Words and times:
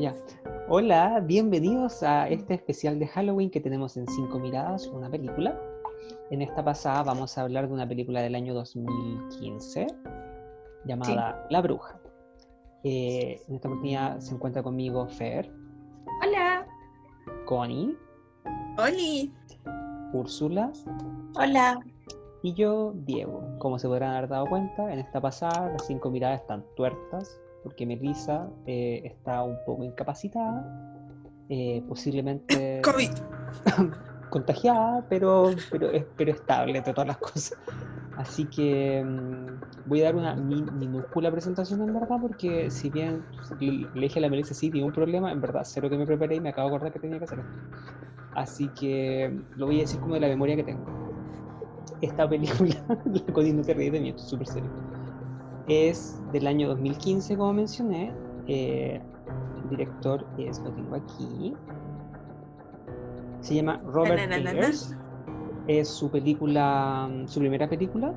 ya. 0.00 0.14
Hola, 0.68 1.20
bienvenidos 1.24 2.02
a 2.02 2.28
este 2.28 2.54
especial 2.54 2.98
de 2.98 3.08
Halloween 3.08 3.50
que 3.50 3.60
tenemos 3.60 3.96
en 3.96 4.06
Cinco 4.06 4.38
Miradas, 4.38 4.86
una 4.86 5.10
película. 5.10 5.58
En 6.30 6.42
esta 6.42 6.64
pasada 6.64 7.02
vamos 7.02 7.36
a 7.36 7.42
hablar 7.42 7.66
de 7.66 7.74
una 7.74 7.88
película 7.88 8.22
del 8.22 8.34
año 8.34 8.54
2015 8.54 9.86
llamada 10.84 11.46
La 11.50 11.60
Bruja. 11.62 12.00
Eh, 12.84 13.42
en 13.48 13.56
esta 13.56 13.68
oportunidad 13.68 14.20
se 14.20 14.34
encuentra 14.34 14.62
conmigo 14.62 15.08
Fer. 15.08 15.50
Hola. 16.22 16.66
Connie. 17.46 17.96
Oli. 18.78 19.32
Úrsula. 20.12 20.72
Hola. 21.34 21.80
Y 22.42 22.54
yo, 22.54 22.92
Diego. 22.94 23.42
Como 23.58 23.78
se 23.78 23.88
podrán 23.88 24.14
haber 24.14 24.28
dado 24.28 24.46
cuenta, 24.46 24.92
en 24.92 25.00
esta 25.00 25.20
pasada 25.20 25.70
las 25.70 25.86
cinco 25.86 26.08
miradas 26.10 26.42
están 26.42 26.64
tuertas 26.76 27.40
porque 27.62 27.86
Melissa 27.86 28.48
eh, 28.66 29.02
está 29.04 29.42
un 29.42 29.56
poco 29.66 29.84
incapacitada, 29.84 30.64
eh, 31.48 31.82
posiblemente 31.88 32.80
COVID. 32.84 33.10
contagiada, 34.30 35.04
pero, 35.08 35.50
pero, 35.70 35.90
pero 36.16 36.32
estable 36.32 36.80
de 36.80 36.92
todas 36.92 37.08
las 37.08 37.18
cosas. 37.18 37.58
Así 38.16 38.46
que 38.46 39.02
mm, 39.04 39.86
voy 39.86 40.00
a 40.02 40.04
dar 40.04 40.16
una 40.16 40.34
minúscula 40.34 41.30
presentación 41.30 41.80
en 41.82 41.94
verdad, 41.94 42.18
porque 42.20 42.70
si 42.70 42.90
bien 42.90 43.22
le 43.60 43.88
dije 43.94 44.18
a 44.18 44.22
la 44.22 44.28
Melissa, 44.28 44.54
sí, 44.54 44.70
tiene 44.70 44.86
un 44.86 44.92
problema, 44.92 45.30
en 45.32 45.40
verdad, 45.40 45.62
cero 45.64 45.88
que 45.88 45.96
me 45.96 46.04
preparé 46.06 46.36
y 46.36 46.40
me 46.40 46.50
acabo 46.50 46.68
de 46.68 46.76
acordar 46.76 46.92
que 46.92 46.98
tenía 46.98 47.18
que 47.18 47.24
hacer 47.24 47.38
esto. 47.38 47.58
Así 48.34 48.68
que 48.68 49.32
lo 49.56 49.66
voy 49.66 49.78
a 49.78 49.80
decir 49.80 50.00
como 50.00 50.14
de 50.14 50.20
la 50.20 50.28
memoria 50.28 50.56
que 50.56 50.64
tengo. 50.64 50.84
Esta 52.00 52.28
película, 52.28 52.74
la 53.04 53.32
Cody 53.32 53.52
no 53.52 53.62
te 53.62 53.74
ríes 53.74 53.92
de 53.92 54.00
mí, 54.00 54.08
esto 54.10 54.22
es 54.22 54.28
súper 54.28 54.46
serio 54.46 54.97
es 55.68 56.20
del 56.32 56.46
año 56.46 56.68
2015, 56.68 57.36
como 57.36 57.52
mencioné. 57.52 58.14
Eh, 58.46 59.00
el 59.62 59.70
director 59.70 60.26
es, 60.38 60.60
lo 60.60 60.70
tengo 60.72 60.96
aquí. 60.96 61.54
Se 63.40 63.54
llama 63.54 63.82
Robert 63.86 64.32
Eggers. 64.32 64.96
Es 65.66 65.88
su 65.88 66.10
película, 66.10 67.10
su 67.26 67.40
primera 67.40 67.68
película 67.68 68.14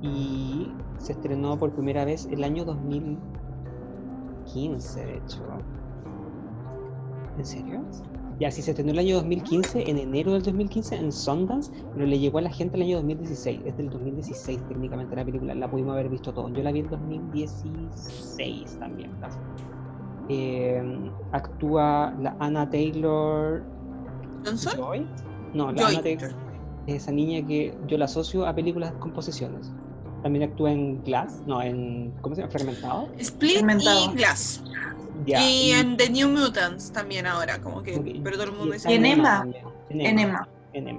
y 0.00 0.70
se 0.98 1.12
estrenó 1.12 1.58
por 1.58 1.72
primera 1.72 2.04
vez 2.04 2.28
el 2.30 2.44
año 2.44 2.64
2015, 2.64 5.04
de 5.04 5.16
hecho. 5.16 5.42
¿En 7.38 7.44
serio? 7.44 7.82
Ya, 8.38 8.50
sí, 8.50 8.60
se 8.60 8.72
estrenó 8.72 8.92
el 8.92 8.98
año 8.98 9.14
2015, 9.16 9.90
en 9.90 9.96
enero 9.98 10.32
del 10.32 10.42
2015, 10.42 10.96
en 10.96 11.10
Sundance, 11.10 11.72
pero 11.94 12.04
le 12.04 12.18
llegó 12.18 12.36
a 12.36 12.42
la 12.42 12.50
gente 12.50 12.76
el 12.76 12.82
año 12.82 12.96
2016. 12.96 13.60
Es 13.64 13.74
del 13.78 13.88
2016 13.88 14.60
técnicamente 14.68 15.16
la 15.16 15.24
película, 15.24 15.54
la 15.54 15.70
pudimos 15.70 15.94
haber 15.94 16.10
visto 16.10 16.34
todo. 16.34 16.52
Yo 16.52 16.62
la 16.62 16.70
vi 16.70 16.80
en 16.80 16.90
2016 16.90 18.78
también, 18.78 19.10
casi. 19.22 19.38
Eh, 20.28 20.82
actúa 21.32 22.14
la 22.20 22.36
Anna 22.38 22.68
Taylor. 22.68 23.64
¿Johnson? 24.44 24.72
Joy. 24.76 25.06
No, 25.54 25.72
la 25.72 25.88
Anna 25.88 26.02
Taylor. 26.02 26.30
Esa 26.86 27.12
niña 27.12 27.46
que 27.46 27.74
yo 27.86 27.96
la 27.96 28.04
asocio 28.04 28.46
a 28.46 28.54
películas 28.54 28.92
con 28.98 29.12
posesiones. 29.12 29.72
También 30.22 30.50
actúa 30.50 30.72
en 30.72 31.02
Glass, 31.04 31.42
no, 31.46 31.62
en. 31.62 32.12
¿Cómo 32.20 32.34
se 32.34 32.42
llama? 32.42 32.52
Fragmentado. 32.52 33.08
Split 33.16 33.62
y 33.62 34.12
Glass 34.14 34.62
y, 35.24 35.70
en 35.72 35.96
The 35.96 36.10
New 36.10 36.28
Mutants 36.28 36.92
también 36.92 37.26
ahora, 37.26 37.60
como 37.60 37.82
que, 37.82 38.20
pero 38.22 38.36
todo 38.36 38.46
el 38.46 38.52
mundo 38.52 38.74
dice... 38.74 38.90
Y 38.90 38.96
en 38.96 39.06
Emma, 39.06 39.46
en 39.90 40.18
Emma, 40.18 40.48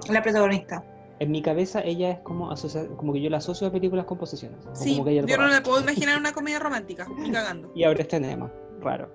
la 0.09 0.23
protagonista. 0.23 0.83
En 1.19 1.31
mi 1.31 1.41
cabeza 1.41 1.81
ella 1.81 2.11
es 2.11 2.19
como 2.19 2.53
como 2.95 3.13
que 3.13 3.21
yo 3.21 3.29
la 3.29 3.37
asocio 3.37 3.67
a 3.67 3.71
películas 3.71 4.05
con 4.05 4.17
posesiones. 4.17 4.59
Sí, 4.73 5.01
yo 5.03 5.37
no 5.37 5.47
le 5.47 5.61
puedo 5.61 5.81
imaginar 5.81 6.17
una 6.17 6.31
comedia 6.31 6.59
romántica, 6.59 7.07
ni 7.17 7.31
cagando. 7.31 7.71
Y 7.75 7.83
ahora 7.83 8.01
está 8.01 8.17
en 8.17 8.25
Emma, 8.25 8.51
raro. 8.79 9.09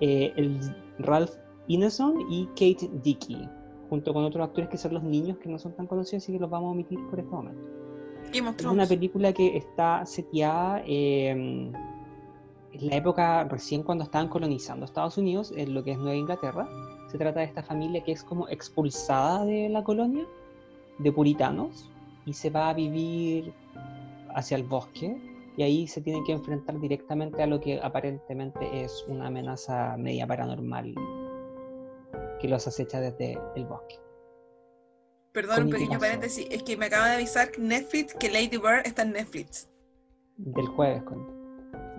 Eh, 0.00 0.32
el 0.36 0.60
Ralph 0.98 1.30
Ineson 1.68 2.20
y 2.30 2.46
Kate 2.48 2.90
Dickey, 3.02 3.48
junto 3.88 4.12
con 4.12 4.24
otros 4.24 4.46
actores 4.46 4.68
que 4.68 4.76
son 4.76 4.94
los 4.94 5.02
niños 5.02 5.38
que 5.38 5.48
no 5.48 5.58
son 5.58 5.74
tan 5.74 5.86
conocidos, 5.86 6.24
así 6.24 6.32
que 6.32 6.38
los 6.38 6.50
vamos 6.50 6.68
a 6.68 6.72
omitir 6.72 6.98
por 7.08 7.20
este 7.20 7.30
momento. 7.30 7.62
Es 8.32 8.64
una 8.64 8.86
película 8.86 9.32
que 9.32 9.56
está 9.56 10.04
seteada... 10.04 10.82
Eh, 10.86 11.72
la 12.80 12.96
época 12.96 13.44
recién 13.44 13.82
cuando 13.82 14.04
estaban 14.04 14.28
colonizando 14.28 14.84
Estados 14.84 15.18
Unidos, 15.18 15.52
en 15.56 15.74
lo 15.74 15.82
que 15.84 15.92
es 15.92 15.98
Nueva 15.98 16.14
Inglaterra, 16.14 16.68
se 17.10 17.18
trata 17.18 17.40
de 17.40 17.46
esta 17.46 17.62
familia 17.62 18.02
que 18.02 18.12
es 18.12 18.22
como 18.22 18.48
expulsada 18.48 19.44
de 19.44 19.68
la 19.68 19.84
colonia, 19.84 20.26
de 20.98 21.12
puritanos, 21.12 21.90
y 22.24 22.32
se 22.32 22.50
va 22.50 22.70
a 22.70 22.74
vivir 22.74 23.52
hacia 24.34 24.56
el 24.56 24.64
bosque, 24.64 25.16
y 25.56 25.62
ahí 25.62 25.86
se 25.86 26.00
tienen 26.00 26.24
que 26.24 26.32
enfrentar 26.32 26.78
directamente 26.80 27.42
a 27.42 27.46
lo 27.46 27.60
que 27.60 27.80
aparentemente 27.82 28.84
es 28.84 29.04
una 29.08 29.28
amenaza 29.28 29.96
media 29.96 30.26
paranormal 30.26 30.94
que 32.40 32.48
los 32.48 32.66
acecha 32.66 33.00
desde 33.00 33.38
el 33.54 33.64
bosque. 33.64 33.96
Perdón, 35.32 35.64
un 35.64 35.70
pequeño 35.70 35.98
paréntesis, 35.98 36.46
es 36.50 36.62
que 36.62 36.76
me 36.76 36.86
acaba 36.86 37.08
de 37.08 37.16
avisar 37.16 37.50
Netflix 37.58 38.14
que 38.14 38.30
Lady 38.30 38.56
Bird 38.56 38.86
está 38.86 39.02
en 39.02 39.12
Netflix. 39.12 39.68
Del 40.38 40.66
jueves, 40.66 41.02
con 41.04 41.35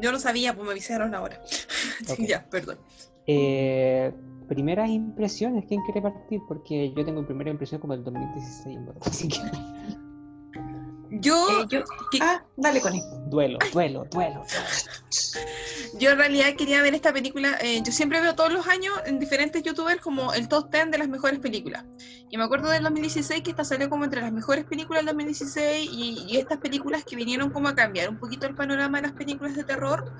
yo 0.02 0.12
lo 0.12 0.20
sabía, 0.20 0.54
pues 0.54 0.66
me 0.66 0.72
avisaron 0.72 1.14
ahora. 1.16 1.42
ya, 2.28 2.46
perdón. 2.50 2.78
Eh, 3.26 4.14
primeras 4.48 4.90
impresiones, 4.90 5.66
¿quién 5.68 5.82
quiere 5.84 6.02
partir? 6.02 6.42
Porque 6.48 6.94
yo 6.96 7.04
tengo 7.06 7.26
primera 7.26 7.50
impresión 7.50 7.82
como 7.82 7.94
el 7.94 8.04
2016, 8.04 8.80
Así 9.02 9.28
que... 9.28 9.40
Yo, 11.10 11.66
eh, 11.72 11.84
Ah, 12.22 12.44
dale 12.58 12.82
con 12.82 12.94
Duelo, 13.30 13.60
duelo, 13.72 14.06
duelo. 14.12 14.44
Yo 16.00 16.12
en 16.12 16.18
realidad 16.18 16.54
quería 16.58 16.82
ver 16.82 16.96
esta 16.96 17.14
película. 17.14 17.58
Eh, 17.62 17.82
yo 17.84 17.92
siempre 17.92 18.20
veo 18.20 18.36
todos 18.36 18.52
los 18.52 18.68
años 18.68 18.94
en 19.06 19.20
diferentes 19.20 19.64
youtubers 19.64 20.02
como 20.02 20.34
el 20.34 20.48
top 20.48 20.70
10 20.72 20.92
de 20.92 20.98
las 20.98 21.08
mejores 21.08 21.40
películas. 21.40 21.86
Y 22.30 22.38
me 22.38 22.44
acuerdo 22.44 22.70
del 22.70 22.84
2016 22.84 23.42
que 23.42 23.52
esta 23.52 23.64
salió 23.64 23.90
como 23.90 24.04
entre 24.04 24.22
las 24.22 24.32
mejores 24.34 24.66
películas 24.66 25.02
del 25.02 25.08
2016 25.08 25.90
y, 25.92 26.38
estas 26.38 26.58
películas 26.58 27.04
que 27.06 27.16
vinieron 27.16 27.50
como 27.50 27.70
a 27.70 27.76
cambiar 27.76 28.10
un 28.10 28.18
poquito 28.18 28.48
el 28.48 28.56
panorama 28.56 29.00
de 29.00 29.08
las 29.08 29.16
películas 29.16 29.56
de 29.56 29.64
terror 29.64 30.12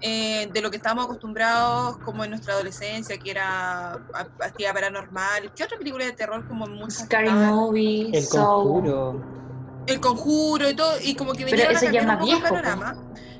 eh, 0.00 0.48
de 0.52 0.60
lo 0.60 0.70
que 0.70 0.76
estábamos 0.76 1.06
acostumbrados 1.06 1.98
como 1.98 2.24
en 2.24 2.30
nuestra 2.30 2.54
adolescencia, 2.54 3.18
que 3.18 3.30
era 3.30 3.94
Actividad 4.40 4.74
Paranormal. 4.74 5.52
¿Qué 5.54 5.64
otra 5.64 5.76
película 5.76 6.04
de 6.04 6.12
terror 6.12 6.46
como 6.46 6.66
muchas? 6.66 7.04
Scary 7.04 7.30
Movie, 7.30 8.10
El 8.12 8.28
Conjuro 8.28 9.45
el 9.86 10.00
conjuro 10.00 10.68
y 10.68 10.74
todo, 10.74 10.92
y 11.02 11.14
como 11.14 11.32
que 11.32 11.44
vinieron 11.44 11.76
a 11.76 11.80
cambiar 11.80 12.04
un 12.04 12.18
poco 12.18 12.32
el 12.32 12.42
panorama. 12.42 12.96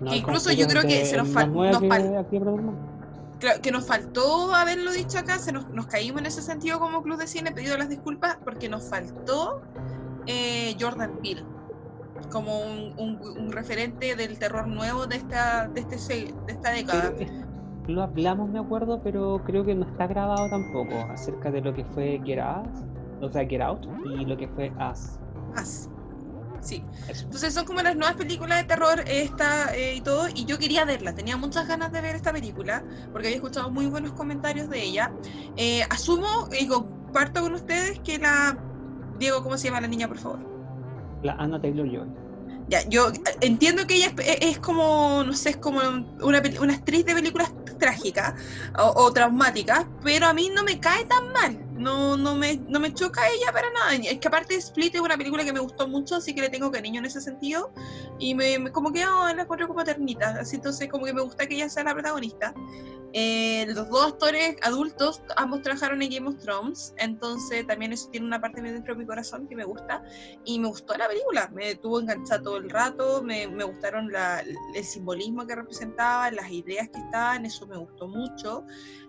que 0.08 0.16
incluso 0.16 0.52
yo 0.52 0.66
creo 0.66 0.82
que 0.82 1.04
se 1.04 1.16
nos, 1.16 1.28
faltó 1.28 1.80
que 3.62 3.70
nos 3.70 3.86
faltó 3.86 4.54
haberlo 4.54 4.92
dicho 4.92 5.18
acá, 5.18 5.38
se 5.38 5.52
nos, 5.52 5.68
nos, 5.70 5.86
caímos 5.86 6.20
en 6.20 6.26
ese 6.26 6.42
sentido 6.42 6.78
como 6.78 7.02
club 7.02 7.18
de 7.18 7.26
cine, 7.26 7.52
pedido 7.52 7.76
las 7.76 7.88
disculpas, 7.88 8.38
porque 8.42 8.68
nos 8.68 8.88
faltó 8.88 9.62
eh, 10.26 10.74
Jordan 10.80 11.18
Peele 11.22 11.44
como 12.30 12.60
un, 12.60 13.20
un, 13.38 13.52
referente 13.52 14.16
del 14.16 14.38
terror 14.38 14.66
nuevo 14.66 15.06
de 15.06 15.16
esta, 15.16 15.68
de 15.68 15.80
este, 15.80 16.32
de 16.46 16.52
esta 16.52 16.70
década. 16.70 17.12
lo 17.86 18.02
hablamos, 18.02 18.50
me 18.50 18.58
acuerdo, 18.58 19.00
pero 19.02 19.42
creo 19.44 19.64
que 19.64 19.74
no 19.74 19.86
está 19.86 20.06
grabado 20.06 20.48
tampoco 20.48 20.94
acerca 21.10 21.50
de 21.50 21.60
lo 21.60 21.74
que 21.74 21.84
fue 21.84 22.20
Get 22.24 22.40
Out, 22.40 22.68
o 23.20 23.30
sea, 23.30 23.46
Get 23.46 23.60
Out 23.60 23.86
y 24.06 24.24
lo 24.24 24.36
que 24.36 24.48
fue 24.48 24.72
Us. 24.90 25.18
Us. 25.60 25.88
Sí. 26.66 26.82
Entonces 27.08 27.54
son 27.54 27.64
como 27.64 27.80
las 27.80 27.94
nuevas 27.94 28.16
películas 28.16 28.58
de 28.58 28.64
terror 28.64 29.04
esta 29.06 29.72
eh, 29.76 29.94
y 29.94 30.00
todo, 30.00 30.26
y 30.34 30.46
yo 30.46 30.58
quería 30.58 30.84
verla, 30.84 31.14
tenía 31.14 31.36
muchas 31.36 31.68
ganas 31.68 31.92
de 31.92 32.00
ver 32.00 32.16
esta 32.16 32.32
película, 32.32 32.82
porque 33.12 33.28
había 33.28 33.36
escuchado 33.36 33.70
muy 33.70 33.86
buenos 33.86 34.12
comentarios 34.14 34.68
de 34.68 34.82
ella. 34.82 35.12
Eh, 35.56 35.84
asumo 35.90 36.48
y 36.58 36.66
comparto 36.66 37.42
con 37.42 37.54
ustedes 37.54 38.00
que 38.00 38.18
la... 38.18 38.58
Diego, 39.16 39.44
¿cómo 39.44 39.56
se 39.56 39.68
llama 39.68 39.80
la 39.80 39.86
niña, 39.86 40.08
por 40.08 40.18
favor? 40.18 40.40
La 41.22 41.34
Anna 41.34 41.60
Taylor-Joy. 41.60 42.08
Ya, 42.68 42.86
yo 42.88 43.12
entiendo 43.40 43.86
que 43.86 43.94
ella 43.94 44.12
es, 44.18 44.58
como, 44.58 45.22
no 45.24 45.32
sé, 45.34 45.50
es 45.50 45.56
como 45.56 45.78
una, 46.20 46.42
una 46.60 46.74
actriz 46.74 47.06
de 47.06 47.14
películas 47.14 47.54
trágicas 47.78 48.34
o, 48.76 49.04
o 49.04 49.12
traumáticas, 49.12 49.86
pero 50.02 50.26
a 50.26 50.34
mí 50.34 50.50
no 50.52 50.64
me 50.64 50.80
cae 50.80 51.04
tan 51.04 51.32
mal 51.32 51.65
no, 51.76 52.16
no, 52.16 52.34
me, 52.34 52.56
no 52.68 52.80
me 52.80 52.92
choca 52.92 53.22
ella 53.28 53.52
para 53.52 53.70
nada. 53.70 53.94
Es 53.94 54.18
que 54.18 54.28
aparte 54.28 54.54
Split 54.56 54.94
es 54.94 55.00
una 55.00 55.16
película 55.16 55.44
que 55.44 55.52
me 55.52 55.60
gustó 55.60 55.88
mucho, 55.88 56.16
así 56.16 56.34
que 56.34 56.40
le 56.40 56.48
tengo 56.48 56.70
cariño 56.70 57.00
en 57.00 57.06
ese 57.06 57.20
sentido. 57.20 57.72
Y 58.18 58.34
me, 58.34 58.70
como 58.72 58.92
que 58.92 59.04
oh, 59.06 59.28
la 59.34 59.46
como 59.46 59.84
ternita. 59.84 60.36
Así 60.40 60.56
entonces 60.56 60.88
como 60.88 61.04
que 61.04 61.12
me 61.12 61.22
gusta 61.22 61.46
que 61.46 61.54
ella 61.54 61.68
sea 61.68 61.84
la 61.84 61.94
protagonista. 61.94 62.54
Eh, 63.12 63.64
los 63.68 63.88
dos 63.88 64.12
actores 64.12 64.56
adultos, 64.62 65.22
ambos 65.36 65.62
trabajaron 65.62 66.02
en 66.02 66.10
Game 66.10 66.28
of 66.28 66.36
Thrones, 66.38 66.92
entonces 66.98 67.66
también 67.66 67.92
eso 67.94 68.10
tiene 68.10 68.26
una 68.26 68.40
parte 68.40 68.60
dentro 68.60 68.94
de 68.94 69.00
mi 69.00 69.06
corazón 69.06 69.48
que 69.48 69.56
me 69.56 69.64
gusta. 69.64 70.02
Y 70.44 70.58
me 70.58 70.68
gustó 70.68 70.94
la 70.96 71.08
película, 71.08 71.48
me 71.54 71.76
tuvo 71.76 72.00
enganchada 72.00 72.42
todo 72.42 72.58
el 72.58 72.68
rato, 72.68 73.22
me, 73.22 73.46
me 73.48 73.64
gustaron 73.64 74.12
la, 74.12 74.42
el 74.74 74.84
simbolismo 74.84 75.46
que 75.46 75.54
representaba, 75.54 76.30
las 76.30 76.50
ideas 76.50 76.88
que 76.90 76.98
estaban, 76.98 77.46
eso 77.46 77.66
me 77.66 77.76
gustó 77.78 78.06
mucho. 78.06 78.64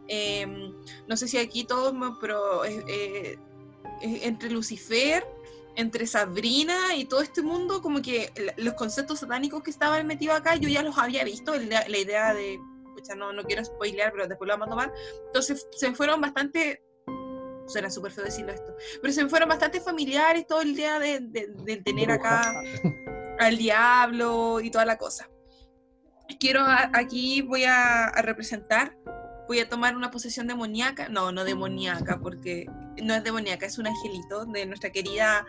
Em, 0.08 0.74
no 1.08 1.18
sé 1.18 1.28
si 1.28 1.38
aquí 1.38 1.64
todos, 1.64 1.94
pero 2.22 2.64
eh, 2.66 3.38
entre 4.02 4.50
Lucifer, 4.50 5.26
entre 5.76 6.08
Sabrina 6.08 6.96
y 6.96 7.06
todo 7.06 7.22
este 7.22 7.42
mundo, 7.42 7.82
como 7.82 8.02
que 8.02 8.32
los 8.58 8.74
conceptos 8.74 9.20
satánicos 9.20 9.64
que 9.64 9.72
estaban 9.72 10.08
metidos 10.08 10.36
acá, 10.36 10.56
yo 10.56 10.70
ya 10.70 10.82
los 10.82 10.98
había 10.98 11.24
visto, 11.24 11.54
la, 11.56 11.88
idea 11.98 12.34
de 12.34 12.60
pucha, 12.96 13.16
no, 13.16 13.32
no 13.32 13.44
quiero 13.44 13.64
spoilear, 13.64 14.12
pero 14.12 14.28
después 14.28 14.48
lo 14.48 14.54
vamos 14.54 14.68
a 14.68 14.72
tomar. 14.72 14.94
Entonces 15.28 15.68
se 15.72 15.94
fueron 15.94 16.22
bastante 16.22 16.84
suena 17.68 17.90
súper 17.90 18.12
feo 18.12 18.24
decirlo 18.24 18.54
esto, 18.54 18.76
pero 19.02 19.14
se 19.14 19.24
me 19.24 19.30
fueron 19.30 19.50
bastante 19.50 19.82
familiares 19.82 20.48
todo 20.48 20.62
el 20.62 20.76
día 20.76 21.00
de, 21.00 21.20
de, 21.20 21.78
tener 21.78 22.12
acá 22.12 22.54
al 23.40 23.58
diablo 23.58 24.62
y 24.62 24.72
toda 24.72 24.86
la 24.86 24.98
cosa. 24.98 25.30
Quiero 26.40 26.62
aquí 26.94 27.42
voy 27.42 27.64
a, 27.66 28.12
representar, 28.22 28.98
voy 29.48 29.60
a 29.60 29.70
tomar 29.70 29.96
una 29.96 30.12
posesión 30.12 30.48
demoníaca, 30.48 31.10
no, 31.10 31.32
no 31.32 31.44
demoníaca, 31.44 32.20
porque 32.20 32.66
no 33.02 33.14
es 33.14 33.24
demoníaca, 33.24 33.66
es 33.66 33.78
un 33.78 33.88
angelito 33.88 34.46
de 34.46 34.66
nuestra 34.66 34.92
querida 34.92 35.46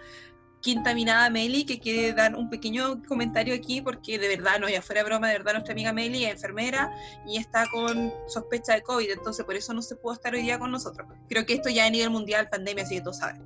quinta 0.60 0.94
minada 0.94 1.31
Meli, 1.31 1.64
que 1.64 1.78
quiere 1.78 2.12
dar 2.12 2.34
un 2.34 2.50
pequeño 2.50 3.02
comentario 3.06 3.55
aquí, 3.55 3.81
porque 3.81 4.19
de 4.19 4.28
verdad, 4.28 4.58
no, 4.60 4.69
ya 4.69 4.82
fuera 4.82 5.05
broma, 5.05 5.28
de 5.28 5.34
verdad, 5.38 5.52
nuestra 5.52 5.72
amiga 5.72 5.93
Meli 5.93 6.25
es 6.25 6.32
enfermera 6.32 6.93
y 7.26 7.38
está 7.38 7.66
con 7.70 8.12
sospecha 8.26 8.75
de 8.75 8.82
COVID, 8.82 9.10
entonces 9.10 9.44
por 9.44 9.55
eso 9.55 9.72
no 9.72 9.82
se 9.82 9.96
pudo 9.96 10.14
estar 10.14 10.34
hoy 10.34 10.43
día 10.43 10.58
con 10.58 10.70
nosotros. 10.70 11.08
Creo 11.28 11.46
que 11.46 11.55
esto 11.55 11.69
ya 11.69 11.87
a 11.87 11.90
nivel 11.90 12.10
mundial, 12.10 12.49
pandemia, 12.49 12.84
así 12.84 12.96
que 12.96 13.00
todos 13.02 13.19
saben. 13.19 13.43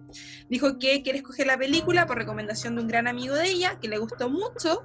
Dijo 0.48 0.78
que 0.78 1.02
quiere 1.02 1.18
escoger 1.18 1.46
la 1.46 1.58
película 1.58 2.06
por 2.06 2.16
recomendación 2.16 2.76
de 2.76 2.82
un 2.82 2.88
gran 2.88 3.06
amigo 3.06 3.34
de 3.34 3.48
ella, 3.48 3.78
que 3.80 3.88
le 3.88 3.98
gustó 3.98 4.28
mucho 4.28 4.82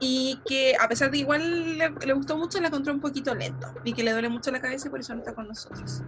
y 0.00 0.40
que 0.46 0.74
a 0.80 0.88
pesar 0.88 1.10
de 1.10 1.18
igual 1.18 1.78
le, 1.78 1.90
le 1.90 2.12
gustó 2.12 2.36
mucho, 2.36 2.60
la 2.60 2.68
encontró 2.68 2.92
un 2.92 3.00
poquito 3.00 3.34
lento 3.34 3.72
y 3.84 3.92
que 3.92 4.02
le 4.02 4.12
duele 4.12 4.28
mucho 4.28 4.50
la 4.50 4.60
cabeza 4.60 4.88
y 4.88 4.90
por 4.90 5.00
eso 5.00 5.14
no 5.14 5.20
está 5.20 5.34
con 5.34 5.46
nosotros. 5.46 6.02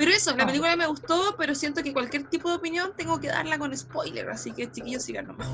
Pero 0.00 0.12
eso, 0.12 0.34
la 0.34 0.44
ah. 0.44 0.46
película 0.46 0.74
me 0.76 0.86
gustó, 0.86 1.34
pero 1.36 1.54
siento 1.54 1.82
que 1.82 1.92
cualquier 1.92 2.24
tipo 2.24 2.48
de 2.48 2.56
opinión 2.56 2.92
tengo 2.96 3.20
que 3.20 3.28
darla 3.28 3.58
con 3.58 3.76
spoiler, 3.76 4.30
así 4.30 4.50
que 4.50 4.70
chiquillos 4.70 5.02
sigan 5.02 5.26
nomás. 5.26 5.46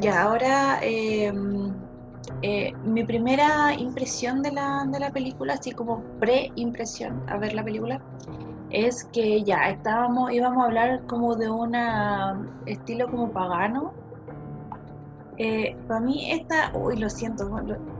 Ya, 0.00 0.22
ahora 0.22 0.78
eh, 0.80 1.30
eh, 2.40 2.72
mi 2.82 3.04
primera 3.04 3.74
impresión 3.74 4.42
de 4.42 4.52
la, 4.52 4.86
de 4.90 5.00
la 5.00 5.12
película, 5.12 5.52
así 5.52 5.72
como 5.72 6.02
pre-impresión 6.18 7.22
a 7.26 7.36
ver 7.36 7.52
la 7.52 7.62
película, 7.62 8.00
es 8.70 9.04
que 9.12 9.42
ya 9.42 9.68
estábamos, 9.68 10.32
íbamos 10.32 10.62
a 10.62 10.66
hablar 10.66 11.04
como 11.08 11.36
de 11.36 11.50
un 11.50 11.74
estilo 12.64 13.10
como 13.10 13.30
pagano, 13.30 13.92
eh, 15.38 15.76
para 15.86 16.00
mí 16.00 16.32
esta, 16.32 16.72
uy, 16.74 16.96
lo 16.96 17.08
siento, 17.08 17.48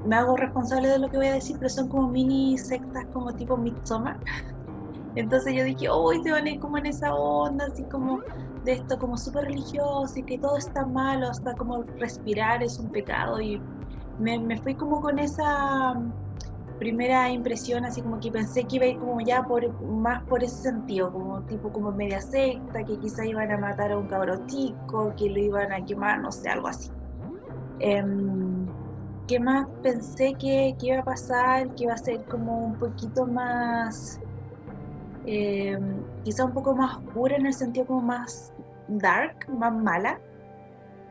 me 0.04 0.16
hago 0.16 0.36
responsable 0.36 0.88
de 0.88 0.98
lo 0.98 1.08
que 1.08 1.18
voy 1.18 1.28
a 1.28 1.34
decir, 1.34 1.56
pero 1.58 1.68
son 1.68 1.88
como 1.88 2.10
mini 2.10 2.58
sectas 2.58 3.04
como 3.12 3.32
tipo 3.32 3.56
Midsommar. 3.56 4.18
Entonces 5.14 5.54
yo 5.54 5.62
dije, 5.62 5.88
uy, 5.90 6.20
te 6.22 6.32
van 6.32 6.46
a 6.46 6.50
ir 6.50 6.60
como 6.60 6.78
en 6.78 6.86
esa 6.86 7.14
onda, 7.14 7.66
así 7.66 7.84
como 7.84 8.20
de 8.64 8.72
esto 8.72 8.98
como 8.98 9.16
súper 9.16 9.44
religioso 9.44 10.12
y 10.16 10.24
que 10.24 10.38
todo 10.38 10.56
está 10.56 10.84
malo, 10.86 11.28
hasta 11.30 11.54
como 11.54 11.84
respirar 12.00 12.62
es 12.62 12.78
un 12.80 12.90
pecado 12.90 13.40
y 13.40 13.60
me, 14.18 14.38
me, 14.40 14.58
fui 14.58 14.74
como 14.74 15.00
con 15.00 15.20
esa 15.20 15.94
primera 16.80 17.30
impresión, 17.30 17.84
así 17.84 18.02
como 18.02 18.18
que 18.18 18.32
pensé 18.32 18.66
que 18.66 18.76
iba 18.76 18.84
a 18.84 18.88
ir 18.88 18.98
como 18.98 19.20
ya 19.20 19.44
por 19.44 19.80
más 19.80 20.24
por 20.26 20.42
ese 20.42 20.56
sentido, 20.56 21.12
como 21.12 21.40
tipo 21.42 21.72
como 21.72 21.92
media 21.92 22.20
secta, 22.20 22.84
que 22.84 22.98
quizá 22.98 23.24
iban 23.24 23.50
a 23.52 23.58
matar 23.58 23.92
a 23.92 23.98
un 23.98 24.08
cabrotico, 24.08 25.14
que 25.16 25.30
lo 25.30 25.38
iban 25.38 25.72
a 25.72 25.84
quemar, 25.84 26.20
no 26.20 26.32
sé, 26.32 26.48
algo 26.48 26.66
así. 26.66 26.90
Em, 27.80 28.68
¿Qué 29.28 29.38
más 29.38 29.66
pensé 29.82 30.34
que, 30.38 30.74
iba 30.80 31.00
a 31.00 31.04
pasar? 31.04 31.74
Que 31.74 31.84
iba 31.84 31.92
a 31.92 31.98
ser 31.98 32.24
como 32.24 32.64
un 32.64 32.78
poquito 32.78 33.26
más, 33.26 34.18
em, 35.26 36.02
quizá 36.24 36.46
un 36.46 36.52
poco 36.52 36.74
más 36.74 36.96
oscura 36.96 37.36
en 37.36 37.46
el 37.46 37.52
sentido 37.52 37.86
como 37.86 38.00
más 38.00 38.52
dark, 38.88 39.46
más 39.50 39.74
mala. 39.74 40.18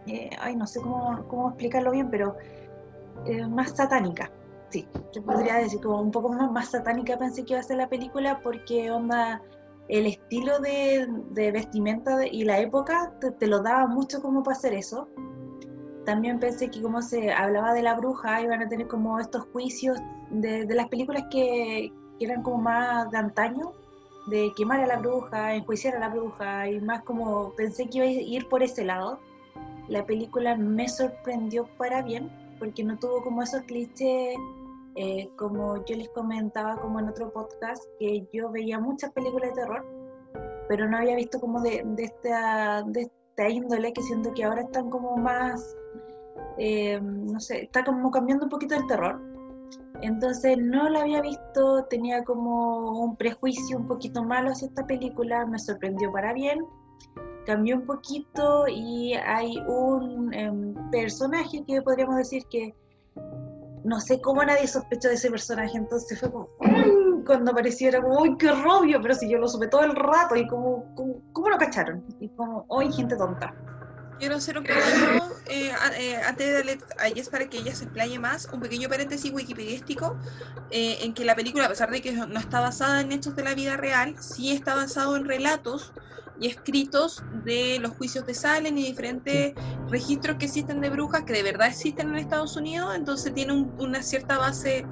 Eh, 0.07 0.31
ay, 0.39 0.55
no 0.55 0.65
sé 0.65 0.81
cómo, 0.81 1.23
cómo 1.27 1.49
explicarlo 1.49 1.91
bien, 1.91 2.09
pero 2.09 2.35
eh, 3.27 3.45
más 3.45 3.71
satánica. 3.71 4.31
Sí, 4.69 4.87
yo 5.13 5.23
podría 5.23 5.57
decir 5.57 5.79
como 5.79 6.01
un 6.01 6.11
poco 6.11 6.29
más, 6.29 6.51
más 6.51 6.71
satánica 6.71 7.17
pensé 7.19 7.45
que 7.45 7.53
iba 7.53 7.59
a 7.59 7.63
ser 7.63 7.77
la 7.77 7.87
película 7.87 8.39
porque 8.41 8.89
onda 8.89 9.41
el 9.89 10.07
estilo 10.07 10.59
de, 10.59 11.07
vestimenta 11.51 12.25
y 12.25 12.43
la 12.43 12.59
época 12.59 13.13
te, 13.21 13.31
te, 13.31 13.47
lo 13.47 13.61
daba 13.61 13.85
mucho 13.85 14.21
como 14.21 14.43
para 14.43 14.57
hacer 14.57 14.73
eso 14.73 15.07
también 16.07 16.39
pensé 16.39 16.71
que 16.71 16.81
como 16.81 17.01
se 17.01 17.33
hablaba 17.33 17.73
de 17.73 17.81
la 17.81 17.93
bruja, 17.93 18.41
iban 18.41 18.61
a 18.61 18.69
tener 18.69 18.87
como 18.87 19.19
estos 19.19 19.45
juicios 19.51 19.99
de, 20.29 20.65
las 20.73 20.87
películas 20.87 21.25
que, 21.29 21.91
eran 22.21 22.43
como 22.43 22.59
más 22.59 23.11
de 23.11 23.17
antaño, 23.17 23.73
de 24.27 24.53
quemar 24.55 24.79
a 24.79 24.87
la 24.87 24.95
bruja, 24.99 25.53
enjuiciar 25.53 25.97
a 25.97 25.99
la 25.99 26.07
bruja, 26.07 26.69
y 26.69 26.79
más 26.79 27.03
como 27.03 27.53
pensé 27.57 27.89
que 27.89 27.97
iba 27.97 28.05
a 28.05 28.09
ir 28.09 28.47
por 28.47 28.63
ese 28.63 28.85
lado. 28.85 29.19
La 29.89 30.05
película 30.05 30.55
me 30.55 30.87
sorprendió 30.87 31.67
para 31.77 32.01
bien, 32.01 32.31
porque 32.57 32.85
no 32.85 32.97
tuvo 32.97 33.21
como 33.21 33.43
esos 33.43 33.63
clichés, 33.63 34.37
eh, 34.95 35.29
como 35.35 35.85
yo 35.85 35.97
les 35.97 36.07
comentaba 36.09 36.77
como 36.77 37.01
en 37.01 37.09
otro 37.09 37.33
podcast, 37.33 37.83
que 37.99 38.25
yo 38.31 38.49
veía 38.49 38.79
muchas 38.79 39.11
películas 39.11 39.49
de 39.49 39.61
terror, 39.61 39.85
pero 40.69 40.87
no 40.87 40.95
había 40.95 41.17
visto 41.17 41.37
como 41.41 41.59
de, 41.59 41.83
de, 41.85 42.03
esta, 42.05 42.81
de 42.83 43.01
esta 43.01 43.49
índole 43.49 43.91
que 43.91 44.01
siento 44.01 44.33
que 44.33 44.45
ahora 44.45 44.61
están 44.61 44.89
como 44.89 45.17
más 45.17 45.76
eh, 46.57 46.99
no 47.01 47.39
sé, 47.39 47.63
está 47.63 47.83
como 47.83 48.11
cambiando 48.11 48.45
un 48.45 48.49
poquito 48.49 48.75
el 48.75 48.87
terror. 48.87 49.21
Entonces 50.01 50.57
no 50.59 50.89
la 50.89 51.01
había 51.01 51.21
visto, 51.21 51.85
tenía 51.89 52.23
como 52.23 53.01
un 53.01 53.15
prejuicio 53.15 53.77
un 53.77 53.87
poquito 53.87 54.23
malo 54.23 54.51
hacia 54.51 54.67
esta 54.67 54.85
película, 54.85 55.45
me 55.45 55.57
sorprendió 55.57 56.11
para 56.11 56.33
bien, 56.33 56.59
cambió 57.47 57.77
un 57.77 57.85
poquito 57.85 58.67
y 58.67 59.13
hay 59.13 59.57
un 59.67 60.33
em, 60.33 60.75
personaje 60.91 61.63
que 61.65 61.81
podríamos 61.81 62.17
decir 62.17 62.43
que 62.49 62.75
no 63.83 63.99
sé 63.99 64.21
cómo 64.21 64.43
nadie 64.43 64.67
sospechó 64.67 65.07
de 65.07 65.15
ese 65.15 65.31
personaje, 65.31 65.77
entonces 65.77 66.19
fue 66.19 66.31
como, 66.31 66.49
cuando 67.25 67.51
apareció 67.51 67.87
era 67.87 68.01
como, 68.01 68.21
uy, 68.21 68.37
qué 68.37 68.51
robio, 68.51 69.01
pero 69.01 69.15
si 69.15 69.29
yo 69.29 69.37
lo 69.37 69.47
supe 69.47 69.67
todo 69.67 69.83
el 69.83 69.95
rato 69.95 70.35
y 70.35 70.47
como, 70.47 70.93
¿cómo 71.33 71.49
lo 71.49 71.57
cacharon? 71.57 72.03
Y 72.19 72.29
como, 72.29 72.65
hoy 72.67 72.91
gente 72.91 73.15
tonta. 73.15 73.55
Quiero 74.19 74.35
hacer 74.35 74.57
un 74.57 74.63
pequeño, 74.63 75.31
eh, 75.47 75.71
eh, 75.99 76.15
antes 76.25 76.47
de 76.47 76.53
darle 76.53 76.77
a 76.99 77.05
Jess 77.13 77.29
para 77.29 77.47
que 77.47 77.57
ella 77.57 77.75
se 77.75 77.85
explaye 77.85 78.17
más, 78.19 78.49
un 78.51 78.59
pequeño 78.59 78.89
paréntesis 78.89 79.31
wikipedístico 79.31 80.17
eh, 80.71 80.99
en 81.01 81.13
que 81.13 81.23
la 81.23 81.35
película, 81.35 81.65
a 81.65 81.69
pesar 81.69 81.91
de 81.91 82.01
que 82.01 82.11
no 82.11 82.39
está 82.39 82.59
basada 82.59 83.01
en 83.01 83.11
hechos 83.11 83.35
de 83.35 83.43
la 83.43 83.53
vida 83.53 83.77
real, 83.77 84.15
sí 84.19 84.51
está 84.51 84.75
basado 84.75 85.15
en 85.15 85.25
relatos 85.25 85.93
y 86.39 86.47
escritos 86.47 87.23
de 87.43 87.79
los 87.79 87.91
juicios 87.91 88.25
de 88.25 88.33
Salem 88.33 88.77
y 88.77 88.85
diferentes 88.85 89.53
registros 89.89 90.37
que 90.37 90.45
existen 90.45 90.81
de 90.81 90.89
brujas 90.89 91.23
que 91.23 91.33
de 91.33 91.43
verdad 91.43 91.67
existen 91.67 92.09
en 92.09 92.15
Estados 92.15 92.55
Unidos, 92.55 92.95
entonces 92.95 93.33
tiene 93.33 93.53
una 93.53 94.01
cierta 94.03 94.37
base 94.37 94.85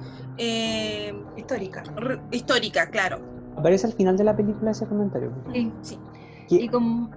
histórica. 1.36 1.82
histórica, 2.30 2.90
claro. 2.90 3.20
Aparece 3.56 3.86
al 3.86 3.92
final 3.92 4.16
de 4.16 4.24
la 4.24 4.36
película 4.36 4.72
ese 4.72 4.86
comentario. 4.86 5.32
Sí, 5.52 5.72
sí. 5.82 5.98
Y 6.48 6.68
como 6.68 7.10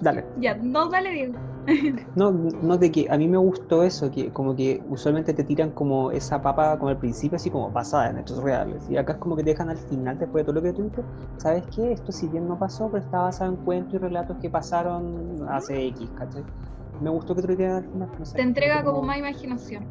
Dale. 0.00 0.24
Ya, 0.40 0.54
no, 0.56 0.88
dale, 0.88 1.10
Diego. 1.10 1.34
no, 2.14 2.32
no, 2.32 2.76
de 2.76 2.90
que 2.90 3.06
a 3.10 3.16
mí 3.16 3.26
me 3.28 3.38
gustó 3.38 3.82
eso, 3.82 4.10
que 4.10 4.30
como 4.32 4.54
que 4.54 4.82
usualmente 4.88 5.32
te 5.32 5.44
tiran 5.44 5.70
como 5.70 6.10
esa 6.10 6.42
papa 6.42 6.78
como 6.78 6.90
al 6.90 6.98
principio, 6.98 7.36
así 7.36 7.50
como 7.50 7.70
basada 7.70 8.10
en 8.10 8.18
hechos 8.18 8.42
reales. 8.42 8.88
Y 8.90 8.96
acá 8.96 9.14
es 9.14 9.18
como 9.18 9.36
que 9.36 9.44
te 9.44 9.50
dejan 9.50 9.70
al 9.70 9.78
final, 9.78 10.18
después 10.18 10.42
de 10.42 10.52
todo 10.52 10.60
lo 10.60 10.62
que 10.62 10.72
tú 10.72 10.84
dices, 10.84 11.04
¿sabes 11.38 11.64
qué? 11.74 11.92
Esto 11.92 12.12
si 12.12 12.28
bien 12.28 12.46
no 12.46 12.58
pasó, 12.58 12.90
pero 12.90 13.04
está 13.04 13.20
basado 13.20 13.52
en 13.52 13.56
cuentos 13.64 13.94
y 13.94 13.98
relatos 13.98 14.36
que 14.40 14.50
pasaron 14.50 15.46
hace 15.48 15.86
X, 15.88 16.10
¿cachai? 16.16 16.44
Me 17.00 17.10
gustó 17.10 17.34
que 17.34 17.42
te 17.42 17.48
lo 17.48 17.56
tiraran 17.56 17.84
al 18.02 18.08
final. 18.08 18.32
te 18.34 18.42
entrega 18.42 18.84
como, 18.84 19.02
más 19.02 19.18
imaginación. 19.18 19.86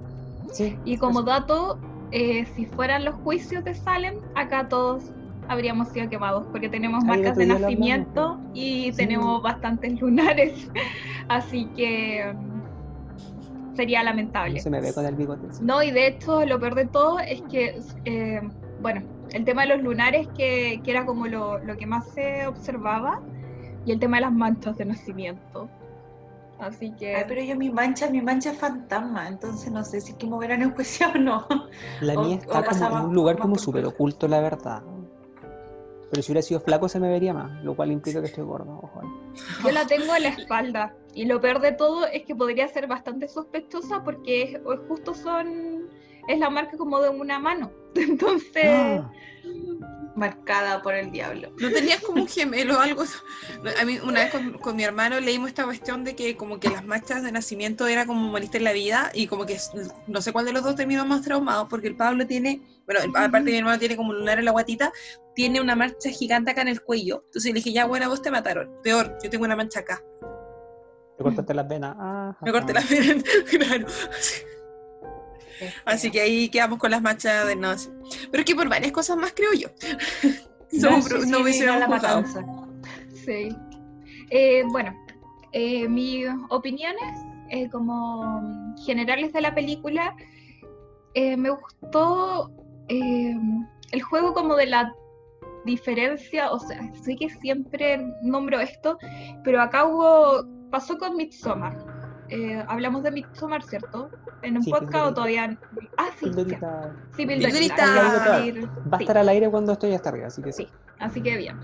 Sí. 0.52 0.78
Y 0.86 0.98
como 0.98 1.24
dato, 1.24 1.78
eh, 2.12 2.46
si 2.56 2.66
fueran 2.66 3.06
los 3.06 3.16
juicios 3.16 3.64
de 3.64 3.74
Salem, 3.74 4.14
acá 4.36 4.68
todos 4.68 5.04
habríamos 5.48 5.90
sido 5.90 6.10
quemados 6.10 6.46
porque 6.52 6.70
tenemos 6.70 7.04
marcas 7.04 7.36
de 7.38 7.46
nacimiento 7.46 8.40
y 8.54 8.92
tenemos 8.94 9.42
bastantes 9.42 10.00
lunares, 10.02 10.70
así 11.28 11.66
que 11.76 12.34
mm, 12.34 13.76
sería 13.76 14.04
lamentable. 14.04 14.60
Se 14.60 14.70
me 14.70 14.82
ve 14.82 14.94
con 14.94 15.06
el 15.06 15.16
bigote. 15.16 15.48
No, 15.62 15.84
y 15.84 15.92
de 15.92 16.08
hecho 16.08 16.46
lo 16.46 16.60
peor 16.60 16.76
de 16.76 16.86
todo 16.86 17.20
es 17.20 17.42
que, 17.44 17.80
eh, 18.06 18.42
bueno, 18.82 19.02
el 19.32 19.46
tema 19.46 19.64
de 19.64 19.70
los 19.70 19.84
lunares 19.84 20.28
que, 20.38 20.82
que 20.84 20.92
era 20.92 21.06
como 21.06 21.28
lo, 21.28 21.58
lo, 21.60 21.76
que 21.78 21.86
más 21.86 22.08
se 22.10 22.48
observaba 22.48 23.22
y 23.86 23.92
el 23.92 24.00
tema 24.00 24.18
de 24.18 24.22
las 24.22 24.34
manchas 24.34 24.78
de 24.78 24.86
nacimiento. 24.86 25.70
Así 26.60 26.92
que... 26.92 27.16
Ay, 27.16 27.26
pero 27.28 27.44
yo 27.44 27.56
mi 27.56 27.70
mancha, 27.70 28.10
mi 28.10 28.22
mancha 28.22 28.52
es 28.52 28.58
fantasma, 28.58 29.28
entonces 29.28 29.72
no 29.72 29.84
sé 29.84 30.00
si 30.00 30.14
que 30.14 30.28
me 30.28 30.36
hubieran 30.36 30.64
o 30.64 31.18
no. 31.20 31.48
La 32.00 32.16
mía 32.16 32.36
está 32.36 32.64
como 32.64 33.00
en 33.00 33.06
un 33.06 33.16
lugar 33.16 33.38
como 33.38 33.58
súper 33.58 33.86
oculto, 33.86 34.28
la 34.28 34.40
verdad. 34.40 34.82
Pero 36.14 36.22
si 36.22 36.32
hubiera 36.32 36.44
sido 36.44 36.60
flaco 36.60 36.88
se 36.88 37.00
me 37.00 37.10
vería 37.10 37.34
más, 37.34 37.64
lo 37.64 37.76
cual 37.76 37.92
implica 37.92 38.22
que 38.22 38.28
estoy 38.28 38.44
gordo. 38.44 38.80
Ojo. 38.84 39.02
Yo 39.64 39.72
la 39.72 39.88
tengo 39.88 40.16
en 40.16 40.22
la 40.22 40.30
espalda. 40.30 40.96
Y 41.16 41.26
lo 41.26 41.42
peor 41.42 41.60
de 41.60 41.72
todo 41.72 42.06
es 42.06 42.24
que 42.24 42.36
podría 42.36 42.68
ser 42.68 42.86
bastante 42.86 43.28
sospechosa 43.28 44.04
porque 44.04 44.44
es, 44.44 44.60
justo 44.88 45.16
son. 45.16 45.90
Es 46.28 46.38
la 46.38 46.52
marca 46.52 46.78
como 46.78 47.00
de 47.00 47.10
una 47.10 47.40
mano. 47.40 47.72
Entonces. 47.96 48.64
Ah. 48.64 49.12
Marcada 50.16 50.82
por 50.82 50.94
el 50.94 51.12
diablo. 51.12 51.50
¿No 51.60 51.72
tenías 51.72 52.02
como 52.02 52.22
un 52.22 52.28
gemelo 52.28 52.78
o 52.78 52.80
algo? 52.80 53.04
A 53.80 53.86
mí 53.86 54.00
una 54.04 54.26
vez 54.26 54.34
con, 54.62 54.76
mi 54.76 54.84
hermano 54.84 55.20
leímos 55.20 55.50
esta 55.50 55.64
cuestión 55.64 56.04
de 56.04 56.16
que 56.16 56.36
como 56.38 56.60
que 56.60 56.70
las 56.70 56.86
marchas 56.86 57.24
de 57.24 57.32
nacimiento 57.32 57.88
era 57.88 58.06
como 58.06 58.30
moriste 58.30 58.58
en 58.58 58.64
la 58.64 58.74
vida 58.74 59.12
y 59.14 59.28
como 59.28 59.46
que 59.46 59.58
no 60.08 60.22
sé 60.22 60.32
cuál 60.32 60.46
de 60.46 60.54
los 60.54 60.64
dos 60.64 60.76
terminó 60.76 61.06
más 61.06 61.22
traumado 61.22 61.68
porque 61.68 61.88
el 61.88 61.96
Pablo 61.96 62.28
tiene, 62.28 62.62
bueno, 62.86 63.02
aparte 63.16 63.52
mi 63.52 63.58
hermano 63.58 63.80
tiene 63.80 63.96
como 63.96 64.12
un 64.12 64.20
lunar 64.20 64.40
en 64.40 64.46
la 64.46 64.52
guatita, 64.52 64.92
tiene 65.36 65.62
una 65.62 65.76
marcha 65.76 66.10
gigante 66.10 66.52
acá 66.52 66.62
en 66.62 66.68
el 66.70 66.82
cuello. 66.82 67.24
Entonces 67.26 67.52
le 67.52 67.56
dije, 67.56 67.74
ya 67.74 67.86
bueno, 67.86 68.10
vos 68.10 68.22
te 68.22 68.32
mataron. 68.32 68.70
Peor, 68.84 69.18
yo 69.24 69.30
tengo 69.30 69.46
una 69.46 69.56
mancha 69.56 69.80
acá. 69.80 70.04
Te 71.18 71.24
cortaste 71.24 71.54
las 71.54 71.68
venas. 71.68 71.96
Ah, 72.00 72.38
Me 72.42 72.52
corté 72.52 72.74
las 72.74 72.90
venas, 72.90 73.24
claro. 73.50 73.88
Así 75.86 76.12
que 76.12 76.22
ahí 76.22 76.50
quedamos 76.50 76.80
con 76.80 76.92
las 76.92 77.02
manchas 77.02 77.48
de 77.48 77.56
no 77.56 77.74
Pero 78.32 78.42
es 78.42 78.46
que 78.46 78.56
por 78.56 78.70
varias 78.70 78.92
cosas 78.92 79.18
más 79.18 79.34
creo 79.34 79.54
yo. 79.54 79.70
no, 80.72 81.00
no, 81.28 81.40
me 81.42 81.50
hicieron 81.50 81.80
la 81.80 81.88
matanza. 81.88 82.46
Sí. 83.26 83.56
Eh, 84.30 84.64
bueno, 84.72 84.94
eh, 85.52 85.88
mis 85.88 86.26
opiniones 86.50 87.20
eh, 87.50 87.70
como 87.70 88.76
generales 88.84 89.32
de 89.34 89.42
la 89.42 89.54
película, 89.54 90.16
me 91.16 91.52
gustó 91.52 92.52
el 92.90 94.02
juego 94.02 94.34
como 94.34 94.56
de 94.56 94.66
la 94.66 94.96
diferencia, 95.64 96.52
o 96.52 96.60
sea, 96.60 96.92
sé 97.04 97.16
que 97.16 97.30
siempre 97.30 98.04
nombro 98.24 98.60
esto, 98.60 98.98
pero 99.44 99.62
acá 99.62 99.86
hubo, 99.86 100.44
pasó 100.72 100.98
con 100.98 101.16
Midsommar. 101.16 101.93
Eh, 102.34 102.66
hablamos 102.68 103.04
de 103.04 103.12
Midsommar, 103.12 103.62
¿cierto? 103.62 104.10
En 104.42 104.58
un 104.58 104.66
podcast 104.66 105.06
o 105.06 105.14
todavía. 105.14 105.56
Ah, 105.98 106.10
sí. 106.20 106.32
Sí, 107.16 107.26
Va 107.28 108.98
a 108.98 109.00
estar 109.00 109.20
al 109.20 109.30
aire 109.30 109.52
cuando 109.52 109.74
estoy 109.74 109.94
hasta 109.94 110.10
arriba, 110.10 110.28
así 110.28 110.42
que 110.42 110.52
sí. 110.52 110.68
así 110.98 111.22
que 111.22 111.38
bien. 111.38 111.60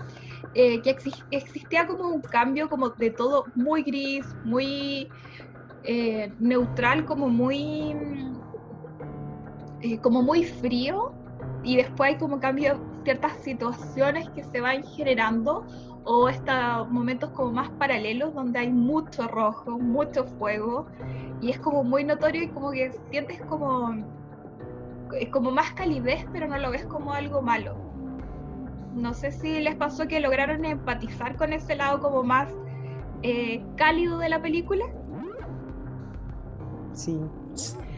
Eh, 0.54 0.80
que 0.80 0.96
existía 1.32 1.88
como 1.88 2.06
un 2.10 2.20
cambio 2.20 2.68
como 2.68 2.90
de 2.90 3.10
todo 3.10 3.46
muy 3.56 3.82
gris, 3.82 4.24
muy 4.44 5.08
eh, 5.82 6.32
neutral, 6.38 7.04
como 7.04 7.28
muy. 7.28 7.96
como 10.02 10.22
muy 10.22 10.44
frío. 10.44 11.12
Y 11.64 11.78
después 11.78 12.12
hay 12.12 12.18
como 12.18 12.38
cambio 12.38 12.80
ciertas 13.02 13.32
situaciones 13.42 14.30
que 14.30 14.44
se 14.44 14.60
van 14.60 14.84
generando 14.84 15.66
o 16.04 16.28
estos 16.28 16.90
momentos 16.90 17.30
como 17.30 17.52
más 17.52 17.70
paralelos 17.70 18.34
donde 18.34 18.58
hay 18.58 18.70
mucho 18.70 19.28
rojo, 19.28 19.78
mucho 19.78 20.24
fuego 20.24 20.86
y 21.40 21.50
es 21.50 21.58
como 21.58 21.84
muy 21.84 22.04
notorio 22.04 22.44
y 22.44 22.48
como 22.48 22.70
que 22.70 22.92
sientes 23.10 23.40
como, 23.42 23.94
como 25.30 25.50
más 25.50 25.72
calidez 25.72 26.26
pero 26.32 26.46
no 26.48 26.58
lo 26.58 26.70
ves 26.70 26.84
como 26.86 27.12
algo 27.12 27.42
malo. 27.42 27.76
No 28.94 29.14
sé 29.14 29.30
si 29.30 29.60
les 29.60 29.76
pasó 29.76 30.08
que 30.08 30.20
lograron 30.20 30.64
empatizar 30.64 31.36
con 31.36 31.52
ese 31.52 31.76
lado 31.76 32.00
como 32.00 32.22
más 32.22 32.48
eh, 33.22 33.62
cálido 33.76 34.18
de 34.18 34.28
la 34.28 34.42
película. 34.42 34.84
Sí, 36.92 37.18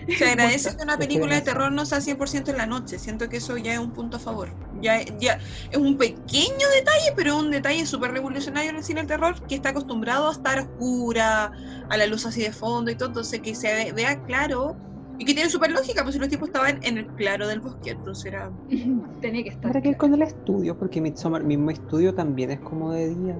se 0.19 0.25
agradece 0.25 0.77
que 0.77 0.83
una 0.83 0.97
película 0.97 1.35
de 1.35 1.41
terror 1.43 1.73
no 1.73 1.87
sea 1.87 2.01
100% 2.01 2.51
en 2.51 2.57
la 2.57 2.67
noche. 2.67 2.99
Siento 2.99 3.29
que 3.29 3.39
eso 3.39 3.57
ya 3.57 3.75
es 3.75 3.79
un 3.79 3.93
punto 3.93 4.17
a 4.17 4.21
favor. 4.21 4.55
Ya, 4.81 5.01
ya 5.19 5.39
es 5.71 5.79
un 5.79 5.97
pequeño 5.97 6.69
detalle, 6.75 7.13
pero 7.17 7.39
un 7.39 7.51
detalle 7.51 7.87
súper 7.87 8.13
revolucionario 8.13 8.71
en 8.71 8.77
el 8.77 8.85
cine 8.85 9.03
de 9.03 9.09
terror 9.09 9.35
que 9.47 9.55
está 9.55 9.71
acostumbrado 9.71 10.29
a 10.29 10.33
estar 10.33 10.59
oscura, 10.59 11.53
a 11.89 11.97
la 11.97 12.07
luz 12.07 12.27
así 12.27 12.43
de 12.43 12.53
fondo 12.53 12.91
y 12.91 12.97
todo. 12.97 13.09
Entonces, 13.09 13.41
que 13.41 13.55
se 13.55 13.93
vea 13.93 14.23
claro 14.23 14.77
y 15.19 15.25
que 15.25 15.35
tiene 15.35 15.51
súper 15.51 15.71
lógica, 15.71 16.03
pues 16.03 16.15
si 16.15 16.21
los 16.21 16.29
tipos 16.29 16.49
estaban 16.49 16.81
en 16.83 16.99
el 16.99 17.07
claro 17.07 17.47
del 17.47 17.61
bosque, 17.61 17.91
entonces 17.91 18.27
era. 18.27 18.51
Tenía 19.21 19.43
que 19.43 19.51
estar. 19.51 19.71
Para 19.71 19.83
que 19.83 19.95
con 19.95 20.15
el 20.15 20.23
estudio, 20.23 20.77
porque 20.77 21.01
Midsommar, 21.01 21.45
mismo 21.45 21.71
estudio 21.71 22.15
también 22.15 22.51
es 22.51 22.61
como 22.61 22.93
de 22.93 23.15
día. 23.15 23.37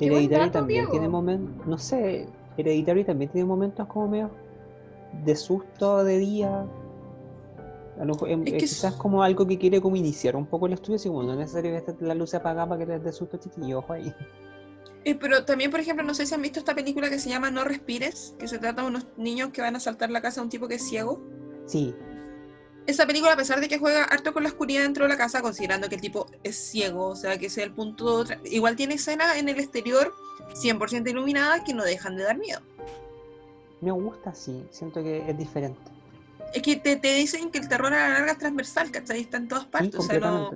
Hereditary 0.00 0.50
también 0.50 0.88
tiene 0.90 1.08
momentos, 1.08 1.66
no 1.66 1.78
sé, 1.78 2.26
Hereditary 2.56 3.04
también 3.04 3.30
tiene 3.30 3.46
momentos 3.46 3.86
como 3.86 4.08
medio 4.08 4.30
de 5.24 5.36
susto 5.36 6.04
de 6.04 6.18
día. 6.18 6.66
A 8.00 8.04
lo 8.04 8.26
em, 8.26 8.46
es 8.46 8.54
quizás 8.54 8.94
como 8.94 9.22
algo 9.22 9.46
que 9.46 9.58
quiere 9.58 9.80
como 9.80 9.96
iniciar 9.96 10.34
un 10.34 10.46
poco 10.46 10.66
el 10.66 10.72
estudio, 10.72 10.98
si 10.98 11.10
no 11.10 11.32
es 11.32 11.38
necesario 11.38 11.84
que 11.84 12.04
la 12.04 12.14
luz 12.14 12.32
apagada 12.34 12.68
para 12.68 12.78
que 12.78 12.92
les 12.92 13.04
dé 13.04 13.12
susto 13.12 13.36
chiquillo, 13.36 13.78
ojo 13.78 13.92
ahí. 13.92 14.14
Eh, 15.04 15.14
pero 15.14 15.44
también, 15.44 15.70
por 15.70 15.80
ejemplo, 15.80 16.04
no 16.04 16.14
sé 16.14 16.26
si 16.26 16.34
han 16.34 16.42
visto 16.42 16.58
esta 16.58 16.74
película 16.74 17.10
que 17.10 17.18
se 17.18 17.28
llama 17.28 17.50
No 17.50 17.64
Respires, 17.64 18.34
que 18.38 18.48
se 18.48 18.58
trata 18.58 18.82
de 18.82 18.88
unos 18.88 19.06
niños 19.16 19.50
que 19.50 19.60
van 19.60 19.76
a 19.76 19.80
saltar 19.80 20.10
la 20.10 20.20
casa 20.20 20.40
de 20.40 20.44
un 20.44 20.50
tipo 20.50 20.68
que 20.68 20.76
es 20.76 20.88
ciego. 20.88 21.22
Sí. 21.66 21.94
Esa 22.86 23.06
película, 23.06 23.34
a 23.34 23.36
pesar 23.36 23.60
de 23.60 23.68
que 23.68 23.78
juega 23.78 24.04
harto 24.04 24.32
con 24.32 24.42
la 24.42 24.48
oscuridad 24.48 24.82
dentro 24.82 25.04
de 25.04 25.10
la 25.10 25.16
casa, 25.16 25.42
considerando 25.42 25.88
que 25.88 25.94
el 25.96 26.00
tipo 26.00 26.26
es 26.42 26.56
ciego, 26.56 27.08
o 27.08 27.16
sea, 27.16 27.38
que 27.38 27.46
es 27.46 27.58
el 27.58 27.72
punto. 27.72 28.24
Igual 28.44 28.76
tiene 28.76 28.94
escenas 28.94 29.36
en 29.36 29.48
el 29.48 29.58
exterior 29.58 30.12
100% 30.54 31.08
iluminadas 31.08 31.62
que 31.64 31.74
no 31.74 31.84
dejan 31.84 32.16
de 32.16 32.24
dar 32.24 32.38
miedo 32.38 32.60
me 33.80 33.90
gusta 33.90 34.30
así, 34.30 34.66
siento 34.70 35.02
que 35.02 35.28
es 35.28 35.36
diferente. 35.36 35.90
Es 36.52 36.62
que 36.62 36.76
te, 36.76 36.96
te 36.96 37.14
dicen 37.14 37.50
que 37.50 37.58
el 37.58 37.68
terror 37.68 37.92
a 37.92 38.08
la 38.08 38.14
larga 38.14 38.32
es 38.32 38.38
transversal, 38.38 38.90
¿cachai? 38.90 39.20
Está 39.20 39.36
en 39.36 39.48
todas 39.48 39.66
partes. 39.66 39.94
o 39.94 40.02
sea, 40.02 40.18
no, 40.18 40.50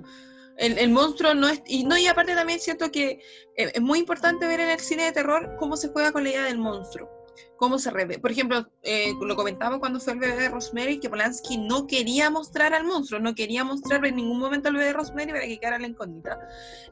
el, 0.57 0.77
el, 0.77 0.89
monstruo 0.89 1.33
no 1.33 1.47
es. 1.47 1.61
Y 1.65 1.85
no, 1.85 1.97
y 1.97 2.07
aparte 2.07 2.35
también 2.35 2.59
siento 2.59 2.91
que 2.91 3.21
eh, 3.55 3.71
es 3.73 3.81
muy 3.81 3.99
importante 3.99 4.45
ver 4.45 4.59
en 4.59 4.69
el 4.69 4.79
cine 4.79 5.03
de 5.03 5.11
terror 5.13 5.55
cómo 5.57 5.77
se 5.77 5.89
juega 5.89 6.11
con 6.11 6.23
la 6.23 6.29
idea 6.29 6.43
del 6.43 6.57
monstruo 6.57 7.14
cómo 7.57 7.79
se 7.79 7.91
revela. 7.91 8.21
Por 8.21 8.31
ejemplo, 8.31 8.67
eh, 8.83 9.13
lo 9.21 9.35
comentaba 9.35 9.79
cuando 9.79 9.99
fue 9.99 10.13
el 10.13 10.19
bebé 10.19 10.35
de 10.35 10.49
Rosemary, 10.49 10.99
que 10.99 11.09
Polanski 11.09 11.57
no 11.57 11.87
quería 11.87 12.29
mostrar 12.29 12.73
al 12.73 12.85
monstruo, 12.85 13.19
no 13.19 13.35
quería 13.35 13.63
mostrar 13.63 14.05
en 14.05 14.15
ningún 14.15 14.39
momento 14.39 14.69
al 14.69 14.75
bebé 14.75 14.87
de 14.87 14.93
Rosemary 14.93 15.31
para 15.31 15.45
que 15.45 15.59
quedara 15.59 15.79
la 15.79 15.87
incógnita. 15.87 16.39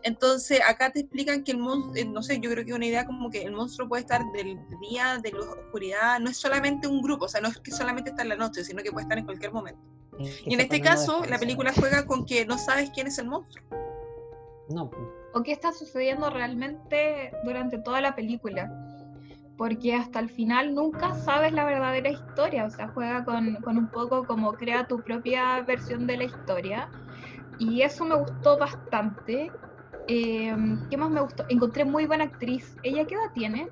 Entonces, 0.03 0.61
acá 0.67 0.91
te 0.91 1.01
explican 1.01 1.43
que 1.43 1.51
el 1.51 1.57
monstruo, 1.57 1.95
eh, 1.95 2.05
no 2.05 2.23
sé, 2.23 2.39
yo 2.39 2.49
creo 2.49 2.65
que 2.65 2.73
una 2.73 2.85
idea 2.85 3.05
como 3.05 3.29
que 3.29 3.43
el 3.43 3.51
monstruo 3.51 3.87
puede 3.87 4.01
estar 4.01 4.21
del 4.31 4.59
día, 4.89 5.19
de 5.21 5.31
la 5.31 5.39
oscuridad, 5.39 6.19
no 6.19 6.29
es 6.29 6.37
solamente 6.37 6.87
un 6.87 7.01
grupo, 7.01 7.25
o 7.25 7.29
sea, 7.29 7.41
no 7.41 7.49
es 7.49 7.57
que 7.59 7.71
solamente 7.71 8.11
está 8.11 8.23
en 8.23 8.29
la 8.29 8.35
noche, 8.35 8.63
sino 8.63 8.81
que 8.83 8.91
puede 8.91 9.03
estar 9.03 9.17
en 9.17 9.25
cualquier 9.25 9.51
momento. 9.51 9.81
Y 10.45 10.53
en 10.53 10.59
este 10.59 10.79
caso, 10.79 11.25
la 11.25 11.39
película 11.39 11.73
juega 11.75 12.05
con 12.05 12.25
que 12.25 12.45
no 12.45 12.57
sabes 12.57 12.91
quién 12.91 13.07
es 13.07 13.17
el 13.17 13.27
monstruo. 13.27 13.65
No. 14.69 14.91
O 15.33 15.41
qué 15.41 15.51
está 15.51 15.73
sucediendo 15.73 16.29
realmente 16.29 17.31
durante 17.43 17.79
toda 17.79 17.99
la 18.01 18.15
película 18.15 18.92
porque 19.63 19.95
hasta 19.95 20.19
el 20.19 20.29
final 20.29 20.75
nunca 20.75 21.15
sabes 21.15 21.53
la 21.53 21.63
verdadera 21.63 22.09
historia, 22.09 22.65
o 22.65 22.69
sea, 22.69 22.89
juega 22.89 23.23
con, 23.23 23.57
un 23.65 23.87
poco 23.87 24.25
como 24.25 24.51
crea 24.51 24.85
tu 24.87 24.99
propia 24.99 25.61
versión 25.61 26.05
de 26.05 26.17
la 26.17 26.25
historia, 26.25 26.89
y 27.59 27.81
eso 27.81 28.03
me 28.03 28.15
gustó 28.15 28.57
bastante. 28.57 29.49
Em, 30.09 30.77
¿Qué 30.89 30.97
más 30.97 31.09
me 31.09 31.21
gustó? 31.21 31.45
Encontré 31.47 31.85
muy 31.85 32.05
buena 32.05 32.25
actriz. 32.25 32.75
¿Ella 32.83 33.05
qué 33.05 33.15
edad 33.15 33.31
tiene? 33.33 33.69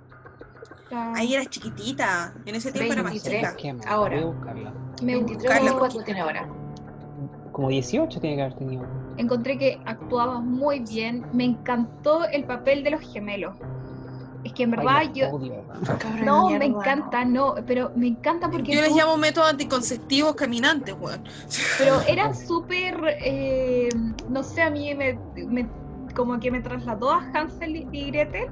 Ahí 0.91 1.33
era 1.33 1.45
chiquitita, 1.45 2.35
en 2.45 2.55
ese 2.55 2.71
tiempo 2.71 2.93
era 2.93 3.03
más 3.03 3.21
chica. 3.21 3.53
Ahora. 3.85 4.15
Me 5.03 5.15
23 5.15 6.05
tiene 6.05 6.21
ahora. 6.21 6.47
Como 7.51 7.67
18 7.67 8.21
tiene 8.21 8.37
que 8.37 8.41
haber 8.43 8.55
tenido. 8.55 8.85
Encontré 9.17 9.57
que 9.57 9.81
actuaba 9.83 10.39
muy 10.39 10.79
bien. 10.79 11.25
Me 11.33 11.43
encantó 11.43 12.23
el 12.29 12.45
papel 12.45 12.81
de 12.81 12.91
los 12.91 13.01
gemelos. 13.01 13.57
Es 14.43 14.53
que 14.53 14.63
en 14.63 14.71
verdad 14.71 15.03
yo. 15.13 15.27
no, 16.23 16.49
me 16.49 16.65
encanta, 16.65 17.25
no, 17.25 17.55
pero 17.67 17.91
me 17.95 18.07
encanta 18.07 18.49
porque. 18.49 18.73
Yo 18.73 18.81
les 18.81 18.95
llamo 18.95 19.17
métodos 19.17 19.49
anticonceptivos 19.49 20.35
caminantes, 20.35 20.95
weón. 20.99 21.23
Pero 21.77 22.01
eran 22.07 22.35
súper. 22.35 22.95
Eh, 23.23 23.89
no 24.29 24.43
sé, 24.43 24.61
a 24.63 24.69
mí 24.69 24.93
me, 24.95 25.17
Como 26.15 26.39
que 26.39 26.51
me 26.51 26.61
trasladó 26.61 27.11
a 27.11 27.23
Hansel 27.33 27.87
y 27.91 28.11
Gretel 28.11 28.49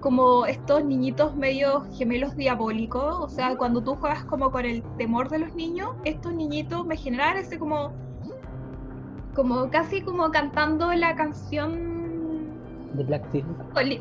como 0.00 0.44
estos 0.44 0.84
niñitos 0.84 1.34
medio 1.34 1.86
gemelos 1.96 2.36
diabólicos. 2.36 3.16
O 3.20 3.28
sea, 3.28 3.56
cuando 3.56 3.82
tú 3.82 3.94
juegas 3.94 4.24
como 4.24 4.50
con 4.50 4.66
el 4.66 4.82
temor 4.98 5.30
de 5.30 5.38
los 5.38 5.54
niños, 5.54 5.92
estos 6.04 6.34
niñitos 6.34 6.84
me 6.86 6.96
generaban 6.96 7.38
ese 7.38 7.58
como. 7.58 7.92
Como 9.34 9.68
casi 9.68 10.00
como 10.00 10.30
cantando 10.30 10.92
la 10.92 11.16
canción 11.16 11.94
de 12.94 13.04
Blackpink. 13.04 13.46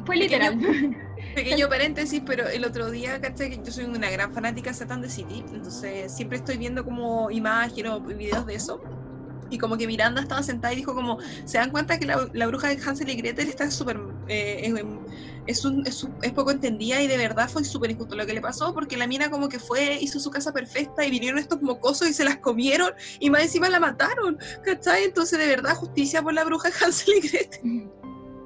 Fue, 0.05 0.15
literal. 0.15 0.57
Pequeño 0.57 0.97
paréntesis, 1.69 2.21
pero 2.25 2.47
el 2.47 2.65
otro 2.65 2.91
día, 2.91 3.19
¿cachai? 3.19 3.49
Que 3.49 3.57
yo 3.63 3.71
soy 3.71 3.85
una 3.85 4.09
gran 4.09 4.33
fanática 4.33 4.69
de 4.69 4.75
Satan 4.75 5.01
the 5.01 5.09
City, 5.09 5.43
entonces 5.53 6.11
siempre 6.13 6.37
estoy 6.37 6.57
viendo 6.57 6.83
como 6.83 7.31
imágenes 7.31 7.91
o 7.91 7.99
videos 7.99 8.45
de 8.45 8.55
eso. 8.55 8.81
Y 9.49 9.59
como 9.59 9.77
que 9.77 9.85
Miranda 9.85 10.21
estaba 10.21 10.41
sentada 10.41 10.73
y 10.73 10.77
dijo 10.77 10.95
como, 10.95 11.19
¿se 11.45 11.59
dan 11.59 11.69
cuenta 11.69 11.99
que 11.99 12.07
la, 12.07 12.47
bruja 12.47 12.69
de 12.69 12.81
Hansel 12.83 13.09
y 13.09 13.15
Gretel 13.15 13.47
está 13.47 13.69
súper... 13.69 13.99
Eh, 14.27 14.73
es, 15.45 15.65
un, 15.65 15.85
es, 15.85 16.07
es, 16.21 16.31
poco 16.31 16.51
entendida 16.51 17.01
y 17.01 17.07
de 17.07 17.17
verdad 17.17 17.49
fue 17.49 17.63
súper 17.63 17.91
injusto 17.91 18.15
lo 18.15 18.25
que 18.25 18.33
le 18.33 18.41
pasó 18.41 18.73
porque 18.73 18.97
la 18.97 19.05
mina 19.05 19.29
como 19.29 19.49
que 19.49 19.59
fue, 19.59 19.99
hizo 20.01 20.19
su 20.19 20.31
casa 20.31 20.53
perfecta 20.53 21.05
y 21.05 21.11
vinieron 21.11 21.37
estos 21.37 21.61
mocosos 21.61 22.07
y 22.07 22.13
se 22.13 22.23
las 22.23 22.37
comieron 22.37 22.93
y 23.19 23.29
más 23.29 23.43
encima 23.43 23.69
la 23.69 23.79
mataron, 23.79 24.39
¿cachai? 24.63 25.03
Entonces 25.03 25.37
de 25.37 25.47
verdad 25.47 25.75
justicia 25.75 26.21
por 26.21 26.33
la 26.33 26.45
bruja 26.45 26.69
de 26.69 26.75
Hansel 26.81 27.13
y 27.15 27.27
Gretel. 27.27 27.91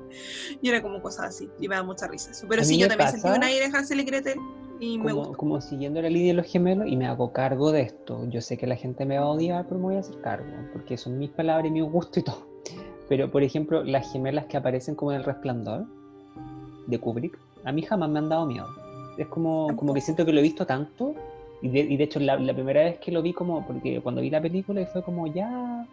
y 0.62 0.70
era 0.70 0.82
como 0.82 1.02
cosas 1.02 1.26
así, 1.26 1.50
y 1.60 1.68
me 1.68 1.76
da 1.76 1.84
mucha 1.84 2.08
risa 2.08 2.32
Pero 2.48 2.64
sí, 2.64 2.78
yo 2.78 2.88
también 2.88 3.12
sentí 3.12 3.30
un 3.30 3.44
aire 3.44 3.70
de 3.70 3.78
Hansel 3.78 4.00
y 4.00 4.04
Gretel 4.04 4.40
y 4.80 4.98
me 4.98 5.12
gusta. 5.12 5.38
Como 5.38 5.60
siguiendo 5.62 6.02
la 6.02 6.10
línea 6.10 6.28
de 6.28 6.34
los 6.36 6.46
gemelos 6.46 6.88
y 6.88 6.96
me 6.96 7.08
hago 7.08 7.32
cargo 7.34 7.72
de 7.72 7.82
esto. 7.82 8.28
Yo 8.30 8.42
sé 8.42 8.58
que 8.58 8.68
la 8.68 8.76
gente 8.76 9.06
me 9.06 9.18
va 9.18 9.26
a 9.26 9.30
odiar, 9.30 9.66
pero 9.68 9.80
me 9.80 9.86
voy 9.86 9.96
a 9.96 10.00
hacer 10.00 10.20
cargo, 10.22 10.46
porque 10.74 10.98
son 10.98 11.18
mis 11.18 11.30
palabras 11.32 11.68
y 11.68 11.72
mi 11.72 11.82
gusto 11.82 12.20
y 12.20 12.24
todo. 12.24 12.48
Pero, 13.10 13.32
por 13.32 13.42
ejemplo, 13.42 13.86
las 13.86 14.12
gemelas 14.12 14.48
que 14.48 14.58
aparecen 14.58 14.94
como 14.94 15.14
en 15.14 15.20
el 15.20 15.24
resplandor 15.24 15.86
de 16.88 17.00
Kubrick, 17.00 17.40
a 17.64 17.72
mí 17.72 17.82
jamás 17.82 18.10
me 18.10 18.20
han 18.20 18.28
dado 18.28 18.46
miedo. 18.46 18.68
Es 19.18 19.28
como, 19.28 19.74
como 19.78 19.94
que 19.94 20.02
siento 20.02 20.26
que 20.26 20.34
lo 20.34 20.40
he 20.40 20.44
visto 20.44 20.66
tanto. 20.66 21.16
Y 21.62 21.70
de, 21.70 21.80
y 21.80 21.96
de 21.96 22.04
hecho, 22.04 22.20
la, 22.20 22.38
la, 22.38 22.54
primera 22.54 22.84
vez 22.84 23.00
que 23.00 23.14
lo 23.14 23.22
vi, 23.22 23.32
como, 23.32 23.66
porque 23.66 24.02
cuando 24.02 24.20
vi 24.20 24.30
la 24.30 24.42
película 24.42 24.86
fue 24.88 25.02
como 25.04 25.26
ya 25.28 25.88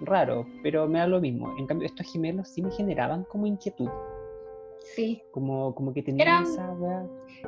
raro, 0.00 0.46
pero 0.62 0.86
me 0.88 0.98
da 0.98 1.06
lo 1.06 1.20
mismo. 1.20 1.54
En 1.58 1.66
cambio, 1.66 1.86
estos 1.86 2.10
gemelos 2.10 2.48
sí 2.48 2.62
me 2.62 2.70
generaban 2.70 3.24
como 3.24 3.46
inquietud. 3.46 3.88
Sí. 4.94 5.22
Como, 5.32 5.74
como 5.74 5.92
que 5.92 6.02
tenían 6.02 6.44
esa, 6.44 6.74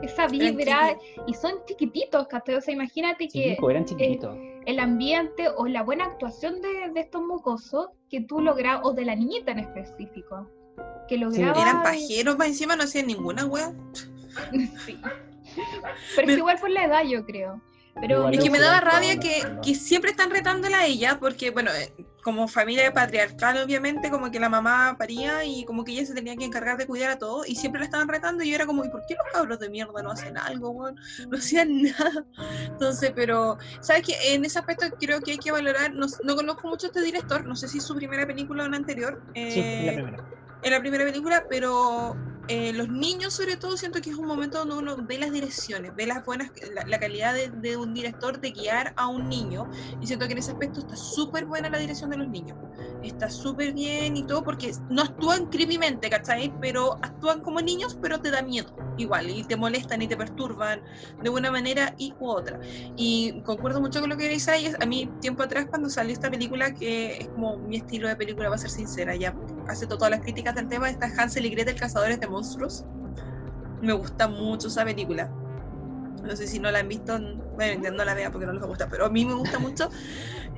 esa 0.02 0.26
vibra 0.26 0.98
y 1.26 1.34
son 1.34 1.52
chiquititos, 1.66 2.26
O 2.26 2.60
sea, 2.60 2.74
imagínate 2.74 3.28
que 3.28 3.56
eran 3.70 3.84
chiquititos. 3.84 4.36
el 4.66 4.80
ambiente 4.80 5.48
o 5.56 5.66
la 5.66 5.82
buena 5.82 6.06
actuación 6.06 6.60
de, 6.60 6.90
de 6.92 7.00
estos 7.00 7.22
mocosos 7.22 7.90
que 8.10 8.22
tú 8.22 8.40
logras, 8.40 8.80
o 8.82 8.92
de 8.92 9.04
la 9.04 9.14
niñita 9.14 9.52
en 9.52 9.60
específico, 9.60 10.48
que 11.08 11.16
lograba... 11.16 11.60
Eran 11.60 11.82
pajeros, 11.82 12.36
más 12.38 12.48
encima 12.48 12.76
no 12.76 12.84
hacían 12.84 13.06
ninguna 13.06 13.46
wea. 13.46 13.72
sí. 14.86 14.98
Pero 16.16 16.30
es 16.30 16.38
igual 16.38 16.58
por 16.58 16.70
la 16.70 16.84
edad, 16.84 17.02
yo 17.04 17.24
creo. 17.24 17.60
Pero 18.00 18.28
es 18.28 18.42
que 18.42 18.50
me 18.50 18.58
daba 18.58 18.80
rabia 18.80 19.18
que, 19.18 19.42
que, 19.62 19.74
siempre 19.74 20.10
están 20.10 20.30
retándola 20.30 20.78
a 20.80 20.86
ella, 20.86 21.18
porque, 21.18 21.50
bueno, 21.50 21.70
eh, 21.72 21.92
como 22.22 22.46
familia 22.48 22.92
patriarcal, 22.92 23.58
obviamente, 23.58 24.10
como 24.10 24.30
que 24.30 24.38
la 24.38 24.48
mamá 24.48 24.96
paría 24.98 25.44
y 25.44 25.64
como 25.64 25.84
que 25.84 25.92
ella 25.92 26.06
se 26.06 26.14
tenía 26.14 26.36
que 26.36 26.44
encargar 26.44 26.76
de 26.76 26.86
cuidar 26.86 27.10
a 27.10 27.18
todo, 27.18 27.44
y 27.46 27.54
siempre 27.54 27.80
la 27.80 27.86
estaban 27.86 28.08
retando, 28.08 28.44
y 28.44 28.50
yo 28.50 28.54
era 28.54 28.66
como, 28.66 28.84
¿y 28.84 28.88
por 28.88 29.04
qué 29.06 29.14
los 29.14 29.32
cabros 29.32 29.58
de 29.58 29.70
mierda 29.70 30.02
no 30.02 30.10
hacen 30.10 30.36
algo? 30.36 30.90
No 31.28 31.38
hacían 31.38 31.82
nada. 31.82 32.24
Entonces, 32.66 33.12
pero, 33.14 33.58
¿sabes 33.80 34.02
qué? 34.02 34.34
En 34.34 34.44
ese 34.44 34.58
aspecto 34.58 34.86
creo 35.00 35.20
que 35.20 35.32
hay 35.32 35.38
que 35.38 35.52
valorar, 35.52 35.92
no, 35.92 36.06
no 36.24 36.36
conozco 36.36 36.68
mucho 36.68 36.86
a 36.86 36.88
este 36.88 37.02
director, 37.02 37.44
no 37.46 37.56
sé 37.56 37.68
si 37.68 37.78
es 37.78 37.84
su 37.84 37.96
primera 37.96 38.26
película 38.26 38.64
o 38.64 38.66
una 38.66 38.76
anterior. 38.76 39.22
Eh, 39.34 39.50
sí, 39.50 39.86
la 39.86 39.92
primera 39.92 40.38
en 40.62 40.72
la 40.72 40.80
primera 40.80 41.04
película, 41.04 41.44
pero 41.48 42.16
eh, 42.48 42.72
los 42.72 42.88
niños 42.88 43.34
sobre 43.34 43.56
todo 43.56 43.76
siento 43.76 44.00
que 44.00 44.10
es 44.10 44.16
un 44.16 44.26
momento 44.26 44.58
donde 44.58 44.76
uno 44.76 44.96
ve 44.96 45.18
las 45.18 45.30
direcciones, 45.30 45.94
ve 45.94 46.06
las 46.06 46.24
buenas, 46.24 46.50
la, 46.86 46.98
calidad 46.98 47.34
de, 47.34 47.76
un 47.76 47.92
director 47.92 48.40
de 48.40 48.50
guiar 48.52 48.94
a 48.96 49.06
un 49.06 49.28
niño 49.28 49.70
y 50.00 50.06
siento 50.06 50.26
que 50.26 50.32
en 50.32 50.38
ese 50.38 50.52
aspecto 50.52 50.80
está 50.80 50.96
súper 50.96 51.44
buena 51.44 51.68
la 51.68 51.78
dirección 51.78 52.10
de 52.10 52.16
los 52.16 52.28
niños, 52.28 52.56
está 53.02 53.28
súper 53.28 53.72
bien 53.72 54.16
y 54.16 54.22
todo 54.22 54.42
porque 54.42 54.72
no 54.88 55.02
actúan 55.02 55.46
creepymente, 55.46 56.08
¿cachai? 56.08 56.52
Pero 56.60 56.94
actúan 57.02 57.40
como 57.40 57.60
niños 57.60 57.98
pero 58.00 58.20
te 58.20 58.30
da 58.30 58.42
miedo 58.42 58.74
igual 58.96 59.30
y 59.30 59.44
te 59.44 59.56
molestan 59.56 60.02
y 60.02 60.08
te 60.08 60.16
perturban 60.16 60.82
de 61.22 61.30
una 61.30 61.50
manera 61.50 61.94
y 61.98 62.14
u 62.18 62.28
otra. 62.28 62.58
Y 62.96 63.42
concuerdo 63.42 63.80
mucho 63.80 64.00
con 64.00 64.10
lo 64.10 64.16
que 64.16 64.28
dice 64.28 64.74
a 64.80 64.86
mí 64.86 65.08
tiempo 65.20 65.42
atrás 65.42 65.66
cuando 65.68 65.88
salió 65.88 66.12
esta 66.12 66.30
película 66.30 66.74
que 66.74 67.18
es 67.18 67.28
como 67.28 67.56
mi 67.58 67.76
estilo 67.76 68.08
de 68.08 68.16
película, 68.16 68.48
va 68.48 68.56
a 68.56 68.58
ser 68.58 68.70
sincera, 68.70 69.14
ya 69.14 69.34
hace 69.68 69.86
todas 69.86 70.10
las 70.10 70.20
críticas 70.20 70.54
del 70.54 70.68
tema, 70.68 70.88
está 70.88 71.10
Hansel 71.16 71.46
y 71.46 71.50
Gretel, 71.50 71.76
Cazadores 71.76 72.18
de 72.20 72.26
Monstruos. 72.38 72.84
Me 73.82 73.92
gusta 73.92 74.28
mucho 74.28 74.68
esa 74.68 74.84
película. 74.84 75.30
No 76.22 76.36
sé 76.36 76.46
si 76.46 76.58
no 76.58 76.70
la 76.70 76.80
han 76.80 76.88
visto, 76.88 77.18
bueno, 77.54 77.90
no 77.90 78.04
la 78.04 78.14
vea 78.14 78.30
porque 78.30 78.46
no 78.46 78.52
les 78.52 78.62
gusta, 78.62 78.88
pero 78.88 79.06
a 79.06 79.10
mí 79.10 79.24
me 79.24 79.34
gusta 79.34 79.58
mucho. 79.66 79.90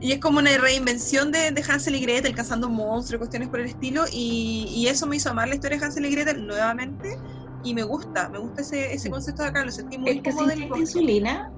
Y 0.01 0.13
es 0.13 0.21
como 0.21 0.39
una 0.39 0.57
reinvención 0.57 1.33
de, 1.33 1.51
de 1.51 1.65
Hansel 1.67 1.95
y 1.95 2.01
Gretel, 2.01 2.35
cazando 2.35 2.69
monstruos, 2.69 3.19
cuestiones 3.19 3.49
por 3.49 3.61
el 3.61 3.67
estilo. 3.67 4.05
Y, 4.13 4.67
y, 4.75 4.89
eso 4.89 5.07
me 5.07 5.17
hizo 5.17 5.31
amar 5.31 5.49
la 5.49 5.55
historia 5.55 5.79
de 5.79 5.85
Hansel 5.85 6.07
y 6.07 6.11
Gretel 6.11 6.47
nuevamente. 6.47 7.19
Y 7.63 7.75
me 7.75 7.83
gusta, 7.83 8.29
me 8.31 8.39
gusta 8.39 8.63
ese, 8.63 8.95
ese 8.95 9.11
concepto 9.11 9.43
de 9.43 9.49
acá, 9.49 9.65
lo 9.65 9.71
sentí 9.71 9.99
muy 9.99 10.11
¿Es 10.11 10.23
que 10.23 10.33
se 10.33 10.79
insulina? 10.79 11.53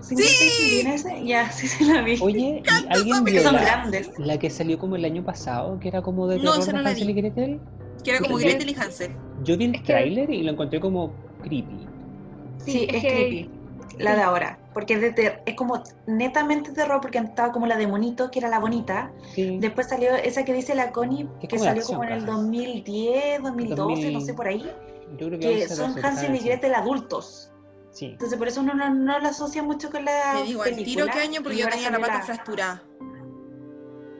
Sí. 0.00 0.16
Ya, 1.24 1.50
sí 1.52 1.68
se 1.68 1.84
la 1.84 2.02
vi. 2.02 2.18
Oye, 2.20 2.62
¿alguien 2.88 3.24
vio 3.24 3.52
la, 3.52 3.90
la, 4.18 4.38
que 4.38 4.48
salió 4.48 4.78
como 4.78 4.96
el 4.96 5.04
año 5.04 5.22
pasado, 5.24 5.78
que 5.78 5.88
era 5.88 6.00
como 6.00 6.26
de 6.26 6.38
no, 6.38 6.58
terror 6.58 6.82
no 6.82 6.88
Hansel 6.88 7.10
y 7.10 7.12
Gretel? 7.12 7.60
Que 8.02 8.12
era 8.12 8.20
como 8.20 8.36
Gretel 8.36 8.70
y 8.70 8.74
Hansel. 8.74 9.14
Yo 9.42 9.56
vi 9.56 9.66
el 9.66 9.82
tráiler 9.82 10.30
y 10.30 10.42
lo 10.42 10.52
encontré 10.52 10.80
como 10.80 11.12
creepy. 11.42 11.86
Sí, 12.58 12.86
es, 12.90 13.02
creepy. 13.02 13.50
La 13.98 14.14
de 14.14 14.22
ahora, 14.22 14.58
porque 14.72 14.94
es, 14.94 15.00
de 15.00 15.42
es 15.44 15.54
como 15.54 15.82
netamente 16.06 16.72
terror, 16.72 17.00
porque 17.00 17.18
estaba 17.18 17.52
como 17.52 17.66
la 17.66 17.76
de 17.76 17.86
Monito, 17.86 18.30
que 18.30 18.38
era 18.38 18.48
la 18.48 18.58
bonita. 18.58 19.12
Después 19.36 19.88
salió 19.88 20.14
esa 20.14 20.44
que 20.44 20.52
dice 20.52 20.74
la 20.74 20.92
Connie, 20.92 21.28
que 21.48 21.58
salió 21.58 21.82
como 21.84 22.04
en 22.04 22.12
el 22.12 22.26
2010, 22.26 23.42
2012, 23.42 24.10
no 24.12 24.20
sé 24.20 24.34
por 24.34 24.46
ahí. 24.46 24.70
que, 25.18 25.38
que 25.38 25.68
son 25.68 25.94
Hansel 26.04 26.34
y 26.34 26.40
Gretel 26.40 26.74
adultos. 26.74 27.50
Entonces 28.00 28.38
por 28.38 28.48
eso 28.48 28.60
uno 28.60 28.74
no, 28.74 28.94
no, 28.94 29.18
lo 29.18 29.28
asocia 29.28 29.62
mucho 29.62 29.90
con 29.90 30.04
la. 30.04 30.34
Te 30.38 30.44
digo, 30.44 30.64
el 30.64 30.76
tiro 30.84 31.06
qué 31.06 31.18
año 31.18 31.42
porque 31.42 31.58
yo 31.58 31.68
tenía 31.68 31.90
la 31.90 31.98
pata 31.98 32.22
fracturada. 32.22 32.82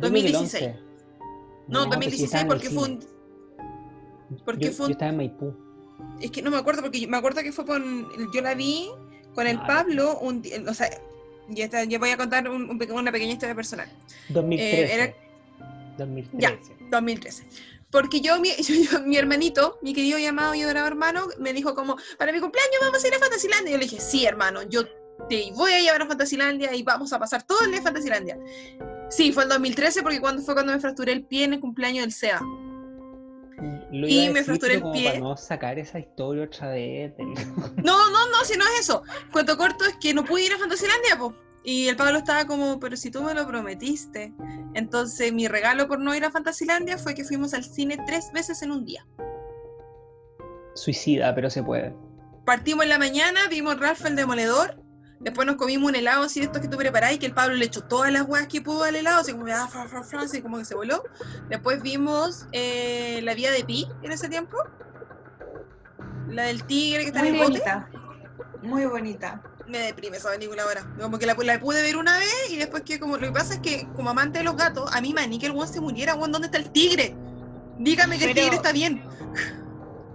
2016. 0.01 0.75
No, 1.69 1.87
2016 1.87 2.45
porque 2.47 2.71
fue 2.71 2.85
un. 2.85 3.20
Porque 4.45 4.67
yo, 4.67 4.73
fue 4.73 4.87
un... 4.87 4.91
yo 4.91 4.93
estaba 4.93 5.11
en 5.11 5.17
Maipú. 5.17 5.55
Es 6.21 6.31
que 6.31 6.43
no 6.43 6.51
me 6.51 6.57
acuerdo 6.57 6.83
porque 6.83 7.07
me 7.07 7.17
acuerdo 7.17 7.43
que 7.43 7.53
fue 7.53 7.65
con. 7.65 8.07
Yo 8.33 8.41
la 8.43 8.55
vi 8.55 8.89
con 9.35 9.47
el 9.47 9.59
Pablo, 9.61 10.19
un, 10.19 10.43
o 10.69 10.75
sea, 10.75 10.91
ya, 11.49 11.65
está, 11.65 11.85
ya 11.85 11.99
voy 11.99 12.11
a 12.11 12.17
contar 12.17 12.49
un, 12.49 12.69
un, 12.69 12.93
una 12.93 13.13
pequeña 13.13 13.33
historia 13.33 13.55
personal. 13.55 13.89
2013. 14.29 14.83
Eh, 14.83 14.95
era... 14.95 15.15
2013. 15.99 16.39
Ya, 16.41 16.59
2013. 16.91 17.45
Porque 17.91 18.21
yo 18.21 18.41
mi, 18.41 18.51
yo, 18.91 19.01
mi 19.01 19.17
hermanito, 19.17 19.79
mi 19.83 19.93
querido 19.95 20.19
llamado 20.19 20.55
y 20.55 20.63
adorado 20.63 20.87
hermano, 20.87 21.27
me 21.39 21.53
dijo 21.53 21.75
como, 21.75 21.97
para 22.19 22.33
mi 22.33 22.41
cumpleaños 22.41 22.81
vamos 22.81 23.05
a 23.05 23.09
ir 23.09 23.15
a 23.15 23.19
Fantasilandia. 23.19 23.71
Y 23.71 23.73
yo 23.73 23.79
le 23.79 23.85
dije, 23.85 24.01
sí, 24.01 24.27
hermano, 24.27 24.63
yo 24.63 24.85
te 25.29 25.51
voy 25.55 25.73
a 25.73 25.81
llevar 25.81 26.03
a 26.03 26.07
Fantasilandia 26.07 26.75
y 26.75 26.83
vamos 26.83 27.13
a 27.13 27.19
pasar 27.19 27.43
todo 27.43 27.61
el 27.63 27.69
día 27.69 27.79
en 27.79 27.85
Fantasilandia. 27.85 28.39
Sí, 29.11 29.33
fue 29.33 29.43
el 29.45 29.49
2013 29.49 30.03
porque 30.03 30.21
cuando 30.21 30.43
fue 30.43 30.55
cuando 30.55 30.73
me 30.73 30.81
fracturé 30.81 31.13
el 31.13 31.25
pie 31.25 31.45
en 31.45 31.55
el 31.55 31.61
cumpleaños 31.61 32.05
del 32.05 32.13
SEA. 32.13 32.41
Y 33.93 34.31
me 34.31 34.43
fracturé 34.43 34.75
el 34.75 34.83
pie. 34.91 35.09
Para 35.09 35.21
no 35.21 35.37
sacar 35.37 35.79
esa 35.79 35.99
historia 35.99 36.45
otra 36.45 36.71
vez. 36.71 37.13
No, 37.85 38.11
no, 38.11 38.29
no, 38.31 38.45
si 38.45 38.57
no 38.57 38.65
es 38.65 38.81
eso. 38.81 39.03
Cuento 39.33 39.57
corto 39.57 39.85
es 39.85 39.95
que 40.01 40.15
no 40.15 40.25
pude 40.25 40.47
ir 40.47 40.53
a 40.53 40.59
Fantasilandia, 40.59 41.17
pues. 41.19 41.35
Y 41.63 41.89
el 41.89 41.97
Pablo 41.97 42.19
estaba 42.19 42.47
como, 42.47 42.81
pero 42.81 42.97
si 42.97 43.11
tú 43.11 43.23
me 43.23 43.35
lo 43.35 43.47
prometiste. 43.47 44.33
Entonces 44.75 45.33
mi 45.33 45.47
regalo 45.49 45.89
por 45.89 46.01
no 46.01 46.15
ir 46.15 46.25
a 46.25 46.31
Fantasilandia 46.31 46.97
fue 46.97 47.15
que 47.15 47.25
fuimos 47.25 47.53
al 47.55 47.65
cine 47.65 47.99
tres 48.07 48.31
veces 48.33 48.63
en 48.63 48.71
un 48.71 48.85
día. 48.85 49.07
Suicida, 50.75 51.35
pero 51.35 51.51
se 51.51 51.63
puede. 51.63 51.95
Partimos 52.47 52.85
en 52.85 52.89
la 52.89 52.99
mañana, 52.99 53.41
vimos 53.49 53.79
Ralph 53.79 54.05
el 54.07 54.17
Demoledor, 54.17 54.83
después 55.21 55.47
nos 55.47 55.57
comimos 55.57 55.91
un 55.91 55.97
helado 55.97 56.25
así 56.25 56.41
de 56.41 56.47
estos 56.47 56.61
que 56.61 56.69
tú 56.69 56.77
preparás 56.77 57.13
y 57.13 57.19
que 57.19 57.27
el 57.27 57.35
Pablo 57.35 57.55
le 57.55 57.67
echó 57.67 57.83
todas 57.83 58.11
las 58.13 58.23
huevas 58.23 58.49
que 58.49 58.61
pudo 58.61 58.83
al 58.85 58.97
helado, 58.97 59.21
así 59.21 59.33
como, 59.33 59.47
ah, 59.47 59.69
así 60.19 60.43
como 60.43 60.59
que 60.59 60.65
se 60.65 60.75
voló. 60.75 61.05
Después 61.49 61.83
vimos 61.83 62.47
eh, 62.53 63.21
La 63.23 63.35
Vía 63.35 63.53
de 63.53 63.65
Pi 63.65 63.87
en 64.03 64.13
ese 64.13 64.29
tiempo. 64.29 64.57
La 66.29 66.45
del 66.45 66.65
tigre 66.65 67.03
que 67.03 67.09
está 67.09 67.21
Muy 67.21 67.29
en 67.29 67.35
el 67.35 67.43
bonita. 67.43 67.89
Muy 68.63 68.87
bonita 68.87 69.43
me 69.71 69.79
deprime 69.79 70.17
esa 70.17 70.31
película 70.31 70.65
ahora. 70.65 70.85
Como 71.01 71.19
que 71.19 71.27
la, 71.27 71.35
pude 71.35 71.83
ver 71.83 71.97
una 71.97 72.19
vez 72.19 72.51
y 72.51 72.57
después 72.57 72.83
que 72.83 72.99
como 72.99 73.17
lo 73.17 73.29
que 73.29 73.33
pasa 73.33 73.55
es 73.55 73.61
que 73.61 73.89
como 73.95 74.11
amante 74.11 74.39
de 74.39 74.45
los 74.45 74.57
gatos, 74.57 74.91
a 74.95 75.01
mí 75.01 75.15
me 75.15 75.39
que 75.39 75.47
el 75.47 75.67
se 75.69 75.81
muriera, 75.81 76.15
guan, 76.15 76.33
¿dónde 76.33 76.47
está 76.47 76.59
el 76.59 76.71
tigre? 76.71 77.15
Dígame 77.79 78.19
que 78.19 78.27
el 78.27 78.35
tigre 78.35 78.57
está 78.57 78.73
bien. 78.73 79.03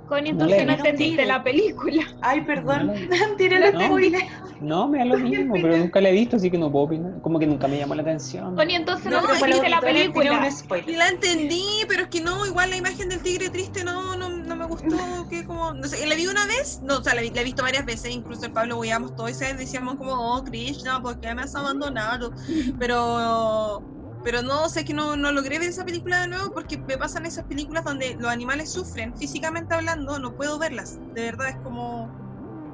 Connie, 0.07 0.31
entonces 0.31 0.59
no, 0.59 0.65
no 0.65 0.73
entendiste 0.73 1.25
la 1.25 1.43
película. 1.43 2.03
Ay, 2.21 2.41
perdón, 2.41 2.87
no, 2.87 2.95
no, 4.61 4.87
me 4.87 4.99
da 4.99 5.05
lo 5.05 5.17
mismo, 5.19 5.55
pero 5.55 5.77
nunca 5.77 6.01
la 6.01 6.09
he 6.09 6.13
visto, 6.13 6.35
así 6.35 6.51
que 6.51 6.57
no 6.57 6.71
puedo 6.71 6.85
opinar. 6.85 7.21
Como 7.21 7.39
que 7.39 7.47
nunca 7.47 7.67
me 7.67 7.77
llamó 7.77 7.95
la 7.95 8.03
atención. 8.03 8.55
Connie, 8.55 8.75
entonces 8.75 9.11
no, 9.11 9.19
entendiste 9.19 9.69
la 9.69 9.81
película. 9.81 10.49
La 10.87 11.09
entendí, 11.09 11.65
pero 11.87 12.03
es 12.03 12.09
que 12.09 12.21
no, 12.21 12.45
igual 12.45 12.69
la 12.69 12.77
imagen 12.77 13.09
del 13.09 13.21
tigre 13.21 13.49
triste 13.49 13.83
no, 13.83 14.15
no, 14.15 14.29
no 14.29 14.55
me 14.55 14.65
gustó. 14.65 14.95
que 15.29 15.43
como, 15.43 15.73
no 15.73 15.87
sé, 15.87 16.05
la 16.05 16.15
vi 16.15 16.27
una 16.27 16.45
vez, 16.45 16.81
no, 16.83 16.97
o 16.97 17.03
sea, 17.03 17.15
la, 17.15 17.21
he 17.21 17.43
visto 17.43 17.63
varias 17.63 17.85
veces, 17.85 18.11
incluso 18.11 18.45
el 18.45 18.51
Pablo 18.51 18.79
veíamos 18.79 19.15
todo 19.15 19.27
ese 19.27 19.53
decíamos 19.53 19.95
como, 19.95 20.13
oh, 20.13 20.43
Krishna, 20.43 21.01
¿por 21.01 21.19
qué 21.19 21.33
me 21.33 21.43
has 21.43 21.55
abandonado? 21.55 22.31
Pero 22.79 23.94
pero 24.25 24.41
no 24.41 24.67
sé 24.69 24.85
que 24.85 24.95
no, 24.95 25.15
no 25.17 25.31
logré 25.31 25.59
ver 25.59 25.69
esa 25.69 25.85
película 25.85 26.19
de 26.19 26.27
nuevo 26.27 26.51
porque 26.51 26.83
me 26.87 26.97
pasan 26.97 27.27
esas 27.27 27.45
películas 27.45 27.83
donde 27.83 28.15
los 28.17 28.31
animales 28.31 28.71
sufren, 28.71 29.15
físicamente 29.15 29.75
hablando, 29.75 30.17
no 30.17 30.33
puedo 30.33 30.57
verlas. 30.57 30.99
De 31.13 31.21
verdad 31.21 31.49
es 31.49 31.57
como 31.61 32.11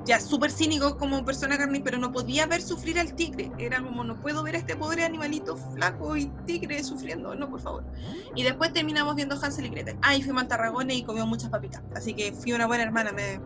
ya 0.06 0.22
súper 0.22 0.50
cínico 0.52 0.96
como 0.96 1.26
persona 1.26 1.58
carne, 1.58 1.82
pero 1.84 1.98
no 1.98 2.14
podía 2.14 2.48
ver 2.48 2.62
sufrir 2.62 2.98
al 3.00 3.14
tigre. 3.16 3.54
Era 3.58 3.84
como, 3.84 4.06
no 4.06 4.18
puedo 4.18 4.44
ver 4.44 4.56
a 4.56 4.60
este 4.60 4.78
pobre 4.78 5.04
animalito 5.04 5.58
flaco 5.58 6.16
y 6.16 6.34
tigre 6.46 6.86
sufriendo, 6.86 7.36
no, 7.36 7.50
por 7.50 7.60
favor. 7.60 7.86
Y 8.34 8.44
después 8.44 8.72
terminamos 8.72 9.16
viendo 9.16 9.38
Hansel 9.42 9.66
y 9.66 9.72
Gretel. 9.72 9.98
Ah, 10.02 10.16
y 10.16 10.24
fuimos 10.24 10.44
a 10.44 10.48
Tarragona 10.48 10.94
y 10.94 11.04
comió 11.04 11.28
muchas 11.28 11.50
papitas. 11.50 11.84
Así 11.94 12.16
que 12.16 12.32
fui 12.34 12.54
una 12.54 12.66
buena 12.66 12.84
hermana, 12.86 13.12
me, 13.12 13.44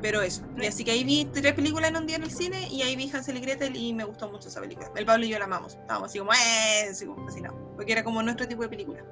pero 0.00 0.22
eso. 0.22 0.42
Y 0.56 0.66
así 0.66 0.84
que 0.84 0.92
ahí 0.92 1.04
vi 1.04 1.24
tres 1.26 1.54
películas 1.54 1.90
en 1.90 1.96
un 1.96 2.06
día 2.06 2.16
en 2.16 2.24
el 2.24 2.30
cine 2.30 2.68
y 2.70 2.82
ahí 2.82 2.96
vi 2.96 3.10
Hansel 3.10 3.36
y 3.36 3.40
Gretel 3.40 3.76
y 3.76 3.92
me 3.92 4.04
gustó 4.04 4.30
mucho 4.30 4.48
esa 4.48 4.60
película. 4.60 4.90
El 4.94 5.06
Pablo 5.06 5.24
y 5.24 5.28
yo 5.28 5.38
la 5.38 5.46
amamos. 5.46 5.74
Estábamos 5.74 6.10
así 6.10 6.18
como, 6.18 6.32
¡eh! 6.32 6.88
Así 6.90 7.06
como 7.06 7.24
fascinados. 7.24 7.58
Porque 7.76 7.92
era 7.92 8.04
como 8.04 8.22
nuestro 8.22 8.46
tipo 8.46 8.62
de 8.62 8.68
película. 8.68 9.04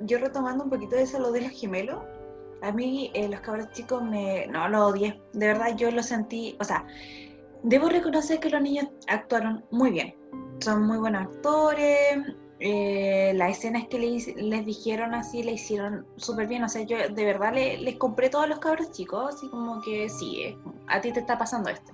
Yo 0.00 0.18
retomando 0.18 0.64
un 0.64 0.70
poquito 0.70 0.96
de 0.96 1.02
eso, 1.02 1.18
lo 1.18 1.32
de 1.32 1.42
los 1.42 1.50
gemelos. 1.52 1.98
A 2.62 2.70
mí 2.70 3.10
eh, 3.14 3.28
los 3.28 3.40
cabros 3.40 3.70
chicos 3.72 4.02
me... 4.02 4.46
No, 4.46 4.68
lo 4.68 4.86
odié. 4.86 5.20
De 5.32 5.46
verdad 5.46 5.76
yo 5.76 5.90
lo 5.90 6.02
sentí... 6.02 6.56
O 6.60 6.64
sea, 6.64 6.86
debo 7.62 7.88
reconocer 7.88 8.38
que 8.40 8.50
los 8.50 8.62
niños 8.62 8.86
actuaron 9.08 9.64
muy 9.70 9.90
bien. 9.90 10.14
son 10.60 10.86
muy 10.86 10.98
buenos 10.98 11.22
actores. 11.22 12.18
Eh, 12.64 13.32
las 13.34 13.58
escenas 13.58 13.88
que 13.88 13.98
les, 13.98 14.36
les 14.36 14.64
dijeron 14.64 15.14
así 15.14 15.42
le 15.42 15.52
hicieron 15.52 16.06
súper 16.16 16.46
bien. 16.46 16.62
O 16.62 16.68
sea, 16.68 16.82
yo 16.82 16.96
de 16.96 17.24
verdad 17.24 17.52
les 17.54 17.96
compré 17.96 18.30
todos 18.30 18.48
los 18.48 18.60
cabros 18.60 18.92
chicos, 18.92 19.34
así 19.34 19.48
como 19.48 19.82
que 19.82 20.08
sí, 20.08 20.42
eh, 20.42 20.56
a 20.86 21.00
ti 21.00 21.12
te 21.12 21.18
está 21.20 21.36
pasando 21.36 21.70
esto. 21.70 21.92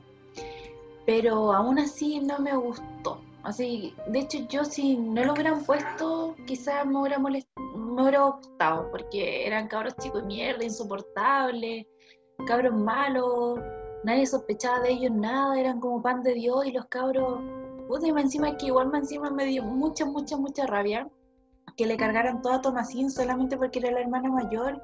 Pero 1.06 1.54
aún 1.54 1.78
así 1.78 2.20
no 2.20 2.38
me 2.38 2.54
gustó. 2.54 3.22
Así, 3.44 3.94
de 4.08 4.18
hecho, 4.18 4.46
yo 4.50 4.62
si 4.62 4.98
no 4.98 5.24
lo 5.24 5.32
hubieran 5.32 5.64
puesto, 5.64 6.36
quizás 6.46 6.84
me 6.84 6.98
hubiera 6.98 7.18
me 7.18 8.02
hubiera 8.02 8.24
gustado, 8.24 8.90
porque 8.90 9.46
eran 9.46 9.68
cabros 9.68 9.96
chicos 9.96 10.20
de 10.20 10.26
mierda, 10.26 10.64
insoportables, 10.64 11.86
cabros 12.46 12.74
malos, 12.74 13.58
nadie 14.04 14.26
sospechaba 14.26 14.80
de 14.80 14.90
ellos 14.90 15.12
nada, 15.12 15.58
eran 15.58 15.80
como 15.80 16.02
pan 16.02 16.22
de 16.22 16.34
Dios 16.34 16.66
y 16.66 16.72
los 16.72 16.84
cabros, 16.86 17.40
puta, 17.88 18.06
y 18.06 18.10
encima 18.10 18.56
que 18.56 18.66
igual 18.66 18.88
me 18.90 18.98
encima 18.98 19.30
me 19.30 19.46
dio 19.46 19.64
mucha, 19.64 20.04
mucha, 20.04 20.36
mucha 20.36 20.66
rabia 20.66 21.08
que 21.76 21.86
le 21.86 21.96
cargaran 21.96 22.42
toda 22.42 22.56
a 22.56 22.60
Tomasín 22.60 23.10
solamente 23.10 23.56
porque 23.56 23.78
era 23.78 23.92
la 23.92 24.00
hermana 24.00 24.30
mayor. 24.30 24.82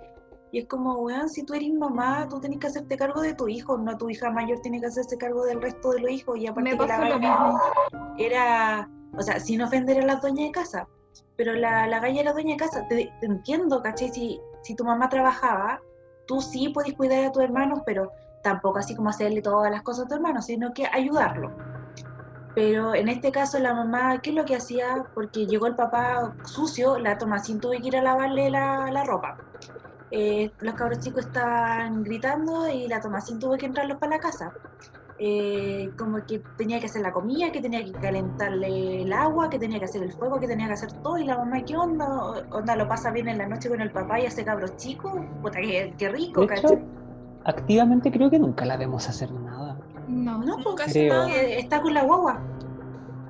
Y 0.52 0.60
es 0.60 0.68
como, 0.68 0.94
weón, 1.00 1.28
si 1.28 1.44
tú 1.44 1.54
eres 1.54 1.72
mamá, 1.74 2.28
tú 2.28 2.40
tienes 2.40 2.60
que 2.60 2.68
hacerte 2.68 2.96
cargo 2.96 3.20
de 3.20 3.34
tu 3.34 3.48
hijo, 3.48 3.76
no 3.76 3.98
tu 3.98 4.08
hija 4.08 4.30
mayor 4.30 4.60
tiene 4.60 4.80
que 4.80 4.86
hacerse 4.86 5.18
cargo 5.18 5.44
del 5.44 5.60
resto 5.60 5.90
de 5.90 6.00
los 6.00 6.10
hijos. 6.12 6.38
Y 6.38 6.46
aparte 6.46 6.78
que 6.78 6.86
la 6.86 6.98
galla 6.98 7.60
era, 8.16 8.90
o 9.18 9.22
sea, 9.22 9.40
sin 9.40 9.62
ofender 9.62 10.00
a 10.00 10.06
la 10.06 10.16
dueña 10.16 10.44
de 10.44 10.52
casa, 10.52 10.86
pero 11.36 11.54
la, 11.54 11.88
la 11.88 11.98
galla 11.98 12.20
era 12.20 12.32
dueña 12.32 12.52
de 12.52 12.58
casa. 12.58 12.86
Te, 12.88 13.12
entiendo, 13.22 13.82
¿cachai? 13.82 14.10
Si, 14.10 14.40
si 14.62 14.76
tu 14.76 14.84
mamá 14.84 15.08
trabajaba, 15.08 15.80
tú 16.28 16.40
sí 16.40 16.68
puedes 16.68 16.94
cuidar 16.94 17.24
a 17.24 17.32
tus 17.32 17.42
hermanos, 17.42 17.80
pero 17.84 18.12
tampoco 18.44 18.78
así 18.78 18.94
como 18.94 19.10
hacerle 19.10 19.42
todas 19.42 19.72
las 19.72 19.82
cosas 19.82 20.04
a 20.04 20.08
tu 20.08 20.14
hermano, 20.14 20.40
sino 20.40 20.72
que 20.72 20.86
ayudarlo. 20.86 21.50
Pero 22.54 22.94
en 22.94 23.08
este 23.08 23.32
caso 23.32 23.58
la 23.58 23.74
mamá, 23.74 24.20
¿qué 24.20 24.30
es 24.30 24.36
lo 24.36 24.44
que 24.44 24.56
hacía? 24.56 25.04
Porque 25.14 25.46
llegó 25.46 25.66
el 25.66 25.74
papá 25.74 26.34
sucio, 26.44 26.98
la 26.98 27.18
Tomasín 27.18 27.60
tuvo 27.60 27.72
que 27.72 27.88
ir 27.88 27.96
a 27.96 28.02
lavarle 28.02 28.50
la, 28.50 28.90
la 28.92 29.04
ropa. 29.04 29.36
Eh, 30.10 30.52
los 30.60 30.74
cabros 30.74 31.00
chicos 31.00 31.26
estaban 31.26 32.04
gritando 32.04 32.68
y 32.68 32.86
la 32.86 33.00
Tomasín 33.00 33.40
tuvo 33.40 33.56
que 33.56 33.66
entrarlos 33.66 33.98
para 33.98 34.16
la 34.16 34.18
casa. 34.20 34.52
Eh, 35.18 35.90
como 35.96 36.24
que 36.26 36.42
tenía 36.56 36.80
que 36.80 36.86
hacer 36.86 37.02
la 37.02 37.12
comida, 37.12 37.50
que 37.52 37.60
tenía 37.60 37.84
que 37.84 37.92
calentarle 37.92 39.02
el 39.02 39.12
agua, 39.12 39.48
que 39.48 39.58
tenía 39.58 39.78
que 39.78 39.84
hacer 39.84 40.02
el 40.02 40.12
fuego, 40.12 40.38
que 40.38 40.46
tenía 40.46 40.66
que 40.66 40.74
hacer 40.74 40.92
todo. 41.02 41.18
Y 41.18 41.24
la 41.24 41.38
mamá, 41.38 41.64
¿qué 41.64 41.76
onda? 41.76 42.06
¿Onda 42.50 42.76
lo 42.76 42.88
pasa 42.88 43.10
bien 43.10 43.28
en 43.28 43.38
la 43.38 43.48
noche 43.48 43.68
con 43.68 43.80
el 43.80 43.90
papá 43.90 44.20
y 44.20 44.26
hace 44.26 44.44
cabros 44.44 44.76
chicos? 44.76 45.12
Puta, 45.42 45.60
qué, 45.60 45.94
qué 45.98 46.08
rico, 46.08 46.46
activamente 47.44 48.10
creo 48.10 48.30
que 48.30 48.38
nunca 48.38 48.64
la 48.64 48.76
vemos 48.76 49.08
hacer 49.08 49.30
nada. 49.30 49.78
No, 50.08 50.38
no, 50.38 50.58
porque 50.58 50.84
creo. 50.84 51.24
está 51.26 51.80
con 51.80 51.94
la 51.94 52.02
guagua. 52.02 52.40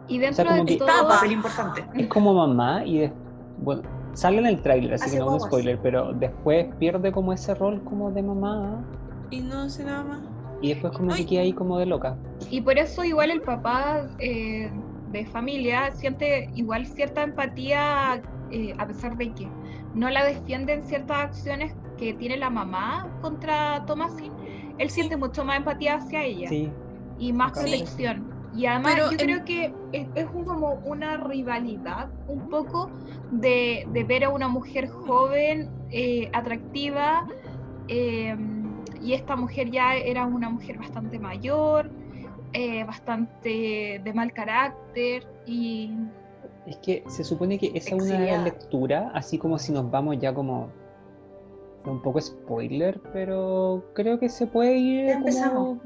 Y 0.08 0.18
dentro 0.18 0.44
de 0.64 0.76
todo 0.76 1.08
papel 1.08 1.32
importante. 1.32 1.84
Es 1.94 2.08
como 2.08 2.34
mamá 2.34 2.84
y 2.84 3.10
bueno, 3.58 3.82
sale 4.12 4.38
en 4.38 4.46
el 4.46 4.60
tráiler, 4.60 4.94
así 4.94 5.10
que 5.10 5.18
no 5.18 5.37
es 5.37 5.42
un 5.42 5.48
spoiler, 5.48 5.78
pero 5.82 6.12
después 6.12 6.66
pierde 6.78 7.10
como 7.12 7.32
ese 7.32 7.54
rol 7.54 7.82
como 7.84 8.10
de 8.10 8.22
mamá. 8.22 8.84
Y 9.30 9.40
no 9.40 9.62
hace 9.62 9.84
nada 9.84 10.04
más. 10.04 10.20
Y 10.60 10.70
después 10.70 10.92
como 10.92 11.14
que 11.14 11.26
queda 11.26 11.42
ahí 11.42 11.52
como 11.52 11.78
de 11.78 11.87
loca. 11.87 12.16
Y 12.50 12.60
por 12.60 12.78
eso 12.78 13.04
igual 13.04 13.30
el 13.30 13.40
papá 13.42 14.06
eh, 14.18 14.70
de 15.10 15.26
familia 15.26 15.90
siente 15.92 16.50
igual 16.54 16.87
cierta 16.87 17.22
empatía 17.22 18.22
eh, 18.50 18.74
a 18.78 18.87
pesar 18.87 19.16
de 19.16 19.32
que 19.32 19.48
no 19.94 20.10
la 20.10 20.24
defienden 20.24 20.84
ciertas 20.84 21.18
acciones 21.18 21.74
que 21.98 22.14
tiene 22.14 22.37
la 22.37 22.50
mamá 22.50 23.08
contra 23.20 23.84
Thomasin, 23.87 24.32
él 24.78 24.90
siente 24.90 25.16
mucho 25.16 25.44
más 25.44 25.58
empatía 25.58 25.96
hacia 25.96 26.24
ella 26.24 26.48
y 27.18 27.32
más 27.32 27.52
protección. 27.52 28.32
Y 28.56 28.66
además 28.66 28.96
yo 28.96 29.16
creo 29.16 29.44
que 29.44 29.74
es, 29.92 30.26
como 30.26 30.74
una 30.84 31.16
rivalidad 31.16 32.08
un 32.28 32.48
poco 32.48 32.88
de, 33.32 33.87
ver 34.06 34.24
a 34.24 34.28
una 34.30 34.46
mujer 34.46 34.88
joven, 34.88 35.68
eh, 35.90 36.30
atractiva, 36.32 37.26
em, 37.88 38.64
y 39.02 39.12
esta 39.12 39.34
mujer 39.34 39.70
ya 39.70 39.96
era 39.96 40.24
una 40.24 40.48
mujer 40.48 40.78
bastante 40.78 41.18
mayor, 41.18 41.90
eh, 42.52 42.84
bastante 42.84 44.00
de 44.04 44.12
mal 44.14 44.32
carácter 44.32 45.26
y... 45.46 45.92
Es 46.66 46.76
que 46.76 47.02
se 47.08 47.24
supone 47.24 47.58
que 47.58 47.72
esa 47.74 47.96
es 47.96 48.02
una 48.02 48.42
lectura, 48.44 49.10
así 49.14 49.37
como 49.37 49.58
si 49.58 49.72
nos 49.72 49.90
vamos 49.90 50.18
ya 50.18 50.32
como 50.32 50.70
un 51.84 52.02
poco 52.02 52.20
spoiler, 52.20 53.00
pero 53.12 53.84
creo 53.94 54.18
que 54.18 54.28
se 54.28 54.46
puede 54.46 54.76
ir. 54.76 55.06
Ya 55.06 55.12
empezamos. 55.14 55.78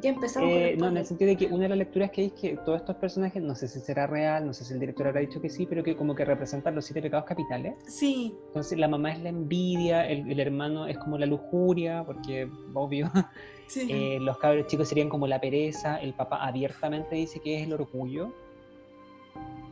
Ya 0.00 0.10
empezamos. 0.10 0.50
Eh, 0.50 0.76
no, 0.78 0.88
en 0.88 0.98
el 0.98 1.06
sentido 1.06 1.30
de 1.30 1.36
que 1.36 1.46
una 1.46 1.62
de 1.62 1.68
las 1.70 1.78
lecturas 1.78 2.10
que 2.10 2.20
hay 2.20 2.26
es 2.28 2.32
que 2.34 2.56
todos 2.58 2.80
estos 2.80 2.96
personajes, 2.96 3.42
no 3.42 3.54
sé 3.54 3.66
si 3.66 3.80
será 3.80 4.06
real, 4.06 4.46
no 4.46 4.52
sé 4.52 4.64
si 4.64 4.74
el 4.74 4.80
director 4.80 5.06
habrá 5.06 5.20
dicho 5.20 5.40
que 5.40 5.48
sí, 5.48 5.66
pero 5.66 5.82
que 5.82 5.96
como 5.96 6.14
que 6.14 6.24
representan 6.24 6.74
los 6.74 6.84
siete 6.84 7.00
pecados 7.00 7.26
capitales. 7.26 7.74
Sí. 7.86 8.34
Entonces 8.48 8.78
la 8.78 8.88
mamá 8.88 9.12
es 9.12 9.20
la 9.20 9.30
envidia, 9.30 10.06
el, 10.06 10.38
hermano 10.38 10.86
es 10.86 10.98
como 10.98 11.18
la 11.18 11.26
lujuria, 11.26 12.04
porque 12.04 12.48
obvio. 12.74 13.10
Eh, 13.74 14.18
los 14.20 14.38
cabros 14.38 14.68
chicos 14.68 14.88
serían 14.88 15.08
como 15.08 15.26
la 15.26 15.40
pereza, 15.40 15.96
el 15.96 16.14
papá 16.14 16.46
abiertamente 16.46 17.16
dice 17.16 17.40
que 17.40 17.58
es 17.58 17.66
el 17.66 17.72
orgullo. 17.72 18.32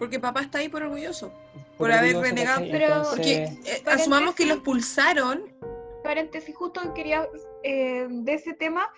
Porque 0.04 0.20
papá 0.20 0.42
está 0.42 0.58
ahí 0.58 0.68
por 0.68 0.82
orgulloso, 0.82 1.32
por, 1.78 1.90
haber 1.90 2.18
renegado. 2.18 2.60
Pero 2.70 3.04
porque 3.08 3.44
eh, 3.64 3.82
asumamos 3.86 4.34
que 4.34 4.44
los 4.44 4.58
pulsaron. 4.58 5.50
Paréntesis, 6.02 6.54
justo 6.54 6.92
quería 6.92 7.26
eh, 7.62 8.06
de 8.10 8.34
ese 8.34 8.52
tema. 8.52 8.92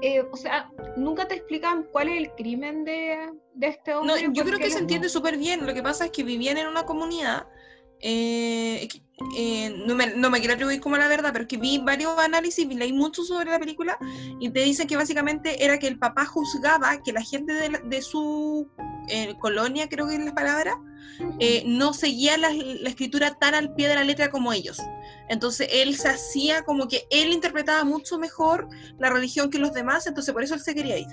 Eh, 0.00 0.22
o 0.32 0.36
sea, 0.38 0.70
nunca 0.96 1.28
te 1.28 1.34
explican 1.34 1.86
cuál 1.92 2.08
es 2.08 2.16
el 2.16 2.30
crimen 2.36 2.86
de, 2.86 3.30
de 3.52 3.66
este 3.66 3.92
hombre. 3.92 4.28
No, 4.28 4.32
yo 4.32 4.44
creo 4.46 4.58
que 4.58 4.70
se 4.70 4.78
entiende 4.78 5.10
súper 5.10 5.36
bien. 5.36 5.66
Lo 5.66 5.74
que 5.74 5.82
pasa 5.82 6.06
es 6.06 6.10
que 6.10 6.24
vivían 6.24 6.56
en 6.56 6.68
una 6.68 6.86
comunidad. 6.86 7.46
No, 9.86 9.94
me, 9.94 10.14
no, 10.14 10.30
me, 10.30 10.38
quiero 10.38 10.54
atribuir 10.54 10.80
como 10.80 10.96
la 10.96 11.08
verdad, 11.08 11.30
pero 11.32 11.46
que 11.46 11.56
vi 11.56 11.78
varios 11.78 12.18
análisis, 12.18 12.66
leí 12.66 12.92
mucho 12.92 13.22
sobre 13.22 13.50
la 13.50 13.58
película 13.58 13.98
y 14.40 14.50
te 14.50 14.60
dicen 14.60 14.86
que 14.86 14.96
básicamente 14.96 15.62
era 15.64 15.78
que 15.78 15.88
el 15.88 15.98
papá 15.98 16.24
juzgaba 16.24 17.02
que 17.02 17.12
la 17.12 17.22
gente 17.22 17.52
de, 17.52 17.80
de 17.84 18.02
su 18.02 18.68
colonia, 19.38 19.88
creo 19.88 20.08
que 20.08 20.14
es 20.14 20.24
la 20.24 20.34
palabra, 20.34 20.78
eh, 21.38 21.62
no 21.66 21.92
seguía 21.92 22.36
la, 22.36 22.50
escritura 22.50 23.34
tan 23.34 23.54
al 23.54 23.74
pie 23.74 23.88
de 23.88 23.94
la 23.94 24.04
letra 24.04 24.30
como 24.30 24.52
ellos. 24.52 24.78
Entonces 25.28 25.68
él 25.72 25.96
se 25.96 26.08
hacía 26.08 26.62
como 26.62 26.88
que 26.88 27.06
él 27.10 27.32
interpretaba 27.32 27.84
mucho 27.84 28.18
mejor 28.18 28.68
la 28.98 29.10
religión 29.10 29.50
que 29.50 29.58
los 29.58 29.72
demás, 29.72 30.06
entonces 30.06 30.32
por 30.32 30.42
eso 30.42 30.54
él 30.54 30.60
se 30.60 30.74
quería 30.74 30.98
ir. 30.98 31.08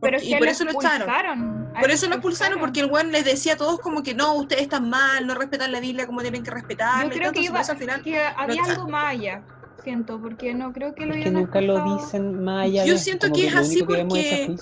Pero 0.00 0.18
y 0.22 0.34
por 0.36 0.48
eso 0.48 0.64
lo 0.64 0.72
echaron. 0.72 1.68
Por 1.80 1.90
eso 1.90 2.08
lo 2.08 2.14
expulsaron, 2.14 2.58
porque 2.60 2.80
el 2.80 2.88
buen 2.88 3.12
les 3.12 3.24
decía 3.24 3.54
a 3.54 3.56
todos 3.56 3.80
como 3.80 4.02
que 4.02 4.14
no, 4.14 4.34
ustedes 4.34 4.62
están 4.62 4.88
mal, 4.88 5.26
no 5.26 5.34
respetan 5.34 5.70
la 5.70 5.80
Biblia 5.80 6.06
como 6.06 6.22
tienen 6.22 6.42
que 6.42 6.50
respetar. 6.50 7.04
Yo 7.04 7.10
creo 7.10 7.32
que, 7.32 7.40
iba, 7.40 7.60
al 7.60 7.76
final 7.76 8.02
que 8.02 8.20
había 8.20 8.62
algo 8.64 8.88
más 8.88 9.12
allá, 9.12 9.42
siento, 9.82 10.20
porque 10.20 10.54
no 10.54 10.72
creo 10.72 10.94
que 10.94 11.06
lo 11.06 11.14
es 11.14 11.24
que 11.24 11.30
nunca 11.30 11.60
lo 11.60 11.96
dicen 11.96 12.42
más 12.42 12.68
Yo 12.70 12.98
siento 12.98 13.32
que, 13.32 13.46
es 13.46 13.54
así 13.54 13.82
porque 13.82 14.56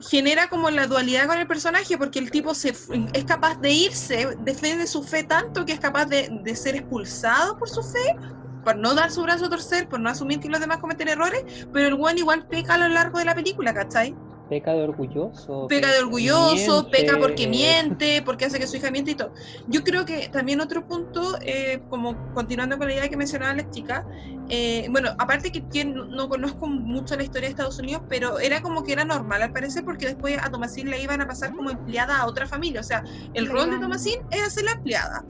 genera 0.00 0.48
como 0.48 0.70
la 0.70 0.86
dualidad 0.86 1.26
con 1.26 1.38
el 1.38 1.46
personaje, 1.46 1.98
porque 1.98 2.18
el 2.18 2.30
tipo 2.30 2.54
se, 2.54 2.70
es 2.70 3.24
capaz 3.26 3.60
de 3.60 3.70
irse, 3.70 4.28
defiende 4.40 4.86
su 4.86 5.02
fe 5.02 5.24
tanto 5.24 5.66
que 5.66 5.72
es 5.72 5.80
capaz 5.80 6.06
de, 6.06 6.28
de 6.42 6.56
ser 6.56 6.74
expulsado 6.74 7.58
por 7.58 7.68
su 7.68 7.82
fe, 7.82 8.16
por 8.64 8.76
no 8.76 8.94
dar 8.94 9.10
su 9.10 9.22
brazo 9.22 9.46
a 9.46 9.50
torcer, 9.50 9.88
por 9.88 10.00
no 10.00 10.08
asumir 10.08 10.40
que 10.40 10.48
los 10.48 10.60
demás 10.60 10.78
cometen 10.78 11.08
errores, 11.08 11.44
pero 11.72 11.88
el 11.88 11.94
buen 11.94 12.16
igual 12.18 12.46
peca 12.46 12.74
a 12.74 12.78
lo 12.78 12.88
largo 12.88 13.18
de 13.18 13.26
la 13.26 13.34
película, 13.34 13.74
¿cachai? 13.74 14.14
Peca 14.50 14.72
de 14.72 14.82
orgulloso. 14.82 15.68
Peca 15.68 15.92
de 15.92 16.00
orgulloso, 16.00 16.90
peca 16.90 17.16
porque 17.18 17.46
miente, 17.46 18.20
porque 18.22 18.46
hace 18.46 18.58
que 18.58 18.66
su 18.66 18.76
hija 18.76 18.90
miente 18.90 19.12
y 19.12 19.14
todo. 19.14 19.32
Yo 19.68 19.84
creo 19.84 20.04
que 20.04 20.28
también 20.28 20.60
otro 20.60 20.86
punto, 20.86 21.38
eh, 21.40 21.80
como 21.88 22.16
continuando 22.34 22.76
con 22.76 22.88
la 22.88 22.94
idea 22.94 23.08
que 23.08 23.16
mencionaba 23.16 23.54
la 23.54 23.70
chica, 23.70 24.04
eh, 24.48 24.88
bueno, 24.90 25.10
aparte 25.18 25.52
que 25.52 25.84
no 25.84 26.28
conozco 26.28 26.66
mucho 26.66 27.14
la 27.16 27.22
historia 27.22 27.46
de 27.46 27.52
Estados 27.52 27.78
Unidos, 27.78 28.02
pero 28.08 28.40
era 28.40 28.60
como 28.60 28.82
que 28.82 28.92
era 28.92 29.04
normal 29.04 29.40
al 29.40 29.52
parecer, 29.52 29.84
porque 29.84 30.06
después 30.06 30.36
a 30.42 30.50
Tomasín 30.50 30.90
le 30.90 31.00
iban 31.00 31.20
a 31.20 31.28
pasar 31.28 31.54
como 31.54 31.70
empleada 31.70 32.18
a 32.18 32.26
otra 32.26 32.48
familia. 32.48 32.80
O 32.80 32.84
sea, 32.84 33.04
el 33.34 33.48
rol 33.48 33.70
de 33.70 33.78
Tomasín 33.78 34.20
es 34.32 34.42
hacer 34.42 34.64
la 34.64 34.72
empleada. 34.72 35.24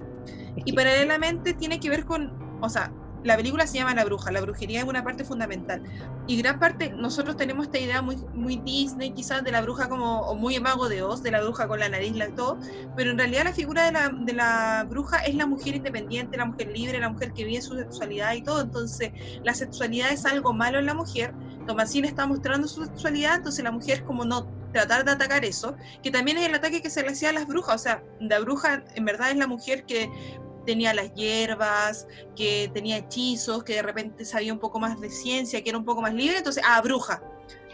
Y 0.64 0.72
paralelamente 0.72 1.52
tiene 1.52 1.78
que 1.78 1.90
ver 1.90 2.06
con, 2.06 2.32
o 2.62 2.68
sea, 2.70 2.90
la 3.22 3.36
película 3.36 3.66
se 3.66 3.78
llama 3.78 3.94
La 3.94 4.04
Bruja, 4.04 4.30
la 4.30 4.40
brujería 4.40 4.80
es 4.80 4.86
una 4.86 5.04
parte 5.04 5.24
fundamental. 5.24 5.82
Y 6.26 6.36
gran 6.36 6.58
parte, 6.58 6.90
nosotros 6.90 7.36
tenemos 7.36 7.66
esta 7.66 7.78
idea 7.78 8.02
muy, 8.02 8.16
muy 8.34 8.56
Disney 8.56 9.10
quizás 9.12 9.44
de 9.44 9.52
la 9.52 9.60
bruja 9.62 9.88
como, 9.88 10.20
o 10.20 10.34
muy 10.34 10.58
mago 10.60 10.88
de 10.88 11.02
Oz, 11.02 11.22
de 11.22 11.30
la 11.30 11.40
bruja 11.42 11.68
con 11.68 11.80
la 11.80 11.88
nariz, 11.88 12.14
la, 12.16 12.28
todo, 12.34 12.58
pero 12.96 13.10
en 13.10 13.18
realidad 13.18 13.44
la 13.44 13.52
figura 13.52 13.84
de 13.84 13.92
la, 13.92 14.08
de 14.08 14.32
la 14.32 14.86
bruja 14.88 15.18
es 15.18 15.34
la 15.34 15.46
mujer 15.46 15.76
independiente, 15.76 16.36
la 16.36 16.46
mujer 16.46 16.68
libre, 16.68 16.98
la 16.98 17.10
mujer 17.10 17.32
que 17.32 17.44
vive 17.44 17.60
su 17.60 17.76
sexualidad 17.76 18.34
y 18.34 18.42
todo. 18.42 18.60
Entonces, 18.62 19.12
la 19.42 19.54
sexualidad 19.54 20.12
es 20.12 20.24
algo 20.24 20.52
malo 20.52 20.78
en 20.78 20.86
la 20.86 20.94
mujer. 20.94 21.34
Tomasín 21.66 22.04
está 22.04 22.26
mostrando 22.26 22.68
su 22.68 22.84
sexualidad, 22.84 23.36
entonces 23.36 23.62
la 23.62 23.70
mujer 23.70 24.04
como 24.04 24.24
no 24.24 24.48
tratar 24.72 25.04
de 25.04 25.12
atacar 25.12 25.44
eso, 25.44 25.76
que 26.02 26.10
también 26.10 26.38
es 26.38 26.46
el 26.46 26.54
ataque 26.54 26.80
que 26.80 26.90
se 26.90 27.02
le 27.02 27.10
hacía 27.10 27.30
a 27.30 27.32
las 27.32 27.46
brujas, 27.46 27.74
o 27.74 27.78
sea, 27.78 28.02
la 28.20 28.38
bruja 28.38 28.84
en 28.94 29.04
verdad 29.04 29.30
es 29.30 29.36
la 29.36 29.46
mujer 29.46 29.84
que 29.84 30.10
tenía 30.64 30.94
las 30.94 31.12
hierbas, 31.14 32.06
que 32.36 32.70
tenía 32.72 32.98
hechizos, 32.98 33.64
que 33.64 33.74
de 33.74 33.82
repente 33.82 34.24
sabía 34.24 34.52
un 34.52 34.58
poco 34.58 34.78
más 34.78 35.00
de 35.00 35.10
ciencia, 35.10 35.62
que 35.62 35.70
era 35.70 35.78
un 35.78 35.84
poco 35.84 36.02
más 36.02 36.14
libre, 36.14 36.38
entonces, 36.38 36.62
ah, 36.66 36.80
bruja. 36.80 37.22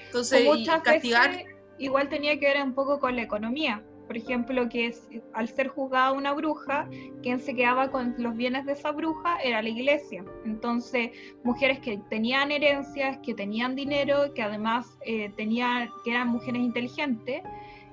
Entonces, 0.07 0.46
castigar... 0.83 1.44
igual 1.79 2.09
tenía 2.09 2.38
que 2.38 2.46
ver 2.46 2.62
un 2.62 2.75
poco 2.75 2.99
con 3.01 3.16
la 3.16 3.22
economía, 3.22 3.83
por 4.07 4.16
ejemplo, 4.16 4.68
que 4.68 4.94
al 5.33 5.49
ser 5.49 5.68
juzgada 5.68 6.12
una 6.12 6.33
bruja, 6.33 6.88
quien 7.22 7.40
se 7.40 7.55
quedaba 7.57 7.90
con 7.90 8.14
los 8.18 8.37
bienes 8.37 8.64
de 8.64 8.72
esa 8.72 8.92
bruja 8.92 9.38
era 9.42 9.61
la 9.62 9.68
iglesia. 9.68 10.25
Entonces, 10.44 11.11
mujeres 11.42 11.81
que 11.81 11.99
tenían 12.09 12.53
herencias, 12.53 13.18
que 13.18 13.35
tenían 13.35 13.75
dinero, 13.75 14.33
que 14.35 14.42
además 14.42 14.87
eh, 15.05 15.33
tenían, 15.37 15.90
que 16.05 16.12
eran 16.12 16.29
mujeres 16.29 16.62
inteligentes 16.62 17.42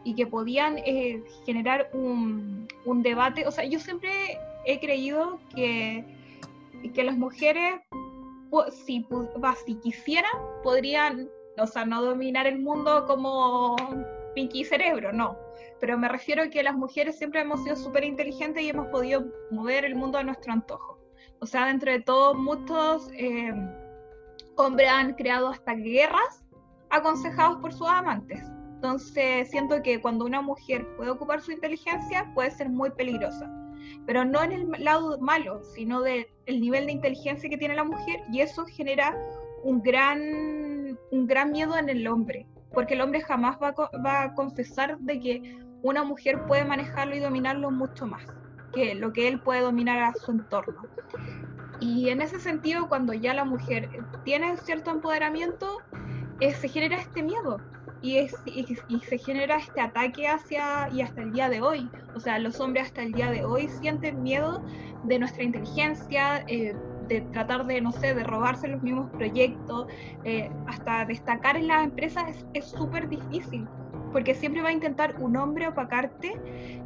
y 0.03 0.13
que 0.13 0.27
podían 0.27 0.77
eh, 0.79 1.23
generar 1.45 1.89
un, 1.93 2.67
un, 2.85 3.01
debate. 3.01 3.47
O 3.47 3.51
sea, 3.51 3.65
yo 3.65 3.79
siempre 3.79 4.37
he 4.65 4.79
creído 4.79 5.39
que, 5.55 6.05
que 6.93 7.03
las 7.03 7.17
mujeres, 7.17 7.81
si, 8.85 9.05
si 9.65 9.75
quisieran, 9.75 10.31
podrían, 10.63 11.29
o 11.57 11.67
sea, 11.67 11.85
no 11.85 12.01
dominar 12.01 12.47
el 12.47 12.59
mundo 12.59 13.05
como 13.07 13.75
Pinky 14.35 14.63
Cerebro, 14.63 15.11
no 15.11 15.37
pero 15.83 15.97
me 15.97 16.07
refiero 16.07 16.43
a 16.43 16.47
que 16.47 16.63
las 16.63 16.75
mujeres 16.75 17.17
siempre 17.17 17.41
hemos 17.41 17.61
sido 17.63 17.75
súper 17.75 18.05
inteligentes 18.05 18.63
y 18.63 18.69
hemos 18.69 18.87
podido 18.87 19.25
mover 19.51 19.83
el 19.83 19.95
mundo 19.95 20.17
a 20.17 20.23
nuestro 20.23 20.53
antojo. 20.53 20.97
O 21.41 21.45
sea, 21.45 21.65
dentro 21.65 21.91
de 21.91 21.99
todo, 21.99 22.33
muchos 22.35 23.09
eh, 23.17 23.53
hombres 24.55 24.89
han 24.89 25.13
creado 25.15 25.49
hasta 25.49 25.73
guerras 25.73 26.45
aconsejados 26.89 27.57
por 27.57 27.73
sus 27.73 27.89
amantes. 27.89 28.41
Entonces, 28.75 29.49
siento 29.49 29.81
que 29.81 29.99
cuando 30.01 30.23
una 30.23 30.41
mujer 30.41 30.87
puede 30.95 31.09
ocupar 31.11 31.41
su 31.41 31.51
inteligencia, 31.51 32.31
puede 32.33 32.51
ser 32.51 32.69
muy 32.69 32.89
peligrosa. 32.91 33.51
Pero 34.05 34.25
no 34.25 34.43
en 34.43 34.51
el 34.51 34.83
lado 34.83 35.17
malo, 35.19 35.63
sino 35.63 36.01
del 36.01 36.27
nivel 36.47 36.85
de 36.85 36.91
inteligencia 36.93 37.49
que 37.49 37.57
tiene 37.57 37.75
la 37.75 37.83
mujer, 37.83 38.21
y 38.31 38.41
eso 38.41 38.65
genera 38.65 39.15
un 39.63 39.81
gran, 39.81 40.97
un 41.11 41.27
gran 41.27 41.51
miedo 41.51 41.77
en 41.77 41.89
el 41.89 42.07
hombre, 42.07 42.45
porque 42.73 42.95
el 42.95 43.01
hombre 43.01 43.21
jamás 43.21 43.57
va 43.61 43.73
va 44.05 44.23
a 44.23 44.33
confesar 44.33 44.97
de 44.99 45.19
que 45.19 45.57
una 45.81 46.03
mujer 46.03 46.45
puede 46.47 46.65
manejarlo 46.65 47.15
y 47.15 47.19
dominarlo 47.19 47.69
mucho 47.71 48.07
más 48.07 48.23
que 48.73 48.95
lo 48.95 49.13
que 49.13 49.27
él 49.27 49.39
puede 49.39 49.61
dominar 49.61 49.99
a 49.99 50.13
su 50.13 50.31
entorno. 50.31 50.81
Y 51.79 52.09
en 52.09 52.21
ese 52.21 52.39
sentido, 52.39 52.87
cuando 52.87 53.13
ya 53.13 53.33
la 53.33 53.45
mujer 53.45 53.89
tiene 54.23 54.57
cierto 54.57 54.91
empoderamiento, 54.91 55.79
eh, 56.39 56.53
se 56.53 56.67
genera 56.67 56.97
este 56.97 57.23
miedo 57.23 57.59
y, 58.03 58.17
es, 58.17 58.35
y, 58.45 58.99
se 58.99 59.17
genera 59.17 59.57
este 59.57 59.79
ataque 59.79 60.27
hacia 60.27 60.89
y 60.93 61.01
hasta 61.01 61.21
el 61.21 61.31
día 61.31 61.49
de 61.49 61.61
hoy. 61.61 61.89
O 62.15 62.19
sea, 62.19 62.37
los 62.37 62.59
hombres 62.59 62.87
hasta 62.87 63.01
el 63.01 63.13
día 63.13 63.31
de 63.31 63.45
hoy 63.45 63.69
sienten 63.69 64.21
miedo 64.21 64.61
de 65.05 65.19
nuestra 65.19 65.43
inteligencia, 65.43 66.43
eh, 66.47 66.75
de 67.07 67.21
tratar 67.31 67.65
de, 67.65 67.79
no 67.79 67.93
sé, 67.93 68.13
de 68.13 68.23
robarse 68.23 68.67
los 68.67 68.83
mismos 68.83 69.09
proyectos, 69.11 69.87
eh, 70.25 70.51
hasta 70.67 71.05
destacar 71.05 71.55
en 71.55 71.69
las 71.69 71.85
empresas 71.85 72.45
es 72.53 72.65
súper 72.65 73.07
difícil 73.07 73.65
porque 74.13 74.35
siempre 74.35 74.61
va 74.61 74.69
a 74.69 74.71
intentar 74.71 75.15
un 75.19 75.35
hombre 75.35 75.67
opacarte 75.67 76.39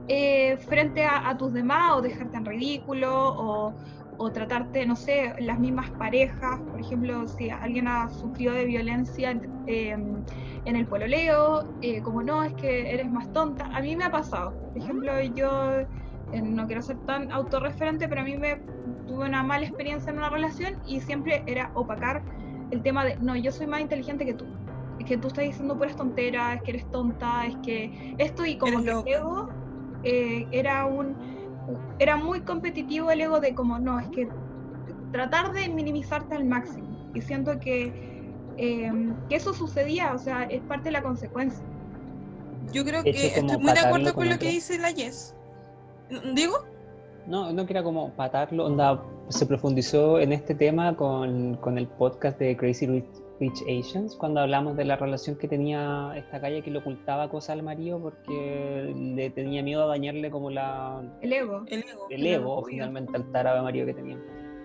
eh, 0.08 0.58
frente 0.70 1.06
a, 1.06 1.38
tus 1.38 1.54
demás 1.54 1.98
o 1.98 2.02
dejarte 2.02 2.38
en 2.38 2.46
ridículo 2.46 3.12
o, 3.14 3.74
o, 4.18 4.32
tratarte, 4.32 4.86
no 4.86 4.96
sé, 4.96 5.34
las 5.40 5.60
mismas 5.60 5.92
parejas, 5.92 6.60
por 6.72 6.80
ejemplo, 6.80 7.28
si 7.28 7.50
alguien 7.50 7.88
ha 7.88 8.10
sufrido 8.10 8.54
de 8.54 8.66
violencia 8.66 9.40
em, 9.68 10.24
en 10.66 10.76
el 10.76 10.86
pololeo, 10.88 11.64
eh, 11.82 12.02
como 12.02 12.24
no, 12.24 12.44
es 12.44 12.54
que 12.54 12.94
eres 12.94 13.12
más 13.12 13.32
tonta, 13.34 13.66
a 13.74 13.82
mí 13.82 13.96
me 13.96 14.06
ha 14.06 14.12
pasado, 14.12 14.54
por 14.54 14.78
ejemplo, 14.78 15.22
yo 15.22 15.82
eh, 16.34 16.42
no 16.42 16.68
quiero 16.68 16.82
ser 16.82 16.98
tan 17.06 17.32
autorreferente, 17.32 18.08
pero 18.08 18.22
a 18.22 18.24
mí 18.24 18.38
me 18.38 18.58
tuve 19.08 19.26
una 19.28 19.44
mala 19.44 19.66
experiencia 19.66 20.12
en 20.12 20.18
una 20.18 20.30
relación 20.30 20.74
y 20.86 21.00
siempre 21.00 21.44
era 21.46 21.72
opacar 21.74 22.24
el 22.72 22.82
tema 22.82 23.06
de, 23.06 23.18
no, 23.20 23.36
yo 23.36 23.52
soy 23.52 23.68
más 23.68 23.82
inteligente 23.82 24.26
que 24.26 24.34
tú. 24.34 24.46
Es 25.00 25.06
que 25.06 25.18
tú 25.18 25.28
estás 25.28 25.46
diciendo 25.46 25.78
puras 25.78 25.96
tonteras, 25.96 26.58
es 26.58 26.62
que 26.64 26.72
eres 26.72 26.92
tonta, 26.92 27.46
es 27.46 27.56
que 27.58 28.16
esto 28.18 28.46
y 28.46 28.58
como 28.58 28.84
que 28.84 28.90
el 28.90 29.04
ego 29.06 29.48
eh, 30.04 30.48
era 30.52 30.86
un 30.86 31.16
era 32.00 32.18
muy 32.18 32.42
competitivo 32.42 33.12
el 33.12 33.22
ego 33.22 33.40
de 33.40 33.54
como 33.54 33.80
no, 33.80 34.00
es 34.00 34.08
que 34.10 34.28
tratar 35.12 35.54
de 35.54 35.70
minimizarte 35.70 36.36
al 36.36 36.46
máximo. 36.46 36.88
Y 37.14 37.22
siento 37.22 37.60
que, 37.60 38.32
eh, 38.58 38.92
que 39.30 39.36
eso 39.36 39.54
sucedía, 39.54 40.14
o 40.14 40.20
sea, 40.20 40.44
es 40.44 40.62
parte 40.64 40.86
de 40.86 40.92
la 40.92 41.02
consecuencia. 41.02 41.64
Yo 42.72 42.84
creo 42.84 43.04
que 43.04 43.10
estoy 43.10 43.58
muy 43.58 43.74
de 43.74 43.80
acuerdo 43.80 44.14
con 44.14 44.30
lo 44.30 44.38
que 44.38 44.50
dice 44.50 44.78
la 44.78 44.92
Yes. 44.92 45.34
¿Digo? 46.34 46.66
No, 47.26 47.52
no 47.52 47.66
que 47.66 47.74
era 47.74 47.84
como 47.84 48.12
patarlo, 48.12 48.66
onda, 48.66 49.04
se 49.30 49.46
profundizó 49.46 50.20
en 50.20 50.32
este 50.32 50.56
tema 50.56 50.96
con, 50.96 51.56
con 51.56 51.78
el 51.78 51.88
podcast 51.88 52.40
de 52.40 52.56
Crazy 52.56 52.88
Rich 52.88 53.27
Rich 53.40 53.64
Asians, 53.64 54.16
cuando 54.16 54.42
hablamos 54.42 54.76
de 54.76 54.86
la 54.86 54.96
relación 54.96 55.36
que 55.36 55.48
tenía 55.48 56.14
esta 56.16 56.42
calle 56.42 56.64
que 56.64 56.72
le 56.72 56.80
ocultaba 56.80 57.30
cosas 57.30 57.52
al 57.52 57.64
marido 57.64 58.02
porque 58.02 58.94
le 58.96 59.30
tenía 59.30 59.62
miedo 59.62 59.84
a 59.84 59.88
dañarle 59.88 60.32
como 60.32 60.50
la... 60.50 61.02
El 61.22 61.34
ego. 61.34 61.64
El 61.68 61.84
ego, 61.84 62.08
el 62.10 62.28
ego 62.28 62.66
finalmente 62.66 63.16
al 63.16 63.32
tarado 63.32 63.64
marido 63.64 63.86
que 63.86 63.94
tenía. 63.94 64.18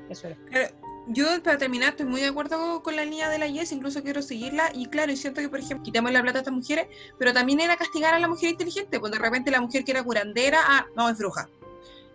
Eso 0.09 0.29
era. 0.29 0.71
yo, 1.09 1.27
para 1.43 1.59
terminar, 1.59 1.91
estoy 1.91 2.07
muy 2.07 2.21
de 2.21 2.29
acuerdo 2.29 2.83
con 2.83 2.97
la 2.97 3.05
línea 3.05 3.29
de 3.29 3.39
la 3.39 3.47
Yes, 3.47 3.73
incluso 3.73 4.03
quiero 4.03 4.23
seguirla. 4.23 4.71
Y 4.75 4.87
claro, 4.87 5.13
es 5.13 5.21
cierto 5.21 5.41
que, 5.41 5.49
por 5.49 5.59
ejemplo, 5.59 5.85
quitamos 5.85 6.11
la 6.13 6.23
plata 6.23 6.39
a 6.39 6.41
estas 6.41 6.55
mujeres, 6.55 6.87
pero 7.19 7.33
también 7.33 7.61
era 7.61 7.77
castigar 7.77 8.15
a 8.15 8.19
la 8.19 8.29
mujer 8.29 8.51
inteligente, 8.51 8.99
porque 9.01 9.19
de 9.19 9.23
repente 9.23 9.51
la 9.51 9.61
mujer 9.61 9.85
que 9.85 9.93
era 9.93 10.03
curandera, 10.03 10.59
ah, 10.63 10.87
no, 10.97 11.09
es 11.09 11.19
bruja 11.19 11.49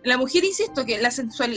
la 0.04 0.16
mujer, 0.16 0.44
insisto, 0.44 0.84
que 0.84 0.98
la, 0.98 1.10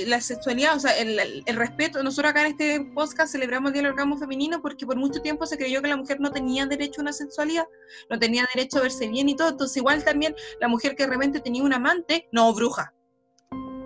la 0.07 0.21
sexualidad, 0.21 0.75
o 0.75 0.79
sea, 0.79 0.97
el, 0.97 1.55
respeto, 1.55 2.01
nosotros 2.03 2.31
acá 2.31 2.41
en 2.41 2.51
este 2.51 2.81
podcast 2.93 3.31
celebramos 3.31 3.69
el 3.69 3.73
día 3.73 3.81
del 3.83 3.91
orgasmo 3.91 4.17
femenino 4.17 4.61
porque 4.61 4.85
por 4.85 4.95
mucho 4.97 5.21
tiempo 5.21 5.45
se 5.45 5.57
creyó 5.57 5.81
que 5.81 5.87
la 5.87 5.97
mujer 5.97 6.19
no 6.19 6.31
tenía 6.31 6.65
derecho 6.65 7.01
a 7.01 7.03
una 7.03 7.13
sexualidad, 7.13 7.65
no 8.09 8.17
tenía 8.17 8.47
derecho 8.53 8.79
a 8.79 8.81
verse 8.81 9.07
bien 9.07 9.29
y 9.29 9.35
todo, 9.35 9.49
entonces 9.49 9.77
igual 9.77 10.03
también 10.03 10.35
la 10.59 10.67
mujer 10.67 10.95
que 10.95 11.05
realmente 11.05 11.39
tenía 11.39 11.63
un 11.63 11.73
amante, 11.73 12.27
no, 12.31 12.51
bruja. 12.53 12.93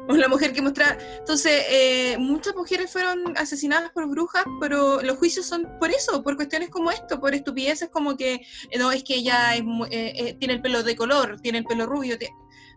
O 0.08 0.14
la 0.14 0.28
mujer 0.28 0.54
que 0.54 0.62
mostraba. 0.62 0.98
Entonces, 1.18 1.64
eh, 1.68 2.16
muchas 2.20 2.56
mujeres 2.56 2.92
fueron 2.92 3.36
asesinadas 3.38 3.92
por 3.92 4.08
brujas, 4.08 4.44
pero 4.62 5.02
los 5.02 5.18
juicios 5.18 5.48
son 5.48 5.68
por 5.80 5.90
eso, 5.90 6.22
por 6.22 6.36
cuestiones 6.36 6.70
como 6.70 6.92
esto, 6.92 7.20
por 7.20 7.34
estupideces 7.34 7.90
como 7.90 8.16
que 8.16 8.36
eh, 8.36 8.78
no 8.78 8.92
es 8.92 9.04
que 9.04 9.16
ella 9.16 9.56
eh, 9.56 10.38
tiene 10.40 10.54
el 10.54 10.62
pelo 10.62 10.84
de 10.84 10.96
color, 10.96 11.42
tiene 11.42 11.58
el 11.58 11.66
pelo 11.66 11.88
rubio. 11.88 12.18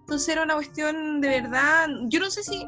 Entonces 0.08 0.30
era 0.30 0.42
una 0.42 0.54
cuestión 0.54 1.20
de 1.20 1.28
verdad, 1.28 1.86
yo 2.04 2.18
no 2.18 2.30
sé 2.30 2.42
si, 2.42 2.66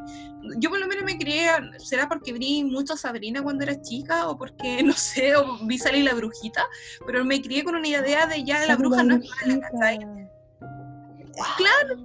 yo 0.59 0.69
por 0.69 0.79
lo 0.79 0.85
menos 0.85 1.03
me 1.03 1.17
crié, 1.17 1.49
será 1.79 2.07
porque 2.07 2.33
vi 2.33 2.63
mucho 2.63 2.93
a 2.93 2.97
Sabrina 2.97 3.41
cuando 3.41 3.63
era 3.63 3.81
chica 3.81 4.27
o 4.27 4.37
porque, 4.37 4.83
no 4.83 4.93
sé, 4.93 5.35
o 5.35 5.57
vi 5.65 5.79
salir 5.79 6.05
la 6.05 6.13
brujita, 6.13 6.67
pero 7.03 7.25
me 7.25 7.41
crié 7.41 7.63
con 7.63 7.73
una 7.73 7.87
idea 7.87 8.27
de 8.27 8.43
ya 8.43 8.63
la 8.67 8.75
bruja 8.75 9.01
no 9.01 9.15
es 9.15 9.27
mala, 9.47 9.59
Claro. 11.57 11.95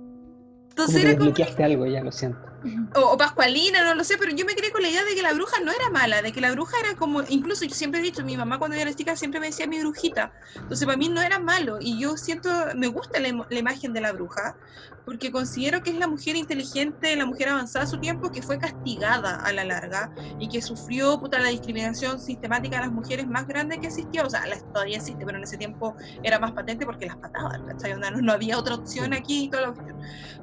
Entonces 0.70 1.04
era 1.04 1.18
como... 1.18 1.34
algo, 1.58 1.86
ya 1.86 2.02
lo 2.02 2.12
siento 2.12 2.55
o, 2.94 3.16
Pascualina, 3.16 3.84
no 3.84 3.94
lo 3.94 4.04
sé, 4.04 4.16
pero 4.18 4.34
yo 4.34 4.44
me 4.44 4.54
quedé 4.54 4.70
con 4.70 4.82
la 4.82 4.88
idea 4.88 5.04
de 5.04 5.14
que 5.14 5.22
la 5.22 5.32
bruja 5.32 5.60
no 5.60 5.72
era 5.72 5.90
mala, 5.90 6.22
de 6.22 6.32
que 6.32 6.40
la 6.40 6.50
bruja 6.52 6.76
era 6.80 6.96
como, 6.96 7.22
incluso 7.28 7.64
yo 7.64 7.74
siempre 7.74 8.00
he 8.00 8.02
dicho, 8.02 8.24
mi 8.24 8.36
mamá 8.36 8.58
cuando 8.58 8.76
era 8.76 8.92
chica 8.94 9.16
siempre 9.16 9.40
me 9.40 9.46
decía 9.46 9.66
mi 9.66 9.78
brujita, 9.80 10.32
entonces 10.54 10.86
para 10.86 10.96
mí 10.96 11.08
no 11.08 11.20
era 11.20 11.38
malo 11.38 11.78
y 11.80 11.98
yo 11.98 12.16
siento, 12.16 12.50
me 12.74 12.88
gusta 12.88 13.20
la, 13.20 13.28
imagen 13.28 13.92
de 13.92 14.00
la 14.00 14.12
bruja, 14.12 14.56
porque 15.04 15.30
considero 15.30 15.82
que 15.82 15.90
es 15.90 15.96
la 15.96 16.08
mujer 16.08 16.34
inteligente, 16.34 17.14
la 17.14 17.26
mujer 17.26 17.50
avanzada 17.50 17.84
a 17.84 17.88
su 17.88 17.98
tiempo 17.98 18.32
que 18.32 18.42
fue 18.42 18.58
castigada 18.58 19.36
a 19.36 19.52
la 19.52 19.64
larga 19.64 20.10
y 20.40 20.48
que 20.48 20.60
sufrió 20.60 21.20
puta, 21.20 21.38
la 21.38 21.50
discriminación 21.50 22.18
sistemática 22.18 22.76
de 22.76 22.86
las 22.86 22.92
mujeres 22.92 23.26
más 23.28 23.46
grande 23.46 23.78
que 23.78 23.86
existió, 23.86 24.26
o 24.26 24.30
sea, 24.30 24.46
la, 24.46 24.58
todavía 24.58 24.96
existe, 24.96 25.24
pero 25.24 25.38
en 25.38 25.44
ese 25.44 25.56
tiempo 25.56 25.94
era 26.22 26.38
más 26.40 26.52
patente 26.52 26.84
porque 26.84 27.06
las 27.06 27.16
pataban, 27.16 27.66
No, 28.00 28.10
no 28.10 28.32
había 28.32 28.58
otra 28.58 28.74
opción 28.74 29.12
aquí 29.12 29.44
y 29.44 29.48
todo 29.48 29.74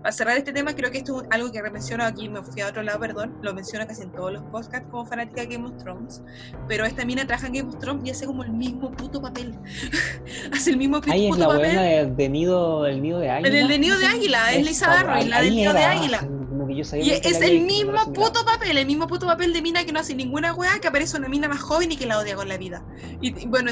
Para 0.02 0.12
cerrar 0.12 0.38
este 0.38 0.54
tema, 0.54 0.74
creo 0.76 0.92
que 0.92 1.00
esto 1.00 1.24
es 1.24 1.28
algo 1.32 1.52
que 1.52 1.62
menciona 1.74 2.13
aquí 2.14 2.30
me 2.30 2.42
fui 2.42 2.62
a 2.62 2.68
otro 2.68 2.84
lado, 2.84 3.00
perdón, 3.00 3.38
lo 3.42 3.54
menciono 3.54 3.86
casi 3.88 4.04
en 4.04 4.12
todos 4.12 4.32
los 4.32 4.44
podcasts 4.44 4.88
como 4.90 5.06
fanática 5.06 5.42
de 5.42 5.48
Game 5.48 5.68
of 5.68 5.78
Thrones, 5.78 6.22
pero 6.68 6.86
esta 6.86 7.04
mina 7.06 7.26
trabaja 7.26 7.48
en 7.48 7.54
Game 7.54 7.70
of 7.70 7.80
Thrones 7.80 8.06
y 8.06 8.12
hace 8.12 8.26
como 8.26 8.44
el 8.44 8.52
mismo 8.52 8.92
puto 8.92 9.22
papel. 9.22 9.58
hace 10.54 10.72
el 10.72 10.78
mismo 10.78 11.02
puto 11.02 11.12
Ahí 11.12 11.28
es 11.28 11.38
la 11.38 11.48
papel. 11.48 12.16
De, 12.16 12.30
nido, 12.30 12.86
el 12.86 13.02
nido 13.02 13.20
de 13.20 13.30
águila. 13.30 13.60
El 13.60 13.68
de 13.68 13.80
nido 13.80 13.98
de 13.98 14.06
águila, 14.06 14.54
es 14.54 14.66
Lisa 14.66 14.88
Darrow, 14.88 15.26
la 15.26 15.42
del 15.42 15.56
nido 15.56 15.74
de 15.74 15.84
águila. 15.84 16.28
Y 16.72 17.12
es 17.12 17.42
el 17.42 17.62
mismo 17.62 18.14
puto 18.14 18.46
papel, 18.46 18.78
el 18.78 18.86
mismo 18.86 19.08
puto 19.08 19.26
papel 19.26 19.54
de 19.54 19.62
mina 19.62 19.84
que 19.84 19.92
no 19.92 20.00
hace 20.00 20.16
ninguna 20.16 20.54
weá, 20.54 20.80
que 20.80 20.88
aparece 20.88 21.18
una 21.18 21.28
mina 21.28 21.48
más 21.48 21.62
joven 21.62 21.92
y 21.92 21.98
que 21.98 22.06
la 22.06 22.20
odia 22.20 22.36
con 22.36 22.48
la 22.48 22.58
vida. 22.58 22.84
Y 23.22 23.46
bueno, 23.48 23.72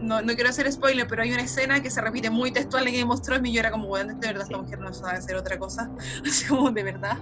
no, 0.00 0.22
no, 0.22 0.34
quiero 0.34 0.50
hacer 0.50 0.70
spoiler, 0.70 1.06
pero 1.06 1.22
hay 1.22 1.32
una 1.32 1.42
escena 1.42 1.82
que 1.82 1.90
se 1.90 2.00
repite 2.00 2.30
muy 2.30 2.52
textual 2.52 2.86
en 2.86 2.94
Game 2.94 3.12
of 3.12 3.22
Thrones 3.22 3.48
y 3.50 3.54
yo 3.54 3.60
era 3.60 3.70
como, 3.70 3.86
bueno, 3.86 4.14
de 4.14 4.26
verdad 4.26 4.44
esta 4.44 4.58
mujer 4.58 4.78
no 4.78 4.92
sabe 4.92 5.18
hacer 5.18 5.36
otra 5.36 5.58
cosa. 5.58 5.90
Así 6.26 6.46
como, 6.46 6.70
de 6.70 6.82
verdad. 6.82 7.18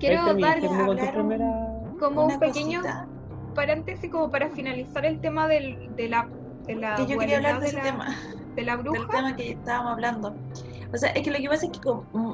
Quiero 0.00 0.34
dar 0.34 0.60
como 1.98 2.26
un 2.26 2.38
pequeño 2.38 2.82
paréntesis 3.54 4.10
como 4.10 4.30
para 4.30 4.48
finalizar 4.50 5.04
el 5.04 5.20
tema 5.20 5.46
del, 5.46 5.94
de 5.96 6.08
la 6.08 6.28
de 6.66 6.74
la 6.74 6.94
que 6.96 7.06
yo 7.06 7.18
quería 7.18 7.36
hablar 7.36 7.60
de, 7.60 7.66
ese 7.68 7.80
tema. 7.80 8.16
de 8.54 8.62
la 8.62 8.76
bruja. 8.76 8.98
del 8.98 9.08
tema 9.08 9.36
que 9.36 9.50
estábamos 9.52 9.92
hablando. 9.92 10.34
O 10.92 10.96
sea 10.96 11.10
es 11.10 11.22
que 11.22 11.30
lo 11.30 11.38
que 11.38 11.48
pasa 11.48 11.66
es 11.66 11.78
que 11.78 11.90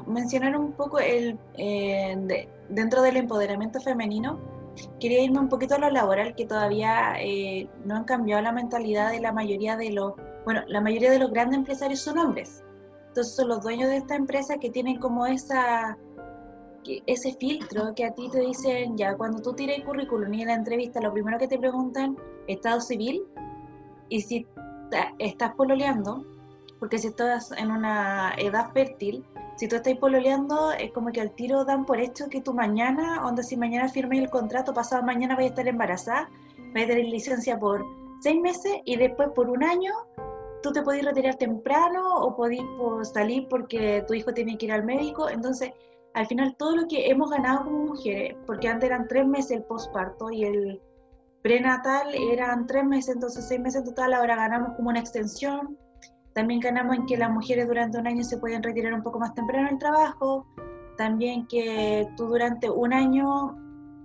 mencionar 0.07 0.57
un 0.57 0.71
poco 0.73 0.99
el 0.99 1.37
eh, 1.57 2.47
dentro 2.69 3.01
del 3.01 3.17
empoderamiento 3.17 3.79
femenino 3.79 4.39
quería 4.99 5.21
irme 5.23 5.39
un 5.39 5.49
poquito 5.49 5.75
a 5.75 5.79
lo 5.79 5.89
laboral 5.89 6.35
que 6.35 6.45
todavía 6.45 7.15
eh, 7.19 7.67
no 7.85 7.95
han 7.95 8.03
cambiado 8.03 8.41
la 8.41 8.51
mentalidad 8.51 9.11
de 9.11 9.19
la 9.19 9.31
mayoría 9.31 9.75
de 9.75 9.91
los 9.91 10.13
bueno 10.45 10.61
la 10.67 10.81
mayoría 10.81 11.11
de 11.11 11.19
los 11.19 11.31
grandes 11.31 11.57
empresarios 11.57 11.99
son 11.99 12.17
hombres. 12.17 12.63
Entonces 13.09 13.35
son 13.35 13.47
los 13.47 13.61
dueños 13.61 13.89
de 13.89 13.97
esta 13.97 14.15
empresa 14.15 14.57
que 14.57 14.69
tienen 14.69 14.99
como 14.99 15.25
esa 15.25 15.97
ese 17.05 17.33
filtro 17.33 17.93
que 17.95 18.05
a 18.05 18.13
ti 18.13 18.29
te 18.29 18.39
dicen, 18.39 18.97
ya, 18.97 19.15
cuando 19.15 19.41
tú 19.41 19.53
tiras 19.53 19.77
el 19.77 19.85
currículum 19.85 20.33
y 20.33 20.41
en 20.41 20.47
la 20.47 20.53
entrevista, 20.55 21.01
lo 21.01 21.13
primero 21.13 21.37
que 21.37 21.47
te 21.47 21.57
preguntan, 21.57 22.17
estado 22.47 22.81
civil, 22.81 23.23
y 24.09 24.21
si 24.21 24.47
estás 25.19 25.55
pololeando, 25.55 26.25
porque 26.79 26.97
si 26.97 27.07
estás 27.07 27.51
en 27.51 27.71
una 27.71 28.33
edad 28.37 28.71
fértil, 28.71 29.25
si 29.57 29.67
tú 29.67 29.75
estás 29.75 29.95
pololeando, 29.95 30.71
es 30.71 30.91
como 30.91 31.11
que 31.11 31.19
al 31.19 31.31
tiro 31.31 31.65
dan 31.65 31.85
por 31.85 31.99
hecho 31.99 32.29
que 32.29 32.41
tú 32.41 32.53
mañana, 32.53 33.25
onda 33.25 33.41
si 33.41 33.57
mañana 33.57 33.89
firmes 33.89 34.19
el 34.19 34.29
contrato, 34.29 34.73
pasado 34.73 35.03
mañana 35.03 35.35
vas 35.35 35.45
a 35.45 35.47
estar 35.47 35.67
embarazada, 35.67 36.29
vas 36.73 36.83
a 36.83 36.87
tener 36.87 37.05
licencia 37.05 37.59
por 37.59 37.83
seis 38.21 38.39
meses 38.39 38.73
y 38.85 38.95
después 38.97 39.29
por 39.35 39.49
un 39.49 39.63
año 39.63 39.91
tú 40.61 40.71
te 40.71 40.81
podés 40.83 41.03
retirar 41.03 41.35
temprano 41.35 42.17
o 42.17 42.35
podés 42.35 42.61
salir 43.13 43.47
porque 43.49 44.03
tu 44.07 44.13
hijo 44.13 44.33
tiene 44.33 44.57
que 44.57 44.67
ir 44.67 44.71
al 44.71 44.83
médico. 44.83 45.29
Entonces, 45.29 45.71
al 46.13 46.27
final 46.27 46.55
todo 46.57 46.75
lo 46.75 46.87
que 46.87 47.09
hemos 47.09 47.29
ganado 47.29 47.65
como 47.65 47.85
mujeres, 47.85 48.35
porque 48.45 48.67
antes 48.67 48.89
eran 48.89 49.07
tres 49.07 49.27
meses 49.27 49.51
el 49.51 49.63
posparto 49.63 50.31
y 50.31 50.43
el 50.43 50.81
prenatal 51.41 52.13
eran 52.13 52.67
tres 52.67 52.83
meses, 52.83 53.15
entonces 53.15 53.47
seis 53.47 53.61
meses 53.61 53.81
en 53.81 53.85
total, 53.85 54.13
ahora 54.13 54.35
ganamos 54.35 54.75
como 54.75 54.89
una 54.89 54.99
extensión. 54.99 55.77
También 56.33 56.59
ganamos 56.59 56.95
en 56.95 57.05
que 57.05 57.17
las 57.17 57.31
mujeres 57.31 57.67
durante 57.67 57.97
un 57.97 58.05
año 58.05 58.23
se 58.23 58.37
pueden 58.37 58.61
retirar 58.61 58.93
un 58.93 59.01
poco 59.01 59.17
más 59.19 59.33
temprano 59.33 59.69
del 59.69 59.79
trabajo. 59.79 60.45
También 60.97 61.47
que 61.47 62.07
tú 62.15 62.27
durante 62.27 62.69
un 62.69 62.93
año 62.93 63.55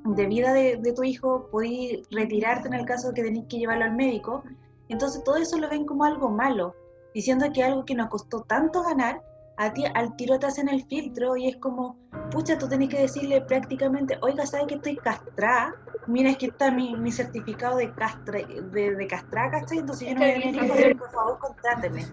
de 0.05 0.27
vida 0.27 0.53
de, 0.53 0.93
tu 0.95 1.03
hijo 1.03 1.49
podés 1.51 2.03
retirarte 2.11 2.69
en 2.69 2.75
el 2.75 2.87
caso 2.87 3.09
de 3.09 3.15
que 3.15 3.23
tenés 3.25 3.47
que 3.49 3.59
llevarlo 3.59 3.85
al 3.85 3.97
médico. 3.97 4.43
Entonces 4.89 5.23
todo 5.25 5.37
eso 5.37 5.59
lo 5.59 5.69
ven 5.69 5.85
como 5.85 6.05
algo 6.05 6.29
malo, 6.29 6.75
diciendo 7.15 7.47
que 7.53 7.63
algo 7.63 7.85
que 7.85 7.95
nos 7.95 8.09
costó 8.09 8.43
tanto 8.43 8.83
ganar, 8.83 9.23
a 9.57 9.73
ti 9.73 9.85
al 9.95 10.17
tiro 10.17 10.39
te 10.39 10.47
hacen 10.47 10.69
el 10.69 10.85
filtro 10.87 11.37
y 11.37 11.49
es 11.49 11.57
como, 11.57 11.97
pucha, 12.31 12.59
tú 12.59 12.69
tenés 12.69 12.89
que 12.89 13.01
decirle 13.01 13.41
prácticamente, 13.43 14.19
oiga, 14.23 14.47
¿sabes 14.47 14.67
que 14.67 14.75
estoy 14.77 14.97
castrada? 14.97 15.75
Mira, 16.07 16.31
es 16.31 16.39
que 16.39 16.47
está 16.47 16.71
mi, 16.71 16.97
mi 16.97 17.13
certificado 17.13 17.77
de, 17.77 17.93
castra, 17.93 18.41
de, 18.41 18.95
de 18.95 19.07
castrada, 19.07 19.51
¿cachai? 19.51 19.79
Entonces 19.79 20.09
yo 20.09 20.15
no 20.15 20.21
voy 20.21 20.31
a 20.31 20.39
venir 20.39 20.99
por 20.99 21.11
favor, 21.11 21.39
contráteme. 21.39 22.05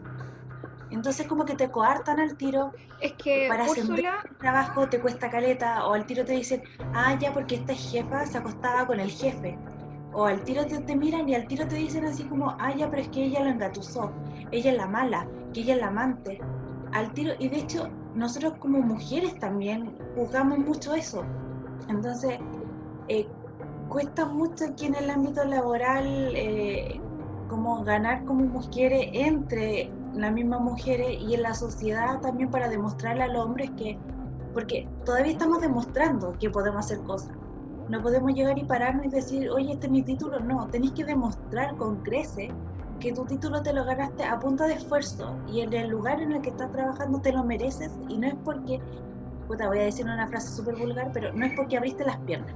Entonces 0.91 1.27
como 1.27 1.45
que 1.45 1.55
te 1.55 1.69
coartan 1.69 2.19
al 2.19 2.35
tiro. 2.35 2.71
Es 2.99 3.13
que 3.13 3.47
para 3.47 3.65
hacer 3.65 3.85
un 3.85 4.37
trabajo 4.39 4.89
te 4.89 4.99
cuesta 4.99 5.29
caleta 5.29 5.87
o 5.87 5.93
al 5.93 6.05
tiro 6.05 6.25
te 6.25 6.33
dicen, 6.33 6.63
ah, 6.93 7.15
ya 7.19 7.31
porque 7.31 7.55
esta 7.55 7.73
jefa 7.73 8.25
se 8.25 8.37
acostaba 8.37 8.85
con 8.85 8.99
el 8.99 9.09
jefe. 9.09 9.57
O 10.11 10.25
al 10.25 10.43
tiro 10.43 10.65
te, 10.65 10.79
te 10.79 10.95
miran 10.95 11.29
y 11.29 11.35
al 11.35 11.47
tiro 11.47 11.67
te 11.67 11.75
dicen 11.75 12.05
así 12.05 12.23
como, 12.23 12.55
ah, 12.59 12.73
ya, 12.75 12.89
pero 12.89 13.03
es 13.03 13.09
que 13.09 13.23
ella 13.23 13.43
lo 13.43 13.51
engatusó, 13.51 14.11
ella 14.51 14.71
es 14.71 14.77
la 14.77 14.87
mala, 14.87 15.27
que 15.53 15.61
ella 15.61 15.75
es 15.75 15.81
la 15.81 15.87
amante 15.87 16.41
al 16.93 17.13
tiro, 17.13 17.33
y 17.39 17.49
de 17.49 17.59
hecho 17.59 17.89
nosotros 18.15 18.53
como 18.59 18.79
mujeres 18.79 19.37
también 19.39 19.95
juzgamos 20.15 20.59
mucho 20.59 20.93
eso. 20.93 21.23
Entonces, 21.87 22.39
eh, 23.07 23.27
cuesta 23.89 24.25
mucho 24.25 24.65
aquí 24.65 24.85
en 24.85 24.95
el 24.95 25.09
ámbito 25.09 25.43
laboral 25.43 26.05
eh, 26.35 27.01
como 27.47 27.83
ganar 27.83 28.23
como 28.25 28.45
mujeres 28.45 29.09
entre 29.13 29.91
las 30.13 30.31
mismas 30.31 30.61
mujeres 30.61 31.17
y 31.19 31.33
en 31.33 31.43
la 31.43 31.53
sociedad 31.53 32.19
también 32.21 32.49
para 32.49 32.69
demostrarle 32.69 33.23
a 33.23 33.27
los 33.27 33.45
hombres 33.45 33.71
que, 33.77 33.97
porque 34.53 34.87
todavía 35.05 35.33
estamos 35.33 35.61
demostrando 35.61 36.37
que 36.39 36.49
podemos 36.49 36.85
hacer 36.85 36.99
cosas. 37.03 37.31
No 37.89 38.01
podemos 38.03 38.33
llegar 38.33 38.57
y 38.57 38.63
pararnos 38.65 39.07
y 39.07 39.09
decir, 39.09 39.49
oye, 39.49 39.73
este 39.73 39.87
es 39.87 39.91
mi 39.91 40.03
título. 40.03 40.39
No, 40.39 40.67
tenéis 40.67 40.91
que 40.91 41.03
demostrar 41.05 41.75
con 41.77 42.03
crece 42.03 42.49
que 42.99 43.13
tu 43.13 43.25
título 43.25 43.61
te 43.61 43.73
lo 43.73 43.85
ganaste 43.85 44.23
a 44.23 44.39
punta 44.39 44.67
de 44.67 44.73
esfuerzo 44.73 45.37
y 45.47 45.61
en 45.61 45.73
el 45.73 45.89
lugar 45.89 46.21
en 46.21 46.33
el 46.33 46.41
que 46.41 46.49
estás 46.49 46.71
trabajando 46.71 47.19
te 47.19 47.31
lo 47.31 47.43
mereces 47.43 47.91
y 48.07 48.17
no 48.17 48.27
es 48.27 48.35
porque, 48.43 48.79
puta, 49.47 49.67
voy 49.67 49.79
a 49.79 49.83
decir 49.83 50.05
una 50.05 50.27
frase 50.27 50.55
súper 50.55 50.75
vulgar, 50.75 51.11
pero 51.13 51.33
no 51.33 51.45
es 51.45 51.53
porque 51.55 51.77
abriste 51.77 52.03
las 52.05 52.17
piernas, 52.19 52.53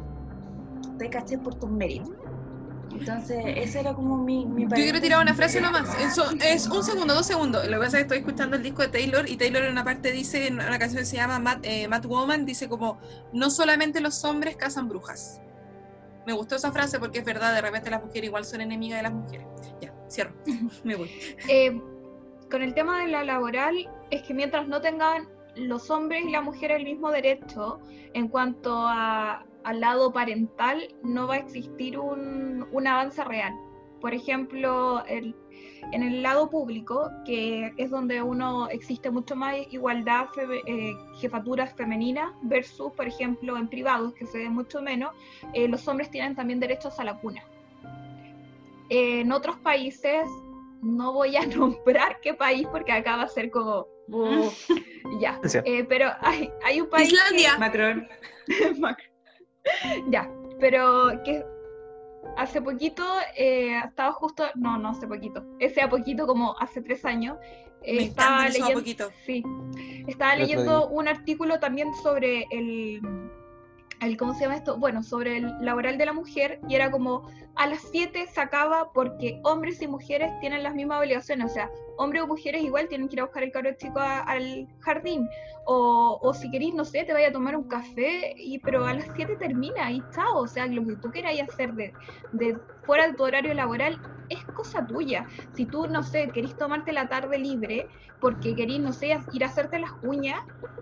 te 0.98 1.10
caché 1.10 1.38
por 1.38 1.56
tus 1.56 1.70
méritos. 1.70 2.12
Entonces, 2.92 3.44
ese 3.44 3.80
era 3.80 3.94
como 3.94 4.18
mi... 4.18 4.46
mi 4.46 4.64
Yo 4.64 4.70
quiero 4.70 5.02
tirar 5.02 5.22
una 5.22 5.34
frase 5.34 5.60
nomás. 5.60 5.90
Eso 6.00 6.26
es 6.44 6.68
un 6.68 6.84
segundo, 6.84 7.16
dos 7.16 7.26
segundos. 7.26 7.66
Lo 7.66 7.80
que 7.80 7.86
pasa 7.86 7.86
es 7.88 7.94
que 7.94 8.02
estoy 8.02 8.18
escuchando 8.20 8.56
el 8.56 8.62
disco 8.62 8.84
de 8.84 8.90
Taylor 8.90 9.28
y 9.28 9.36
Taylor 9.36 9.64
en 9.64 9.72
una 9.72 9.84
parte 9.84 10.12
dice, 10.12 10.48
en 10.48 10.56
una 10.56 10.78
canción 10.78 11.00
que 11.00 11.06
se 11.06 11.16
llama 11.16 11.40
Mad, 11.40 11.58
eh, 11.64 11.90
Woman, 12.06 12.46
dice 12.46 12.70
como, 12.70 13.00
no 13.34 13.50
solamente 13.50 14.00
los 14.00 14.24
hombres 14.24 14.56
cazan 14.58 14.88
brujas. 14.90 15.42
Me 16.26 16.34
gustó 16.34 16.56
esa 16.56 16.72
frase 16.72 17.00
porque 17.00 17.20
es 17.20 17.26
verdad, 17.26 17.54
de 17.54 17.62
repente 17.62 17.90
las 17.90 18.04
mujeres 18.04 18.28
igual 18.28 18.46
son 18.46 18.62
enemigas 18.62 19.00
de 19.00 19.04
las 19.04 19.14
mujeres. 19.14 19.48
Ya. 19.82 19.94
Cierro, 20.10 20.34
me 20.84 20.96
voy. 20.96 21.10
Eh, 21.50 21.82
con 22.50 22.62
el 22.62 22.74
tema 22.74 23.02
de 23.02 23.08
la 23.08 23.24
laboral, 23.24 23.90
es 24.12 24.22
que 24.24 24.34
mientras 24.34 24.68
no 24.68 24.82
tengan 24.82 25.28
los 25.56 25.90
hombres 25.90 26.24
y 26.26 26.32
la 26.32 26.42
mujer 26.42 26.72
el 26.72 26.84
mismo 26.84 27.12
derecho 27.12 27.80
en 28.14 28.28
cuanto 28.28 28.88
al 28.88 29.80
lado 29.80 30.12
parental, 30.12 30.96
no 31.04 31.28
va 31.28 31.36
a 31.36 31.38
existir 31.38 31.98
un, 31.98 32.68
un 32.72 32.88
avance 32.88 33.24
real. 33.24 33.54
Por 34.02 34.14
ejemplo, 34.14 35.04
el, 35.06 35.36
en 35.92 36.04
el 36.04 36.24
lado 36.24 36.50
público, 36.50 37.12
que 37.26 37.74
es 37.78 37.90
donde 37.90 38.22
uno 38.22 38.68
existe 38.70 39.10
mucho 39.10 39.36
más 39.36 39.56
igualdad, 39.72 40.28
eh, 40.66 40.94
jefaturas 41.20 41.74
femeninas, 41.74 42.32
versus, 42.42 42.92
por 42.94 43.08
ejemplo, 43.08 43.58
en 43.58 43.68
privados, 43.68 44.14
que 44.14 44.26
se 44.26 44.40
ve 44.40 44.50
mucho 44.50 44.82
menos, 44.82 45.12
eh, 45.54 45.68
los 45.68 45.88
hombres 45.88 46.10
tienen 46.10 46.36
también 46.36 46.60
derechos 46.60 47.00
a 47.00 47.04
la 47.04 47.20
cuna. 47.20 47.44
En 48.90 49.32
otros 49.32 49.58
países, 49.58 50.28
no 50.82 51.14
voy 51.14 51.36
a 51.36 51.46
nombrar 51.48 52.20
qué 52.22 52.34
país 52.34 52.68
porque 52.72 52.92
acá 52.92 53.18
va 53.18 53.24
a 53.24 53.28
ser 53.28 53.50
como... 53.52 53.88
ya, 55.20 55.40
eh, 55.66 55.86
pero 55.86 56.12
hay, 56.22 56.52
hay, 56.66 56.82
un 56.82 56.90
país... 56.90 57.12
Islandia. 57.12 57.58
Macron. 57.58 58.08
ya, 60.10 60.30
pero 60.60 61.22
que 61.24 61.44
hace 62.38 62.62
poquito, 62.62 63.04
eh, 63.38 63.80
estaba 63.86 64.12
justo, 64.14 64.44
no, 64.56 64.78
no 64.78 64.90
hace 64.90 65.08
poquito, 65.08 65.44
ese 65.60 65.82
a 65.82 65.90
poquito 65.90 66.26
como 66.28 66.56
hace 66.60 66.82
tres 66.82 67.06
años, 67.06 67.38
eh, 67.84 68.04
estaba 68.04 68.48
leyendo, 68.48 68.74
poquito. 68.74 69.10
Sí, 69.26 69.44
estaba 70.08 70.36
leyendo 70.36 70.88
un 70.88 71.08
artículo 71.08 71.60
también 71.60 71.94
sobre 72.02 72.48
el 72.52 73.02
el, 74.06 74.18
¿cómo 74.18 74.34
se 74.34 74.42
llama 74.42 74.56
esto? 74.56 74.78
Bueno, 74.78 75.04
sobre 75.04 75.38
el 75.38 75.54
laboral 75.62 75.98
de 75.98 76.06
la 76.06 76.14
mujer 76.14 76.60
y 76.68 76.76
era 76.76 76.92
como 76.92 77.28
a 77.56 77.68
las 77.68 77.82
7 77.92 78.28
se 78.28 78.42
acaba 78.42 78.92
porque 78.94 79.40
hombres 79.44 79.82
y 79.82 79.88
mujeres 79.88 80.32
tienen 80.40 80.64
las 80.64 80.74
mismas 80.74 81.00
obligaciones, 81.00 81.52
o 81.52 81.54
sea, 81.54 81.70
hombres 81.98 82.24
o 82.24 82.28
mujeres 82.28 82.64
igual 82.64 82.88
tienen 82.88 83.08
que 83.08 83.16
ir 83.16 83.22
a 83.22 83.26
buscar 83.26 83.44
el 83.44 83.52
carro 83.52 83.72
chico 83.74 84.00
al 84.00 84.68
jardín, 84.80 85.30
o, 85.66 86.20
o, 86.22 86.34
si 86.34 86.50
querís, 86.50 86.74
no 86.74 86.84
sé, 86.84 87.04
te 87.04 87.14
vaya 87.14 87.30
a 87.30 87.32
tomar 87.32 87.56
un 87.56 87.68
café, 87.68 88.34
y, 88.38 88.60
pero 88.60 88.86
a 88.86 88.94
las 88.94 89.06
7 89.16 89.36
termina 89.38 89.92
y 89.92 90.02
chao, 90.14 90.40
o 90.40 90.48
sea, 90.48 90.66
lo 90.66 90.86
que 90.86 90.96
tú 90.96 91.12
quieras 91.12 91.34
hacer 91.40 91.74
de, 91.74 91.94
de 92.32 92.58
fuera 92.86 93.08
de 93.08 93.14
tu 93.14 93.24
horario 93.24 93.54
laboral 93.54 94.00
es 94.34 94.46
cosa 94.46 94.86
tuya. 94.86 95.26
Si 95.54 95.66
tú, 95.66 95.88
no 95.88 96.04
sé, 96.04 96.30
querís 96.30 96.56
tomarte 96.56 96.92
la 96.92 97.08
tarde 97.08 97.38
libre 97.38 97.88
porque 98.20 98.56
querís, 98.56 98.80
no 98.80 98.94
sé, 98.94 99.18
ir 99.34 99.44
a 99.44 99.48
hacerte 99.48 99.80
las 99.80 99.92
uñas, 100.02 100.40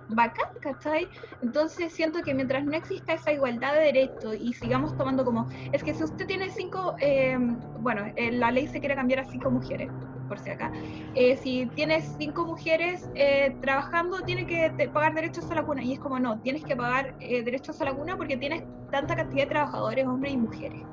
bacán, 0.10 0.48
¿cachai? 0.62 1.08
Entonces 1.42 1.92
siento 1.94 2.22
que 2.22 2.34
mientras 2.34 2.64
no 2.64 2.76
exista 2.76 3.14
esa 3.14 3.32
igualdad 3.32 3.74
de 3.74 3.80
derechos 3.80 4.36
y 4.40 4.54
sigamos 4.54 4.96
tomando 4.98 5.26
como, 5.26 5.48
es 5.72 5.84
que 5.84 5.94
si 5.94 6.04
usted 6.04 6.28
tiene 6.28 6.50
cinco, 6.50 6.96
eh, 7.00 7.38
bueno, 7.80 8.12
la 8.16 8.52
ley 8.52 8.68
se 8.68 8.80
quiere 8.80 8.96
cambiar 8.96 9.22
a 9.22 9.26
cinco 9.26 9.50
mujeres, 9.50 9.90
por 10.28 10.40
si 10.40 10.50
acá, 10.50 10.72
eh, 11.16 11.36
si 11.38 11.66
tienes 11.76 12.14
cinco 12.18 12.46
mujeres 12.46 13.10
eh, 13.16 13.56
trabajando, 13.62 14.22
tiene 14.22 14.46
que 14.46 14.90
pagar 14.94 15.14
derechos 15.14 15.50
a 15.52 15.56
la 15.56 15.64
cuna. 15.64 15.84
Y 15.84 15.94
es 15.94 16.00
como, 16.00 16.20
no, 16.20 16.40
tienes 16.42 16.64
que 16.64 16.76
pagar 16.76 17.18
derechos 17.18 17.82
a 17.82 17.86
la 17.86 17.94
cuna 17.94 18.18
porque 18.18 18.38
tienes 18.38 18.64
tanta 18.92 19.16
cantidad 19.16 19.44
de 19.44 19.50
trabajadores, 19.50 20.06
hombres 20.06 20.34
y 20.34 20.38
mujeres. 20.38 20.84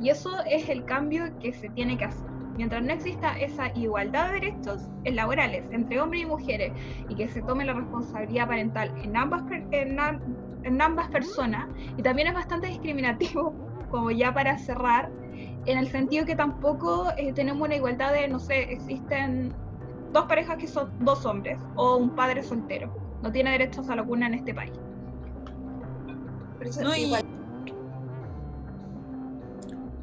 Y 0.00 0.08
eso 0.08 0.30
es 0.46 0.68
el 0.68 0.84
cambio 0.84 1.24
que 1.38 1.52
se 1.52 1.68
tiene 1.70 1.96
que 1.96 2.06
hacer. 2.06 2.28
Mientras 2.56 2.82
no 2.82 2.92
exista 2.92 3.38
esa 3.38 3.68
igualdad 3.74 4.28
de 4.28 4.40
derechos 4.40 4.88
laborales 5.04 5.64
entre 5.70 6.00
hombres 6.00 6.22
y 6.22 6.26
mujeres 6.26 6.72
y 7.08 7.14
que 7.14 7.28
se 7.28 7.40
tome 7.42 7.64
la 7.64 7.72
responsabilidad 7.72 8.48
parental 8.48 8.92
en 9.02 9.16
ambas, 9.16 9.42
en, 9.70 10.80
ambas 10.80 11.08
personas, 11.08 11.68
y 11.96 12.02
también 12.02 12.28
es 12.28 12.34
bastante 12.34 12.66
discriminativo, 12.66 13.54
como 13.90 14.10
ya 14.10 14.34
para 14.34 14.58
cerrar, 14.58 15.10
en 15.64 15.78
el 15.78 15.88
sentido 15.88 16.26
que 16.26 16.36
tampoco 16.36 17.10
eh, 17.16 17.32
tenemos 17.32 17.66
una 17.66 17.76
igualdad 17.76 18.12
de, 18.12 18.28
no 18.28 18.38
sé, 18.38 18.72
existen 18.72 19.54
dos 20.12 20.26
parejas 20.26 20.56
que 20.58 20.66
son 20.66 20.90
dos 21.00 21.24
hombres 21.24 21.58
o 21.76 21.96
un 21.96 22.10
padre 22.10 22.42
soltero. 22.42 22.92
No 23.22 23.30
tiene 23.30 23.52
derechos 23.52 23.88
a 23.88 23.96
la 23.96 24.04
cuna 24.04 24.26
en 24.26 24.34
este 24.34 24.54
país. 24.54 24.72
No, 26.82 26.94
y, 26.94 27.10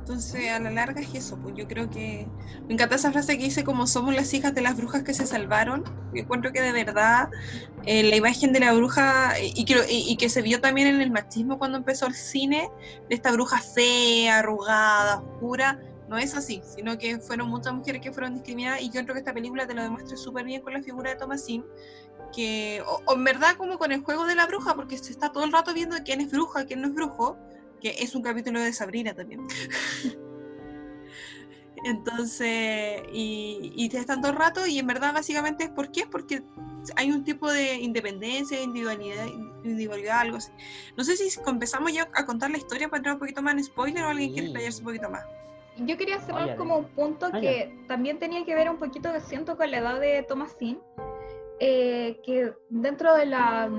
entonces, 0.07 0.49
a 0.51 0.59
la 0.59 0.71
larga 0.71 1.01
es 1.01 1.13
eso, 1.13 1.37
pues 1.37 1.53
yo 1.57 1.67
creo 1.67 1.89
que 1.89 2.29
me 2.65 2.75
encanta 2.75 2.95
esa 2.95 3.11
frase 3.11 3.37
que 3.37 3.43
dice 3.43 3.65
como 3.65 3.87
somos 3.87 4.15
las 4.15 4.33
hijas 4.33 4.55
de 4.55 4.61
las 4.61 4.77
brujas 4.77 5.03
que 5.03 5.13
se 5.13 5.27
salvaron. 5.27 5.83
Yo 6.13 6.21
encuentro 6.21 6.53
que 6.53 6.61
de 6.61 6.71
verdad 6.71 7.29
eh, 7.83 8.03
la 8.03 8.15
imagen 8.15 8.53
de 8.53 8.61
la 8.61 8.71
bruja 8.71 9.33
y 9.37 9.65
y, 9.89 10.15
que 10.15 10.29
se 10.29 10.41
vio 10.41 10.61
también 10.61 10.87
en 10.87 11.01
el 11.01 11.11
machismo 11.11 11.59
cuando 11.59 11.77
empezó 11.77 12.05
el 12.07 12.13
cine, 12.13 12.69
de 13.09 13.15
esta 13.15 13.33
bruja 13.33 13.59
fea, 13.59 14.39
arrugada, 14.39 15.19
oscura, 15.19 15.77
no 16.07 16.17
es 16.17 16.35
así, 16.35 16.61
sino 16.63 16.97
que 16.97 17.19
fueron 17.19 17.49
muchas 17.49 17.73
mujeres 17.73 18.01
que 18.01 18.13
fueron 18.13 18.33
discriminadas 18.35 18.81
y 18.81 18.89
yo 18.89 19.01
creo 19.03 19.13
que 19.13 19.19
esta 19.19 19.33
película 19.33 19.67
te 19.67 19.73
lo 19.73 19.83
demuestra 19.83 20.15
súper 20.15 20.45
bien 20.45 20.61
con 20.61 20.71
la 20.71 20.81
figura 20.81 21.09
de 21.09 21.17
Thomasin, 21.17 21.65
que, 22.33 22.81
en 23.13 23.23
verdad 23.25 23.57
como 23.57 23.77
con 23.77 23.91
el 23.91 24.01
juego 24.03 24.25
de 24.25 24.35
la 24.35 24.45
bruja, 24.45 24.73
porque 24.73 24.97
se 24.97 25.11
está 25.11 25.33
todo 25.33 25.43
el 25.43 25.51
rato 25.51 25.73
viendo 25.73 25.97
quién 26.05 26.21
es 26.21 26.31
bruja, 26.31 26.65
quién 26.65 26.81
no 26.81 26.87
es 26.87 26.93
brujo, 26.93 27.37
que 27.81 27.95
es 27.99 28.15
un 28.15 28.21
capítulo 28.21 28.61
de 28.61 28.73
Sabrina 28.73 29.13
también. 29.13 29.47
Entonces, 31.83 33.03
y, 33.13 33.71
y 33.75 33.89
te 33.89 33.99
están 33.99 34.21
todo 34.21 34.31
el 34.31 34.37
rato, 34.37 34.65
y 34.65 34.79
en 34.79 34.87
verdad 34.87 35.13
básicamente 35.13 35.65
es 35.65 35.69
por 35.69 35.91
qué, 35.91 36.01
es 36.01 36.07
porque 36.07 36.41
hay 36.95 37.11
un 37.11 37.23
tipo 37.23 37.51
de 37.51 37.75
independencia, 37.75 38.61
individualidad, 38.61 39.25
individualidad, 39.63 40.19
algo 40.19 40.37
así. 40.37 40.51
No 40.95 41.03
sé 41.03 41.15
si 41.17 41.39
empezamos 41.45 41.93
ya 41.93 42.09
a 42.13 42.25
contar 42.25 42.51
la 42.51 42.57
historia 42.57 42.87
para 42.87 42.99
entrar 42.99 43.15
un 43.15 43.19
poquito 43.19 43.41
más 43.41 43.53
en 43.53 43.63
spoiler 43.63 44.03
o 44.03 44.09
alguien 44.09 44.31
quiere 44.31 44.47
explayarse 44.47 44.79
un 44.79 44.85
poquito 44.85 45.09
más. 45.09 45.25
Yo 45.79 45.95
quería 45.95 46.19
cerrar 46.19 46.55
como 46.55 46.77
un 46.77 46.85
punto 46.85 47.31
que 47.31 47.71
también 47.87 48.17
tenía 48.17 48.43
que 48.45 48.55
ver 48.55 48.69
un 48.69 48.77
poquito, 48.77 49.09
siento, 49.19 49.57
con 49.57 49.69
la 49.69 49.77
edad 49.77 49.99
de 49.99 50.23
Thomasin, 50.23 50.79
eh, 51.59 52.19
que 52.25 52.51
dentro 52.69 53.13
de 53.13 53.27
la, 53.27 53.69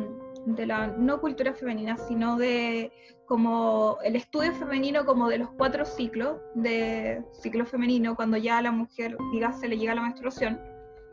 de 0.54 0.66
la 0.66 0.86
no 0.88 1.20
cultura 1.20 1.52
femenina, 1.52 1.96
sino 1.96 2.36
de 2.36 2.92
como 3.26 3.98
el 4.02 4.16
estudio 4.16 4.52
femenino 4.54 5.04
como 5.04 5.28
de 5.28 5.38
los 5.38 5.50
cuatro 5.50 5.84
ciclos 5.84 6.38
de 6.54 7.22
ciclo 7.42 7.66
femenino, 7.66 8.16
cuando 8.16 8.36
ya 8.38 8.58
a 8.58 8.62
la 8.62 8.72
mujer, 8.72 9.16
diga, 9.32 9.52
se 9.52 9.68
le 9.68 9.76
llega 9.76 9.94
la 9.94 10.02
menstruación, 10.02 10.58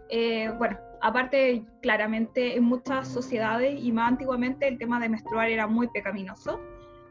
eh, 0.09 0.51
bueno, 0.57 0.77
aparte, 1.01 1.65
claramente 1.81 2.55
en 2.55 2.63
muchas 2.63 3.07
sociedades 3.07 3.79
y 3.81 3.91
más 3.91 4.09
antiguamente 4.09 4.67
el 4.67 4.77
tema 4.77 4.99
de 4.99 5.09
menstruar 5.09 5.49
era 5.49 5.67
muy 5.67 5.87
pecaminoso, 5.87 6.59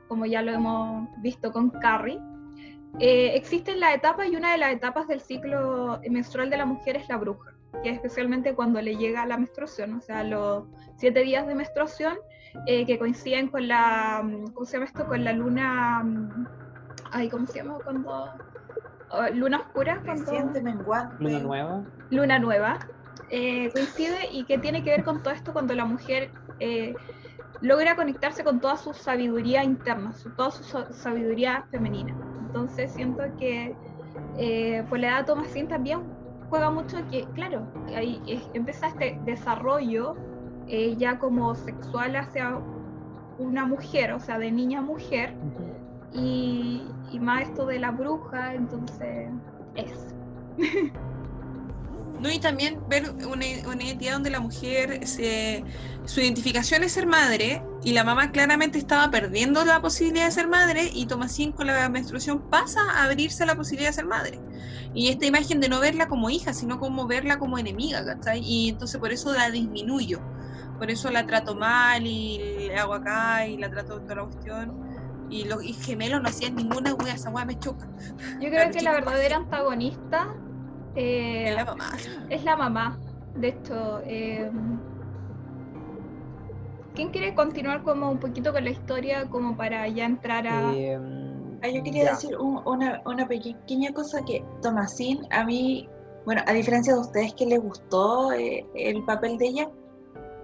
como 0.08 0.26
ya 0.26 0.42
lo 0.42 0.52
hemos 0.52 1.08
visto 1.20 1.52
con 1.52 1.70
Carrie. 1.70 2.20
Eh, 3.00 3.32
existen 3.34 3.80
las 3.80 3.94
etapas 3.94 4.28
y 4.28 4.36
una 4.36 4.52
de 4.52 4.58
las 4.58 4.72
etapas 4.72 5.08
del 5.08 5.20
ciclo 5.20 6.00
menstrual 6.08 6.48
de 6.50 6.56
la 6.56 6.66
mujer 6.66 6.96
es 6.96 7.08
la 7.08 7.16
bruja, 7.16 7.53
que 7.82 7.90
es 7.90 7.96
especialmente 7.96 8.54
cuando 8.54 8.80
le 8.80 8.96
llega 8.96 9.26
la 9.26 9.36
menstruación, 9.36 9.94
o 9.94 10.00
sea, 10.00 10.24
los 10.24 10.64
siete 10.96 11.20
días 11.20 11.46
de 11.46 11.54
menstruación 11.54 12.16
eh, 12.66 12.86
que 12.86 12.98
coinciden 12.98 13.48
con 13.48 13.68
la, 13.68 14.22
¿cómo 14.54 14.64
se 14.64 14.74
llama 14.74 14.86
esto? 14.86 15.06
Con 15.06 15.24
la 15.24 15.32
luna, 15.32 16.04
ay, 17.10 17.28
¿cómo 17.28 17.46
se 17.46 17.58
llama? 17.58 17.78
Cuando 17.84 18.30
luna 19.34 19.58
oscura. 19.58 20.02
Luna 21.18 21.38
nueva. 21.38 21.84
Luna 22.10 22.38
nueva. 22.38 22.78
Eh, 23.30 23.70
coincide 23.72 24.28
y 24.32 24.44
que 24.44 24.58
tiene 24.58 24.84
que 24.84 24.90
ver 24.90 25.04
con 25.04 25.22
todo 25.22 25.32
esto 25.34 25.52
cuando 25.52 25.74
la 25.74 25.84
mujer 25.84 26.30
eh, 26.60 26.94
logra 27.60 27.96
conectarse 27.96 28.44
con 28.44 28.60
toda 28.60 28.76
su 28.76 28.92
sabiduría 28.92 29.64
interna, 29.64 30.12
su, 30.12 30.30
toda 30.30 30.50
su 30.50 30.64
sabiduría 30.92 31.64
femenina. 31.70 32.14
Entonces 32.46 32.92
siento 32.92 33.22
que 33.38 33.74
eh, 34.38 34.84
por 34.88 34.98
la 34.98 35.08
edad 35.08 35.18
de 35.20 35.24
Thomasin 35.24 35.68
también 35.68 36.02
juega 36.54 36.70
mucho 36.70 36.98
que, 37.10 37.24
claro, 37.34 37.66
ahí 37.96 38.22
empieza 38.54 38.86
este 38.86 39.18
desarrollo 39.24 40.14
ya 40.96 41.18
como 41.18 41.52
sexual 41.56 42.14
hacia 42.14 42.60
una 43.38 43.66
mujer, 43.66 44.12
o 44.12 44.20
sea, 44.20 44.38
de 44.38 44.52
niña 44.52 44.78
a 44.78 44.82
mujer, 44.82 45.34
y, 46.12 46.86
y 47.10 47.18
más 47.18 47.42
esto 47.42 47.66
de 47.66 47.80
la 47.80 47.90
bruja, 47.90 48.54
entonces 48.54 49.30
es. 49.74 50.14
¿no? 52.20 52.30
Y 52.30 52.38
también 52.38 52.80
ver 52.88 53.10
una, 53.26 53.46
identidad 53.46 54.14
donde 54.14 54.30
la 54.30 54.40
mujer, 54.40 55.06
se, 55.06 55.64
su 56.04 56.20
identificación 56.20 56.82
es 56.82 56.92
ser 56.92 57.06
madre 57.06 57.62
y 57.82 57.92
la 57.92 58.04
mamá 58.04 58.30
claramente 58.30 58.78
estaba 58.78 59.10
perdiendo 59.10 59.64
la 59.64 59.80
posibilidad 59.80 60.26
de 60.26 60.32
ser 60.32 60.48
madre 60.48 60.90
y 60.92 61.06
Tomasín 61.06 61.52
con 61.52 61.66
la 61.66 61.88
menstruación 61.88 62.48
pasa 62.50 62.80
a 62.94 63.04
abrirse 63.04 63.44
la 63.46 63.56
posibilidad 63.56 63.90
de 63.90 63.94
ser 63.94 64.06
madre. 64.06 64.40
Y 64.94 65.08
esta 65.08 65.26
imagen 65.26 65.60
de 65.60 65.68
no 65.68 65.80
verla 65.80 66.08
como 66.08 66.30
hija, 66.30 66.54
sino 66.54 66.78
como 66.78 67.06
verla 67.06 67.38
como 67.38 67.58
enemiga, 67.58 68.04
¿cachai? 68.04 68.40
Y 68.40 68.70
entonces 68.70 69.00
por 69.00 69.12
eso 69.12 69.32
la 69.32 69.50
disminuyo. 69.50 70.20
Por 70.78 70.90
eso 70.90 71.10
la 71.10 71.26
trato 71.26 71.54
mal 71.54 72.06
y 72.06 72.38
le 72.68 72.76
hago 72.76 72.94
acá 72.94 73.46
y 73.46 73.56
la 73.56 73.70
trato 73.70 74.00
toda 74.00 74.16
la 74.16 74.24
cuestión 74.24 74.94
y 75.30 75.44
los 75.44 75.62
gemelos 75.84 76.22
no 76.22 76.28
hacían 76.28 76.54
ninguna 76.54 76.94
wea, 76.94 77.14
esa 77.14 77.30
wea 77.30 77.44
me 77.44 77.58
choca. 77.58 77.88
Yo 78.40 78.48
creo 78.50 78.70
que 78.70 78.82
la 78.82 78.92
verdadera 78.92 79.36
antagonista 79.36 80.34
eh, 80.94 81.48
es 81.48 81.54
la 81.56 81.64
mamá. 81.64 81.92
Es 82.30 82.44
la 82.44 82.56
mamá. 82.56 82.98
De 83.36 83.48
hecho, 83.48 84.00
eh, 84.04 84.50
¿quién 86.94 87.10
quiere 87.10 87.34
continuar 87.34 87.82
como 87.82 88.10
un 88.10 88.18
poquito 88.18 88.52
con 88.52 88.64
la 88.64 88.70
historia 88.70 89.26
como 89.28 89.56
para 89.56 89.88
ya 89.88 90.04
entrar 90.04 90.46
a... 90.46 90.72
Eh, 90.74 90.98
ah, 91.62 91.68
yo 91.68 91.82
quería 91.82 92.10
decir 92.10 92.36
una, 92.38 93.02
una, 93.04 93.26
pequeña 93.26 93.92
cosa 93.92 94.24
que 94.24 94.44
Tomasín, 94.62 95.26
a 95.30 95.44
mí, 95.44 95.88
bueno, 96.24 96.42
a 96.46 96.52
diferencia 96.52 96.94
de 96.94 97.00
ustedes 97.00 97.34
que 97.34 97.46
les 97.46 97.60
gustó 97.60 98.32
el 98.32 99.04
papel 99.04 99.36
de 99.38 99.46
ella, 99.46 99.70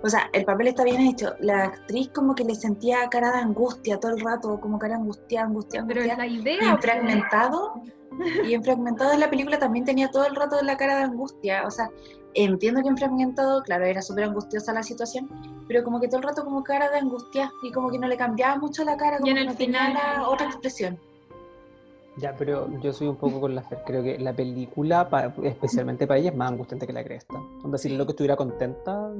o 0.03 0.09
sea, 0.09 0.31
el 0.33 0.45
papel 0.45 0.69
está 0.69 0.85
bien 0.85 1.01
hecho. 1.03 1.35
La 1.41 1.65
actriz 1.65 2.09
como 2.15 2.35
que 2.35 2.45
le 2.45 2.55
sentía 2.55 3.09
cara 3.11 3.33
de 3.33 3.39
angustia 3.39 4.01
todo 4.01 4.13
el 4.13 4.21
rato, 4.21 4.59
como 4.61 4.79
cara 4.79 4.97
angustia, 4.97 5.43
angustia, 5.43 5.81
angustia. 5.81 6.05
Pero 6.05 6.17
la 6.17 6.27
idea. 6.27 6.75
Y 6.75 6.83
fragmentado. 6.83 7.75
y 8.45 8.55
en 8.55 8.65
fragmentado 8.65 9.13
en 9.13 9.21
la 9.21 9.31
película 9.31 9.59
también 9.59 9.85
tenía 9.85 10.11
todo 10.11 10.27
el 10.27 10.35
rato 10.35 10.61
la 10.63 10.77
cara 10.77 10.97
de 10.97 11.03
angustia. 11.05 11.67
O 11.67 11.71
sea, 11.71 11.91
entiendo 12.35 12.83
que 12.83 12.89
en 12.89 12.97
fragmentado, 12.97 13.63
claro, 13.63 13.85
era 13.85 14.03
súper 14.03 14.25
angustiosa 14.25 14.73
la 14.73 14.83
situación, 14.83 15.29
pero 15.69 15.85
como 15.85 16.01
que 16.01 16.09
todo 16.09 16.19
el 16.19 16.25
rato 16.25 16.45
como 16.45 16.63
cara 16.63 16.91
de 16.91 16.99
angustia 16.99 17.53
y 17.63 17.71
como 17.73 17.91
que 17.91 17.99
no 17.99 18.09
le 18.09 18.17
cambiaba 18.17 18.57
mucho 18.57 18.85
la 18.85 18.97
cara, 18.97 19.19
como 19.19 19.29
y 19.29 19.31
en 19.31 19.39
el 19.39 19.47
no 19.47 19.53
final, 19.55 19.93
tenía 19.93 20.29
otra 20.29 20.47
expresión. 20.47 20.99
Ya, 22.17 22.35
pero 22.37 22.69
yo 22.81 22.93
soy 22.93 23.09
un 23.09 23.17
poco 23.17 23.41
con 23.41 23.55
la 23.55 23.63
Fer. 23.63 23.79
Creo 23.87 24.03
que 24.03 24.19
la 24.19 24.33
película, 24.33 25.09
especialmente 25.45 26.07
para 26.07 26.19
ella, 26.19 26.31
es 26.31 26.37
más 26.37 26.51
angustiante 26.51 26.87
que 26.87 26.93
la 26.93 27.05
cresta. 27.05 27.41
Donde 27.63 27.79
si 27.79 27.89
lo 27.91 28.05
que 28.05 28.13
estuviera 28.13 28.37
contenta, 28.37 29.11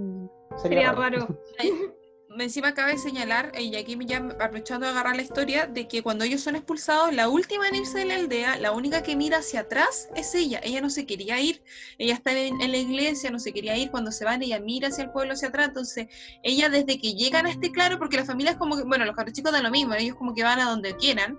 sería, 0.57 0.93
raro. 0.93 1.29
encima 2.39 2.75
cabe 2.75 2.97
señalar, 2.97 3.53
y 3.59 3.75
aquí 3.77 3.97
me 3.97 4.07
ya 4.07 4.19
aprovechando 4.19 4.87
de 4.87 4.93
agarrar 4.93 5.17
la 5.17 5.23
historia, 5.23 5.67
de 5.67 5.89
que 5.89 6.03
cuando 6.03 6.25
ellos 6.25 6.41
son 6.41 6.57
expulsados, 6.57 7.13
la 7.13 7.29
última 7.29 7.69
en 7.69 7.77
irse 7.77 7.99
de 7.99 8.05
la 8.05 8.15
aldea, 8.15 8.59
la 8.59 8.73
única 8.73 9.03
que 9.03 9.17
mira 9.17 9.39
hacia 9.39 9.61
atrás 9.61 10.09
es 10.15 10.35
ella. 10.35 10.61
Ella 10.63 10.81
no 10.81 10.91
se 10.91 11.07
quería 11.07 11.41
ir, 11.41 11.63
ella 11.99 12.15
está 12.15 12.33
en, 12.33 12.59
la 12.59 12.77
iglesia, 12.77 13.31
no 13.31 13.39
se 13.39 13.53
quería 13.53 13.77
ir. 13.77 13.91
Cuando 13.91 14.13
se 14.13 14.25
van, 14.25 14.43
ella 14.43 14.61
mira 14.61 14.89
hacia 14.89 15.05
el 15.05 15.11
pueblo, 15.11 15.35
hacia 15.35 15.49
atrás. 15.49 15.69
Entonces, 15.69 16.07
ella 16.43 16.69
desde 16.69 16.99
que 16.99 17.15
llegan 17.15 17.47
a 17.47 17.51
este 17.51 17.71
claro, 17.73 17.99
porque 17.99 18.17
la 18.17 18.25
familia 18.25 18.53
es 18.53 18.59
como 18.59 18.77
que, 18.77 18.85
bueno, 18.85 19.05
los 19.05 19.17
chicos 19.33 19.53
dan 19.53 19.65
lo 19.65 19.71
mismo, 19.71 19.95
ellos 19.95 20.17
como 20.17 20.35
que 20.35 20.45
van 20.45 20.61
a 20.61 20.71
donde 20.71 20.97
quieran. 20.97 21.39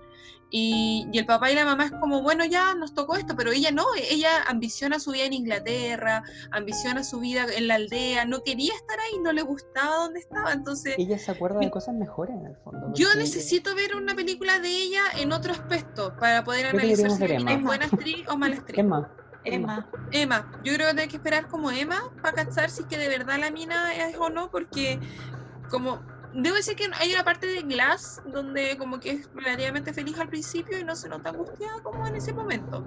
Y, 0.54 1.08
el 1.14 1.24
papá 1.24 1.50
y 1.50 1.54
la 1.54 1.64
mamá 1.64 1.86
es 1.86 1.92
como, 1.92 2.20
bueno, 2.20 2.44
ya 2.44 2.74
nos 2.74 2.92
tocó 2.92 3.16
esto, 3.16 3.34
pero 3.34 3.52
ella 3.52 3.70
no, 3.70 3.86
ella 3.96 4.42
ambiciona 4.46 5.00
su 5.00 5.12
vida 5.12 5.24
en 5.24 5.32
Inglaterra, 5.32 6.22
ambiciona 6.50 7.02
su 7.04 7.20
vida 7.20 7.46
en 7.56 7.68
la 7.68 7.76
aldea, 7.76 8.26
no 8.26 8.42
quería 8.42 8.74
estar 8.74 9.00
ahí, 9.00 9.18
no 9.22 9.32
le 9.32 9.40
gustaba 9.40 9.96
donde 9.96 10.20
estaba, 10.20 10.52
entonces... 10.52 10.94
Ella 10.98 11.18
se 11.18 11.30
acuerda 11.30 11.58
de 11.58 11.70
cosas 11.70 11.94
mejores 11.94 12.36
en 12.36 12.46
el 12.46 12.56
fondo. 12.56 12.92
Yo 12.92 13.14
necesito 13.14 13.74
ver 13.74 13.96
una 13.96 14.14
película 14.14 14.58
de 14.58 14.68
ella 14.68 15.04
en 15.16 15.32
otro 15.32 15.52
aspecto 15.52 16.14
para 16.20 16.44
poder 16.44 16.66
analizar 16.66 17.10
si 17.10 17.24
es 17.24 17.62
buena 17.62 17.86
actriz 17.86 18.28
o 18.28 18.36
mala 18.36 18.56
actriz. 18.56 18.78
Emma. 18.78 19.10
Emma. 19.44 19.90
Emma. 20.10 20.60
Yo 20.64 20.74
creo 20.74 20.94
que 20.94 21.00
hay 21.00 21.08
que 21.08 21.16
esperar 21.16 21.48
como 21.48 21.70
Emma 21.70 22.12
para 22.20 22.44
cachar 22.44 22.68
si 22.68 22.82
es 22.82 22.88
que 22.88 22.98
de 22.98 23.08
verdad 23.08 23.38
la 23.40 23.50
mina 23.50 23.94
es 23.94 24.16
o 24.18 24.28
no, 24.28 24.50
porque 24.50 25.00
como 25.70 26.02
Debo 26.34 26.56
decir 26.56 26.76
que 26.76 26.88
hay 26.98 27.12
una 27.12 27.24
parte 27.24 27.46
de 27.46 27.60
Glass 27.62 28.22
donde 28.26 28.76
como 28.78 28.98
que 29.00 29.10
es 29.10 29.30
relativamente 29.34 29.92
feliz 29.92 30.18
al 30.18 30.28
principio 30.28 30.78
y 30.78 30.84
no 30.84 30.96
se 30.96 31.08
nota 31.08 31.30
angustiada 31.30 31.82
como 31.82 32.06
en 32.06 32.16
ese 32.16 32.32
momento. 32.32 32.84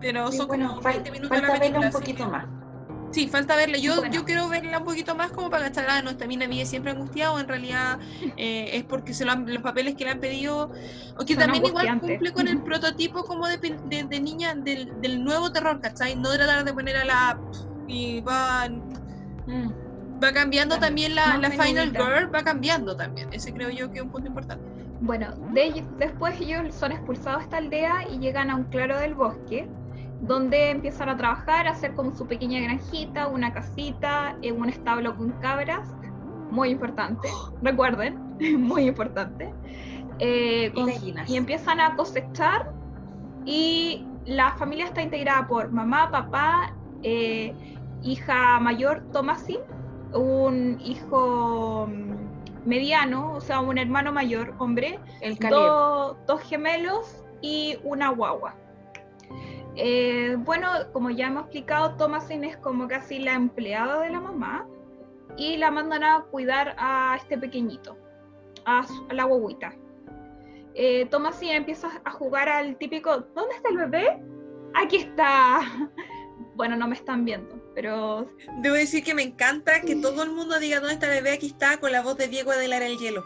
Pero 0.00 0.30
son 0.32 0.48
como 0.48 0.80
20 0.80 1.10
minutos 1.10 1.36
falta 1.36 1.54
la 1.54 1.60
película. 1.60 1.86
un 1.86 1.92
poquito 1.92 2.28
más. 2.28 2.46
Sí, 3.10 3.26
falta 3.28 3.56
verla. 3.56 3.78
Yo, 3.78 4.04
yo 4.06 4.24
quiero 4.24 4.48
verla 4.48 4.78
un 4.78 4.84
poquito 4.84 5.14
más 5.14 5.30
como 5.30 5.48
para 5.50 5.64
gastar 5.64 5.86
la 5.86 6.26
mina 6.26 6.46
vive 6.46 6.66
siempre 6.66 6.92
angustiada 6.92 7.32
o 7.32 7.40
en 7.40 7.48
realidad 7.48 7.98
eh, 8.36 8.70
es 8.74 8.84
porque 8.84 9.14
se 9.14 9.24
lo 9.24 9.34
los 9.34 9.62
papeles 9.62 9.96
que 9.96 10.04
le 10.04 10.10
han 10.10 10.20
pedido 10.20 10.70
o 11.18 11.24
que 11.24 11.36
también 11.36 11.64
igual 11.64 12.00
cumple 12.00 12.32
con 12.32 12.48
el 12.48 12.62
prototipo 12.62 13.24
como 13.24 13.46
de, 13.46 13.58
de, 13.58 14.20
niña 14.20 14.54
del, 14.54 15.00
del, 15.00 15.24
nuevo 15.24 15.50
terror, 15.50 15.80
¿cachai? 15.80 16.16
No 16.16 16.30
tratar 16.32 16.64
de 16.64 16.72
poner 16.72 16.96
a 16.96 17.04
la 17.04 17.40
y 17.86 18.20
van... 18.20 18.82
Mm. 19.46 19.87
Va 20.22 20.32
cambiando 20.32 20.78
también 20.78 21.14
la, 21.14 21.36
la 21.36 21.50
Final 21.50 21.90
Girl, 21.90 22.34
va 22.34 22.42
cambiando 22.42 22.96
también. 22.96 23.28
Ese 23.32 23.52
creo 23.52 23.70
yo 23.70 23.90
que 23.90 23.98
es 23.98 24.04
un 24.04 24.10
punto 24.10 24.28
importante. 24.28 24.64
Bueno, 25.00 25.28
de, 25.52 25.84
después 25.98 26.40
ellos 26.40 26.74
son 26.74 26.90
expulsados 26.92 27.40
a 27.40 27.44
esta 27.44 27.56
aldea 27.58 28.08
y 28.12 28.18
llegan 28.18 28.50
a 28.50 28.56
un 28.56 28.64
claro 28.64 28.98
del 28.98 29.14
bosque, 29.14 29.68
donde 30.22 30.70
empiezan 30.70 31.08
a 31.08 31.16
trabajar, 31.16 31.68
a 31.68 31.70
hacer 31.70 31.94
como 31.94 32.16
su 32.16 32.26
pequeña 32.26 32.60
granjita, 32.60 33.28
una 33.28 33.52
casita, 33.52 34.36
en 34.42 34.60
un 34.60 34.68
establo 34.68 35.16
con 35.16 35.30
cabras, 35.40 35.88
muy 36.50 36.70
importante, 36.70 37.28
recuerden, 37.62 38.18
muy 38.58 38.88
importante. 38.88 39.52
Eh, 40.18 40.72
y 41.28 41.36
empiezan 41.36 41.78
a 41.78 41.94
cosechar 41.94 42.72
y 43.44 44.04
la 44.26 44.50
familia 44.56 44.86
está 44.86 45.00
integrada 45.00 45.46
por 45.46 45.70
mamá, 45.70 46.10
papá, 46.10 46.74
eh, 47.04 47.54
hija 48.02 48.58
mayor 48.58 49.04
Tomasin 49.12 49.60
un 50.12 50.80
hijo 50.80 51.86
mm, 51.86 52.66
mediano, 52.68 53.34
o 53.34 53.40
sea, 53.40 53.60
un 53.60 53.78
hermano 53.78 54.12
mayor, 54.12 54.54
hombre, 54.58 54.98
el 55.20 55.38
dos 55.38 56.40
gemelos 56.42 57.24
y 57.40 57.78
una 57.82 58.10
guagua. 58.10 58.54
Eh, 59.76 60.36
bueno, 60.40 60.68
como 60.92 61.10
ya 61.10 61.28
hemos 61.28 61.44
explicado, 61.44 61.94
Thomasin 61.96 62.44
es 62.44 62.56
como 62.56 62.88
casi 62.88 63.20
la 63.20 63.34
empleada 63.34 64.00
de 64.00 64.10
la 64.10 64.20
mamá 64.20 64.66
y 65.36 65.56
la 65.56 65.70
mandan 65.70 66.02
a 66.02 66.24
cuidar 66.30 66.74
a 66.78 67.16
este 67.16 67.38
pequeñito, 67.38 67.96
a, 68.64 68.84
la 69.10 69.24
guaguita. 69.24 69.72
Eh, 70.74 71.06
Thomasin 71.06 71.50
empieza 71.50 71.88
a 72.04 72.10
jugar 72.10 72.48
al 72.48 72.76
típico, 72.76 73.20
¿dónde 73.34 73.54
está 73.54 73.68
el 73.68 73.76
bebé? 73.76 74.22
Aquí 74.74 74.96
está. 74.96 75.60
Bueno, 76.54 76.76
no 76.76 76.88
me 76.88 76.96
están 76.96 77.24
viendo, 77.24 77.62
pero... 77.74 78.30
Debo 78.60 78.74
decir 78.74 79.04
que 79.04 79.14
me 79.14 79.22
encanta 79.22 79.80
que 79.80 79.96
todo 79.96 80.22
el 80.22 80.30
mundo 80.30 80.58
diga, 80.58 80.80
¿dónde 80.80 80.94
está 80.94 81.08
bebé? 81.08 81.32
Aquí 81.32 81.46
está, 81.46 81.78
con 81.78 81.92
la 81.92 82.02
voz 82.02 82.16
de 82.16 82.28
Diego 82.28 82.52
de 82.52 82.68
Lara 82.68 82.86
el 82.86 82.98
Hielo. 82.98 83.24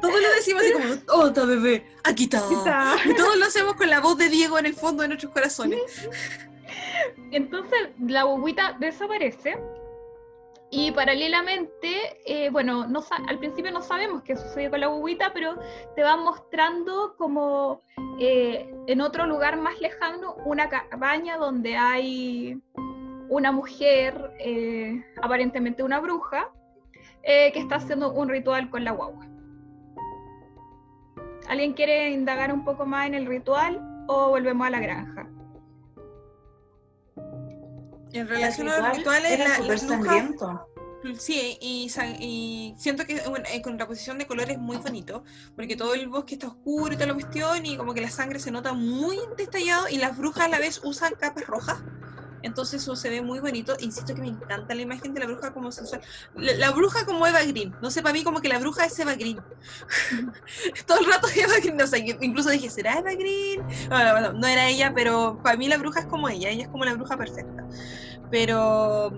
Todos 0.00 0.20
lo 0.20 0.28
decimos 0.36 0.62
así 0.62 0.72
como, 0.72 0.94
oh, 1.08 1.26
está 1.26 1.44
bebé, 1.44 1.86
aquí 2.04 2.24
está. 2.24 2.96
Y 3.04 3.14
todos 3.14 3.36
lo 3.36 3.44
hacemos 3.44 3.74
con 3.74 3.90
la 3.90 4.00
voz 4.00 4.16
de 4.18 4.28
Diego 4.28 4.58
en 4.58 4.66
el 4.66 4.74
fondo 4.74 5.02
de 5.02 5.08
nuestros 5.08 5.32
corazones. 5.32 5.80
Entonces 7.30 7.90
la 7.98 8.24
bobita 8.24 8.76
desaparece 8.78 9.58
y 10.70 10.90
paralelamente, 10.90 12.20
eh, 12.26 12.50
bueno, 12.50 12.86
no, 12.88 13.04
al 13.28 13.38
principio 13.38 13.70
no 13.70 13.82
sabemos 13.82 14.22
qué 14.22 14.36
sucede 14.36 14.68
con 14.68 14.80
la 14.80 14.88
bobita, 14.88 15.32
pero 15.32 15.56
te 15.94 16.02
va 16.02 16.16
mostrando 16.16 17.14
como 17.16 17.82
eh, 18.18 18.68
en 18.88 19.00
otro 19.00 19.26
lugar 19.26 19.58
más 19.58 19.80
lejano 19.80 20.34
una 20.44 20.68
cabaña 20.68 21.36
donde 21.36 21.76
hay 21.76 22.60
una 23.28 23.52
mujer, 23.52 24.32
eh, 24.40 25.04
aparentemente 25.22 25.82
una 25.82 26.00
bruja, 26.00 26.50
que 27.22 27.58
está 27.58 27.76
haciendo 27.76 28.12
un 28.12 28.28
ritual 28.28 28.70
con 28.70 28.84
la 28.84 28.92
guagua. 28.92 29.26
¿Alguien 31.48 31.72
quiere 31.72 32.10
indagar 32.10 32.52
un 32.52 32.64
poco 32.64 32.86
más 32.86 33.08
en 33.08 33.14
el 33.14 33.26
ritual 33.26 33.80
o 34.06 34.28
volvemos 34.28 34.64
a 34.64 34.70
la 34.70 34.78
granja? 34.78 35.28
En 38.16 38.28
relación 38.28 38.68
a 38.68 38.88
los 38.88 38.98
rituales, 38.98 39.38
la, 39.38 39.56
súper 39.56 39.78
sangriento. 39.78 40.68
Sí, 41.18 41.56
y, 41.60 41.88
y, 42.18 42.74
siento 42.78 43.04
que 43.06 43.22
en 43.52 43.62
contraposición 43.62 44.18
de 44.18 44.26
colores 44.26 44.56
es 44.56 44.58
muy 44.58 44.78
bonito, 44.78 45.22
porque 45.54 45.76
todo 45.76 45.94
el 45.94 46.08
bosque 46.08 46.34
está 46.34 46.48
oscuro 46.48 46.92
y 46.92 46.96
toda 46.96 47.06
la 47.06 47.14
cuestión, 47.14 47.64
y 47.64 47.76
como 47.76 47.94
que 47.94 48.00
la 48.00 48.10
sangre 48.10 48.40
se 48.40 48.50
nota 48.50 48.72
muy 48.72 49.18
detallado, 49.36 49.88
y 49.88 49.98
las 49.98 50.16
brujas 50.16 50.46
a 50.46 50.48
la 50.48 50.58
vez 50.58 50.80
usan 50.82 51.14
capas 51.14 51.46
rojas 51.46 51.78
entonces 52.46 52.82
eso 52.82 52.96
se 52.96 53.10
ve 53.10 53.20
muy 53.20 53.40
bonito. 53.40 53.76
Insisto 53.80 54.14
que 54.14 54.20
me 54.20 54.28
encanta 54.28 54.74
la 54.74 54.82
imagen 54.82 55.12
de 55.14 55.20
la 55.20 55.26
bruja 55.26 55.52
como 55.52 55.70
sensual. 55.72 56.00
La, 56.34 56.70
bruja 56.70 57.04
como 57.04 57.26
Eva 57.26 57.42
Green. 57.42 57.74
No 57.82 57.90
sé, 57.90 58.02
para 58.02 58.12
mí 58.12 58.22
como 58.22 58.40
que 58.40 58.48
la 58.48 58.58
bruja 58.58 58.86
es 58.86 58.98
Eva 58.98 59.14
Green. 59.14 59.38
Todo 60.86 61.00
el 61.00 61.06
rato 61.06 61.28
Eva 61.34 61.58
Green. 61.60 61.76
No 61.76 61.86
sé, 61.86 62.16
incluso 62.20 62.50
dije, 62.50 62.70
¿será 62.70 62.98
Eva 62.98 63.12
Green? 63.12 63.62
Bueno, 63.88 64.12
bueno, 64.12 64.32
no 64.32 64.46
era 64.46 64.68
ella, 64.68 64.92
pero 64.94 65.40
para 65.42 65.56
mí 65.56 65.68
la 65.68 65.76
bruja 65.76 66.00
es 66.00 66.06
como 66.06 66.28
ella. 66.28 66.48
Ella 66.48 66.64
es 66.64 66.68
como 66.68 66.84
la 66.84 66.94
bruja 66.94 67.16
perfecta. 67.16 67.64
Pero 68.30 69.12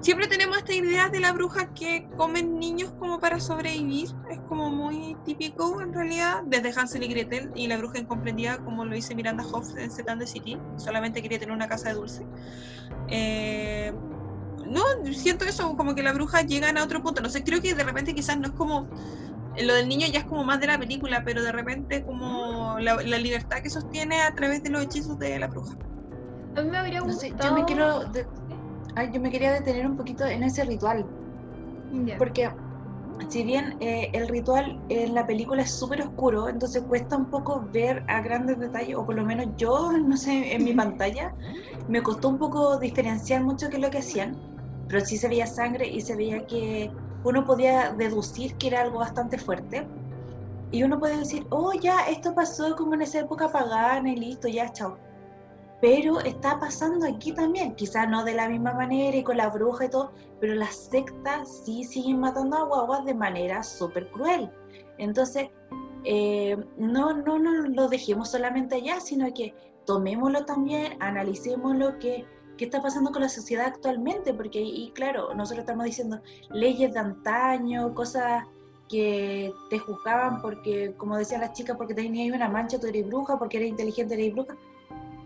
siempre 0.00 0.26
tenemos 0.26 0.58
esta 0.58 0.74
idea 0.74 1.08
de 1.08 1.20
la 1.20 1.32
bruja 1.32 1.72
que 1.74 2.08
comen 2.16 2.58
niños 2.58 2.92
como 2.98 3.20
para 3.20 3.38
sobrevivir. 3.40 4.08
Es 4.30 4.40
como 4.48 4.70
muy 4.70 5.16
típico 5.24 5.80
en 5.80 5.92
realidad, 5.92 6.42
desde 6.46 6.72
Hansel 6.78 7.02
y 7.04 7.08
Gretel 7.08 7.50
y 7.54 7.66
la 7.66 7.76
bruja 7.76 7.98
incomprendida, 7.98 8.58
como 8.58 8.84
lo 8.84 8.94
dice 8.94 9.14
Miranda 9.14 9.44
Hoff 9.52 9.76
en 9.76 9.90
Setan 9.90 10.18
de 10.18 10.26
City. 10.26 10.58
Solamente 10.76 11.22
quería 11.22 11.38
tener 11.38 11.54
una 11.54 11.68
casa 11.68 11.90
de 11.90 11.94
dulce. 11.94 12.26
Eh, 13.08 13.92
no, 14.66 14.82
siento 15.12 15.44
eso, 15.44 15.76
como 15.76 15.94
que 15.94 16.02
la 16.02 16.12
bruja 16.12 16.42
llega 16.42 16.70
a 16.70 16.84
otro 16.84 17.02
punto. 17.02 17.20
No 17.20 17.28
sé, 17.28 17.44
creo 17.44 17.60
que 17.60 17.74
de 17.74 17.84
repente 17.84 18.14
quizás 18.14 18.38
no 18.38 18.46
es 18.46 18.52
como. 18.52 18.88
Lo 19.60 19.74
del 19.74 19.88
niño 19.88 20.06
ya 20.06 20.20
es 20.20 20.24
como 20.26 20.44
más 20.44 20.60
de 20.60 20.68
la 20.68 20.78
película, 20.78 21.24
pero 21.24 21.42
de 21.42 21.50
repente 21.50 22.04
como 22.04 22.78
la, 22.78 22.96
libertad 23.02 23.58
que 23.58 23.68
sostiene 23.68 24.22
a 24.22 24.32
través 24.32 24.62
de 24.62 24.70
los 24.70 24.82
hechizos 24.82 25.18
de 25.18 25.38
la 25.40 25.48
bruja. 25.48 25.76
A 26.56 26.62
mí 26.62 26.70
me 26.70 26.78
habría 26.78 27.00
gustado... 27.00 27.36
yo 27.42 27.52
me 27.52 27.64
quiero 27.64 28.10
yo 29.12 29.20
me 29.20 29.30
quería 29.30 29.52
detener 29.52 29.86
un 29.86 29.96
poquito 29.96 30.26
en 30.26 30.42
ese 30.42 30.64
ritual. 30.64 31.06
Porque 32.18 32.50
si 33.30 33.42
bien 33.42 33.76
eh, 33.80 34.10
el 34.12 34.28
ritual 34.28 34.80
en 34.88 35.14
la 35.14 35.26
película 35.26 35.62
es 35.62 35.72
súper 35.78 36.02
oscuro, 36.02 36.48
entonces 36.48 36.82
cuesta 36.88 37.16
un 37.16 37.28
poco 37.30 37.68
ver 37.72 38.02
a 38.08 38.20
grandes 38.22 38.58
detalles, 38.58 38.96
o 38.96 39.04
por 39.04 39.14
lo 39.14 39.24
menos 39.24 39.46
yo, 39.56 39.92
no 39.92 40.16
sé, 40.16 40.54
en 40.54 40.64
mi 40.64 40.72
pantalla, 40.74 41.32
me 41.88 42.02
costó 42.02 42.28
un 42.28 42.38
poco 42.38 42.78
diferenciar 42.78 43.42
mucho 43.42 43.68
qué 43.68 43.76
es 43.76 43.82
lo 43.82 43.90
que 43.90 43.98
hacían, 43.98 44.36
pero 44.88 45.04
sí 45.04 45.16
se 45.16 45.28
veía 45.28 45.46
sangre 45.46 45.86
y 45.86 46.00
se 46.00 46.16
veía 46.16 46.44
que 46.46 46.90
uno 47.22 47.44
podía 47.44 47.92
deducir 47.92 48.56
que 48.56 48.68
era 48.68 48.82
algo 48.82 48.98
bastante 48.98 49.38
fuerte. 49.38 49.86
Y 50.72 50.84
uno 50.84 51.00
puede 51.00 51.18
decir, 51.18 51.44
oh, 51.50 51.72
ya, 51.82 52.02
esto 52.08 52.32
pasó 52.34 52.74
como 52.76 52.94
en 52.94 53.02
esa 53.02 53.20
época 53.20 53.48
pagana 53.48 54.10
y 54.12 54.16
listo, 54.16 54.48
ya, 54.48 54.72
chao 54.72 54.96
pero 55.80 56.20
está 56.20 56.58
pasando 56.58 57.06
aquí 57.06 57.32
también, 57.32 57.74
quizás 57.74 58.08
no 58.08 58.24
de 58.24 58.34
la 58.34 58.48
misma 58.48 58.74
manera 58.74 59.16
y 59.16 59.22
con 59.22 59.36
la 59.36 59.48
bruja 59.48 59.86
y 59.86 59.90
todo, 59.90 60.12
pero 60.40 60.54
las 60.54 60.74
sectas 60.74 61.62
sí 61.64 61.84
siguen 61.84 62.20
matando 62.20 62.56
a 62.56 62.64
guaguas 62.64 63.04
de 63.04 63.14
manera 63.14 63.62
súper 63.62 64.10
cruel. 64.10 64.50
Entonces, 64.98 65.48
eh, 66.04 66.56
no, 66.76 67.14
no, 67.14 67.38
no 67.38 67.68
lo 67.68 67.88
dejemos 67.88 68.30
solamente 68.30 68.76
allá, 68.76 69.00
sino 69.00 69.32
que 69.32 69.54
tomémoslo 69.86 70.44
también, 70.44 70.96
analicemos 71.00 71.76
lo 71.76 71.98
que 71.98 72.26
qué 72.60 72.66
está 72.66 72.82
pasando 72.82 73.10
con 73.10 73.22
la 73.22 73.30
sociedad 73.30 73.64
actualmente, 73.68 74.34
porque 74.34 74.60
y 74.60 74.90
claro, 74.90 75.32
nosotros 75.32 75.60
estamos 75.60 75.86
diciendo 75.86 76.20
leyes 76.50 76.92
de 76.92 76.98
antaño, 76.98 77.94
cosas 77.94 78.44
que 78.86 79.50
te 79.70 79.78
juzgaban 79.78 80.42
porque, 80.42 80.94
como 80.98 81.16
decían 81.16 81.40
las 81.40 81.54
chicas, 81.54 81.78
porque 81.78 81.94
tenías 81.94 82.36
una 82.36 82.50
mancha, 82.50 82.78
tú 82.78 82.86
eres 82.88 83.06
bruja, 83.06 83.38
porque 83.38 83.56
eres 83.56 83.70
inteligente, 83.70 84.12
eres 84.12 84.34
bruja, 84.34 84.58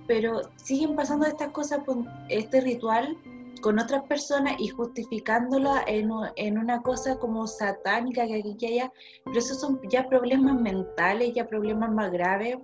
pero 0.07 0.43
siguen 0.57 0.97
pasando 0.97 1.27
estas 1.27 1.51
cosas 1.51 1.81
con 1.85 2.09
este 2.29 2.61
ritual 2.61 3.17
con 3.65 3.79
otras 3.79 4.03
personas 4.03 4.57
y 4.59 4.69
justificándola 4.69 5.85
en, 5.87 6.11
en, 6.37 6.59
una 6.59 6.83
cosa 6.83 7.19
como 7.19 7.47
satánica 7.47 8.27
que 8.27 8.35
aquí 8.35 8.57
que 8.59 8.67
allá, 8.67 8.93
pero 9.25 9.39
esos 9.39 9.59
son 9.59 9.81
ya 9.89 10.07
problemas 10.07 10.61
mentales, 10.61 11.33
ya 11.33 11.47
problemas 11.47 11.91
más 11.91 12.13
graves, 12.13 12.59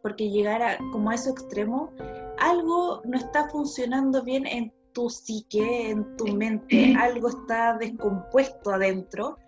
porque 0.00 0.30
llegar 0.30 0.62
a, 0.62 0.78
como 0.92 1.10
a 1.10 1.16
ese 1.16 1.30
extremo, 1.30 1.90
algo 2.38 3.02
no 3.04 3.18
está 3.18 3.48
funcionando 3.48 4.22
bien 4.22 4.46
en 4.46 4.72
tu 4.92 5.10
psique, 5.10 5.90
en 5.90 6.16
tu 6.16 6.26
mente, 6.28 6.94
algo 7.00 7.30
está 7.30 7.76
descompuesto 7.76 8.70
adentro, 8.70 9.38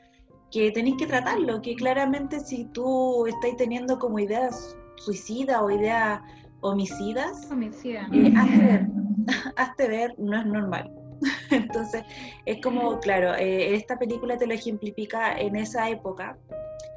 que 0.51 0.72
tenéis 0.72 0.97
que 0.97 1.07
tratarlo, 1.07 1.62
que 1.62 1.76
claramente 1.76 2.41
si 2.41 2.64
tú 2.64 3.26
estás 3.26 3.57
teniendo 3.57 3.97
como 4.01 4.18
ideas 4.18 4.76
suicidas 4.97 5.62
o 5.62 5.70
ideas 5.70 6.20
homicidas, 6.61 7.51
Homicida. 7.51 8.09
Eh, 8.13 8.33
hazte, 8.37 8.59
ver, 8.59 8.87
hazte 9.57 9.89
ver, 9.89 10.15
no 10.19 10.39
es 10.39 10.47
normal. 10.47 10.91
Entonces, 11.51 12.03
es 12.47 12.61
como, 12.63 12.99
claro, 13.01 13.35
eh, 13.35 13.75
esta 13.75 13.99
película 13.99 14.37
te 14.37 14.47
lo 14.47 14.55
ejemplifica 14.55 15.39
en 15.39 15.57
esa 15.57 15.89
época, 15.89 16.39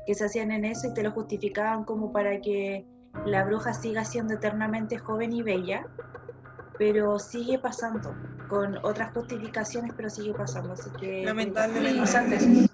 que 0.05 0.15
se 0.15 0.25
hacían 0.25 0.51
en 0.51 0.65
eso 0.65 0.87
y 0.87 0.93
te 0.93 1.03
lo 1.03 1.11
justificaban 1.11 1.83
como 1.83 2.11
para 2.11 2.39
que 2.41 2.85
la 3.25 3.43
bruja 3.43 3.73
siga 3.73 4.03
siendo 4.03 4.33
eternamente 4.33 4.97
joven 4.97 5.33
y 5.33 5.41
bella, 5.41 5.85
pero 6.77 7.19
sigue 7.19 7.59
pasando, 7.59 8.15
con 8.47 8.77
otras 8.83 9.13
justificaciones, 9.13 9.93
pero 9.95 10.09
sigue 10.09 10.33
pasando. 10.33 10.73
Así 10.73 10.89
que, 10.99 11.25
lamentablemente. 11.25 12.69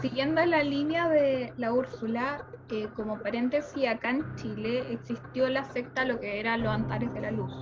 Siguiendo 0.00 0.44
la 0.44 0.62
línea 0.62 1.08
de 1.08 1.52
la 1.56 1.72
Úrsula, 1.72 2.44
eh, 2.70 2.88
como 2.94 3.18
paréntesis, 3.18 3.88
acá 3.88 4.10
en 4.10 4.24
Chile 4.36 4.84
existió 4.92 5.48
la 5.48 5.64
secta, 5.64 6.04
lo 6.04 6.20
que 6.20 6.38
eran 6.38 6.62
los 6.62 6.72
Antares 6.72 7.12
de 7.14 7.20
la 7.20 7.30
Luz. 7.30 7.52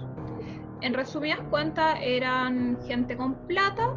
En 0.82 0.92
resumidas 0.94 1.40
cuentas, 1.50 1.98
eran 2.02 2.78
gente 2.86 3.16
con 3.16 3.34
plata 3.46 3.94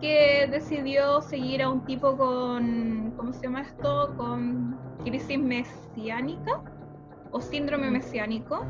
que 0.00 0.46
decidió 0.50 1.20
seguir 1.20 1.62
a 1.62 1.70
un 1.70 1.84
tipo 1.84 2.16
con, 2.16 3.12
¿cómo 3.16 3.32
se 3.32 3.42
llama 3.42 3.62
esto? 3.62 4.14
Con 4.16 4.78
crisis 5.04 5.38
mesiánica 5.38 6.62
o 7.32 7.40
síndrome 7.40 7.90
mesiánico. 7.90 8.64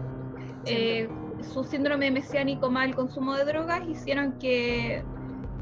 Eh, 0.65 1.09
su 1.43 1.65
síndrome 1.65 2.11
mesiánico 2.11 2.71
más 2.71 2.87
el 2.87 2.95
consumo 2.95 3.35
de 3.35 3.45
drogas 3.45 3.87
hicieron 3.89 4.33
que 4.39 5.03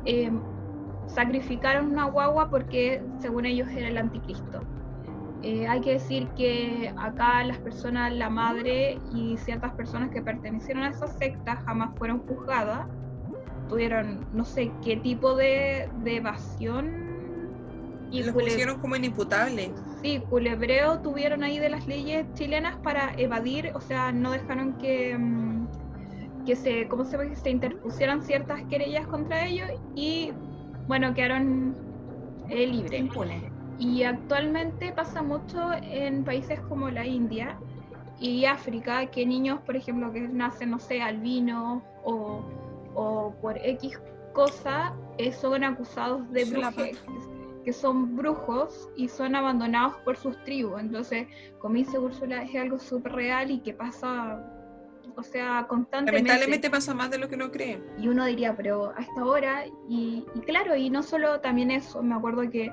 eh, 0.05 0.31
sacrificaron 1.07 1.91
una 1.93 2.05
guagua 2.05 2.51
porque 2.51 3.03
según 3.21 3.47
ellos 3.47 3.69
era 3.69 3.89
el 3.89 3.99
anticristo. 3.99 4.61
Eh, 5.43 5.69
hay 5.69 5.81
que 5.81 5.93
decir 5.93 6.29
que 6.37 6.93
acá 6.97 7.45
las 7.45 7.59
personas, 7.59 8.13
la 8.13 8.31
madre 8.31 8.99
y 9.15 9.37
ciertas 9.37 9.73
personas 9.75 10.11
que 10.11 10.23
pertenecieron 10.23 10.83
a 10.83 10.89
esa 10.89 11.07
secta 11.07 11.57
jamás 11.57 11.97
fueron 11.97 12.21
juzgadas, 12.27 12.87
tuvieron 13.69 14.27
no 14.33 14.45
sé 14.45 14.73
qué 14.83 14.97
tipo 14.97 15.37
de, 15.37 15.89
evasión. 16.05 17.07
Y 18.11 18.23
los 18.23 18.35
pusieron 18.35 18.81
como 18.81 18.97
inimputables. 18.97 19.71
Sí, 20.03 20.23
culebreo 20.29 21.01
tuvieron 21.01 21.43
ahí 21.43 21.59
de 21.59 21.69
las 21.69 21.87
leyes 21.87 22.27
chilenas 22.35 22.77
para 22.77 23.13
evadir, 23.17 23.73
o 23.75 23.81
sea, 23.81 24.13
no 24.13 24.31
dejaron 24.31 24.75
que, 24.79 25.17
mm, 25.19 25.66
que 26.47 26.57
se, 26.57 26.89
¿cómo 26.89 27.05
se, 27.05 27.37
se 27.37 27.51
interpusieran 27.51 28.23
ciertas 28.23 28.63
querellas 28.65 29.07
contra 29.07 29.47
ellos 29.47 29.69
y 29.95 30.33
bueno, 30.87 31.13
quedaron 31.15 31.77
eh, 32.49 32.67
libres. 32.67 33.11
Y 33.79 34.05
actualmente 34.05 34.93
pasa 34.93 35.23
mucho 35.23 35.73
en 35.83 36.25
países 36.25 36.61
como 36.61 36.89
la 36.89 37.05
India, 37.05 37.59
y 38.19 38.47
África, 38.47 39.07
que 39.07 39.27
niños, 39.27 39.61
por 39.61 39.77
ejemplo, 39.77 40.11
que 40.11 40.21
nacen, 40.21 40.71
no 40.71 40.79
sé, 40.79 41.03
albinos 41.03 41.83
o, 42.03 42.41
o 42.95 43.35
por 43.43 43.59
X 43.59 44.01
cosa, 44.33 44.95
eh, 45.19 45.33
son 45.33 45.65
acusados 45.65 46.31
de 46.31 46.45
brujería 46.45 46.93
que 47.67 47.73
son 47.73 48.15
brujos 48.15 48.89
y 48.95 49.09
son 49.09 49.35
abandonados 49.35 49.97
por 50.05 50.17
sus 50.17 50.41
tribus. 50.45 50.81
Entonces, 50.81 51.27
como 51.59 51.75
dice 51.75 51.99
Úrsula, 51.99 52.45
es 52.45 52.55
algo 52.55 52.79
súper 52.79 53.13
real 53.13 53.51
y 53.51 53.59
que 53.59 53.75
pasa, 53.75 54.41
o 55.17 55.23
sea, 55.23 55.67
constantemente. 55.69 56.29
Lamentablemente 56.29 56.71
pasa 56.71 56.95
más 56.95 57.11
de 57.11 57.19
lo 57.19 57.29
que 57.29 57.35
uno 57.35 57.51
cree. 57.51 57.83
Y 57.99 58.09
uno 58.09 58.25
diría, 58.27 58.55
pero 58.57 58.93
a 58.97 59.01
esta 59.01 59.25
hora, 59.25 59.65
y, 59.89 60.25
claro, 60.47 60.77
y 60.77 60.91
no 60.91 61.03
solo 61.03 61.41
también 61.41 61.71
eso, 61.71 62.03
me 62.03 62.15
acuerdo 62.15 62.49
que 62.51 62.71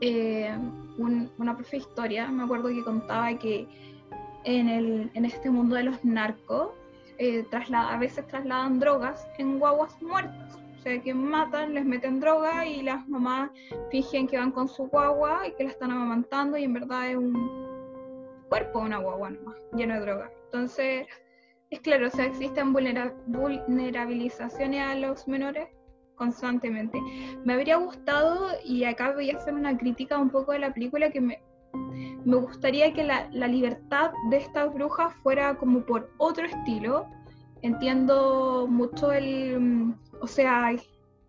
eh, 0.00 0.56
una 0.98 1.56
profe 1.56 1.72
de 1.72 1.82
historia, 1.82 2.28
me 2.28 2.44
acuerdo 2.44 2.68
que 2.68 2.84
contaba 2.84 3.36
que 3.38 3.66
en, 4.44 4.68
el, 4.68 5.10
en 5.14 5.24
este 5.24 5.50
mundo 5.50 5.76
de 5.76 5.84
los 5.84 6.04
narcos, 6.04 6.70
eh, 7.18 7.44
a 7.74 7.98
veces 7.98 8.26
trasladan 8.26 8.78
drogas 8.78 9.26
en 9.38 9.58
guaguas 9.58 10.00
muertas. 10.00 10.58
O 10.78 10.82
sea, 10.82 11.00
que 11.00 11.14
matan, 11.14 11.74
les 11.74 11.84
meten 11.84 12.18
droga 12.18 12.66
y 12.66 12.82
las 12.82 13.06
mamás 13.08 13.50
fingen 13.92 14.26
que 14.26 14.36
van 14.36 14.50
con 14.50 14.68
su 14.68 14.88
guagua 14.88 15.46
y 15.46 15.52
que 15.52 15.64
la 15.64 15.70
están 15.70 15.92
amamantando 15.92 16.58
y 16.58 16.64
en 16.64 16.72
verdad 16.72 17.10
es 17.10 17.16
un 17.16 18.42
cuerpo 18.48 18.80
de 18.80 18.86
una 18.86 18.98
guagua 18.98 19.30
nomás, 19.30 19.56
lleno 19.76 19.94
de 19.94 20.00
droga. 20.00 20.30
Entonces, 20.46 21.06
es 21.72 21.80
claro, 21.80 22.06
o 22.06 22.10
sea, 22.10 22.26
existen 22.26 22.72
vulnerabilizaciones 22.72 24.82
a 24.82 24.94
los 24.94 25.26
menores 25.26 25.68
constantemente. 26.16 27.00
Me 27.44 27.54
habría 27.54 27.76
gustado, 27.76 28.50
y 28.64 28.84
acá 28.84 29.12
voy 29.12 29.30
a 29.30 29.38
hacer 29.38 29.54
una 29.54 29.76
crítica 29.76 30.18
un 30.18 30.30
poco 30.30 30.52
de 30.52 30.58
la 30.58 30.74
película, 30.74 31.10
que 31.10 31.20
me, 31.20 31.42
me 32.24 32.36
gustaría 32.36 32.92
que 32.92 33.04
la, 33.04 33.28
la 33.32 33.48
libertad 33.48 34.12
de 34.30 34.36
estas 34.36 34.72
brujas 34.74 35.14
fuera 35.22 35.56
como 35.56 35.84
por 35.84 36.10
otro 36.18 36.44
estilo. 36.44 37.06
Entiendo 37.62 38.66
mucho 38.68 39.12
el 39.12 39.94
o 40.20 40.26
sea, 40.26 40.72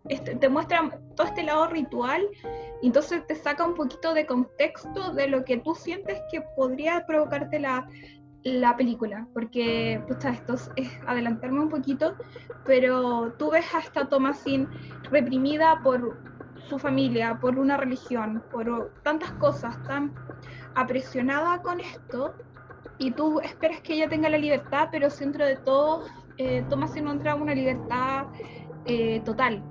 este, 0.08 0.36
te 0.36 0.48
muestra 0.48 1.00
todo 1.16 1.26
este 1.26 1.42
lado 1.42 1.66
ritual 1.68 2.22
y 2.82 2.86
entonces 2.86 3.26
te 3.26 3.34
saca 3.34 3.66
un 3.66 3.74
poquito 3.74 4.14
de 4.14 4.26
contexto 4.26 5.12
de 5.12 5.28
lo 5.28 5.44
que 5.44 5.58
tú 5.58 5.74
sientes 5.74 6.20
que 6.30 6.42
podría 6.56 7.04
provocarte 7.06 7.58
la, 7.58 7.88
la 8.44 8.76
película, 8.76 9.26
porque 9.32 10.02
pucha, 10.06 10.30
esto 10.30 10.54
es 10.76 10.90
adelantarme 11.06 11.60
un 11.60 11.70
poquito, 11.70 12.14
pero 12.64 13.32
tú 13.38 13.50
ves 13.50 13.74
a 13.74 13.78
esta 13.78 14.08
Thomasin 14.08 14.68
reprimida 15.10 15.80
por 15.82 16.18
su 16.68 16.78
familia, 16.78 17.38
por 17.40 17.58
una 17.58 17.76
religión, 17.76 18.42
por 18.52 18.92
tantas 19.02 19.32
cosas, 19.32 19.82
tan 19.84 20.14
apresionada 20.74 21.62
con 21.62 21.80
esto, 21.80 22.34
y 22.98 23.10
tú 23.10 23.40
esperas 23.40 23.80
que 23.80 23.94
ella 23.94 24.08
tenga 24.08 24.28
la 24.28 24.38
libertad, 24.38 24.88
pero 24.92 25.08
dentro 25.08 25.44
de 25.44 25.56
todo, 25.56 26.04
eh, 26.36 26.64
Thomasin 26.68 27.04
no 27.04 27.12
entra 27.12 27.34
una 27.34 27.54
libertad 27.54 28.26
eh, 28.84 29.20
total. 29.24 29.62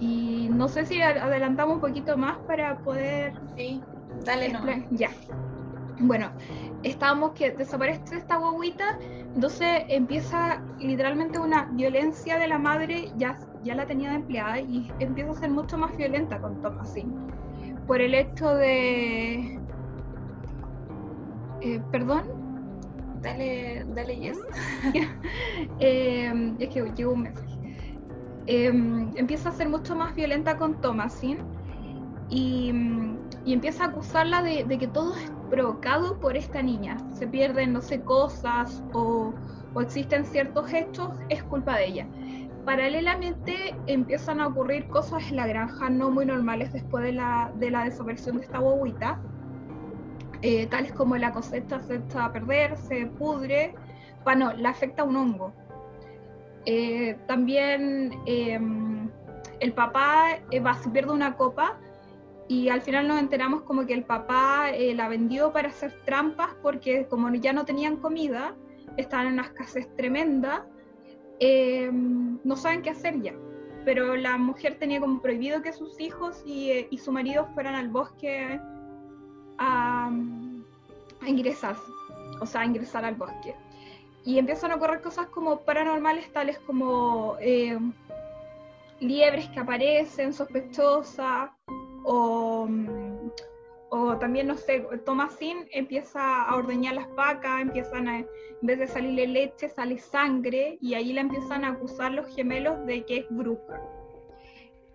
Y 0.00 0.48
no 0.50 0.68
sé 0.68 0.86
si 0.86 1.00
adelantamos 1.02 1.76
un 1.76 1.80
poquito 1.80 2.16
más 2.16 2.38
para 2.38 2.78
poder... 2.78 3.34
Sí, 3.56 3.82
dale 4.24 4.52
no. 4.52 4.60
Ya. 4.90 5.10
Bueno, 6.00 6.30
estábamos 6.82 7.32
que 7.32 7.50
desaparece 7.50 8.16
esta 8.16 8.36
guaguita, 8.36 8.98
entonces 9.34 9.82
empieza 9.88 10.62
literalmente 10.78 11.38
una 11.38 11.68
violencia 11.72 12.38
de 12.38 12.46
la 12.46 12.58
madre, 12.58 13.10
ya, 13.16 13.38
ya 13.64 13.74
la 13.74 13.86
tenía 13.86 14.10
de 14.10 14.16
empleada, 14.16 14.60
y 14.60 14.90
empieza 15.00 15.32
a 15.32 15.34
ser 15.34 15.50
mucho 15.50 15.76
más 15.76 15.96
violenta 15.96 16.40
con 16.40 16.62
Thomasin. 16.62 17.12
Por 17.86 18.00
el 18.00 18.14
hecho 18.14 18.54
de... 18.54 19.58
Eh, 21.62 21.80
¿Perdón? 21.90 22.22
Dale, 23.20 23.84
dale 23.88 24.16
yes. 24.16 24.38
eh, 25.80 26.54
es 26.60 26.68
que 26.68 26.92
llegó 26.94 27.12
un 27.12 27.22
mensaje. 27.22 27.48
Em, 28.46 29.10
empieza 29.16 29.48
a 29.48 29.52
ser 29.52 29.68
mucho 29.68 29.96
más 29.96 30.14
violenta 30.14 30.56
con 30.56 30.80
Thomasin 30.80 31.38
y, 32.30 32.72
y 33.44 33.52
empieza 33.52 33.84
a 33.84 33.86
acusarla 33.88 34.42
de, 34.42 34.66
que 34.78 34.88
todo 34.88 35.14
es 35.14 35.30
provocado 35.48 36.18
por 36.18 36.36
esta 36.36 36.62
niña. 36.62 36.96
Se 37.12 37.26
pierden, 37.26 37.72
no 37.72 37.80
sé, 37.80 38.00
cosas 38.00 38.82
o, 38.92 39.32
existen 39.80 40.24
ciertos 40.24 40.72
hechos, 40.72 41.10
es 41.28 41.42
culpa 41.44 41.76
de 41.76 41.86
ella. 41.86 42.06
Paralelamente 42.64 43.74
empiezan 43.86 44.40
a 44.40 44.48
ocurrir 44.48 44.88
cosas 44.88 45.30
en 45.30 45.36
la 45.36 45.46
granja 45.46 45.88
no 45.88 46.10
muy 46.10 46.26
normales 46.26 46.72
después 46.72 47.04
de 47.04 47.12
la, 47.12 47.52
de 47.58 47.70
la 47.70 47.84
desaparición 47.84 48.38
de 48.38 48.44
esta 48.44 48.58
bobita, 48.58 49.20
eh, 50.42 50.66
tales 50.66 50.92
como 50.92 51.16
la 51.16 51.32
cosecha 51.32 51.80
se 51.80 51.96
echa 51.96 52.26
a 52.26 52.32
perder, 52.32 52.76
se 52.76 53.06
pudre, 53.06 53.74
bueno, 54.24 54.52
le 54.52 54.68
afecta 54.68 55.04
un 55.04 55.16
hongo. 55.16 55.52
Eh, 56.66 57.16
también 57.26 58.12
em, 58.26 59.08
el 59.60 59.72
papá 59.72 60.38
eh, 60.50 60.60
va, 60.60 60.74
se 60.74 60.90
pierde 60.90 61.12
una 61.12 61.34
copa 61.34 61.78
y 62.48 62.68
al 62.70 62.80
final 62.80 63.06
nos 63.06 63.20
enteramos 63.20 63.62
como 63.62 63.86
que 63.86 63.94
el 63.94 64.04
papá 64.04 64.70
eh, 64.70 64.94
la 64.94 65.08
vendió 65.08 65.52
para 65.52 65.68
hacer 65.68 65.92
trampas 66.04 66.54
porque 66.62 67.06
como 67.06 67.32
ya 67.34 67.52
no 67.52 67.64
tenían 67.64 67.96
comida, 67.96 68.56
estaban 68.96 69.26
en 69.28 69.32
una 69.34 69.42
escasez 69.42 69.94
tremenda, 69.96 70.66
em, 71.38 72.38
no 72.42 72.56
saben 72.56 72.82
qué 72.82 72.90
hacer 72.90 73.20
ya. 73.20 73.34
Pero 73.84 74.16
la 74.16 74.38
mujer 74.38 74.78
tenía 74.78 75.00
como 75.00 75.20
prohibido 75.20 75.62
que 75.62 75.72
sus 75.72 76.00
hijos 76.00 76.42
y, 76.44 76.86
y 76.90 76.98
su 76.98 77.12
marido 77.12 77.46
fueran 77.54 77.74
al 77.74 77.88
bosque 77.88 78.58
a, 79.58 80.10
a 81.20 81.28
ingresar, 81.28 81.76
o 82.40 82.46
sea, 82.46 82.62
a 82.62 82.66
ingresar 82.66 83.04
al 83.04 83.14
bosque 83.14 83.54
y 84.28 84.38
empiezan 84.38 84.72
a 84.72 84.74
ocurrir 84.74 85.00
cosas 85.00 85.26
como 85.28 85.60
paranormales, 85.60 86.30
tales 86.34 86.58
como 86.58 87.36
eh, 87.40 87.78
liebres 89.00 89.48
que 89.48 89.60
aparecen 89.60 90.34
sospechosas, 90.34 91.50
o, 92.04 92.66
mm, 92.68 93.30
o 93.90 94.18
también, 94.18 94.46
no 94.48 94.56
sé, 94.56 94.86
Thomasin 95.06 95.66
empieza 95.72 96.42
a 96.42 96.56
ordeñar 96.56 96.94
las 96.94 97.14
vacas, 97.14 97.60
empiezan 97.60 98.08
a, 98.08 98.18
en 98.18 98.26
vez 98.62 98.78
de 98.78 98.86
salirle 98.86 99.26
leche, 99.26 99.68
sale 99.68 99.98
sangre, 99.98 100.78
y 100.80 100.94
ahí 100.94 101.12
la 101.12 101.22
empiezan 101.22 101.64
a 101.64 101.70
acusar 101.70 102.12
los 102.12 102.26
gemelos 102.34 102.84
de 102.86 103.04
que 103.04 103.18
es 103.18 103.26
bruja. 103.30 103.80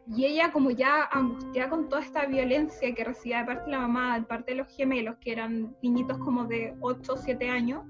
Y 0.07 0.25
ella, 0.25 0.51
como 0.51 0.69
ya 0.69 1.05
angustiada 1.11 1.69
con 1.69 1.87
toda 1.87 2.01
esta 2.01 2.25
violencia 2.25 2.93
que 2.93 3.03
recibía 3.03 3.39
de 3.39 3.45
parte 3.45 3.65
de 3.65 3.71
la 3.71 3.79
mamá, 3.79 4.19
de 4.19 4.25
parte 4.25 4.51
de 4.51 4.57
los 4.57 4.67
gemelos, 4.75 5.15
que 5.21 5.31
eran 5.31 5.75
niñitos 5.81 6.17
como 6.19 6.45
de 6.45 6.75
8 6.81 7.13
o 7.13 7.17
7 7.17 7.49
años, 7.49 7.83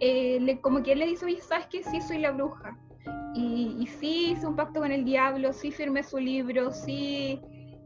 eh, 0.00 0.58
como 0.60 0.82
que 0.82 0.92
él 0.92 0.98
le 0.98 1.06
dice, 1.06 1.24
oye, 1.24 1.40
¿sabes 1.40 1.66
qué? 1.68 1.82
Sí, 1.82 2.00
soy 2.00 2.18
la 2.18 2.32
bruja. 2.32 2.78
Y, 3.34 3.76
y, 3.80 3.86
sí 3.86 4.32
hice 4.32 4.46
un 4.46 4.56
pacto 4.56 4.80
con 4.80 4.92
el 4.92 5.04
diablo, 5.04 5.52
sí 5.52 5.70
firmé 5.70 6.02
su 6.02 6.18
libro, 6.18 6.72
sí, 6.72 7.40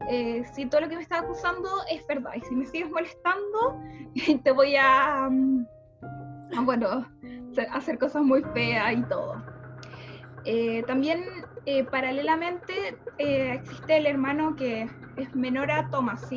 eh, 0.09 0.43
sí, 0.53 0.65
todo 0.65 0.81
lo 0.81 0.89
que 0.89 0.95
me 0.95 1.01
está 1.01 1.19
acusando 1.19 1.69
es 1.89 2.05
verdad. 2.07 2.31
Y 2.35 2.41
si 2.41 2.55
me 2.55 2.65
sigues 2.65 2.89
molestando, 2.89 3.79
te 4.43 4.51
voy 4.51 4.75
a, 4.75 5.27
mm, 5.29 5.65
bueno, 6.63 7.05
hacer 7.71 7.97
cosas 7.97 8.23
muy 8.23 8.43
feas 8.53 8.93
y 8.93 9.03
todo. 9.03 9.43
Eh, 10.43 10.83
también, 10.87 11.23
paralelamente, 11.91 12.97
existe 13.17 13.97
el 13.97 14.07
hermano 14.07 14.55
que 14.55 14.89
es 15.17 15.35
menor 15.35 15.69
a 15.69 15.89
Thomas, 15.89 16.27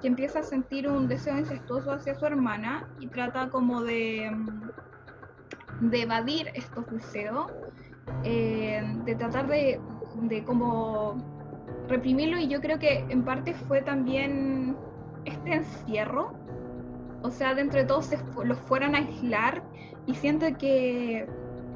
que 0.00 0.08
empieza 0.08 0.40
a 0.40 0.42
sentir 0.42 0.88
un 0.88 1.08
deseo 1.08 1.38
incestuoso 1.38 1.92
hacia 1.92 2.14
su 2.14 2.26
hermana 2.26 2.88
y 3.00 3.08
trata 3.08 3.48
como 3.48 3.82
de, 3.82 4.30
mm, 4.30 5.90
de 5.90 6.02
evadir 6.02 6.50
estos 6.54 6.88
deseos, 6.90 7.50
eh, 8.24 8.82
de 9.04 9.14
tratar 9.14 9.46
de, 9.46 9.80
de 10.22 10.44
como 10.44 11.35
reprimirlo 11.88 12.38
y 12.38 12.48
yo 12.48 12.60
creo 12.60 12.78
que 12.78 13.04
en 13.08 13.24
parte 13.24 13.54
fue 13.54 13.82
también 13.82 14.76
este 15.24 15.54
encierro, 15.54 16.32
o 17.22 17.30
sea, 17.30 17.54
dentro 17.54 17.80
de 17.80 17.86
todos 17.86 18.06
se 18.06 18.18
los 18.44 18.58
fueron 18.60 18.94
a 18.94 18.98
aislar 18.98 19.62
y 20.06 20.14
siento 20.14 20.46
que, 20.58 21.26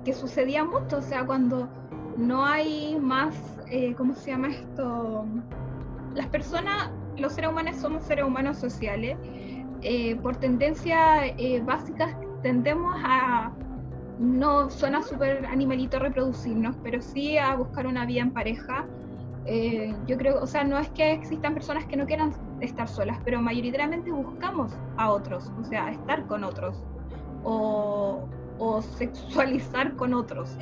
que 0.04 0.12
sucedía 0.12 0.64
mucho, 0.64 0.98
o 0.98 1.02
sea, 1.02 1.24
cuando 1.24 1.68
no 2.16 2.44
hay 2.44 2.98
más, 3.00 3.34
eh, 3.70 3.94
¿cómo 3.94 4.14
se 4.14 4.30
llama 4.30 4.48
esto? 4.48 5.24
Las 6.14 6.26
personas 6.28 6.90
los 7.20 7.32
seres 7.32 7.50
humanos 7.50 7.76
somos 7.76 8.02
seres 8.04 8.24
humanos 8.24 8.58
sociales. 8.58 9.16
Eh, 9.82 10.16
por 10.16 10.36
tendencia 10.36 11.26
eh, 11.26 11.62
básicas 11.64 12.14
tendemos 12.42 12.94
a, 13.04 13.52
no 14.18 14.70
suena 14.70 15.02
súper 15.02 15.46
animalito 15.46 15.98
reproducirnos, 15.98 16.76
pero 16.82 17.00
sí 17.00 17.38
a 17.38 17.54
buscar 17.56 17.86
una 17.86 18.06
vida 18.06 18.22
en 18.22 18.32
pareja. 18.32 18.86
Eh, 19.46 19.94
yo 20.06 20.16
creo, 20.18 20.40
o 20.40 20.46
sea, 20.46 20.64
no 20.64 20.78
es 20.78 20.88
que 20.90 21.12
existan 21.12 21.54
personas 21.54 21.86
que 21.86 21.96
no 21.96 22.06
quieran 22.06 22.32
estar 22.60 22.88
solas, 22.88 23.18
pero 23.24 23.40
mayoritariamente 23.40 24.10
buscamos 24.12 24.72
a 24.96 25.10
otros, 25.10 25.50
o 25.60 25.64
sea, 25.64 25.90
estar 25.90 26.26
con 26.26 26.44
otros 26.44 26.76
o, 27.42 28.28
o 28.58 28.82
sexualizar 28.82 29.96
con 29.96 30.14
otros. 30.14 30.56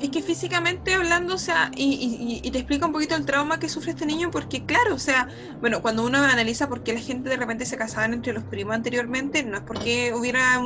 Es, 0.00 0.10
que 0.10 0.22
físicamente 0.22 0.94
hablando, 0.94 1.34
o 1.34 1.38
sea, 1.38 1.70
y, 1.76 2.50
te 2.50 2.58
explica 2.58 2.86
un 2.86 2.92
poquito 2.92 3.14
el 3.14 3.24
trauma 3.26 3.58
que 3.58 3.68
sufre 3.68 3.90
este 3.92 4.06
niño, 4.06 4.30
porque 4.30 4.64
claro, 4.64 4.94
o 4.94 4.98
sea, 4.98 5.28
bueno, 5.60 5.82
cuando 5.82 6.04
uno 6.04 6.18
analiza 6.18 6.68
por 6.68 6.82
qué 6.82 6.92
la 6.92 7.00
gente 7.00 7.28
de 7.28 7.36
repente 7.36 7.66
se 7.66 7.76
casaban 7.76 8.12
entre 8.12 8.32
los 8.32 8.44
primos 8.44 8.74
anteriormente, 8.74 9.42
no 9.42 9.58
es 9.58 9.62
porque 9.62 10.12
hubiera, 10.14 10.60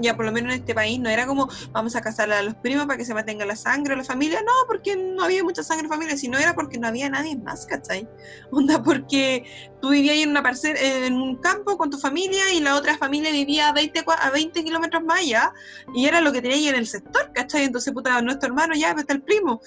ya 0.00 0.16
por 0.16 0.24
lo 0.24 0.32
menos 0.32 0.52
en 0.54 0.60
este 0.60 0.74
país, 0.74 0.98
no 1.00 1.08
era 1.08 1.26
como 1.26 1.48
vamos 1.72 1.96
a 1.96 2.00
casar 2.00 2.30
a 2.32 2.42
los 2.42 2.54
primos 2.54 2.86
para 2.86 2.96
que 2.96 3.04
se 3.04 3.14
mantenga 3.14 3.44
la 3.44 3.56
sangre 3.56 3.94
o 3.94 3.96
la 3.96 4.04
familia, 4.04 4.40
no, 4.42 4.52
porque 4.66 4.96
no 4.96 5.24
había 5.24 5.42
mucha 5.42 5.62
sangre 5.62 5.84
en 5.84 5.90
familia, 5.90 6.16
sino 6.16 6.38
era 6.38 6.54
porque 6.54 6.78
no 6.78 6.86
había 6.86 7.08
nadie 7.08 7.36
más, 7.36 7.66
¿cachai? 7.66 8.08
Onda, 8.50 8.82
porque 8.82 9.44
tú 9.80 9.90
vivías 9.90 10.16
en 10.16 10.30
una 10.30 10.42
parcela, 10.42 10.78
en 10.80 11.14
un 11.14 11.36
campo 11.36 11.76
con 11.76 11.90
tu 11.90 11.98
familia 11.98 12.52
y 12.52 12.60
la 12.60 12.74
otra 12.76 12.96
familia 12.98 13.30
vivía 13.30 13.68
a 13.68 13.72
20, 13.72 14.04
a 14.06 14.30
20 14.30 14.64
kilómetros 14.64 15.02
más 15.04 15.20
allá, 15.20 15.52
y 15.94 16.06
era 16.06 16.20
lo 16.20 16.32
que 16.32 16.42
tenía 16.42 16.70
en 16.70 16.76
el 16.76 16.86
sector, 16.86 17.30
¿cachai? 17.32 17.64
Entonces, 17.64 17.92
puta, 17.92 18.20
nuestro 18.22 18.48
hermano 18.48 18.65
ya, 18.74 18.92
está 18.92 19.12
el 19.12 19.22
primo. 19.22 19.60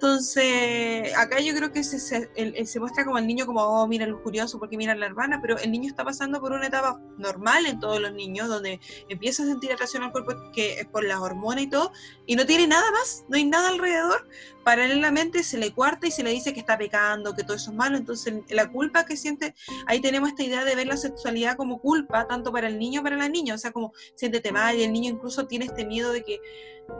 Entonces, 0.00 1.12
acá 1.16 1.40
yo 1.40 1.52
creo 1.56 1.72
que 1.72 1.82
se, 1.82 1.98
se, 1.98 2.78
muestra 2.78 3.04
como 3.04 3.18
el 3.18 3.26
niño 3.26 3.46
como, 3.46 3.62
oh, 3.62 3.88
mira 3.88 4.06
lo 4.06 4.22
curioso 4.22 4.56
porque 4.60 4.76
mira 4.76 4.92
a 4.92 4.94
la 4.94 5.06
hermana, 5.06 5.40
pero 5.42 5.58
el 5.58 5.72
niño 5.72 5.88
está 5.88 6.04
pasando 6.04 6.40
por 6.40 6.52
una 6.52 6.68
etapa 6.68 7.00
normal 7.16 7.66
en 7.66 7.80
todos 7.80 8.00
los 8.00 8.12
niños, 8.12 8.46
donde 8.46 8.78
empieza 9.08 9.42
a 9.42 9.46
sentir 9.46 9.72
atracción 9.72 10.04
al 10.04 10.12
cuerpo 10.12 10.34
que 10.52 10.74
es 10.74 10.86
por 10.86 11.02
las 11.02 11.18
hormonas 11.18 11.64
y 11.64 11.66
todo, 11.66 11.90
y 12.26 12.36
no 12.36 12.46
tiene 12.46 12.68
nada 12.68 12.88
más, 12.92 13.24
no 13.28 13.38
hay 13.38 13.44
nada 13.44 13.70
alrededor. 13.70 14.28
Paralelamente 14.62 15.42
se 15.42 15.58
le 15.58 15.74
cuarta 15.74 16.06
y 16.06 16.12
se 16.12 16.22
le 16.22 16.30
dice 16.30 16.54
que 16.54 16.60
está 16.60 16.78
pecando, 16.78 17.34
que 17.34 17.42
todo 17.42 17.56
eso 17.56 17.72
es 17.72 17.76
malo. 17.76 17.96
Entonces, 17.96 18.34
la 18.50 18.70
culpa 18.70 19.04
que 19.04 19.16
siente, 19.16 19.56
ahí 19.88 20.00
tenemos 20.00 20.28
esta 20.28 20.44
idea 20.44 20.64
de 20.64 20.76
ver 20.76 20.86
la 20.86 20.96
sexualidad 20.96 21.56
como 21.56 21.80
culpa, 21.80 22.28
tanto 22.28 22.52
para 22.52 22.68
el 22.68 22.78
niño 22.78 23.00
como 23.00 23.10
para 23.10 23.16
la 23.16 23.28
niña. 23.28 23.56
O 23.56 23.58
sea, 23.58 23.72
como 23.72 23.92
siéntete 24.14 24.52
mal 24.52 24.78
y 24.78 24.84
el 24.84 24.92
niño 24.92 25.10
incluso 25.10 25.48
tiene 25.48 25.64
este 25.64 25.84
miedo 25.84 26.12
de 26.12 26.22
que... 26.22 26.40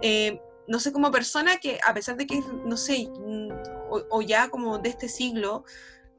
Eh, 0.02 0.40
no 0.68 0.78
sé, 0.78 0.92
como 0.92 1.10
persona 1.10 1.56
que 1.56 1.78
a 1.86 1.94
pesar 1.94 2.16
de 2.16 2.26
que, 2.26 2.40
no 2.64 2.76
sé, 2.76 3.08
mm, 3.08 3.48
o, 4.10 4.22
ya 4.22 4.48
como 4.50 4.78
de 4.78 4.90
este 4.90 5.08
siglo, 5.08 5.64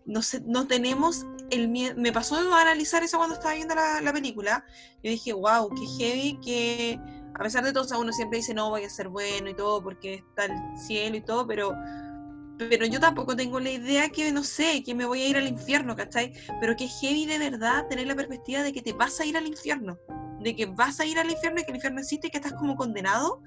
no, 0.05 0.21
sé, 0.23 0.41
no 0.45 0.67
tenemos 0.67 1.25
el 1.51 1.69
miedo, 1.69 1.93
me 1.97 2.11
pasó 2.11 2.35
a 2.35 2.61
analizar 2.61 3.03
eso 3.03 3.17
cuando 3.17 3.35
estaba 3.35 3.53
viendo 3.53 3.75
la, 3.75 4.11
película, 4.11 4.65
yo 5.03 5.11
dije, 5.11 5.33
wow, 5.33 5.69
qué 5.69 5.85
heavy 5.97 6.39
que 6.43 6.99
a 7.35 7.43
pesar 7.43 7.63
de 7.63 7.71
todo, 7.71 7.99
uno 7.99 8.11
siempre 8.11 8.39
dice, 8.39 8.53
no, 8.55 8.69
voy 8.69 8.83
a 8.83 8.89
ser 8.89 9.07
bueno 9.07 9.49
y 9.49 9.53
todo, 9.53 9.83
porque 9.83 10.15
está 10.15 10.45
el 10.45 10.53
cielo 10.77 11.15
y 11.15 11.21
todo, 11.21 11.45
pero 11.45 11.73
pero 12.57 12.85
yo 12.85 12.99
tampoco 12.99 13.37
tengo 13.37 13.59
la 13.59 13.69
idea 13.69 14.09
que, 14.09 14.33
no 14.33 14.43
sé, 14.43 14.83
que 14.83 14.93
me 14.93 15.05
voy 15.05 15.21
a 15.21 15.27
ir 15.29 15.37
al 15.37 15.47
infierno, 15.47 15.95
¿cachai? 15.95 16.33
Pero 16.59 16.75
que 16.75 16.87
heavy 16.87 17.25
de 17.25 17.39
verdad 17.39 17.87
tener 17.87 18.05
la 18.05 18.15
perspectiva 18.15 18.63
de 18.63 18.73
que 18.73 18.81
te 18.81 18.91
vas 18.91 19.17
a 19.21 19.25
ir 19.25 19.37
al 19.37 19.47
infierno, 19.47 19.97
de 20.41 20.53
que 20.53 20.65
vas 20.65 20.99
a 20.99 21.05
ir 21.05 21.17
al 21.17 21.31
infierno 21.31 21.61
y 21.61 21.63
que 21.63 21.71
el 21.71 21.77
infierno 21.77 22.01
existe 22.01 22.27
y 22.27 22.29
que 22.29 22.37
estás 22.37 22.53
como 22.53 22.75
condenado 22.75 23.41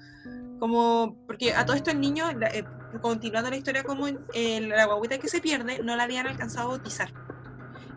como, 0.63 1.19
porque 1.27 1.53
a 1.53 1.65
todo 1.65 1.75
esto 1.75 1.91
el 1.91 1.99
niño, 1.99 2.23
eh, 2.53 2.69
continuando 3.01 3.49
la 3.49 3.57
historia 3.57 3.83
como 3.83 4.07
la 4.07 4.85
guaguita 4.85 5.19
que 5.19 5.27
se 5.27 5.41
pierde, 5.41 5.81
no 5.83 5.97
la 5.97 6.03
habían 6.03 6.25
alcanzado 6.25 6.67
a 6.67 6.71
bautizar. 6.71 7.09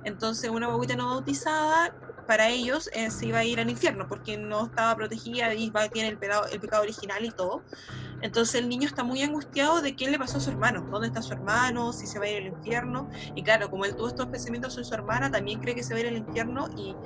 Entonces 0.02 0.50
una 0.50 0.66
guaguita 0.68 0.96
no 0.96 1.06
bautizada, 1.08 1.94
para 2.26 2.48
ellos 2.50 2.90
eh, 2.92 3.12
se 3.12 3.26
iba 3.26 3.38
a 3.38 3.44
ir 3.44 3.60
al 3.60 3.70
infierno, 3.70 4.08
porque 4.08 4.36
no 4.36 4.66
estaba 4.66 4.96
protegida 4.96 5.54
y 5.54 5.70
tiene 5.92 6.08
el 6.08 6.18
pecado 6.18 6.82
original 6.82 7.24
y 7.24 7.30
todo. 7.30 7.64
Entonces 8.22 8.60
el 8.60 8.68
niño 8.68 8.86
está 8.86 9.04
muy 9.04 9.22
angustiado 9.22 9.82
de 9.82 9.96
qué 9.96 10.10
le 10.10 10.18
pasó 10.18 10.38
a 10.38 10.40
su 10.40 10.50
hermano, 10.50 10.86
dónde 10.90 11.08
está 11.08 11.22
su 11.22 11.34
hermano, 11.34 11.92
si 11.92 12.06
se 12.06 12.18
va 12.18 12.26
a 12.26 12.28
ir 12.30 12.36
al 12.38 12.46
infierno. 12.46 13.08
Y 13.34 13.42
claro, 13.42 13.70
como 13.70 13.84
él 13.84 13.94
tuvo 13.96 14.08
estos 14.08 14.26
pensamientos 14.28 14.74
sobre 14.74 14.84
su 14.86 14.94
hermana, 14.94 15.30
también 15.30 15.60
cree 15.60 15.74
que 15.74 15.82
se 15.82 15.94
va 15.94 15.98
a 15.98 16.00
ir 16.02 16.08
al 16.08 16.16
infierno 16.16 16.68
y 16.76 16.96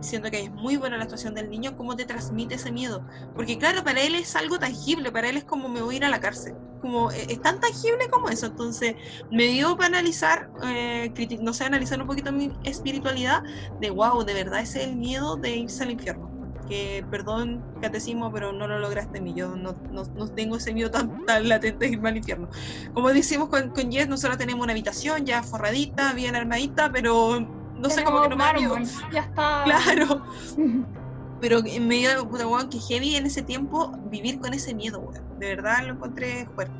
siento 0.00 0.30
que 0.30 0.42
es 0.42 0.52
muy 0.52 0.76
buena 0.76 0.96
la 0.96 1.04
actuación 1.04 1.34
del 1.34 1.50
niño, 1.50 1.76
cómo 1.76 1.96
te 1.96 2.04
transmite 2.04 2.56
ese 2.56 2.72
miedo. 2.72 3.06
Porque 3.34 3.58
claro, 3.58 3.82
para 3.84 4.02
él 4.02 4.14
es 4.14 4.36
algo 4.36 4.58
tangible, 4.58 5.10
para 5.12 5.28
él 5.28 5.36
es 5.36 5.44
como 5.44 5.68
me 5.68 5.82
voy 5.82 5.94
a 5.96 5.98
ir 5.98 6.04
a 6.04 6.08
la 6.10 6.20
cárcel. 6.20 6.54
Como 6.80 7.10
e, 7.10 7.32
es 7.32 7.40
tan 7.40 7.60
tangible 7.60 8.08
como 8.10 8.28
eso. 8.28 8.46
Entonces 8.46 8.96
me 9.30 9.44
dio 9.46 9.76
para 9.76 9.88
analizar, 9.88 10.50
eh, 10.64 11.12
no 11.40 11.52
sé, 11.54 11.64
analizar 11.64 12.00
un 12.00 12.06
poquito 12.06 12.32
mi 12.32 12.52
espiritualidad 12.64 13.42
de 13.80 13.90
wow, 13.90 14.24
de 14.24 14.34
verdad 14.34 14.60
ese 14.60 14.82
es 14.82 14.88
el 14.88 14.96
miedo 14.96 15.36
de 15.36 15.56
irse 15.56 15.82
al 15.84 15.90
infierno. 15.90 16.33
Que 16.68 17.04
perdón, 17.10 17.62
catecismo, 17.80 18.32
pero 18.32 18.52
no 18.52 18.66
lo 18.66 18.78
lograste 18.78 19.20
mí. 19.20 19.34
Yo 19.34 19.56
no, 19.56 19.74
no, 19.90 20.04
no, 20.14 20.28
tengo 20.28 20.56
ese 20.56 20.72
miedo 20.72 20.90
tan, 20.90 21.24
tan 21.26 21.48
latente 21.48 21.86
de 21.86 21.92
irme 21.92 22.08
al 22.08 22.16
infierno. 22.16 22.48
Como 22.94 23.10
decimos 23.10 23.48
con, 23.48 23.70
con 23.70 23.90
Jess, 23.90 24.08
nosotros 24.08 24.38
tenemos 24.38 24.62
una 24.62 24.72
habitación 24.72 25.26
ya 25.26 25.42
forradita, 25.42 26.12
bien 26.14 26.36
armadita, 26.36 26.90
pero 26.90 27.40
no 27.76 27.90
sé 27.90 28.04
cómo 28.04 28.22
que 28.22 28.28
no 28.30 28.36
me 28.36 28.84
Ya 29.12 29.20
está. 29.20 29.62
Claro. 29.64 30.24
Pero 31.40 31.58
en 31.66 31.88
medio 31.88 32.08
de 32.08 32.24
puta 32.24 32.46
weón, 32.46 32.70
que 32.70 32.78
heavy 32.78 33.16
en 33.16 33.26
ese 33.26 33.42
tiempo 33.42 33.92
vivir 34.06 34.40
con 34.40 34.54
ese 34.54 34.72
miedo, 34.74 35.00
weón. 35.00 35.38
De 35.38 35.48
verdad 35.54 35.84
lo 35.86 35.92
encontré 35.92 36.46
fuerte. 36.54 36.74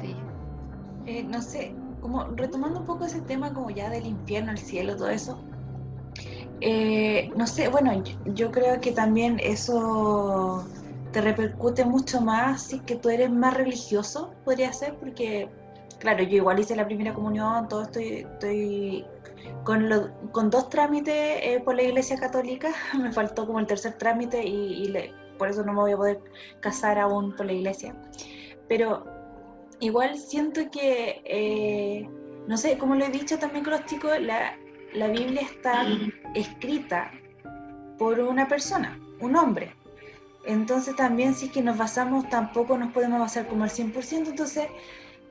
Sí. 0.00 0.16
Eh, 1.06 1.22
no 1.22 1.40
sé, 1.40 1.76
como 2.00 2.24
retomando 2.34 2.80
un 2.80 2.86
poco 2.86 3.04
ese 3.04 3.20
tema 3.20 3.52
como 3.52 3.70
ya 3.70 3.90
del 3.90 4.06
infierno, 4.06 4.50
el 4.50 4.58
cielo, 4.58 4.96
todo 4.96 5.08
eso. 5.08 5.38
Eh, 6.60 7.30
no 7.36 7.46
sé, 7.46 7.68
bueno, 7.68 8.02
yo, 8.26 8.50
creo 8.50 8.80
que 8.80 8.92
también 8.92 9.40
eso 9.42 10.66
te 11.12 11.20
repercute 11.20 11.84
mucho 11.84 12.20
más 12.20 12.62
si 12.62 12.80
que 12.80 12.96
tú 12.96 13.08
eres 13.08 13.30
más 13.30 13.54
religioso, 13.54 14.32
podría 14.44 14.72
ser, 14.72 14.96
porque, 14.96 15.48
claro, 15.98 16.22
yo 16.22 16.36
igual 16.36 16.58
hice 16.58 16.76
la 16.76 16.86
primera 16.86 17.14
comunión, 17.14 17.68
todo 17.68 17.82
estoy, 17.82 18.26
estoy 18.32 19.06
con, 19.64 19.88
con 20.32 20.50
dos 20.50 20.68
trámites 20.68 21.14
eh, 21.14 21.60
por 21.64 21.74
la 21.74 21.82
Iglesia 21.82 22.16
Católica, 22.16 22.70
me 23.00 23.12
faltó 23.12 23.46
como 23.46 23.60
el 23.60 23.66
tercer 23.66 23.94
trámite 23.94 24.42
y, 24.44 24.92
por 25.38 25.48
eso 25.48 25.64
no 25.64 25.72
me 25.72 25.80
voy 25.80 25.92
a 25.92 25.96
poder 25.96 26.20
casar 26.60 26.98
aún 26.98 27.34
por 27.34 27.46
la 27.46 27.52
Iglesia. 27.52 27.94
Pero 28.68 29.04
igual 29.80 30.16
siento 30.16 30.70
que, 30.70 31.22
eh, 31.24 32.08
no 32.46 32.56
sé, 32.56 32.78
como 32.78 32.94
lo 32.94 33.04
he 33.04 33.10
dicho 33.10 33.38
también 33.38 33.64
con 33.64 33.72
los 33.72 33.84
chicos, 33.86 34.12
la, 34.20 34.56
la 34.94 35.08
Biblia 35.08 35.42
está 35.42 35.86
escrita 36.34 37.10
por 37.98 38.20
una 38.20 38.48
persona, 38.48 38.98
un 39.20 39.36
hombre. 39.36 39.74
Entonces 40.46 40.94
también 40.96 41.34
si 41.34 41.46
es 41.46 41.52
que 41.52 41.62
nos 41.62 41.78
basamos, 41.78 42.28
tampoco 42.28 42.76
nos 42.76 42.92
podemos 42.92 43.20
basar 43.20 43.46
como 43.46 43.64
al 43.64 43.70
100%, 43.70 44.28
entonces 44.28 44.68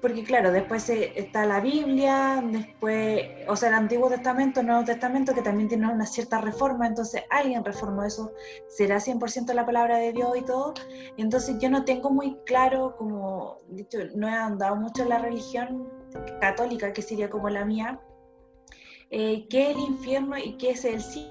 porque 0.03 0.25
claro, 0.25 0.51
después 0.51 0.89
está 0.89 1.45
la 1.45 1.61
Biblia, 1.61 2.43
después, 2.45 3.21
o 3.47 3.55
sea, 3.55 3.69
el 3.69 3.75
Antiguo 3.75 4.09
Testamento, 4.09 4.59
el 4.59 4.67
Nuevo 4.67 4.83
Testamento, 4.83 5.33
que 5.33 5.41
también 5.41 5.69
tiene 5.69 5.87
una 5.87 6.05
cierta 6.05 6.41
reforma, 6.41 6.87
entonces 6.87 7.23
alguien 7.29 7.63
reformó 7.63 8.03
eso, 8.03 8.33
será 8.67 8.97
100% 8.97 9.53
la 9.53 9.65
palabra 9.65 9.99
de 9.99 10.11
Dios 10.11 10.35
y 10.35 10.41
todo. 10.41 10.73
Entonces 11.15 11.55
yo 11.59 11.69
no 11.69 11.85
tengo 11.85 12.09
muy 12.09 12.35
claro, 12.45 12.97
como, 12.97 13.59
dicho, 13.69 13.97
no 14.13 14.27
he 14.27 14.33
andado 14.33 14.75
mucho 14.75 15.03
en 15.03 15.09
la 15.09 15.19
religión 15.19 15.89
católica, 16.41 16.91
que 16.91 17.01
sería 17.01 17.29
como 17.29 17.49
la 17.49 17.63
mía, 17.63 17.97
eh, 19.15 19.47
qué 19.47 19.69
es 19.69 19.77
el 19.77 19.83
infierno 19.83 20.37
y 20.37 20.57
qué 20.57 20.71
es 20.71 20.85
el 20.85 21.01
cielo 21.01 21.29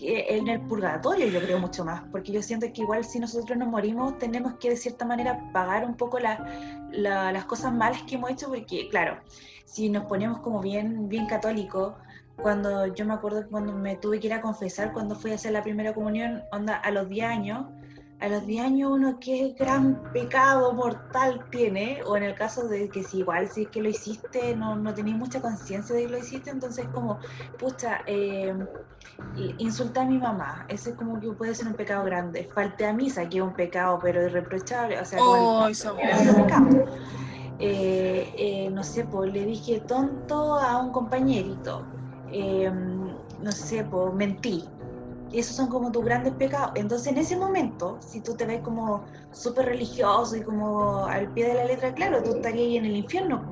en 0.00 0.48
el 0.48 0.60
purgatorio 0.62 1.26
yo 1.28 1.40
creo 1.40 1.58
mucho 1.58 1.84
más, 1.84 2.02
porque 2.10 2.32
yo 2.32 2.42
siento 2.42 2.66
que 2.72 2.82
igual 2.82 3.04
si 3.04 3.18
nosotros 3.18 3.56
nos 3.58 3.68
morimos 3.68 4.18
tenemos 4.18 4.54
que 4.54 4.70
de 4.70 4.76
cierta 4.76 5.04
manera 5.04 5.50
pagar 5.52 5.84
un 5.84 5.96
poco 5.96 6.18
las 6.20 7.44
cosas 7.46 7.72
malas 7.72 8.02
que 8.02 8.16
hemos 8.16 8.30
hecho, 8.30 8.48
porque 8.48 8.88
claro, 8.88 9.18
si 9.64 9.88
nos 9.88 10.04
ponemos 10.06 10.40
como 10.40 10.60
bien, 10.60 11.08
bien 11.08 11.26
católicos, 11.26 11.94
cuando 12.36 12.86
yo 12.86 13.04
me 13.04 13.14
acuerdo 13.14 13.48
cuando 13.48 13.72
me 13.72 13.96
tuve 13.96 14.20
que 14.20 14.28
ir 14.28 14.32
a 14.32 14.40
confesar, 14.40 14.92
cuando 14.92 15.16
fui 15.16 15.32
a 15.32 15.34
hacer 15.34 15.52
la 15.52 15.62
primera 15.62 15.92
comunión, 15.92 16.42
onda, 16.52 16.76
a 16.76 16.90
los 16.90 17.08
10 17.08 17.26
años, 17.26 17.66
a 18.20 18.28
los 18.28 18.46
10 18.46 18.64
años 18.64 18.90
uno 18.92 19.18
qué 19.20 19.54
gran 19.58 20.02
pecado 20.12 20.72
mortal 20.72 21.44
tiene, 21.50 22.00
o 22.04 22.16
en 22.16 22.24
el 22.24 22.34
caso 22.34 22.66
de 22.66 22.88
que 22.88 23.04
si 23.04 23.18
igual 23.18 23.48
si 23.48 23.62
es 23.62 23.68
que 23.68 23.80
lo 23.80 23.88
hiciste, 23.88 24.56
no, 24.56 24.74
no 24.74 24.92
tenéis 24.92 25.16
mucha 25.16 25.40
conciencia 25.40 25.94
de 25.94 26.02
que 26.02 26.08
lo 26.08 26.18
hiciste, 26.18 26.50
entonces 26.50 26.86
como, 26.92 27.18
pucha, 27.58 28.00
eh, 28.06 28.52
insulté 29.58 30.00
a 30.00 30.04
mi 30.04 30.18
mamá, 30.18 30.66
ese 30.68 30.90
es 30.90 30.96
como 30.96 31.20
que 31.20 31.30
puede 31.30 31.54
ser 31.54 31.68
un 31.68 31.74
pecado 31.74 32.04
grande, 32.04 32.50
falté 32.52 32.86
a 32.86 32.92
misa, 32.92 33.28
que 33.28 33.38
es 33.38 33.42
un 33.42 33.54
pecado, 33.54 34.00
pero 34.02 34.24
irreprochable, 34.24 34.98
o 35.00 35.04
sea, 35.04 35.20
oh, 35.22 35.68
pecado. 36.36 36.86
Eh, 37.60 38.32
eh, 38.36 38.70
no 38.70 38.84
sé, 38.84 39.04
pues 39.04 39.32
le 39.32 39.44
dije 39.44 39.80
tonto 39.80 40.54
a 40.54 40.80
un 40.80 40.90
compañerito, 40.92 41.84
no 43.42 43.52
sé, 43.52 43.84
pues 43.84 44.14
mentí, 44.14 44.68
y 45.30 45.40
esos 45.40 45.56
son 45.56 45.68
como 45.68 45.92
tus 45.92 46.04
grandes 46.04 46.32
pecados. 46.34 46.72
Entonces, 46.74 47.12
en 47.12 47.18
ese 47.18 47.36
momento, 47.36 47.98
si 48.00 48.20
tú 48.20 48.34
te 48.34 48.46
ves 48.46 48.60
como 48.62 49.04
súper 49.32 49.66
religioso 49.66 50.36
y 50.36 50.42
como 50.42 51.06
al 51.06 51.30
pie 51.32 51.48
de 51.48 51.54
la 51.54 51.64
letra, 51.64 51.92
claro, 51.94 52.22
tú 52.22 52.36
estarías 52.36 52.66
ahí 52.66 52.76
en 52.78 52.86
el 52.86 52.96
infierno, 52.96 53.42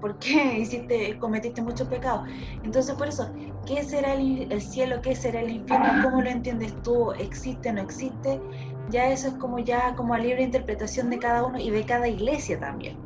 porque 0.00 0.30
hiciste, 0.58 1.18
cometiste 1.18 1.62
muchos 1.62 1.88
pecados. 1.88 2.22
Entonces, 2.62 2.94
por 2.94 3.08
eso, 3.08 3.30
¿qué 3.66 3.84
será 3.84 4.14
el, 4.14 4.62
cielo? 4.62 5.00
¿Qué 5.02 5.14
será 5.14 5.40
el 5.40 5.50
infierno? 5.50 6.02
¿Cómo 6.02 6.22
lo 6.22 6.30
entiendes 6.30 6.74
tú? 6.82 7.12
¿Existe 7.12 7.68
o 7.68 7.72
no 7.74 7.82
existe? 7.82 8.40
Ya 8.88 9.10
eso 9.10 9.28
es 9.28 9.34
como 9.34 9.58
ya 9.58 9.94
como 9.94 10.14
a 10.14 10.18
libre 10.18 10.42
interpretación 10.42 11.10
de 11.10 11.18
cada 11.18 11.44
uno 11.44 11.58
y 11.58 11.70
de 11.70 11.84
cada 11.84 12.08
iglesia 12.08 12.58
también. 12.58 12.96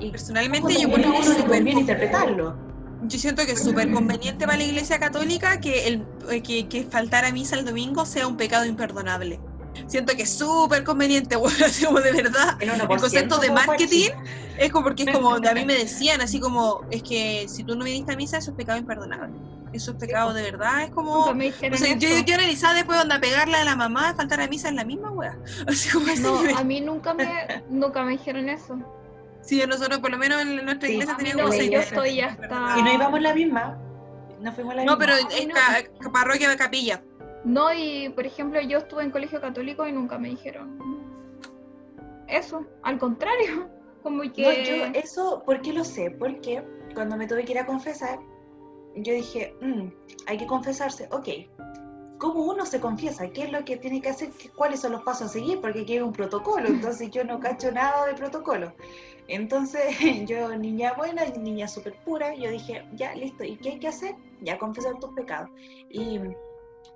Y 0.00 0.12
personalmente 0.12 0.74
yo 0.80 0.90
creo 0.90 1.12
que 1.50 1.60
bien 1.60 1.78
interpretarlo 1.78 2.67
yo 3.02 3.18
siento 3.18 3.44
que 3.46 3.52
es 3.52 3.62
súper 3.62 3.92
conveniente 3.92 4.46
para 4.46 4.58
la 4.58 4.64
Iglesia 4.64 4.98
Católica 4.98 5.60
que, 5.60 5.86
el, 5.86 6.06
eh, 6.30 6.42
que, 6.42 6.68
que 6.68 6.84
faltar 6.84 7.24
a 7.24 7.32
misa 7.32 7.56
el 7.56 7.64
domingo 7.64 8.04
sea 8.04 8.26
un 8.26 8.36
pecado 8.36 8.64
imperdonable. 8.64 9.38
siento 9.86 10.16
que 10.16 10.22
es 10.22 10.30
súper 10.36 10.84
conveniente, 10.84 11.36
bueno, 11.36 11.56
como 11.84 12.00
de 12.00 12.12
verdad. 12.12 12.56
El 12.60 12.86
concepto 12.86 13.38
de 13.38 13.50
marketing 13.50 14.10
es 14.58 14.72
como 14.72 14.84
porque 14.84 15.04
es 15.04 15.12
como 15.12 15.34
a 15.34 15.54
mí 15.54 15.64
me 15.64 15.74
decían, 15.78 16.20
así 16.20 16.40
como, 16.40 16.82
es 16.90 17.02
que 17.02 17.46
si 17.48 17.64
tú 17.64 17.76
no 17.76 17.84
viniste 17.84 18.12
a 18.12 18.16
misa, 18.16 18.38
eso 18.38 18.50
es 18.50 18.56
pecado 18.56 18.78
imperdonable. 18.78 19.36
Eso 19.72 19.92
es 19.92 19.98
pecado 19.98 20.32
de 20.32 20.42
verdad, 20.42 20.84
es 20.84 20.90
como. 20.90 21.32
yo, 21.34 22.08
yo 22.26 22.34
analizaba 22.34 22.74
después 22.74 22.98
donde 22.98 23.18
pegarle 23.20 23.58
a 23.58 23.64
la 23.64 23.76
mamá, 23.76 24.14
faltar 24.14 24.40
a 24.40 24.48
misa 24.48 24.68
en 24.68 24.76
la 24.76 24.84
misma 24.84 25.10
wea. 25.10 25.38
Así 25.66 25.90
como 25.90 26.06
no, 26.20 26.56
a 26.56 26.64
mí 26.64 26.80
nunca 26.80 27.14
me, 27.14 27.62
nunca 27.68 28.02
me 28.02 28.12
dijeron 28.12 28.48
eso. 28.48 28.78
Sí, 29.48 29.62
nosotros 29.66 30.00
por 30.00 30.10
lo 30.10 30.18
menos 30.18 30.42
en 30.42 30.62
nuestra 30.62 30.90
iglesia 30.90 31.16
teníamos 31.16 31.56
no, 31.56 31.62
yo 31.62 31.80
estoy 31.80 32.20
hasta... 32.20 32.74
Y 32.78 32.82
no 32.82 32.92
íbamos 32.92 33.18
la 33.22 33.32
misma. 33.32 33.78
No 34.42 34.52
fuimos 34.52 34.74
la 34.74 34.84
no, 34.84 34.98
pero 34.98 35.14
es 35.14 35.90
parroquia 36.12 36.50
de 36.50 36.56
capilla. 36.58 37.02
No, 37.44 37.72
y 37.72 38.10
por 38.10 38.26
ejemplo, 38.26 38.60
yo 38.60 38.76
estuve 38.76 39.04
en 39.04 39.10
colegio 39.10 39.40
católico 39.40 39.86
y 39.86 39.92
nunca 39.92 40.18
me 40.18 40.28
dijeron 40.28 40.76
eso. 42.26 42.66
Al 42.82 42.98
contrario, 42.98 43.70
como 44.02 44.20
que. 44.32 44.42
No, 44.42 44.52
yo 44.52 45.00
eso, 45.00 45.42
¿por 45.46 45.62
qué 45.62 45.72
lo 45.72 45.82
sé? 45.82 46.10
Porque 46.10 46.62
cuando 46.94 47.16
me 47.16 47.26
tuve 47.26 47.46
que 47.46 47.52
ir 47.52 47.58
a 47.58 47.64
confesar, 47.64 48.18
yo 48.96 49.14
dije, 49.14 49.54
mm, 49.62 49.88
hay 50.26 50.36
que 50.36 50.46
confesarse, 50.46 51.08
ok. 51.10 51.28
¿Cómo 52.18 52.44
uno 52.44 52.66
se 52.66 52.80
confiesa? 52.80 53.28
¿Qué 53.28 53.44
es 53.44 53.52
lo 53.52 53.64
que 53.64 53.76
tiene 53.76 54.00
que 54.00 54.08
hacer? 54.08 54.30
¿Cuáles 54.56 54.80
son 54.80 54.92
los 54.92 55.02
pasos 55.02 55.30
a 55.30 55.32
seguir? 55.32 55.60
Porque 55.60 55.82
aquí 55.82 55.94
hay 55.94 56.00
un 56.00 56.12
protocolo, 56.12 56.66
entonces 56.66 57.10
yo 57.10 57.24
no 57.24 57.38
cacho 57.38 57.70
nada 57.70 58.06
de 58.06 58.14
protocolo. 58.14 58.72
Entonces 59.28 59.96
yo, 60.26 60.56
niña 60.56 60.94
buena, 60.96 61.24
niña 61.26 61.68
súper 61.68 61.94
pura, 62.04 62.34
yo 62.34 62.50
dije, 62.50 62.84
ya, 62.94 63.14
listo, 63.14 63.44
¿y 63.44 63.56
qué 63.56 63.70
hay 63.70 63.78
que 63.78 63.88
hacer? 63.88 64.16
Ya 64.40 64.58
confesar 64.58 64.98
tus 64.98 65.12
pecados. 65.14 65.50
¿Y 65.90 66.20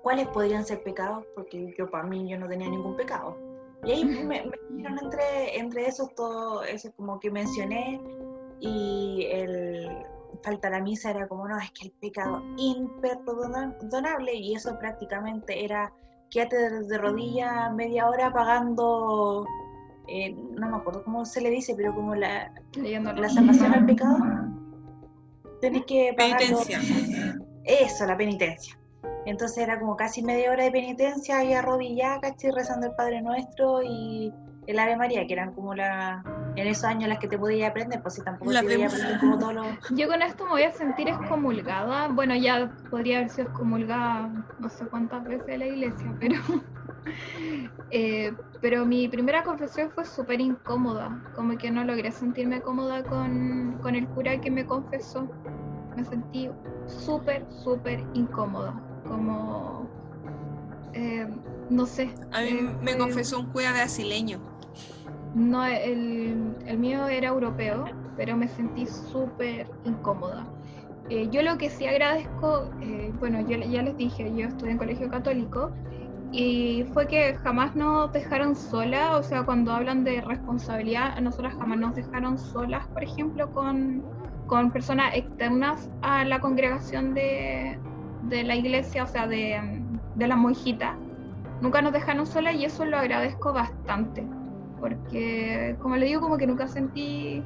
cuáles 0.01 0.27
podrían 0.27 0.65
ser 0.65 0.83
pecados? 0.83 1.25
Porque 1.35 1.73
yo 1.77 1.89
para 1.89 2.05
mí 2.05 2.27
yo 2.29 2.37
no 2.37 2.47
tenía 2.47 2.69
ningún 2.69 2.97
pecado. 2.97 3.37
Y 3.85 3.91
ahí 3.91 4.05
me, 4.05 4.49
dijeron 4.69 4.99
entre, 5.01 5.57
entre 5.57 5.87
esos 5.87 6.13
todo, 6.15 6.63
eso 6.63 6.91
como 6.95 7.19
que 7.19 7.29
mencioné, 7.29 8.01
y 8.59 9.27
el 9.29 10.05
faltar 10.43 10.73
a 10.73 10.81
misa 10.81 11.11
era 11.11 11.27
como, 11.27 11.47
no, 11.47 11.57
es 11.57 11.71
que 11.71 11.87
el 11.87 11.91
pecado 11.91 12.43
imperdonable, 12.57 14.33
y 14.33 14.53
eso 14.55 14.77
prácticamente 14.77 15.63
era 15.63 15.91
quédate 16.29 16.83
de 16.83 16.97
rodillas 16.97 17.73
media 17.73 18.09
hora 18.09 18.33
pagando 18.33 19.45
eh, 20.07 20.33
no 20.33 20.69
me 20.69 20.77
acuerdo 20.77 21.03
cómo 21.03 21.25
se 21.25 21.41
le 21.41 21.49
dice, 21.49 21.75
pero 21.75 21.93
como 21.95 22.13
la, 22.15 22.51
la 22.75 23.29
salvación 23.29 23.73
al 23.73 23.85
pecado, 23.85 24.17
tenés 25.61 25.85
que 25.85 26.13
pagar. 26.17 26.39
Penitencia. 26.39 26.79
Eso, 27.63 28.05
la 28.05 28.17
penitencia. 28.17 28.77
Entonces 29.25 29.59
era 29.59 29.79
como 29.79 29.95
casi 29.95 30.21
media 30.21 30.51
hora 30.51 30.65
de 30.65 30.71
penitencia 30.71 31.43
y 31.45 31.53
arrodillada, 31.53 32.19
casi 32.19 32.51
rezando 32.51 32.87
el 32.87 32.95
Padre 32.95 33.21
Nuestro 33.21 33.81
y 33.81 34.33
el 34.67 34.79
Ave 34.79 34.95
María, 34.95 35.25
que 35.27 35.33
eran 35.33 35.53
como 35.53 35.73
la 35.73 36.23
en 36.55 36.67
esos 36.67 36.83
años 36.85 37.09
las 37.09 37.19
que 37.19 37.27
te 37.27 37.37
podía 37.37 37.69
aprender, 37.69 38.01
pues 38.01 38.15
si 38.15 38.21
tampoco 38.21 38.51
te 38.51 38.61
podía 38.61 38.85
aprender 38.85 39.19
como 39.19 39.39
todos 39.39 39.53
los... 39.55 39.67
Yo 39.95 40.07
con 40.07 40.21
esto 40.21 40.45
me 40.45 40.51
voy 40.51 40.63
a 40.63 40.71
sentir 40.71 41.07
excomulgada. 41.09 42.07
Bueno, 42.09 42.35
ya 42.35 42.71
podría 42.89 43.17
haber 43.17 43.29
sido 43.29 43.47
excomulgada 43.47 44.29
no 44.59 44.69
sé 44.69 44.85
cuántas 44.85 45.23
veces 45.23 45.47
en 45.47 45.59
la 45.59 45.65
iglesia, 45.65 46.15
pero 46.19 46.35
eh, 47.91 48.33
pero 48.61 48.85
mi 48.85 49.07
primera 49.07 49.43
confesión 49.43 49.91
fue 49.91 50.05
súper 50.05 50.39
incómoda, 50.39 51.21
como 51.35 51.57
que 51.57 51.69
no 51.69 51.83
logré 51.83 52.11
sentirme 52.11 52.61
cómoda 52.61 53.03
con, 53.03 53.79
con 53.81 53.95
el 53.95 54.07
cura 54.07 54.39
que 54.39 54.51
me 54.51 54.65
confesó. 54.65 55.29
Me 55.95 56.03
sentí 56.05 56.49
súper, 56.87 57.45
súper 57.51 58.03
incómoda, 58.13 58.73
como, 59.05 59.87
eh, 60.93 61.27
no 61.69 61.85
sé. 61.85 62.13
A 62.31 62.41
mí 62.41 62.47
eh, 62.49 62.75
me 62.81 62.97
confesó 62.97 63.39
un 63.39 63.51
cura 63.51 63.73
de 63.73 63.81
asileño. 63.81 64.52
No, 65.33 65.65
el, 65.65 66.77
mío 66.77 67.07
era 67.07 67.29
europeo, 67.29 67.85
pero 68.15 68.37
me 68.37 68.47
sentí 68.47 68.85
súper 68.85 69.67
incómoda. 69.83 70.45
yo 71.31 71.41
lo 71.41 71.57
que 71.57 71.69
sí 71.69 71.87
agradezco, 71.87 72.69
bueno, 73.19 73.41
yo 73.41 73.57
ya 73.57 73.81
les 73.81 73.97
dije, 73.97 74.31
yo 74.35 74.47
estudié 74.47 74.73
en 74.73 74.77
colegio 74.77 75.09
católico 75.09 75.71
y 76.31 76.83
fue 76.93 77.07
que 77.07 77.35
jamás 77.35 77.75
nos 77.75 78.11
dejaron 78.11 78.55
sola, 78.55 79.17
o 79.17 79.23
sea, 79.23 79.43
cuando 79.43 79.71
hablan 79.71 80.03
de 80.03 80.19
responsabilidad, 80.21 81.13
a 81.15 81.21
nosotras 81.21 81.53
jamás 81.59 81.79
nos 81.79 81.95
dejaron 81.95 82.37
solas, 82.37 82.87
por 82.87 83.03
ejemplo, 83.03 83.51
con, 83.51 84.03
personas 84.71 85.15
externas 85.15 85.89
a 86.03 86.23
la 86.25 86.39
congregación 86.39 87.15
de, 87.15 87.79
la 88.29 88.55
iglesia, 88.55 89.03
o 89.03 89.07
sea, 89.07 89.25
de, 89.25 89.81
de 90.15 90.27
la 90.27 90.35
monjita. 90.35 90.95
Nunca 91.61 91.81
nos 91.81 91.93
dejaron 91.93 92.27
solas 92.27 92.55
y 92.55 92.65
eso 92.65 92.85
lo 92.85 92.97
agradezco 92.97 93.51
bastante, 93.51 94.23
porque, 94.83 95.77
como 95.79 95.95
le 95.95 96.07
digo, 96.07 96.19
como 96.19 96.37
que 96.37 96.45
nunca 96.45 96.67
sentí... 96.67 97.41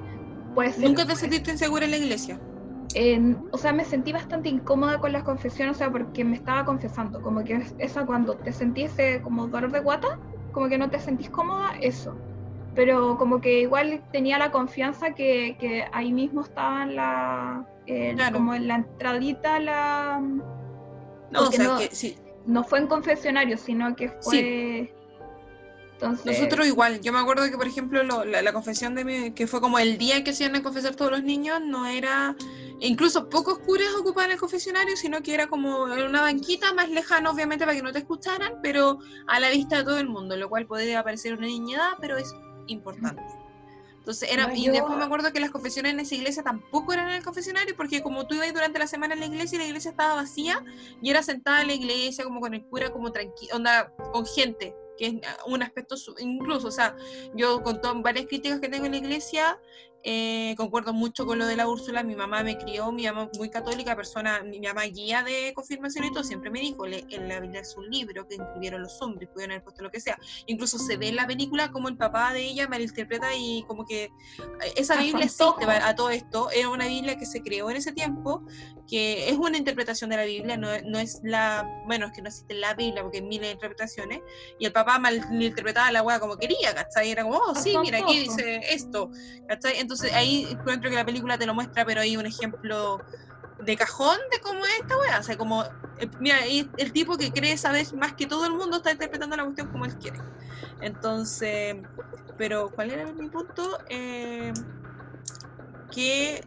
Pues, 0.56 0.80
¿Nunca 0.80 1.06
te 1.06 1.16
sentiste 1.16 1.52
insegura 1.52 1.86
en 1.86 1.92
la 1.92 1.98
iglesia? 1.98 2.40
o 3.52 3.58
sea, 3.60 3.74
me 3.74 3.86
sentí 3.86 4.12
bastante 4.12 4.50
incómoda 4.50 4.98
con 4.98 5.12
las 5.12 5.22
confesiones, 5.22 5.76
o 5.76 5.78
sea, 5.78 5.92
porque 5.92 6.24
me 6.24 6.36
estaba 6.36 6.66
confesando, 6.66 7.22
como 7.22 7.44
que 7.44 7.64
esa 7.78 8.08
cuando 8.08 8.38
te 8.38 8.52
sentís 8.52 8.92
como 9.22 9.46
dolor 9.50 9.72
de 9.72 9.82
guata, 9.82 10.18
como 10.52 10.68
que 10.68 10.80
no 10.80 10.90
te 10.90 11.00
sentís 11.00 11.30
cómoda, 11.30 11.74
eso. 11.80 12.18
Pero 12.74 13.20
como 13.20 13.40
que 13.40 13.62
igual 13.62 14.02
tenía 14.12 14.40
la 14.40 14.50
confianza 14.50 15.14
que, 15.14 15.58
que 15.60 15.86
ahí 15.92 16.12
mismo 16.12 16.42
estaba 16.42 16.82
en 16.82 16.96
la, 16.96 17.68
como 18.34 18.56
en 18.56 18.68
la 18.68 18.76
entradita, 18.78 19.60
la... 19.60 20.20
No, 21.30 21.42
o 21.42 21.52
sea, 21.52 21.78
que 21.78 21.94
sí. 21.94 22.18
no 22.48 22.64
fue 22.64 22.80
en 22.80 22.88
confesionario, 22.88 23.58
sino 23.58 23.96
que 23.96 24.10
fue... 24.24 24.92
Nosotros 26.02 26.68
igual, 26.68 27.02
yo 27.02 27.12
me 27.12 27.20
acuerdo 27.20 27.50
que 27.50 27.58
por 27.58 27.68
ejemplo 27.68 28.04
la, 28.04 28.54
confesión 28.54 28.94
de 28.94 29.04
mi, 29.04 29.32
que 29.32 29.48
fue 29.48 29.60
como 29.62 29.80
el 29.80 29.98
día 29.98 30.24
que 30.24 30.34
se 30.34 30.44
iban 30.44 30.56
a 30.56 30.64
confesar 30.64 30.96
todos 30.96 31.12
los 31.12 31.24
niños, 31.24 31.60
no 31.62 31.88
era, 31.88 32.36
incluso 32.80 33.30
pocos 33.30 33.60
curas 33.60 33.88
ocupaban 34.00 34.32
el 34.32 34.38
confesionario, 34.38 34.96
sino 34.96 35.22
que 35.22 35.34
era 35.34 35.48
como 35.48 35.84
una 35.84 36.22
banquita 36.22 36.74
más 36.74 36.90
lejana 36.90 37.32
obviamente 37.32 37.66
para 37.66 37.76
que 37.76 37.82
no 37.82 37.92
te 37.92 38.00
escucharan, 38.00 38.60
pero 38.62 39.00
a 39.26 39.40
la 39.40 39.50
vista 39.50 39.78
de 39.78 39.84
todo 39.86 39.98
el 39.98 40.08
mundo, 40.08 40.36
lo 40.38 40.50
cual 40.50 40.68
podría 40.68 41.04
parecer 41.04 41.34
una 41.34 41.48
niñedad, 41.48 41.94
pero 42.00 42.18
es 42.18 42.34
importante. 42.68 43.24
Entonces 43.98 44.32
era, 44.32 44.56
y 44.56 44.70
después 44.70 44.98
me 44.98 45.04
acuerdo 45.04 45.34
que 45.34 45.42
las 45.42 45.52
confesiones 45.52 45.92
en 45.92 46.00
esa 46.00 46.16
iglesia 46.16 46.42
tampoco 46.42 46.94
eran 46.94 47.10
en 47.10 47.16
el 47.16 47.24
confesionario, 47.24 47.76
porque 47.76 48.02
como 48.02 48.26
tú 48.26 48.36
ibas 48.36 48.54
durante 48.54 48.80
la 48.80 48.88
semana 48.88 49.16
en 49.16 49.20
la 49.20 49.26
iglesia 49.26 49.58
y 49.58 49.60
la 49.60 49.68
iglesia 49.68 49.92
estaba 49.92 50.16
vacía, 50.16 50.64
y 51.02 51.10
era 51.10 51.24
sentada 51.24 51.62
en 51.62 51.68
la 51.68 51.74
iglesia 51.74 52.24
como 52.24 52.40
con 52.40 52.54
el 52.54 52.64
cura, 52.64 52.92
como 52.92 53.12
tranquila, 53.12 53.56
onda, 53.56 53.94
con 54.14 54.26
gente, 54.26 54.74
que 54.98 55.08
es 55.08 55.14
un 55.46 55.64
aspecto 55.64 55.96
incluso, 56.20 56.68
o 56.68 56.72
sea, 56.72 56.96
yo 57.34 57.62
con 57.64 57.82
todas 57.82 58.02
varias 58.02 58.26
críticas 58.26 58.60
que 58.60 58.70
tengo 58.70 58.86
en 58.86 58.92
la 58.92 58.98
iglesia, 58.98 59.60
eh, 60.04 60.54
concuerdo 60.58 60.94
mucho 60.94 61.26
con 61.26 61.40
lo 61.40 61.46
de 61.46 61.56
la 61.56 61.68
Úrsula, 61.68 62.04
mi 62.04 62.16
mamá 62.16 62.44
me 62.44 62.58
crió, 62.58 62.92
mi 62.92 63.06
mamá 63.06 63.30
muy 63.38 63.50
católica, 63.50 63.96
persona, 63.96 64.42
mi 64.44 64.60
mamá 64.60 64.84
guía 64.84 65.24
de 65.24 65.54
confirmación 65.54 66.06
y 66.06 66.12
todo, 66.12 66.24
siempre 66.24 66.50
me 66.50 66.60
dijo, 66.60 66.86
en 66.86 67.28
la 67.28 67.40
Biblia 67.40 67.62
es 67.62 67.76
un 67.76 67.90
libro 67.90 68.28
que 68.28 68.36
escribieron 68.36 68.82
los 68.82 69.02
hombres, 69.02 69.30
pudieron 69.30 69.54
haber 69.54 69.64
puesto 69.64 69.84
lo 69.84 69.90
que 69.90 70.00
sea. 70.00 70.18
Incluso 70.46 70.78
se 70.78 70.98
ve 70.98 71.10
en 71.10 71.16
la 71.16 71.28
película 71.28 71.72
como 71.72 71.90
el 71.90 71.98
papá 71.98 72.34
de 72.34 72.42
ella 72.42 72.68
malinterpreta 72.68 73.36
y 73.36 73.64
como 73.68 73.86
que 73.86 74.06
eh, 74.06 74.10
esa 74.76 74.96
Biblia 74.98 75.26
existe 75.26 75.66
a 75.66 75.96
todo 75.96 76.10
esto, 76.10 76.50
era 76.52 76.70
una 76.70 76.88
Biblia 76.88 77.18
que 77.18 77.26
se 77.26 77.42
creó 77.42 77.70
en 77.70 77.78
ese 77.78 77.92
tiempo, 77.92 78.46
que 78.88 79.30
es 79.30 79.38
una 79.38 79.58
interpretación 79.58 80.10
de 80.10 80.18
la 80.18 80.24
Biblia, 80.24 80.58
no, 80.58 80.70
no 80.86 81.00
es 81.00 81.20
la, 81.24 81.84
bueno, 81.86 82.08
es 82.08 82.14
que 82.14 82.22
no 82.22 82.30
existe 82.30 82.54
la 82.54 82.74
Biblia 82.74 83.04
porque 83.04 83.18
hay 83.18 83.24
miles 83.24 83.48
de 83.48 83.52
interpretaciones, 83.52 84.22
y 84.60 84.66
el 84.66 84.72
papá 84.72 85.00
malinterpretaba 85.00 85.92
la 85.92 86.02
weá 86.02 86.20
como 86.20 86.38
quería, 86.38 86.74
¿cachai? 86.74 87.12
Era 87.12 87.24
como, 87.24 87.38
oh, 87.38 87.56
sí, 87.56 87.78
mira, 87.80 88.00
aquí 88.00 88.20
dice 88.20 88.62
esto, 88.70 89.12
¿cachai? 89.48 89.80
Entonces, 89.88 90.12
ahí 90.14 90.50
encuentro 90.52 90.90
que 90.90 90.98
la 90.98 91.06
película 91.06 91.38
te 91.38 91.46
lo 91.46 91.54
muestra, 91.54 91.86
pero 91.86 92.02
hay 92.02 92.18
un 92.18 92.26
ejemplo 92.26 93.02
de 93.62 93.78
cajón 93.78 94.18
de 94.30 94.42
cómo 94.42 94.60
es 94.66 94.82
esta 94.82 94.98
weá. 94.98 95.18
O 95.18 95.24
sea, 95.24 95.38
como, 95.38 95.64
eh, 95.64 96.10
mira, 96.20 96.40
el 96.46 96.92
tipo 96.92 97.16
que 97.16 97.32
cree 97.32 97.56
saber 97.56 97.86
más 97.96 98.12
que 98.12 98.28
todo 98.28 98.46
el 98.46 98.52
mundo 98.52 98.76
está 98.78 98.92
interpretando 98.92 99.38
la 99.38 99.46
cuestión 99.46 99.70
como 99.70 99.86
él 99.86 99.96
quiere. 99.96 100.20
Entonces, 100.82 101.78
pero 102.38 102.70
¿cuál 102.70 102.92
era 102.92 103.10
mi 103.14 103.30
punto? 103.30 103.78
Eh, 103.90 104.52
que. 105.90 106.46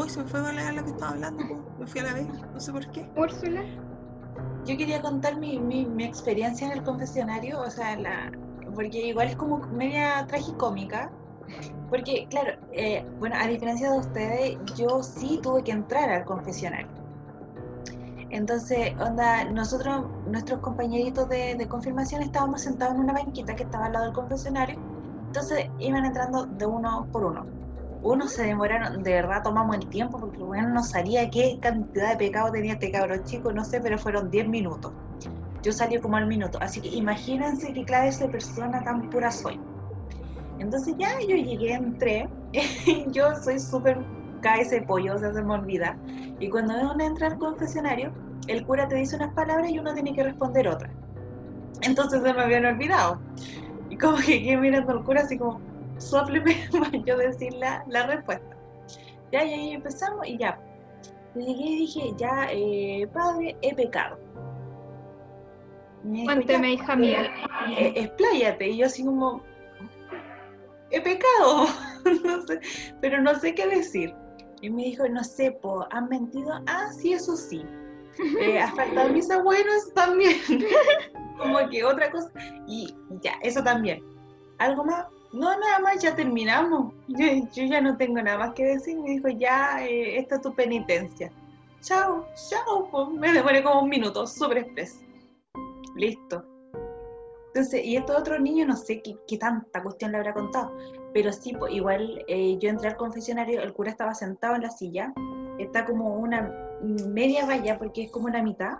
Uy, 0.00 0.08
se 0.08 0.22
me 0.22 0.24
fue 0.24 0.40
a 0.40 0.72
lo 0.72 0.84
que 0.84 0.90
estaba 0.90 1.12
hablando, 1.12 1.76
me 1.78 1.86
fui 1.86 2.00
a 2.00 2.04
la 2.04 2.14
vez, 2.14 2.26
no 2.26 2.60
sé 2.60 2.72
por 2.72 2.90
qué. 2.92 3.06
Úrsula. 3.14 3.62
Yo 4.64 4.74
quería 4.78 5.02
contar 5.02 5.36
mi, 5.36 5.60
mi, 5.60 5.84
mi 5.84 6.04
experiencia 6.04 6.66
en 6.66 6.72
el 6.72 6.82
confesionario, 6.82 7.60
o 7.60 7.70
sea, 7.70 7.94
la, 7.98 8.32
porque 8.74 9.08
igual 9.08 9.28
es 9.28 9.36
como 9.36 9.58
media 9.58 10.26
tragicómica 10.26 11.12
porque, 11.90 12.26
claro, 12.28 12.52
eh, 12.72 13.04
bueno, 13.18 13.36
a 13.38 13.46
diferencia 13.46 13.90
de 13.90 13.98
ustedes, 13.98 14.58
yo 14.76 15.02
sí 15.02 15.38
tuve 15.42 15.62
que 15.62 15.72
entrar 15.72 16.10
al 16.10 16.24
confesionario. 16.24 16.88
Entonces, 18.30 18.94
onda, 18.98 19.44
nosotros, 19.44 20.06
nuestros 20.26 20.58
compañeritos 20.58 21.28
de, 21.28 21.64
confirmación, 21.68 22.20
estábamos 22.22 22.62
sentados 22.62 22.96
en 22.96 23.02
una 23.02 23.12
banquita 23.12 23.54
que 23.54 23.62
estaba 23.62 23.86
al 23.86 23.92
lado 23.92 24.06
del 24.06 24.14
confesionario. 24.14 24.76
Entonces, 25.26 25.70
iban 25.78 26.04
entrando 26.04 26.44
de 26.46 26.66
uno 26.66 27.06
por 27.12 27.24
uno. 27.26 27.46
Unos 28.02 28.32
se 28.32 28.44
demoraron, 28.44 29.02
de 29.02 29.12
verdad 29.12 29.42
tomamos 29.42 29.76
el 29.76 29.86
tiempo 29.86 30.18
porque 30.18 30.38
bueno 30.38 30.68
no 30.68 30.82
sabía 30.82 31.30
qué 31.30 31.58
cantidad 31.62 32.10
de 32.10 32.16
pecado 32.16 32.52
tenía 32.52 32.74
este 32.74 32.90
cabrón 32.90 33.24
chico, 33.24 33.50
no 33.52 33.64
sé, 33.64 33.80
pero 33.80 33.98
fueron 33.98 34.30
10 34.30 34.48
minutos. 34.48 34.92
yo 35.62 35.72
salí 35.72 35.98
como 36.00 36.16
al 36.16 36.26
minuto. 36.26 36.58
Así 36.60 36.80
que 36.80 36.88
imagínense 36.88 37.72
qué 37.72 37.84
clase 37.84 38.24
de 38.24 38.30
persona 38.30 38.82
tan 38.82 39.08
pura 39.10 39.30
soy. 39.30 39.58
Entonces 40.58 40.94
ya 40.98 41.10
yo 41.20 41.36
llegué, 41.36 41.74
entré, 41.74 42.28
yo 43.08 43.34
soy 43.42 43.58
súper 43.58 43.98
ese 44.52 44.82
pollo, 44.82 45.14
o 45.14 45.18
sea, 45.18 45.32
se 45.32 45.42
me 45.42 45.54
olvida. 45.54 45.96
Y 46.38 46.50
cuando 46.50 46.74
uno 46.74 47.02
entra 47.02 47.28
al 47.28 47.38
confesionario, 47.38 48.12
el 48.46 48.64
cura 48.66 48.86
te 48.86 48.96
dice 48.96 49.16
unas 49.16 49.32
palabras 49.34 49.70
y 49.70 49.78
uno 49.78 49.94
tiene 49.94 50.14
que 50.14 50.22
responder 50.22 50.68
otras. 50.68 50.92
Entonces 51.82 52.22
se 52.22 52.34
me 52.34 52.42
habían 52.42 52.66
olvidado. 52.66 53.20
Y 53.88 53.96
como 53.96 54.18
que 54.18 54.42
quedé 54.42 54.56
mirando 54.56 54.92
al 54.92 55.04
cura 55.04 55.22
así 55.22 55.38
como, 55.38 55.60
sopleme 55.98 56.56
para 56.72 56.90
yo 57.04 57.16
decir 57.16 57.54
la, 57.54 57.84
la 57.88 58.06
respuesta. 58.06 58.56
Ya, 59.32 59.44
y 59.44 59.52
ahí 59.52 59.70
empezamos 59.72 60.26
y 60.26 60.36
ya. 60.36 60.60
llegué 61.34 61.64
y 61.64 61.76
dije, 61.78 62.14
ya, 62.16 62.48
eh, 62.50 63.08
padre, 63.12 63.56
he 63.62 63.74
pecado. 63.74 64.18
Cuénteme, 66.24 66.74
hija 66.74 66.96
mía. 66.96 67.32
Eh, 67.78 67.94
expláyate. 67.96 68.68
Y 68.68 68.76
yo 68.76 68.86
así 68.86 69.04
como, 69.04 69.42
he 70.94 71.00
pecado, 71.00 71.66
pero 73.00 73.20
no 73.20 73.38
sé 73.38 73.54
qué 73.54 73.66
decir. 73.66 74.14
Y 74.60 74.70
me 74.70 74.84
dijo, 74.84 75.08
no 75.08 75.22
sé, 75.22 75.52
po, 75.52 75.86
¿han 75.90 76.08
mentido? 76.08 76.60
Ah, 76.66 76.90
sí, 76.92 77.12
eso 77.12 77.36
sí. 77.36 77.64
Eh, 78.40 78.60
¿Ha 78.60 78.70
faltado 78.74 79.10
mis 79.10 79.30
abuelos? 79.30 79.92
También. 79.94 80.38
Como 81.38 81.68
que 81.68 81.84
otra 81.84 82.10
cosa. 82.10 82.30
Y 82.66 82.94
ya, 83.20 83.32
eso 83.42 83.62
también. 83.62 84.02
¿Algo 84.58 84.84
más? 84.84 85.06
No, 85.32 85.58
nada 85.58 85.80
más, 85.80 86.00
ya 86.00 86.14
terminamos. 86.14 86.94
Yo, 87.08 87.26
ya 87.52 87.80
no 87.80 87.96
tengo 87.96 88.22
nada 88.22 88.38
más 88.38 88.54
que 88.54 88.64
decir. 88.64 88.96
Me 88.98 89.10
dijo, 89.10 89.28
ya, 89.28 89.84
eh, 89.84 90.18
esta 90.18 90.36
es 90.36 90.42
tu 90.42 90.54
penitencia. 90.54 91.30
Chao, 91.82 92.26
chao. 92.48 92.88
Pues 92.90 93.08
me 93.08 93.32
demoré 93.32 93.62
como 93.62 93.82
un 93.82 93.90
minuto, 93.90 94.26
súper 94.26 94.58
express. 94.58 95.00
Listo. 95.96 96.44
Entonces, 97.54 97.84
y 97.84 97.96
estos 97.96 98.18
otros 98.18 98.40
niños 98.40 98.66
no 98.66 98.76
sé 98.76 99.00
qué, 99.00 99.38
tanta 99.38 99.80
cuestión 99.80 100.10
le 100.10 100.18
habrá 100.18 100.34
contado, 100.34 100.76
pero 101.12 101.30
sí, 101.32 101.54
pues, 101.56 101.72
igual 101.72 102.24
eh, 102.26 102.58
yo 102.58 102.68
entré 102.68 102.88
al 102.88 102.96
confesionario, 102.96 103.62
el 103.62 103.72
cura 103.72 103.92
estaba 103.92 104.12
sentado 104.12 104.56
en 104.56 104.62
la 104.62 104.70
silla, 104.70 105.14
está 105.60 105.86
como 105.86 106.16
una 106.16 106.52
media 107.06 107.46
valla 107.46 107.78
porque 107.78 108.04
es 108.04 108.10
como 108.10 108.26
una 108.26 108.42
mitad, 108.42 108.78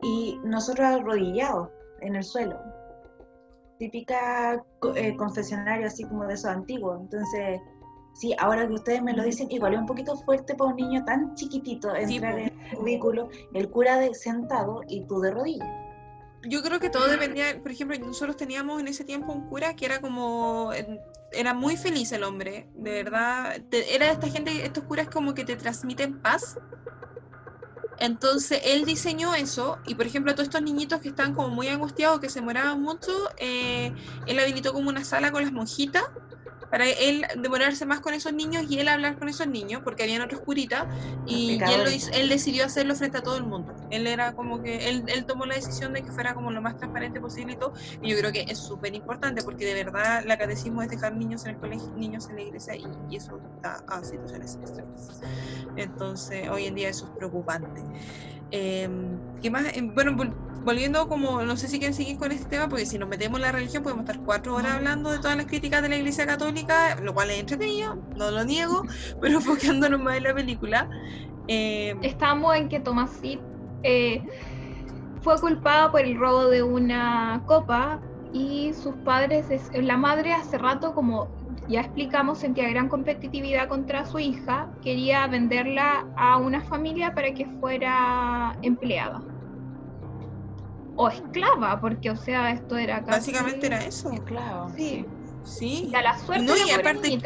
y 0.00 0.40
nosotros 0.42 0.86
arrodillados 0.86 1.68
en 2.00 2.16
el 2.16 2.24
suelo. 2.24 2.58
Típica 3.78 4.64
eh, 4.94 5.14
confesionario 5.18 5.86
así 5.86 6.04
como 6.04 6.24
de 6.24 6.34
esos 6.34 6.50
antiguos. 6.50 6.98
Entonces, 6.98 7.60
sí, 8.14 8.34
ahora 8.38 8.66
que 8.66 8.72
ustedes 8.72 9.02
me 9.02 9.12
lo 9.12 9.22
dicen, 9.22 9.50
igual 9.50 9.74
es 9.74 9.80
un 9.80 9.86
poquito 9.86 10.16
fuerte 10.16 10.54
para 10.54 10.70
un 10.70 10.76
niño 10.76 11.04
tan 11.04 11.34
chiquitito 11.34 11.94
entrar 11.94 12.38
en 12.38 12.58
el 12.58 12.78
cubículo, 12.78 13.28
el 13.52 13.70
cura 13.70 13.98
de 13.98 14.14
sentado 14.14 14.80
y 14.88 15.04
tú 15.06 15.20
de 15.20 15.32
rodillas 15.32 15.89
yo 16.42 16.62
creo 16.62 16.80
que 16.80 16.90
todo 16.90 17.08
dependía, 17.08 17.60
por 17.62 17.70
ejemplo, 17.70 17.98
nosotros 17.98 18.36
teníamos 18.36 18.80
en 18.80 18.88
ese 18.88 19.04
tiempo 19.04 19.32
un 19.32 19.48
cura 19.48 19.76
que 19.76 19.84
era 19.84 20.00
como, 20.00 20.70
era 21.32 21.54
muy 21.54 21.76
feliz 21.76 22.12
el 22.12 22.22
hombre, 22.22 22.68
de 22.74 22.90
verdad, 22.90 23.56
era 23.70 24.06
de 24.06 24.12
esta 24.12 24.28
gente, 24.28 24.64
estos 24.64 24.84
curas 24.84 25.08
como 25.08 25.34
que 25.34 25.44
te 25.44 25.56
transmiten 25.56 26.18
paz. 26.18 26.56
Entonces 27.98 28.62
él 28.64 28.86
diseñó 28.86 29.34
eso 29.34 29.78
y 29.86 29.94
por 29.94 30.06
ejemplo 30.06 30.32
a 30.32 30.34
todos 30.34 30.48
estos 30.48 30.62
niñitos 30.62 31.02
que 31.02 31.10
estaban 31.10 31.34
como 31.34 31.50
muy 31.50 31.68
angustiados, 31.68 32.18
que 32.18 32.30
se 32.30 32.40
moraban 32.40 32.80
mucho, 32.80 33.12
eh, 33.36 33.92
él 34.26 34.38
habilitó 34.38 34.72
como 34.72 34.88
una 34.88 35.04
sala 35.04 35.30
con 35.30 35.42
las 35.42 35.52
monjitas 35.52 36.04
para 36.70 36.88
él 36.88 37.26
demorarse 37.36 37.84
más 37.84 38.00
con 38.00 38.14
esos 38.14 38.32
niños 38.32 38.64
y 38.68 38.78
él 38.78 38.88
hablar 38.88 39.18
con 39.18 39.28
esos 39.28 39.46
niños, 39.48 39.82
porque 39.84 40.04
habían 40.04 40.22
otros 40.22 40.40
curitas, 40.40 40.84
y, 41.26 41.58
él, 41.62 41.84
lo 41.84 41.90
hizo, 41.90 42.10
él 42.12 42.28
decidió 42.28 42.64
hacerlo 42.64 42.94
frente 42.94 43.18
a 43.18 43.22
todo 43.22 43.36
el 43.36 43.44
mundo. 43.44 43.74
Él 43.90 44.06
era 44.06 44.32
como 44.32 44.62
que, 44.62 44.88
él, 44.88 45.04
él 45.08 45.26
tomó 45.26 45.46
la 45.46 45.56
decisión 45.56 45.92
de 45.92 46.02
que 46.02 46.12
fuera 46.12 46.34
como 46.34 46.50
lo 46.50 46.62
más 46.62 46.76
transparente 46.76 47.20
posible 47.20 47.54
y 47.54 47.56
todo, 47.56 47.72
y 48.00 48.10
yo 48.10 48.18
creo 48.18 48.32
que 48.32 48.44
es 48.48 48.58
súper 48.58 48.94
importante, 48.94 49.42
porque 49.42 49.64
de 49.64 49.74
verdad 49.74 50.22
la 50.24 50.36
catecismo 50.36 50.82
es 50.82 50.88
dejar 50.88 51.14
niños 51.16 51.44
en 51.44 51.52
el 51.52 51.58
colegio, 51.58 51.90
niños 51.96 52.28
en 52.30 52.36
la 52.36 52.42
iglesia, 52.42 52.76
y, 52.76 52.86
y 53.08 53.16
eso 53.16 53.40
da 53.62 53.82
a 53.88 54.02
situaciones 54.04 54.56
extremas. 54.62 55.20
Entonces, 55.76 56.48
hoy 56.48 56.66
en 56.66 56.74
día 56.74 56.88
eso 56.88 57.06
es 57.06 57.12
preocupante. 57.12 57.80
Eh, 58.50 58.88
¿Qué 59.40 59.50
más? 59.50 59.76
Em, 59.76 59.94
bueno, 59.94 60.16
volviendo 60.64 61.08
como, 61.08 61.42
no 61.42 61.56
sé 61.56 61.68
si 61.68 61.78
quieren 61.78 61.94
seguir 61.94 62.18
con 62.18 62.32
este 62.32 62.48
tema, 62.48 62.68
porque 62.68 62.86
si 62.86 62.98
nos 62.98 63.08
metemos 63.08 63.38
en 63.38 63.42
la 63.42 63.52
religión 63.52 63.82
podemos 63.82 64.04
estar 64.04 64.22
cuatro 64.24 64.54
horas 64.54 64.74
hablando 64.74 65.10
de 65.10 65.18
todas 65.18 65.36
las 65.36 65.46
críticas 65.46 65.82
de 65.82 65.88
la 65.88 65.96
Iglesia 65.96 66.26
Católica, 66.26 66.96
lo 67.00 67.14
cual 67.14 67.30
es 67.30 67.40
entretenido, 67.40 67.96
no 68.16 68.30
lo 68.30 68.44
niego, 68.44 68.82
pero 69.20 69.36
enfocándonos 69.38 70.00
más 70.00 70.16
en 70.16 70.24
la 70.24 70.34
película. 70.34 70.88
Eh, 71.48 71.96
Estamos 72.02 72.54
en 72.56 72.68
que 72.68 72.80
Tomasito 72.80 73.42
eh, 73.82 74.22
fue 75.22 75.40
culpado 75.40 75.90
por 75.90 76.02
el 76.02 76.18
robo 76.18 76.48
de 76.48 76.62
una 76.62 77.42
copa 77.46 78.00
y 78.32 78.72
sus 78.74 78.94
padres, 78.96 79.46
la 79.72 79.96
madre 79.96 80.32
hace 80.32 80.58
rato, 80.58 80.94
como 80.94 81.28
ya 81.68 81.80
explicamos, 81.80 82.38
sentía 82.38 82.68
gran 82.68 82.88
competitividad 82.88 83.68
contra 83.68 84.04
su 84.04 84.18
hija, 84.18 84.70
quería 84.82 85.26
venderla 85.26 86.06
a 86.16 86.36
una 86.36 86.60
familia 86.62 87.14
para 87.14 87.32
que 87.32 87.46
fuera 87.60 88.56
empleada 88.62 89.20
o 91.00 91.08
esclava, 91.08 91.80
porque, 91.80 92.10
o 92.10 92.16
sea, 92.16 92.50
esto 92.50 92.76
era 92.76 93.00
Básicamente 93.00 93.66
era 93.66 93.78
eso. 93.82 94.10
Esclavo. 94.12 94.70
Sí. 94.76 95.06
Sí. 95.44 95.88
Y 95.90 95.94
a 95.94 96.02
la 96.02 96.18
suerte 96.18 96.44
no, 96.44 96.54
y 96.54 96.70
aparte, 96.70 97.18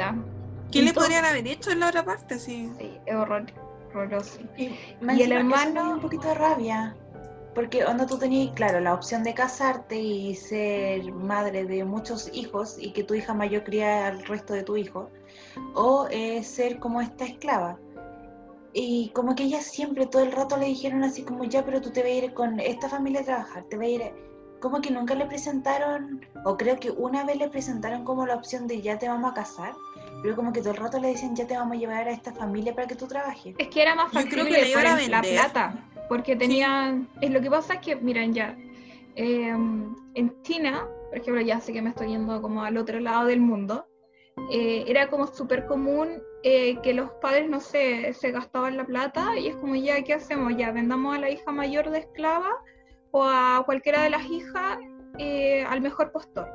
¿qué 0.70 0.82
le 0.82 0.92
podrían 0.92 1.24
haber 1.24 1.44
hecho 1.48 1.72
en 1.72 1.80
la 1.80 1.88
otra 1.88 2.04
parte? 2.04 2.38
Sí, 2.38 2.70
sí 2.78 2.92
es 3.04 3.16
horror, 3.16 3.46
horroroso. 3.90 4.38
Y, 4.56 4.76
el 5.00 5.32
hermano. 5.32 5.94
un 5.94 6.00
poquito 6.00 6.28
de 6.28 6.34
rabia. 6.34 6.96
Porque 7.52 7.84
cuando 7.84 8.06
tú 8.06 8.16
tenías, 8.16 8.54
claro, 8.54 8.78
la 8.78 8.94
opción 8.94 9.24
de 9.24 9.34
casarte 9.34 9.96
y 9.96 10.36
ser 10.36 11.12
madre 11.12 11.64
de 11.64 11.84
muchos 11.84 12.30
hijos 12.32 12.76
y 12.78 12.92
que 12.92 13.02
tu 13.02 13.14
hija 13.14 13.34
mayor 13.34 13.64
cría 13.64 14.06
al 14.06 14.24
resto 14.24 14.54
de 14.54 14.62
tu 14.62 14.76
hijo, 14.76 15.10
o 15.74 16.06
eh, 16.10 16.44
ser 16.44 16.78
como 16.78 17.00
esta 17.00 17.24
esclava. 17.24 17.78
Y 18.76 19.10
como 19.10 19.36
que 19.36 19.44
ella 19.44 19.60
siempre, 19.60 20.06
todo 20.06 20.22
el 20.22 20.32
rato 20.32 20.56
le 20.56 20.66
dijeron 20.66 21.04
así 21.04 21.22
como, 21.22 21.44
ya, 21.44 21.64
pero 21.64 21.80
tú 21.80 21.90
te 21.90 22.02
vas 22.02 22.10
a 22.10 22.14
ir 22.14 22.34
con 22.34 22.58
esta 22.58 22.88
familia 22.88 23.20
a 23.20 23.24
trabajar, 23.24 23.64
te 23.70 23.76
vas 23.76 23.86
a 23.86 23.90
ir... 23.90 24.02
Como 24.60 24.80
que 24.80 24.90
nunca 24.90 25.14
le 25.14 25.26
presentaron, 25.26 26.26
o 26.44 26.56
creo 26.56 26.80
que 26.80 26.90
una 26.90 27.24
vez 27.24 27.36
le 27.36 27.48
presentaron 27.48 28.02
como 28.02 28.26
la 28.26 28.34
opción 28.34 28.66
de 28.66 28.80
ya 28.80 28.98
te 28.98 29.08
vamos 29.08 29.30
a 29.30 29.34
casar, 29.34 29.74
pero 30.22 30.34
como 30.34 30.52
que 30.52 30.60
todo 30.60 30.70
el 30.70 30.78
rato 30.78 30.98
le 30.98 31.08
dicen 31.08 31.36
ya 31.36 31.46
te 31.46 31.54
vamos 31.54 31.76
a 31.76 31.80
llevar 31.80 32.08
a 32.08 32.12
esta 32.12 32.32
familia 32.32 32.74
para 32.74 32.86
que 32.88 32.94
tú 32.94 33.06
trabajes. 33.06 33.54
Es 33.58 33.68
que 33.68 33.82
era 33.82 33.94
más 33.94 34.10
fácil 34.10 34.30
que 34.30 34.50
le 34.50 34.70
iban 34.70 34.86
a 34.86 35.08
la 35.08 35.20
plata, 35.20 35.88
porque 36.08 36.34
tenían... 36.34 37.08
Es 37.20 37.30
lo 37.30 37.42
que 37.42 37.50
pasa 37.50 37.74
es 37.74 37.80
que, 37.80 37.96
miren 37.96 38.32
ya, 38.32 38.56
em, 39.16 39.94
en 40.14 40.42
China, 40.42 40.88
por 41.10 41.18
ejemplo, 41.18 41.42
ya 41.42 41.60
sé 41.60 41.72
que 41.72 41.82
me 41.82 41.90
estoy 41.90 42.08
yendo 42.08 42.40
como 42.40 42.64
al 42.64 42.78
otro 42.78 42.98
lado 43.00 43.26
del 43.26 43.40
mundo, 43.40 43.86
eh, 44.50 44.84
era 44.88 45.10
como 45.10 45.26
súper 45.26 45.66
común 45.66 46.22
eh, 46.46 46.78
que 46.82 46.92
los 46.92 47.10
padres, 47.22 47.48
no 47.48 47.58
sé, 47.58 48.12
se 48.12 48.30
gastaban 48.30 48.76
la 48.76 48.84
plata 48.84 49.34
y 49.38 49.48
es 49.48 49.56
como, 49.56 49.74
ya, 49.76 50.02
¿qué 50.02 50.12
hacemos? 50.12 50.54
Ya, 50.58 50.72
vendamos 50.72 51.16
a 51.16 51.18
la 51.18 51.30
hija 51.30 51.50
mayor 51.50 51.88
de 51.88 52.00
esclava 52.00 52.50
o 53.12 53.24
a 53.24 53.62
cualquiera 53.64 54.02
de 54.02 54.10
las 54.10 54.26
hijas 54.26 54.78
eh, 55.18 55.64
al 55.64 55.80
mejor 55.80 56.12
postor. 56.12 56.46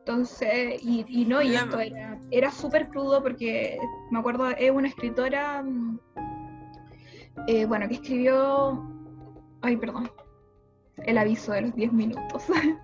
Entonces, 0.00 0.82
y, 0.82 1.24
no, 1.24 1.40
y 1.40 1.54
esto 1.54 1.78
era, 1.78 2.20
era 2.32 2.50
súper 2.50 2.88
crudo 2.88 3.22
porque 3.22 3.78
me 4.10 4.18
acuerdo, 4.18 4.48
es 4.50 4.72
una 4.72 4.88
escritora, 4.88 5.62
mm, 5.62 6.00
bueno, 7.68 7.86
que 7.86 7.94
escribió, 7.94 8.84
ay, 9.62 9.76
perdón, 9.76 10.10
el 10.96 11.16
aviso 11.16 11.52
de 11.52 11.60
los 11.62 11.76
10 11.76 11.92
minutos. 11.92 12.44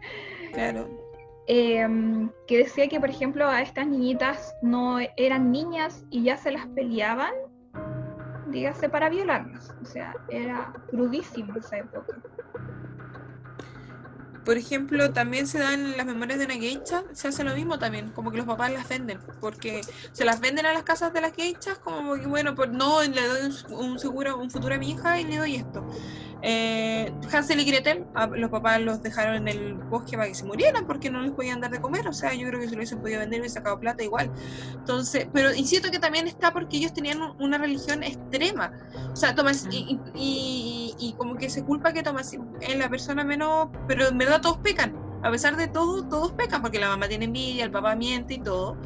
Claro. 0.52 1.01
Em, 1.46 2.30
que 2.46 2.58
decía 2.58 2.88
que, 2.88 3.00
por 3.00 3.10
ejemplo, 3.10 3.46
a 3.46 3.62
estas 3.62 3.86
niñitas 3.86 4.54
no 4.62 4.98
eran 5.16 5.50
niñas 5.50 6.04
y 6.10 6.22
ya 6.22 6.36
se 6.36 6.52
las 6.52 6.66
peleaban, 6.68 7.32
dígase, 8.46 8.88
para 8.88 9.08
violarlas. 9.08 9.74
O 9.82 9.84
sea, 9.84 10.14
era 10.28 10.72
crudísimo 10.88 11.54
esa 11.56 11.78
época. 11.78 12.16
Por 14.44 14.56
ejemplo, 14.56 15.12
también 15.12 15.46
se 15.46 15.58
dan 15.58 15.96
las 15.96 16.04
memorias 16.06 16.38
de 16.38 16.46
una 16.46 16.54
geisha, 16.54 17.04
se 17.12 17.28
hace 17.28 17.44
lo 17.44 17.54
mismo 17.54 17.78
también, 17.78 18.10
como 18.10 18.30
que 18.30 18.38
los 18.38 18.46
papás 18.46 18.72
las 18.72 18.88
venden, 18.88 19.18
porque 19.40 19.82
se 20.12 20.24
las 20.24 20.40
venden 20.40 20.66
a 20.66 20.72
las 20.72 20.82
casas 20.82 21.12
de 21.12 21.20
las 21.20 21.32
geishas, 21.32 21.78
como 21.78 22.14
que 22.14 22.26
bueno, 22.26 22.54
pues 22.54 22.70
no, 22.70 23.02
le 23.02 23.26
doy 23.26 23.52
un, 23.70 23.98
seguro, 23.98 24.38
un 24.38 24.50
futuro 24.50 24.74
a 24.74 24.78
mi 24.78 24.90
hija 24.90 25.20
y 25.20 25.24
le 25.24 25.38
doy 25.38 25.56
esto. 25.56 25.86
Eh, 26.44 27.12
Hansel 27.32 27.60
y 27.60 27.64
Gretel, 27.64 28.04
los 28.34 28.50
papás 28.50 28.80
los 28.80 29.00
dejaron 29.00 29.36
en 29.36 29.48
el 29.48 29.74
bosque 29.74 30.16
para 30.16 30.28
que 30.28 30.34
se 30.34 30.44
murieran 30.44 30.86
porque 30.86 31.08
no 31.08 31.22
les 31.22 31.30
podían 31.30 31.60
dar 31.60 31.70
de 31.70 31.80
comer, 31.80 32.08
o 32.08 32.12
sea, 32.12 32.34
yo 32.34 32.48
creo 32.48 32.60
que 32.60 32.66
se 32.66 32.72
lo 32.72 32.78
hubiesen 32.78 33.00
podido 33.00 33.20
vender 33.20 33.44
y 33.44 33.48
sacado 33.48 33.78
plata 33.78 34.02
igual. 34.02 34.32
Entonces, 34.74 35.28
pero 35.32 35.54
insisto 35.54 35.90
que 35.92 36.00
también 36.00 36.26
está 36.26 36.52
porque 36.52 36.78
ellos 36.78 36.92
tenían 36.92 37.20
una 37.38 37.58
religión 37.58 38.02
extrema, 38.02 38.72
o 39.12 39.16
sea, 39.16 39.36
Tomás, 39.36 39.68
y, 39.70 40.00
y, 40.16 40.81
como 41.18 41.36
que 41.36 41.50
se 41.50 41.64
culpa 41.64 41.92
que 41.92 42.02
Tomás 42.02 42.32
es 42.60 42.76
la 42.76 42.88
persona 42.88 43.24
menos, 43.24 43.70
pero 43.86 44.08
en 44.08 44.18
verdad 44.18 44.40
todos 44.40 44.58
pecan, 44.58 44.98
a 45.22 45.30
pesar 45.30 45.56
de 45.56 45.68
todo, 45.68 46.08
todos 46.08 46.32
pecan 46.32 46.62
porque 46.62 46.78
la 46.80 46.88
mamá 46.88 47.08
tiene 47.08 47.26
envidia, 47.26 47.64
el 47.64 47.70
papá 47.70 47.96
miente 47.96 48.34
y 48.34 48.42
todo 48.42 48.80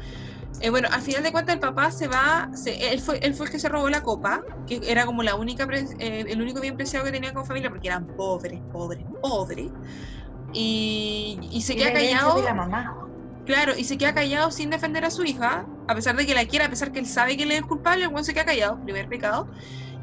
Eh, 0.60 0.70
bueno, 0.70 0.88
al 0.92 1.02
final 1.02 1.22
de 1.22 1.32
cuentas 1.32 1.54
el 1.54 1.60
papá 1.60 1.90
se 1.90 2.08
va, 2.08 2.50
él, 2.66 3.00
fue, 3.00 3.18
él 3.18 3.34
fue 3.34 3.46
el 3.46 3.52
que 3.52 3.58
se 3.58 3.68
robó 3.68 3.90
la 3.90 4.02
copa, 4.02 4.42
que 4.66 4.80
era 4.84 5.04
como 5.06 5.22
la 5.22 5.34
única, 5.36 5.66
eh, 5.98 6.24
el 6.28 6.40
único 6.40 6.60
bien 6.60 6.76
preciado 6.76 7.04
que 7.04 7.12
tenía 7.12 7.32
con 7.34 7.44
familia, 7.46 7.68
porque 7.70 7.88
eran 7.88 8.06
pobres, 8.16 8.62
pobres, 8.72 9.06
pobres. 9.20 9.74
Y, 10.52 11.48
y 11.52 11.62
se 11.62 11.76
queda 11.76 11.92
callado. 11.92 12.42
la 12.42 12.54
mamá. 12.54 12.96
Claro, 13.44 13.74
y 13.76 13.84
se 13.84 13.96
queda 13.98 14.14
callado 14.14 14.50
sin 14.50 14.70
defender 14.70 15.04
a 15.04 15.10
su 15.10 15.24
hija, 15.24 15.70
a 15.86 15.94
pesar 15.94 16.16
de 16.16 16.26
que 16.26 16.34
la 16.34 16.46
quiere, 16.46 16.64
a 16.64 16.70
pesar 16.70 16.90
que 16.92 16.98
él 16.98 17.06
sabe 17.06 17.36
que 17.36 17.44
él 17.44 17.52
es 17.52 17.58
el 17.58 17.66
culpable, 17.66 18.04
el 18.04 18.10
buen 18.10 18.24
se 18.24 18.34
queda 18.34 18.44
callado, 18.46 18.82
primer 18.82 19.08
pecado. 19.08 19.50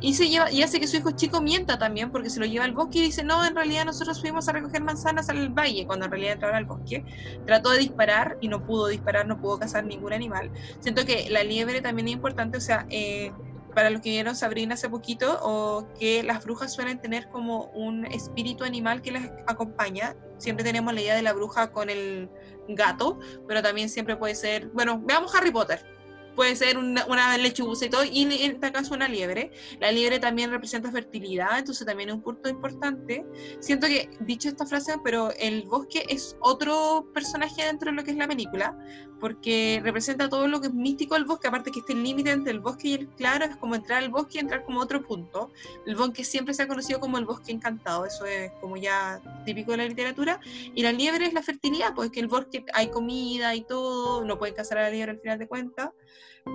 Y, 0.03 0.15
se 0.15 0.27
lleva, 0.27 0.51
y 0.51 0.61
hace 0.61 0.81
que 0.81 0.87
su 0.87 0.97
hijo 0.97 1.11
chico 1.11 1.39
mienta 1.39 1.79
también, 1.79 2.11
porque 2.11 2.29
se 2.29 2.37
lo 2.41 2.45
lleva 2.45 2.65
al 2.65 2.73
bosque 2.73 2.99
y 2.99 3.01
dice, 3.03 3.23
no, 3.23 3.45
en 3.45 3.55
realidad 3.55 3.85
nosotros 3.85 4.19
fuimos 4.19 4.49
a 4.49 4.51
recoger 4.51 4.83
manzanas 4.83 5.29
al 5.29 5.47
valle, 5.47 5.87
cuando 5.87 6.05
en 6.05 6.11
realidad 6.11 6.33
entraron 6.33 6.57
al 6.57 6.65
bosque. 6.65 7.05
Trató 7.45 7.69
de 7.69 7.77
disparar 7.77 8.37
y 8.41 8.49
no 8.49 8.65
pudo 8.65 8.87
disparar, 8.87 9.25
no 9.25 9.39
pudo 9.39 9.59
cazar 9.59 9.85
ningún 9.85 10.11
animal. 10.11 10.51
Siento 10.81 11.05
que 11.05 11.29
la 11.29 11.45
liebre 11.45 11.79
también 11.79 12.09
es 12.09 12.15
importante, 12.15 12.57
o 12.57 12.61
sea, 12.61 12.85
eh, 12.89 13.31
para 13.73 13.89
los 13.89 14.01
que 14.01 14.09
vieron 14.09 14.35
Sabrina 14.35 14.73
hace 14.73 14.89
poquito, 14.89 15.39
o 15.41 15.87
que 15.97 16.21
las 16.21 16.43
brujas 16.43 16.73
suelen 16.73 16.99
tener 16.99 17.29
como 17.29 17.67
un 17.67 18.05
espíritu 18.07 18.65
animal 18.65 19.01
que 19.01 19.13
les 19.13 19.31
acompaña. 19.47 20.17
Siempre 20.37 20.65
tenemos 20.65 20.93
la 20.93 20.99
idea 20.99 21.15
de 21.15 21.21
la 21.21 21.31
bruja 21.31 21.71
con 21.71 21.89
el 21.89 22.29
gato, 22.67 23.19
pero 23.47 23.61
también 23.61 23.87
siempre 23.87 24.17
puede 24.17 24.35
ser, 24.35 24.67
bueno, 24.73 25.01
veamos 25.01 25.33
Harry 25.33 25.51
Potter 25.51 25.92
puede 26.35 26.55
ser 26.55 26.77
una, 26.77 27.05
una, 27.05 27.37
y 27.37 27.89
todo, 27.89 28.03
y 28.03 28.21
en 28.21 28.31
este 28.31 28.71
caso 28.71 28.93
una 28.93 29.07
liebre. 29.07 29.51
La 29.79 29.91
liebre 29.91 30.19
también 30.19 30.51
representa 30.51 30.91
fertilidad, 30.91 31.59
entonces 31.59 31.85
también 31.85 32.09
es 32.09 32.15
un 32.15 32.21
punto 32.21 32.49
importante. 32.49 33.25
Siento 33.59 33.87
que, 33.87 34.09
dicho 34.19 34.49
esta 34.49 34.65
frase, 34.65 34.95
pero 35.03 35.31
el 35.39 35.63
bosque 35.63 36.05
es 36.09 36.35
otro 36.39 37.07
personaje 37.13 37.65
dentro 37.65 37.91
de 37.91 37.97
lo 37.97 38.03
que 38.03 38.11
es 38.11 38.17
la 38.17 38.27
película, 38.27 38.77
porque 39.19 39.79
representa 39.83 40.27
todo 40.27 40.47
lo 40.47 40.59
que 40.59 40.67
es 40.67 40.73
místico 40.73 41.15
del 41.15 41.25
bosque, 41.25 41.47
aparte 41.47 41.71
que 41.71 41.79
este 41.79 41.95
límite 41.95 42.31
entre 42.31 42.51
el 42.51 42.59
bosque 42.59 42.89
y 42.89 42.93
el 42.93 43.07
claro 43.09 43.45
es 43.45 43.55
como 43.55 43.75
entrar 43.75 44.03
al 44.03 44.09
bosque 44.09 44.37
y 44.37 44.39
entrar 44.41 44.65
como 44.65 44.81
otro 44.81 45.01
punto. 45.01 45.51
El 45.85 45.95
bosque 45.95 46.23
siempre 46.23 46.53
se 46.53 46.63
ha 46.63 46.67
conocido 46.67 46.99
como 46.99 47.17
el 47.17 47.25
bosque 47.25 47.51
encantado, 47.51 48.05
eso 48.05 48.25
es 48.25 48.51
como 48.59 48.75
ya 48.75 49.21
típico 49.45 49.71
de 49.71 49.77
la 49.77 49.85
literatura, 49.85 50.39
y 50.75 50.81
la 50.83 50.91
liebre 50.91 51.25
es 51.25 51.33
la 51.33 51.41
fertilidad, 51.41 51.93
pues 51.93 52.11
que 52.11 52.19
el 52.19 52.27
bosque 52.27 52.65
hay 52.73 52.89
comida 52.89 53.55
y 53.55 53.61
todo, 53.61 54.25
no 54.25 54.37
pueden 54.37 54.55
cazar 54.55 54.79
a 54.79 54.83
la 54.83 54.89
liebre 54.89 55.11
al 55.11 55.19
final 55.19 55.39
de 55.39 55.47
cuentas 55.47 55.91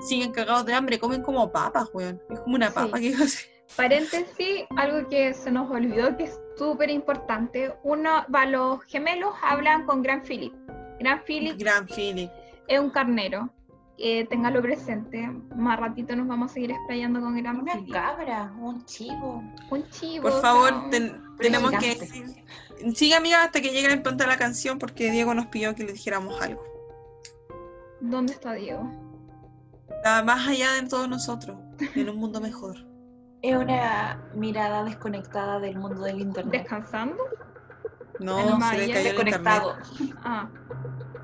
siguen 0.01 0.33
cagados 0.33 0.67
de 0.67 0.75
hambre, 0.75 0.99
comen 0.99 1.23
como 1.23 1.51
papas, 1.51 1.89
weón. 1.93 2.21
Es 2.31 2.41
como 2.41 2.57
una 2.57 2.71
papa 2.71 2.99
que 2.99 3.15
Paréntesis, 3.77 4.65
algo 4.77 5.09
que 5.09 5.35
se 5.35 5.51
nos 5.51 5.71
olvidó 5.71 6.17
que 6.17 6.25
es 6.25 6.41
súper 6.57 6.91
importante. 6.91 7.75
Uno, 7.83 8.25
va, 8.35 8.47
los 8.47 8.83
gemelos 8.85 9.35
hablan 9.43 9.85
con 9.85 10.03
Gran 10.03 10.23
Philip. 10.23 10.55
Gran 10.99 11.23
Philip. 11.25 11.59
Gran 11.59 11.87
Philip. 11.87 12.31
Es 12.67 12.81
un 12.81 12.91
carnero. 12.91 13.51
Eh, 13.99 14.27
téngalo 14.27 14.63
presente. 14.63 15.29
Más 15.57 15.79
ratito 15.79 16.15
nos 16.17 16.29
vamos 16.29 16.51
a 16.51 16.55
seguir 16.55 16.71
explayando 16.71 17.21
con 17.21 17.37
Gran 17.37 17.61
Una 17.61 17.75
cabra, 17.93 18.53
un 18.59 18.85
chivo. 18.85 19.43
Un 19.71 19.89
chivo. 19.91 20.23
Por 20.23 20.41
favor, 20.41 20.89
tenemos 21.39 21.73
que 21.73 21.95
decir. 21.95 22.27
Sigue, 22.95 23.15
amiga, 23.15 23.45
hasta 23.45 23.61
que 23.61 23.71
llegue 23.71 23.93
el 23.93 24.03
punto 24.03 24.25
de 24.25 24.29
la 24.29 24.39
canción, 24.39 24.79
porque 24.79 25.11
Diego 25.11 25.35
nos 25.35 25.47
pidió 25.47 25.75
que 25.75 25.85
le 25.85 25.93
dijéramos 25.93 26.41
algo. 26.41 26.63
¿Dónde 28.01 28.33
está 28.33 28.53
Diego? 28.53 29.08
Está 29.99 30.23
más 30.23 30.47
allá 30.47 30.75
de 30.81 30.89
todos 30.89 31.09
nosotros, 31.09 31.59
en 31.97 32.09
un 32.09 32.17
mundo 32.17 32.41
mejor. 32.41 32.77
Es 33.43 33.57
una 33.57 34.23
mirada 34.33 34.85
desconectada 34.85 35.59
del 35.59 35.77
mundo 35.77 36.03
del 36.03 36.21
internet. 36.21 36.63
¿Descansando? 36.63 37.25
No, 38.21 38.61
se 38.71 38.79
le 38.79 38.93
cayó 38.93 39.05
desconectado. 39.05 39.77
Ah. 40.23 40.49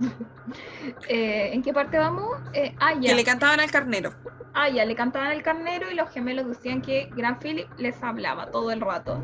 eh, 1.09 1.51
¿En 1.53 1.63
qué 1.63 1.73
parte 1.73 1.99
vamos? 1.99 2.37
Eh, 2.53 2.75
ah, 2.81 2.95
ya. 2.95 3.11
Que 3.11 3.15
le 3.15 3.23
cantaban 3.23 3.61
al 3.61 3.71
carnero. 3.71 4.13
Ah, 4.55 4.69
ya, 4.69 4.85
le 4.85 4.97
cantaban 4.97 5.29
al 5.29 5.43
carnero 5.45 5.89
y 5.93 5.95
los 5.95 6.11
gemelos 6.11 6.49
decían 6.49 6.83
que 6.83 7.09
Gran 7.15 7.39
Philip 7.39 7.69
les 7.79 8.03
hablaba 8.03 8.51
todo 8.51 8.73
el 8.73 8.81
rato. 8.81 9.23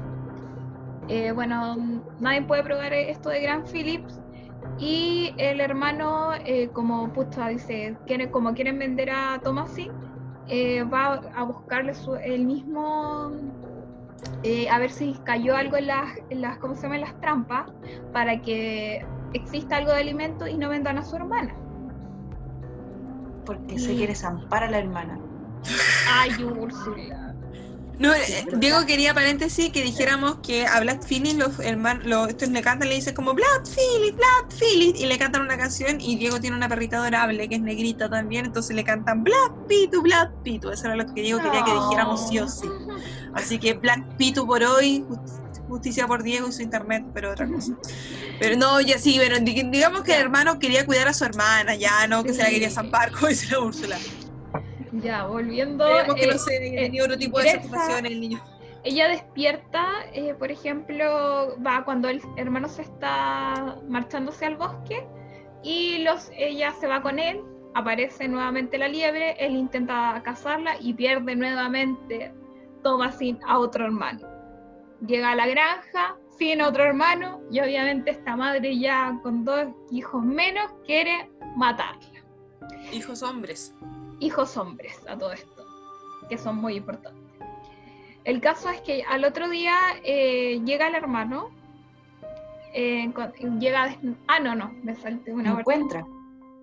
Eh, 1.08 1.32
bueno, 1.32 1.76
nadie 2.20 2.42
puede 2.42 2.62
probar 2.62 2.92
esto 2.92 3.30
de 3.30 3.40
Gran 3.40 3.64
Philip, 3.64 4.06
y 4.80 5.34
el 5.36 5.60
hermano, 5.60 6.32
eh, 6.46 6.70
como 6.72 7.12
puta 7.12 7.48
dice, 7.48 7.96
quiere, 8.06 8.30
como 8.30 8.54
quieren 8.54 8.78
vender 8.78 9.10
a 9.10 9.38
Tomasi, 9.44 9.90
eh, 10.48 10.82
va 10.84 11.20
a 11.34 11.42
buscarle 11.42 11.92
el 12.24 12.46
mismo, 12.46 13.30
eh, 14.42 14.70
a 14.70 14.78
ver 14.78 14.90
si 14.90 15.14
cayó 15.24 15.54
algo 15.54 15.76
en 15.76 15.86
las, 15.86 16.16
en 16.30 16.40
las, 16.40 16.58
¿cómo 16.58 16.74
se 16.74 16.84
llama? 16.84 16.96
las 16.96 17.20
trampas, 17.20 17.70
para 18.14 18.40
que 18.40 19.04
exista 19.34 19.76
algo 19.76 19.92
de 19.92 20.00
alimento 20.00 20.46
y 20.46 20.56
no 20.56 20.70
vendan 20.70 20.96
a 20.96 21.02
su 21.02 21.14
hermana. 21.14 21.54
Porque 23.44 23.78
se 23.78 23.94
quiere 23.94 24.14
zampar 24.14 24.64
a 24.64 24.70
la 24.70 24.78
hermana. 24.78 25.18
Ay, 26.08 26.42
Úrsula. 26.42 27.29
No, 28.00 28.14
eh, 28.14 28.46
Diego 28.56 28.86
quería 28.86 29.12
paréntesis 29.12 29.70
que 29.70 29.82
dijéramos 29.82 30.38
que 30.42 30.66
a 30.66 30.80
Black 30.80 31.04
Philly 31.06 31.34
los 31.34 31.60
hermanos, 31.60 32.30
estos 32.30 32.48
le 32.48 32.62
cantan, 32.62 32.88
le 32.88 32.94
dicen 32.94 33.14
como 33.14 33.34
Black 33.34 33.66
Philly, 33.66 34.12
Black 34.12 34.54
Philly, 34.58 34.94
y 34.96 35.04
le 35.04 35.18
cantan 35.18 35.42
una 35.42 35.58
canción 35.58 36.00
y 36.00 36.16
Diego 36.16 36.40
tiene 36.40 36.56
una 36.56 36.66
perrita 36.66 36.96
adorable 36.96 37.46
que 37.46 37.56
es 37.56 37.60
negrita 37.60 38.08
también, 38.08 38.46
entonces 38.46 38.74
le 38.74 38.84
cantan 38.84 39.22
Black 39.22 39.52
Pitu, 39.68 40.00
Black 40.00 40.32
Pitu, 40.42 40.70
eso 40.70 40.86
era 40.86 40.96
lo 40.96 41.04
que 41.12 41.20
Diego 41.20 41.42
quería 41.42 41.62
que 41.62 41.74
dijéramos 41.74 42.26
sí 42.26 42.38
o 42.38 42.48
sí. 42.48 42.66
Así 43.34 43.58
que 43.58 43.74
Black 43.74 44.16
Pitu 44.16 44.46
por 44.46 44.62
hoy, 44.62 45.04
justicia 45.68 46.06
por 46.06 46.22
Diego 46.22 46.48
y 46.48 46.52
su 46.52 46.62
internet, 46.62 47.04
pero 47.12 47.32
otra 47.32 47.46
cosa. 47.46 47.74
Pero 48.38 48.56
no, 48.56 48.80
ya 48.80 48.98
sí, 48.98 49.18
pero 49.18 49.38
digamos 49.40 50.04
que 50.04 50.14
el 50.14 50.22
hermano 50.22 50.58
quería 50.58 50.86
cuidar 50.86 51.08
a 51.08 51.12
su 51.12 51.26
hermana, 51.26 51.74
ya 51.74 52.06
no 52.06 52.24
que 52.24 52.32
se 52.32 52.42
la 52.42 52.48
quería 52.48 52.70
zampar, 52.70 53.12
como 53.12 53.28
dice 53.28 53.48
la 53.50 53.60
Úrsula. 53.60 53.98
Ya, 55.02 55.26
volviendo. 55.26 55.86
que 56.14 56.26
no 56.26 56.32
eh, 56.32 56.90
eh, 56.92 57.02
otro 57.02 57.16
tipo 57.16 57.38
de 57.40 57.50
situación 57.50 58.06
el 58.06 58.20
niño. 58.20 58.40
Ella 58.82 59.08
despierta, 59.08 59.86
eh, 60.12 60.34
por 60.34 60.50
ejemplo, 60.50 61.54
va 61.64 61.84
cuando 61.84 62.08
el 62.08 62.22
hermano 62.36 62.68
se 62.68 62.82
está 62.82 63.78
marchándose 63.88 64.46
al 64.46 64.56
bosque 64.56 65.06
y 65.62 65.98
los, 65.98 66.30
ella 66.34 66.72
se 66.80 66.86
va 66.86 67.02
con 67.02 67.18
él, 67.18 67.42
aparece 67.74 68.26
nuevamente 68.26 68.78
la 68.78 68.88
liebre, 68.88 69.36
él 69.38 69.54
intenta 69.54 70.20
cazarla 70.24 70.76
y 70.80 70.94
pierde 70.94 71.36
nuevamente, 71.36 72.32
toma 72.82 73.12
sin 73.12 73.38
a 73.46 73.58
otro 73.58 73.84
hermano. 73.84 74.26
Llega 75.06 75.32
a 75.32 75.36
la 75.36 75.46
granja 75.46 76.16
sin 76.38 76.62
otro 76.62 76.84
hermano 76.84 77.42
y 77.50 77.60
obviamente 77.60 78.12
esta 78.12 78.34
madre 78.34 78.78
ya 78.78 79.18
con 79.22 79.44
dos 79.44 79.68
hijos 79.90 80.22
menos 80.24 80.72
quiere 80.86 81.30
matarla. 81.56 82.00
Hijos 82.92 83.22
hombres 83.22 83.74
hijos 84.20 84.56
hombres 84.56 85.00
a 85.08 85.18
todo 85.18 85.32
esto, 85.32 85.66
que 86.28 86.38
son 86.38 86.56
muy 86.56 86.76
importantes. 86.76 87.20
El 88.24 88.40
caso 88.40 88.68
es 88.70 88.80
que 88.82 89.02
al 89.02 89.24
otro 89.24 89.48
día 89.48 89.76
eh, 90.04 90.60
llega 90.64 90.88
el 90.88 90.94
hermano, 90.94 91.50
eh, 92.74 93.12
llega, 93.58 93.96
ah, 94.28 94.38
no, 94.40 94.54
no, 94.54 94.72
me 94.82 94.94
salté 94.94 95.32
una 95.32 95.58
Encuentra. 95.58 96.06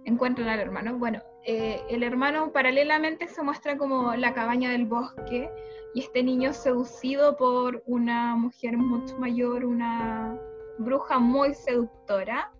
Encuentran 0.05 0.47
al 0.47 0.59
hermano. 0.59 0.97
Bueno, 0.97 1.21
eh, 1.43 1.81
el 1.89 2.03
hermano 2.03 2.51
paralelamente 2.51 3.27
se 3.27 3.41
muestra 3.41 3.77
como 3.77 4.15
la 4.15 4.33
cabaña 4.33 4.71
del 4.71 4.85
bosque 4.85 5.49
y 5.93 6.01
este 6.01 6.23
niño 6.23 6.53
seducido 6.53 7.35
por 7.35 7.83
una 7.87 8.35
mujer 8.35 8.77
mucho 8.77 9.17
mayor, 9.17 9.65
una 9.65 10.37
bruja 10.77 11.19
muy 11.19 11.53
seductora. 11.53 12.51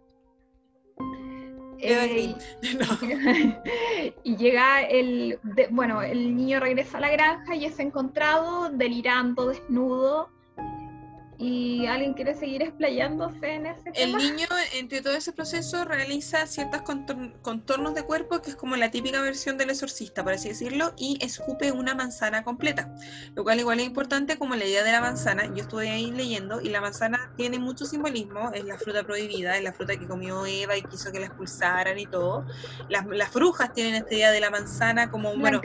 Eh, 1.79 2.35
y 4.23 4.35
llega 4.35 4.81
el, 4.81 5.39
bueno, 5.69 6.01
el 6.01 6.35
niño 6.35 6.59
regresa 6.59 6.97
a 6.97 7.01
la 7.01 7.09
granja 7.09 7.55
y 7.55 7.65
es 7.65 7.79
encontrado 7.79 8.69
delirando, 8.69 9.47
desnudo, 9.47 10.29
¿Y 11.39 11.85
alguien 11.85 12.13
quiere 12.13 12.33
seguir 12.33 12.63
explayándose 12.63 13.47
en 13.47 13.67
ese 13.67 13.91
El 13.93 14.17
niño, 14.17 14.47
entre 14.73 15.01
todo 15.01 15.13
ese 15.13 15.31
proceso, 15.31 15.85
realiza 15.85 16.47
ciertos 16.47 16.81
contornos 17.41 17.93
de 17.93 18.03
cuerpo, 18.03 18.41
que 18.41 18.49
es 18.49 18.55
como 18.55 18.75
la 18.75 18.89
típica 18.89 19.21
versión 19.21 19.57
del 19.57 19.69
exorcista, 19.69 20.23
por 20.23 20.33
así 20.33 20.49
decirlo, 20.49 20.93
y 20.97 21.19
escupe 21.21 21.71
una 21.71 21.93
manzana 21.93 22.43
completa. 22.43 22.91
Lo 23.35 23.43
cual 23.43 23.59
igual 23.59 23.79
es 23.79 23.85
importante 23.85 24.37
como 24.37 24.55
la 24.55 24.65
idea 24.65 24.83
de 24.83 24.91
la 24.91 25.01
manzana. 25.01 25.45
Yo 25.45 25.61
estuve 25.61 25.91
ahí 25.91 26.11
leyendo 26.11 26.59
y 26.59 26.69
la 26.69 26.81
manzana 26.81 27.31
tiene 27.37 27.59
mucho 27.59 27.85
simbolismo. 27.85 28.51
Es 28.53 28.63
la 28.63 28.77
fruta 28.77 29.03
prohibida, 29.03 29.57
es 29.57 29.63
la 29.63 29.73
fruta 29.73 29.95
que 29.95 30.07
comió 30.07 30.45
Eva 30.47 30.75
y 30.75 30.81
quiso 30.81 31.11
que 31.11 31.19
la 31.19 31.27
expulsaran 31.27 31.99
y 31.99 32.07
todo. 32.07 32.47
Las, 32.89 33.05
las 33.05 33.31
brujas 33.31 33.73
tienen 33.73 33.93
esta 33.93 34.13
idea 34.13 34.31
de 34.31 34.39
la 34.39 34.49
manzana 34.49 35.11
como, 35.11 35.37
bueno, 35.37 35.61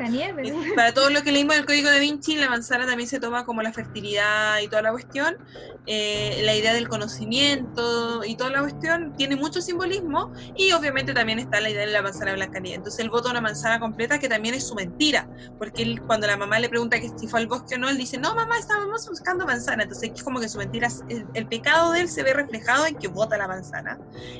para 0.77 0.93
todo 0.93 1.09
lo 1.09 1.23
que 1.23 1.33
leímos 1.33 1.57
del 1.57 1.65
Código 1.65 1.89
de 1.89 2.01
Vinci, 2.01 2.37
la 2.37 2.51
manzana 2.51 2.87
también 2.87 3.09
se 3.09 3.21
toma 3.21 3.47
como 3.47 3.63
la 3.63 3.73
fertilidad 3.73 4.61
y 4.61 4.69
toda 4.69 4.83
la 4.83 4.91
cuestión. 4.91 5.39
Eh, 5.87 6.43
la 6.45 6.55
idea 6.55 6.75
del 6.75 6.89
conocimiento 6.89 8.25
y 8.25 8.37
toda 8.37 8.51
la 8.51 8.61
cuestión 8.61 9.13
tiene 9.17 9.37
mucho 9.37 9.61
simbolismo 9.61 10.31
y 10.55 10.73
obviamente 10.73 11.13
también 11.13 11.39
está 11.39 11.61
la 11.61 11.71
idea 11.71 11.87
de 11.87 11.93
la 11.93 12.03
manzana 12.03 12.35
blanca 12.35 12.61
Entonces 12.63 13.01
él 13.01 13.11
vota 13.11 13.31
una 13.31 13.41
manzana 13.41 13.81
completa 13.81 14.19
que 14.19 14.29
también 14.29 14.55
es 14.55 14.67
su 14.69 14.75
mentira, 14.75 15.29
porque 15.59 15.97
cuando 16.07 16.27
la 16.27 16.37
mamá 16.37 16.59
le 16.61 16.69
pregunta 16.69 17.01
que 17.01 17.09
si 17.17 17.27
fue 17.27 17.41
al 17.41 17.49
bosque 17.49 17.75
o 17.75 17.79
no, 17.79 17.89
él 17.89 17.99
dice, 17.99 18.19
no 18.19 18.35
mamá, 18.35 18.59
estábamos 18.59 19.07
buscando 19.09 19.47
manzana. 19.47 19.83
Entonces 19.83 20.13
es 20.15 20.23
como 20.23 20.41
que 20.41 20.49
su 20.49 20.59
mentira, 20.59 20.89
el, 21.09 21.27
el 21.35 21.49
pecado 21.49 21.93
de 21.93 22.03
él 22.03 22.09
se 22.09 22.23
ve 22.23 22.33
reflejado 22.33 22.87
en 22.87 22.97
que 22.97 23.09
vota 23.09 23.37
la 23.37 23.49
manzana 23.49 23.99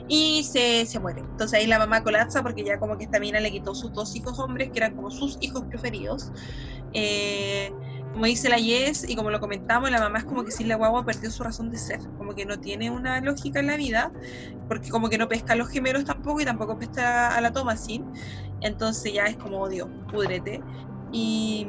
y 0.09 0.45
se, 0.45 0.87
se 0.87 1.01
muere. 1.01 1.21
Entonces 1.21 1.59
ahí 1.59 1.67
la 1.67 1.79
mamá 1.79 2.03
colapsa 2.03 2.43
porque 2.43 2.65
ya 2.65 2.79
como 2.79 2.97
que 2.97 3.05
esta 3.05 3.19
mina 3.19 3.41
le 3.41 3.51
quitó 3.51 3.75
sus 3.75 3.93
dos 3.93 4.15
hijos 4.17 4.39
hombres, 4.39 4.71
que 4.73 4.79
eran 4.79 4.95
como 4.95 5.11
sus 5.11 5.37
hijos 5.41 5.65
preferidos. 5.69 6.31
Eh, 6.93 7.71
como 8.13 8.27
dice 8.27 8.49
la 8.49 8.59
Yes 8.59 9.09
y 9.09 9.17
como 9.17 9.31
lo 9.31 9.41
comentamos, 9.41 9.91
la 9.91 9.99
mamá 9.99 10.19
es 10.19 10.25
como 10.25 10.45
que 10.45 10.51
si 10.51 10.65
la 10.65 10.77
guagua 10.77 11.05
perdió 11.05 11.31
su 11.31 11.43
razón 11.43 11.71
de 11.71 11.79
ser, 11.79 12.01
como 12.19 12.35
que 12.35 12.45
no 12.45 12.59
tiene 12.59 12.91
una 12.91 13.21
lógica 13.21 13.61
en 13.61 13.69
la 13.69 13.77
vida, 13.77 14.13
porque 14.69 14.91
como 14.91 15.09
que 15.09 15.19
no 15.19 15.29
pesca 15.29 15.55
a 15.55 15.57
los 15.57 15.69
gemelos 15.69 16.05
tampoco 16.05 16.41
y 16.41 16.45
tampoco 16.45 16.79
pesca 16.79 17.35
a 17.35 17.41
la 17.41 17.53
Thomasin, 17.53 18.05
entonces 18.61 19.13
ya 19.13 19.25
es 19.25 19.37
como 19.37 19.61
odio, 19.61 19.89
pudrete. 20.11 20.63
Y 21.11 21.67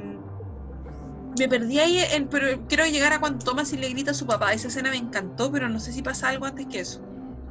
me 1.40 1.48
perdí 1.48 1.80
ahí, 1.80 2.28
pero 2.30 2.68
quiero 2.68 2.86
llegar 2.86 3.14
a 3.14 3.20
cuando 3.20 3.44
Thomasin 3.44 3.80
le 3.80 3.90
grita 3.90 4.12
a 4.12 4.14
su 4.14 4.28
papá, 4.28 4.54
esa 4.54 4.68
escena 4.68 4.92
me 4.92 4.98
encantó, 4.98 5.52
pero 5.52 5.70
no 5.70 5.80
sé 5.80 5.94
si 5.94 6.02
pasa 6.02 6.30
algo 6.30 6.46
antes 6.46 6.68
que 6.68 6.82
eso. 6.82 7.02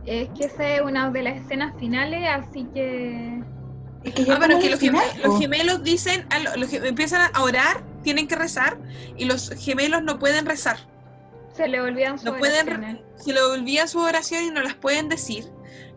Es 0.05 0.29
que 0.31 0.45
esa 0.45 0.69
es 0.69 0.83
una 0.83 1.11
de 1.11 1.23
las 1.23 1.41
escenas 1.41 1.75
finales, 1.79 2.29
así 2.29 2.67
que... 2.75 3.43
Es 4.05 4.15
que 4.15 4.33
ah, 4.33 4.37
pero 4.41 4.59
que 4.59 4.69
los, 4.69 4.81
gemelos, 5.39 5.85
dicen, 5.85 6.27
los, 6.57 6.73
empiezan 6.73 7.31
a 7.33 7.43
orar 7.43 7.92
tienen 8.03 8.29
que 8.29 8.37
rezar 8.37 8.79
y 9.17 9.25
los 9.25 9.51
gemelos 9.51 10.03
no 10.03 10.19
pueden 10.19 10.47
rezar. 10.47 10.79
Se 11.55 11.69
le 11.69 11.81
olvidan 11.81 12.19
sus 12.19 12.31
oraciones. 12.31 13.01
se 13.17 13.33
le 13.33 13.43
olvida 13.43 13.87
su 13.87 13.99
oración 13.99 14.45
y 14.45 14.51
no 14.51 14.63
las 14.63 14.75
pueden 14.75 15.09
decir. 15.09 15.45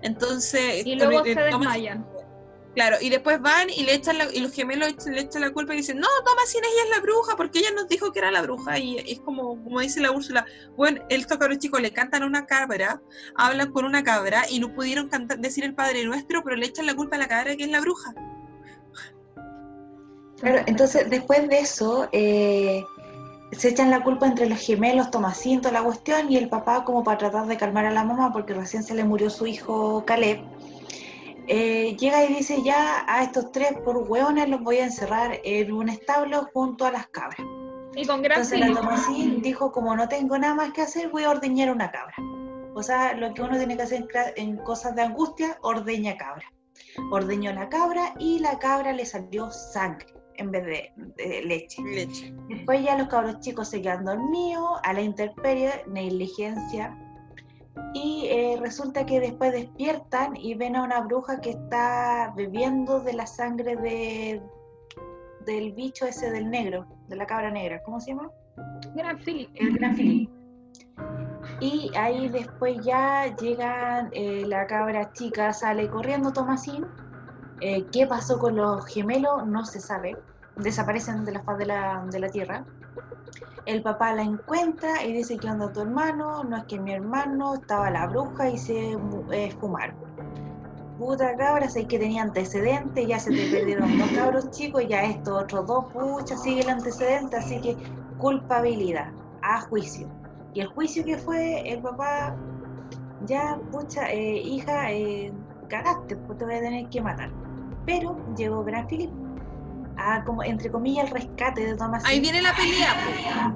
Entonces. 0.02 0.86
Y 0.86 0.95
luego 0.95 1.23
se 1.23 1.36
desmayan. 1.36 2.06
Claro, 2.76 2.98
y 2.99 3.10
después 3.10 3.40
van 3.40 3.69
y 3.69 3.86
le 3.86 3.94
echan 3.94 4.18
y 4.34 4.41
los 4.41 4.52
gemelos 4.52 4.94
le 5.06 5.22
echan 5.22 5.41
la 5.41 5.52
culpa 5.52 5.73
y 5.73 5.77
dicen, 5.77 5.98
no, 5.98 6.07
Tomasina, 6.26 6.68
ella 6.68 6.84
es 6.84 6.90
la 6.90 6.99
bruja, 6.99 7.38
porque 7.38 7.60
ella 7.60 7.72
nos 7.73 7.88
dijo 7.88 8.11
que 8.11 8.19
era 8.19 8.32
la 8.32 8.41
bruja. 8.41 8.77
Y 8.77 8.98
es 8.98 9.22
como, 9.22 9.64
como 9.64 9.80
dice 9.80 10.02
la 10.02 10.11
Úrsula, 10.11 10.45
bueno, 10.76 11.02
estos 11.07 11.38
cabros 11.38 11.60
chicos 11.60 11.82
le 11.82 11.94
cantan 11.94 12.23
a 12.23 12.26
una 12.26 12.45
cabra, 12.45 13.02
hablan 13.36 13.72
con 13.72 13.86
una 13.86 14.03
cabra 14.03 14.44
y 14.49 14.60
no 14.60 14.76
pudieron 14.76 15.07
cantar, 15.07 15.40
decir 15.40 15.64
el 15.64 15.73
Padre 15.73 16.03
Nuestro, 16.03 16.44
pero 16.44 16.57
le 16.57 16.65
echan 16.65 16.86
la 16.86 16.95
culpa 16.95 17.15
a 17.15 17.19
la 17.19 17.30
cabra 17.30 17.56
que 17.56 17.64
es 17.64 17.69
la 17.69 17.80
bruja. 17.80 18.14
Claro, 20.40 20.62
entonces 20.66 21.10
después 21.10 21.48
de 21.48 21.60
eso 21.60 22.10
eh, 22.12 22.84
se 23.52 23.70
echan 23.70 23.90
la 23.90 24.03
culpa 24.03 24.28
entre 24.28 24.49
los 24.49 24.60
gemelos, 24.60 25.12
Tomasín, 25.12 25.62
toda 25.62 25.74
la 25.74 25.84
cuestión, 25.84 26.32
y 26.32 26.38
el 26.38 26.49
papá 26.49 26.84
como 26.84 27.03
para 27.03 27.18
tratar 27.18 27.48
de 27.48 27.57
calmar 27.57 27.86
a 27.86 27.91
la 27.91 28.03
mamá 28.03 28.34
porque 28.34 28.53
recién 28.53 28.84
se 28.84 28.95
le 28.95 29.03
murió 29.03 29.30
su 29.30 29.48
hijo 29.48 30.03
Caleb. 30.06 30.41
Eh, 31.48 31.95
llega 31.98 32.26
y 32.26 32.34
dice 32.34 32.64
ya 32.64 33.06
a 33.07 33.24
estos 33.24 33.52
tres 33.52 33.74
por 33.84 33.98
hueones 33.98 34.49
los 34.49 34.62
voy 34.62 34.78
a 34.78 34.86
encerrar 34.86 35.40
en 35.44 35.72
un 35.72 35.90
establo 35.90 36.49
junto 36.53 36.86
a 36.86 36.91
las 36.91 37.07
cabras. 37.07 37.40
Y 37.95 38.06
con 38.06 38.22
gran 38.22 38.41
Entonces 38.41 38.60
la 38.60 38.74
Tomasín 38.74 39.41
dijo 39.41 39.72
como 39.72 39.95
no 39.95 40.10
tengo 40.10 40.38
nada 40.38 40.56
más 40.56 40.74
que 40.74 40.82
hacer 40.82 41.10
voy 41.10 41.24
a 41.24 41.30
ordeñar 41.30 41.72
una 41.72 41.91
cabra. 41.91 42.16
O 42.74 42.84
sea, 42.84 43.14
lo 43.14 43.34
que 43.34 43.41
uno 43.41 43.57
tiene 43.57 43.78
que 43.78 43.84
hacer 43.84 44.06
en 44.36 44.57
cosas 44.57 44.95
de 44.95 45.03
angustia, 45.03 45.57
ordeña 45.62 46.18
cabra. 46.18 46.52
Ordeñó 47.12 47.53
la 47.53 47.70
cabra 47.70 48.16
y 48.20 48.40
la 48.40 48.60
cabra 48.60 48.91
le 48.91 49.06
salió 49.06 49.49
sangre 49.49 50.15
en 50.38 50.52
vez 50.52 50.66
de, 50.66 51.41
leche. 51.44 51.82
leche. 51.84 52.34
Después 52.49 52.84
ya 52.84 52.98
los 52.98 53.07
cabros 53.07 53.40
chicos 53.40 53.70
se 53.70 53.82
quedan 53.82 54.06
dormidos, 54.06 54.80
a 54.84 54.94
la 54.94 55.02
intemperie, 55.02 55.84
negligencia. 55.88 56.98
Y 57.94 58.28
eh, 58.30 58.57
resulta 58.60 59.06
que 59.06 59.20
después 59.20 59.52
despiertan 59.52 60.36
y 60.36 60.56
ven 60.56 60.76
a 60.76 60.84
una 60.84 61.02
bruja 61.02 61.41
que 61.41 61.52
está 61.52 62.34
bebiendo 62.36 63.02
de 63.02 63.14
la 63.14 63.28
sangre 63.28 63.76
de, 63.76 64.41
del 65.45 65.74
bicho 65.74 66.06
ese 66.06 66.32
del 66.32 66.49
negro, 66.49 66.86
de 67.07 67.16
la 67.16 67.26
cabra 67.26 67.52
negra. 67.52 67.82
¿Cómo 67.84 67.99
se 67.99 68.12
llama? 68.12 68.32
Gran 68.95 69.20
Philip. 69.20 69.49
El 69.56 69.78
Gran 69.78 69.95
Philip. 69.95 70.30
Y 71.60 71.91
ahí 71.95 72.28
después 72.30 72.84
ya 72.84 73.36
llega 73.36 74.10
eh, 74.12 74.44
la 74.45 74.68
cabra 74.68 75.12
chica, 75.14 75.53
sale 75.53 75.90
corriendo 75.90 76.34
Tomasín 76.34 76.86
eh, 77.61 77.86
¿Qué 77.91 78.06
pasó 78.06 78.38
con 78.38 78.57
los 78.57 78.86
gemelos? 78.86 79.48
No 79.48 79.65
se 79.65 79.80
sabe. 79.80 80.18
Desaparecen 80.57 81.23
de 81.23 81.32
la 81.32 81.44
faz 81.44 81.57
de 81.57 81.65
la, 81.65 82.06
de 82.11 82.19
la 82.19 82.30
tierra. 82.30 82.65
El 83.65 83.82
papá 83.82 84.14
la 84.14 84.23
encuentra 84.23 85.03
y 85.03 85.14
dice 85.14 85.38
que 85.38 85.48
anda 85.48 85.72
tu 85.72 85.82
hermano, 85.82 86.44
no 86.44 86.57
es 86.57 86.65
que 86.65 86.80
mi 86.80 86.94
hermano, 86.94 87.56
estaba 87.56 87.90
la 87.90 88.07
bruja 88.07 88.49
y 88.49 88.57
se 88.57 88.98
eh, 89.32 89.52
fumaron. 89.60 89.95
Puta 90.99 91.36
cabra, 91.36 91.68
sé 91.68 91.88
que 91.88 91.98
tenía 91.98 92.22
antecedentes, 92.22 93.07
ya 93.07 93.19
se 93.19 93.32
te 93.32 93.49
perdieron 93.52 93.98
dos 93.98 94.10
cabros 94.11 94.52
chicos, 94.52 94.88
ya 94.88 95.03
estos 95.03 95.44
otros 95.44 95.65
dos, 95.65 95.86
pucha, 95.91 96.38
sigue 96.38 96.61
el 96.61 96.69
antecedente, 96.69 97.38
así 97.38 97.60
que 97.60 97.76
culpabilidad, 98.18 99.11
a 99.41 99.61
juicio. 99.61 100.07
Y 100.53 100.61
el 100.61 100.68
juicio 100.68 101.03
que 101.03 101.18
fue, 101.18 101.68
el 101.68 101.82
papá, 101.82 102.36
ya, 103.26 103.60
pucha, 103.72 104.11
eh, 104.11 104.38
hija, 104.38 104.91
eh, 104.91 105.34
cagaste, 105.69 106.15
pues 106.18 106.38
te 106.38 106.45
voy 106.45 106.56
a 106.56 106.60
tener 106.60 106.88
que 106.90 107.02
matar 107.02 107.45
pero 107.86 108.18
llegó 108.36 108.64
Gran 108.64 108.88
Philip 108.88 109.12
a, 109.98 110.24
como, 110.24 110.44
entre 110.44 110.70
comillas, 110.72 111.06
el 111.06 111.12
rescate 111.12 111.66
de 111.66 111.76
Thomas. 111.76 112.03
Ahí 112.06 112.20
viene 112.20 112.41
la 112.41 112.56
pelea. 112.56 113.56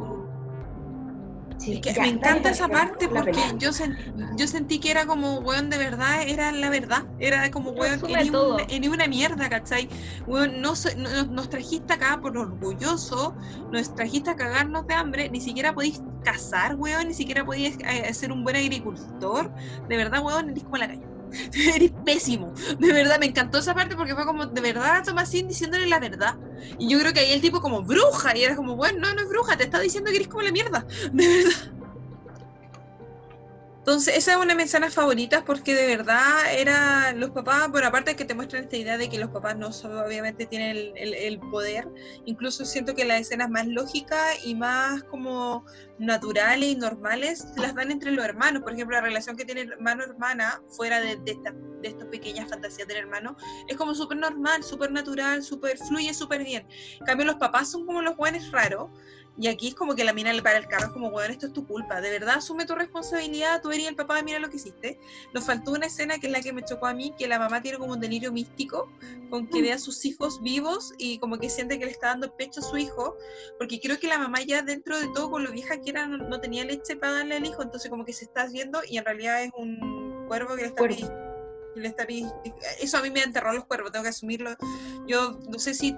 Sí, 1.60 1.82
me 2.00 2.08
encanta 2.08 2.52
esa 2.52 2.70
parte 2.70 3.10
porque 3.10 3.34
yo, 3.58 3.72
yo 4.38 4.48
sentí 4.48 4.80
que 4.80 4.92
era 4.92 5.06
como, 5.06 5.40
weón, 5.40 5.70
de 5.70 5.78
verdad, 5.78 6.22
era 6.26 6.54
la 6.54 6.70
verdad. 6.70 7.04
Era 7.20 7.52
como, 7.52 7.72
weón, 7.72 8.00
ni 8.02 8.88
una, 8.88 9.08
mierda, 9.08 9.50
¿cachai? 9.50 9.90
Weón, 10.26 10.62
no, 10.62 10.74
nos 11.30 11.50
trajiste 11.50 11.94
acá 11.94 12.20
por 12.22 12.38
orgulloso, 12.38 13.36
nos 13.74 13.94
trajiste 13.94 14.30
a 14.30 14.36
cagarnos 14.38 14.88
de 14.88 14.94
hambre, 14.94 15.30
ni 15.30 15.42
siquiera 15.42 15.74
podéis 15.74 16.02
cazar, 16.24 16.76
weón, 16.76 17.10
ni 17.10 17.14
siquiera 17.14 17.44
podías 17.44 17.76
eh, 17.80 18.14
ser 18.14 18.32
un 18.32 18.44
buen 18.44 18.56
agricultor. 18.56 19.52
De 19.90 19.98
verdad, 19.98 20.24
weón, 20.24 20.52
eres 20.52 20.64
como 20.64 20.78
la 20.78 20.88
calle. 20.88 21.09
Eres 21.76 21.92
pésimo. 22.04 22.54
De 22.80 22.92
verdad, 22.94 23.20
me 23.20 23.26
encantó 23.28 23.60
esa 23.60 23.74
parte 23.76 23.96
porque 23.96 24.16
fue 24.16 24.26
como, 24.26 24.48
de 24.48 24.62
verdad, 24.62 25.04
Tomasín 25.06 25.48
diciéndole 25.48 25.88
la 25.88 26.00
verdad. 26.00 26.34
Y 26.78 26.90
yo 26.90 27.00
creo 27.00 27.14
que 27.14 27.20
ahí 27.22 27.32
el 27.32 27.42
tipo 27.42 27.60
como 27.62 27.84
bruja. 27.84 28.36
Y 28.38 28.44
era 28.44 28.56
como, 28.56 28.76
bueno, 28.76 29.00
no, 29.00 29.14
no 29.14 29.22
es 29.22 29.30
bruja, 29.30 29.58
te 29.58 29.64
está 29.66 29.80
diciendo 29.80 30.10
que 30.12 30.18
eres 30.18 30.28
como 30.28 30.44
la 30.44 30.52
mierda. 30.52 30.86
De 31.12 31.28
verdad. 31.28 31.52
Entonces, 33.80 34.18
esa 34.18 34.32
es 34.34 34.38
una 34.38 34.48
de 34.48 34.56
mis 34.56 34.66
escenas 34.66 34.94
favoritas 34.94 35.42
porque 35.46 35.74
de 35.74 35.88
verdad 35.88 36.54
era 36.54 37.14
los 37.14 37.32
papás, 37.32 37.70
por 37.70 37.84
aparte 37.84 38.16
que 38.16 38.26
te 38.26 38.36
muestran 38.36 38.64
esta 38.64 38.76
idea 38.76 38.98
de 38.98 39.10
que 39.10 39.18
los 39.18 39.30
papás 39.30 39.58
no 39.58 39.72
solo 39.72 40.06
obviamente 40.06 40.46
tienen 40.46 40.92
el, 40.96 41.40
poder, 41.40 41.88
incluso 42.26 42.66
siento 42.66 42.94
que 42.94 43.06
las 43.06 43.22
escenas 43.22 43.50
más 43.50 43.66
lógicas 43.68 44.46
y 44.46 44.54
más 44.54 45.04
como 45.04 45.66
naturales 45.98 46.70
y 46.70 46.76
normales 46.76 47.48
las 47.56 47.74
dan 47.74 47.92
entre 47.92 48.12
los 48.12 48.24
hermanos. 48.26 48.64
Por 48.64 48.74
ejemplo, 48.74 48.98
la 48.98 49.02
relación 49.02 49.38
que 49.38 49.46
tiene 49.46 49.62
hermano-hermana, 49.62 50.62
fuera 50.68 51.00
de, 51.00 51.16
de, 51.16 51.38
de 51.82 51.88
estas 51.88 52.08
pequeñas 52.10 52.50
fantasías 52.50 52.88
del 52.88 52.98
hermano, 52.98 53.38
es 53.70 53.78
como 53.78 53.96
súper 53.96 54.18
normal, 54.18 54.62
súper 54.62 54.92
natural, 54.92 55.42
súper 55.42 55.78
fluye 55.78 56.14
súper 56.14 56.44
bien. 56.44 56.68
En 57.00 57.06
cambio, 57.06 57.26
los 57.26 57.38
papás 57.38 57.72
son 57.72 57.86
como 57.86 58.02
los 58.02 58.18
buenos 58.18 58.52
raros 58.52 58.90
y 59.40 59.48
aquí 59.48 59.70
es 59.70 59.76
como 59.76 59.96
que 59.96 60.04
la 60.04 60.12
mina 60.12 60.34
le 60.34 60.42
para 60.42 60.58
el 60.58 60.68
carro, 60.68 60.88
es 60.88 60.92
como, 60.92 61.08
weón, 61.08 61.32
esto 61.32 61.48
es 61.48 61.54
tu 61.54 61.66
culpa. 61.66 62.02
De 62.02 62.10
verdad, 62.10 62.36
asume 62.36 62.66
tu 62.66 62.76
responsabilidad, 62.76 63.62
tú 63.62 63.72
eres 63.72 63.88
el 63.88 63.96
papá, 63.96 64.22
mira 64.22 64.38
lo 64.38 64.50
que 64.50 64.58
hiciste. 64.58 65.00
Nos 65.34 65.46
faltó 65.46 65.72
una 65.72 65.86
escena 65.86 66.20
que 66.20 66.28
es 66.28 66.34
la 66.34 66.42
que 66.42 66.52
me 66.52 66.62
chocó 66.62 66.88
a 66.88 66.94
mí, 66.94 67.14
que 67.18 67.26
la 67.26 67.40
mamá 67.40 67.62
tiene 67.62 67.78
como 67.78 67.94
un 67.94 68.02
delirio 68.02 68.34
místico, 68.34 68.92
con 69.30 69.48
que 69.48 69.60
mm. 69.60 69.64
ve 69.64 69.72
a 69.72 69.80
sus 69.80 70.04
hijos 70.04 70.42
vivos 70.42 70.94
y 70.98 71.20
como 71.20 71.38
que 71.38 71.50
siente 71.50 71.80
que 71.80 71.86
le 71.86 71.92
está 71.92 72.08
dando 72.08 72.36
pecho 72.36 72.60
a 72.60 72.64
su 72.64 72.76
hijo, 72.78 73.16
porque 73.58 73.80
creo 73.80 73.98
que 73.98 74.08
la 74.08 74.18
mamá 74.18 74.42
ya 74.42 74.62
dentro 74.62 75.00
de 75.00 75.08
todo, 75.16 75.32
con 75.32 75.46
lo 75.46 75.52
vieja 75.54 75.80
que 75.80 75.92
era, 75.92 76.06
no, 76.06 76.42
tenía 76.42 76.66
leche 76.66 76.98
para 76.98 77.14
darle 77.14 77.38
al 77.38 77.46
hijo, 77.46 77.64
entonces 77.64 77.90
como 77.90 78.04
que 78.04 78.12
se 78.12 78.26
está 78.26 78.46
viendo 78.48 78.82
y 78.86 78.98
en 78.98 79.06
realidad 79.06 79.42
es 79.42 79.52
un 79.56 80.26
cuervo 80.28 80.58
que 80.58 80.64
le 81.76 81.88
está 81.88 82.06
pidiendo. 82.06 82.44
Eso 82.82 82.98
a 82.98 83.02
mí 83.02 83.10
me 83.10 83.24
enterró 83.24 83.54
los 83.54 83.64
cuervos, 83.64 83.94
tengo 83.94 84.04
que 84.04 84.10
asumirlo. 84.10 84.52
Yo 85.08 85.40
no 85.50 85.60
sé 85.60 85.74
si 85.74 85.96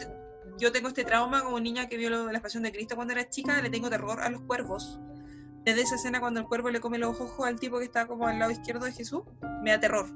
yo 0.57 0.71
tengo 0.71 0.87
este 0.87 1.03
trauma 1.03 1.43
como 1.43 1.59
niña 1.59 1.87
que 1.87 1.97
vio 1.97 2.31
la 2.31 2.41
pasión 2.41 2.63
de 2.63 2.71
Cristo 2.71 2.95
cuando 2.95 3.13
era 3.13 3.29
chica, 3.29 3.61
le 3.61 3.69
tengo 3.69 3.89
terror 3.89 4.21
a 4.21 4.29
los 4.29 4.41
cuervos. 4.41 4.99
Desde 5.63 5.81
esa 5.81 5.95
escena 5.95 6.19
cuando 6.19 6.39
el 6.39 6.47
cuervo 6.47 6.71
le 6.71 6.79
come 6.79 6.97
los 6.97 7.19
ojos 7.19 7.45
al 7.45 7.59
tipo 7.59 7.77
que 7.77 7.85
está 7.85 8.07
como 8.07 8.27
al 8.27 8.39
lado 8.39 8.51
izquierdo 8.51 8.85
de 8.85 8.91
Jesús, 8.91 9.21
me 9.63 9.71
da 9.71 9.79
terror. 9.79 10.07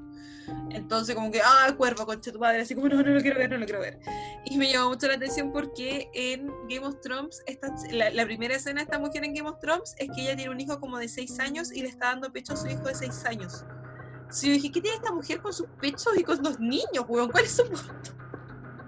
Entonces 0.70 1.14
como 1.14 1.30
que, 1.30 1.40
ah, 1.42 1.74
cuervo, 1.76 2.06
concha 2.06 2.32
tu 2.32 2.38
padre, 2.38 2.62
así 2.62 2.74
como 2.74 2.88
no, 2.88 3.02
no 3.02 3.10
lo 3.10 3.20
quiero 3.20 3.38
ver, 3.38 3.50
no 3.50 3.58
lo 3.58 3.64
quiero 3.64 3.80
ver. 3.80 3.98
Y 4.44 4.56
me 4.58 4.70
llamó 4.70 4.90
mucho 4.90 5.06
la 5.08 5.14
atención 5.14 5.52
porque 5.52 6.08
en 6.14 6.48
Game 6.68 6.86
of 6.86 7.00
Thrones, 7.00 7.42
esta, 7.46 7.68
la, 7.90 8.24
primera 8.24 8.56
escena 8.56 8.80
de 8.80 8.84
esta 8.84 8.98
mujer 8.98 9.24
en 9.24 9.34
Game 9.34 9.48
of 9.48 9.58
Thrones 9.60 9.94
es 9.98 10.08
que 10.14 10.22
ella 10.22 10.36
tiene 10.36 10.50
un 10.50 10.60
hijo 10.60 10.78
como 10.80 10.98
de 10.98 11.08
6 11.08 11.38
años 11.40 11.72
y 11.72 11.82
le 11.82 11.88
está 11.88 12.06
dando 12.06 12.32
pecho 12.32 12.54
a 12.54 12.56
su 12.56 12.68
hijo 12.68 12.82
de 12.82 12.94
6 12.94 13.24
años. 13.26 13.64
Sí, 14.30 14.48
yo 14.48 14.52
dije, 14.54 14.72
¿qué 14.72 14.80
tiene 14.80 14.96
esta 14.96 15.12
mujer 15.12 15.40
con 15.40 15.52
sus 15.52 15.68
pechos 15.80 16.16
y 16.16 16.22
con 16.22 16.42
los 16.42 16.58
niños, 16.58 17.04
weón? 17.08 17.30
¿Cuál 17.30 17.44
es 17.44 17.52
su? 17.52 17.62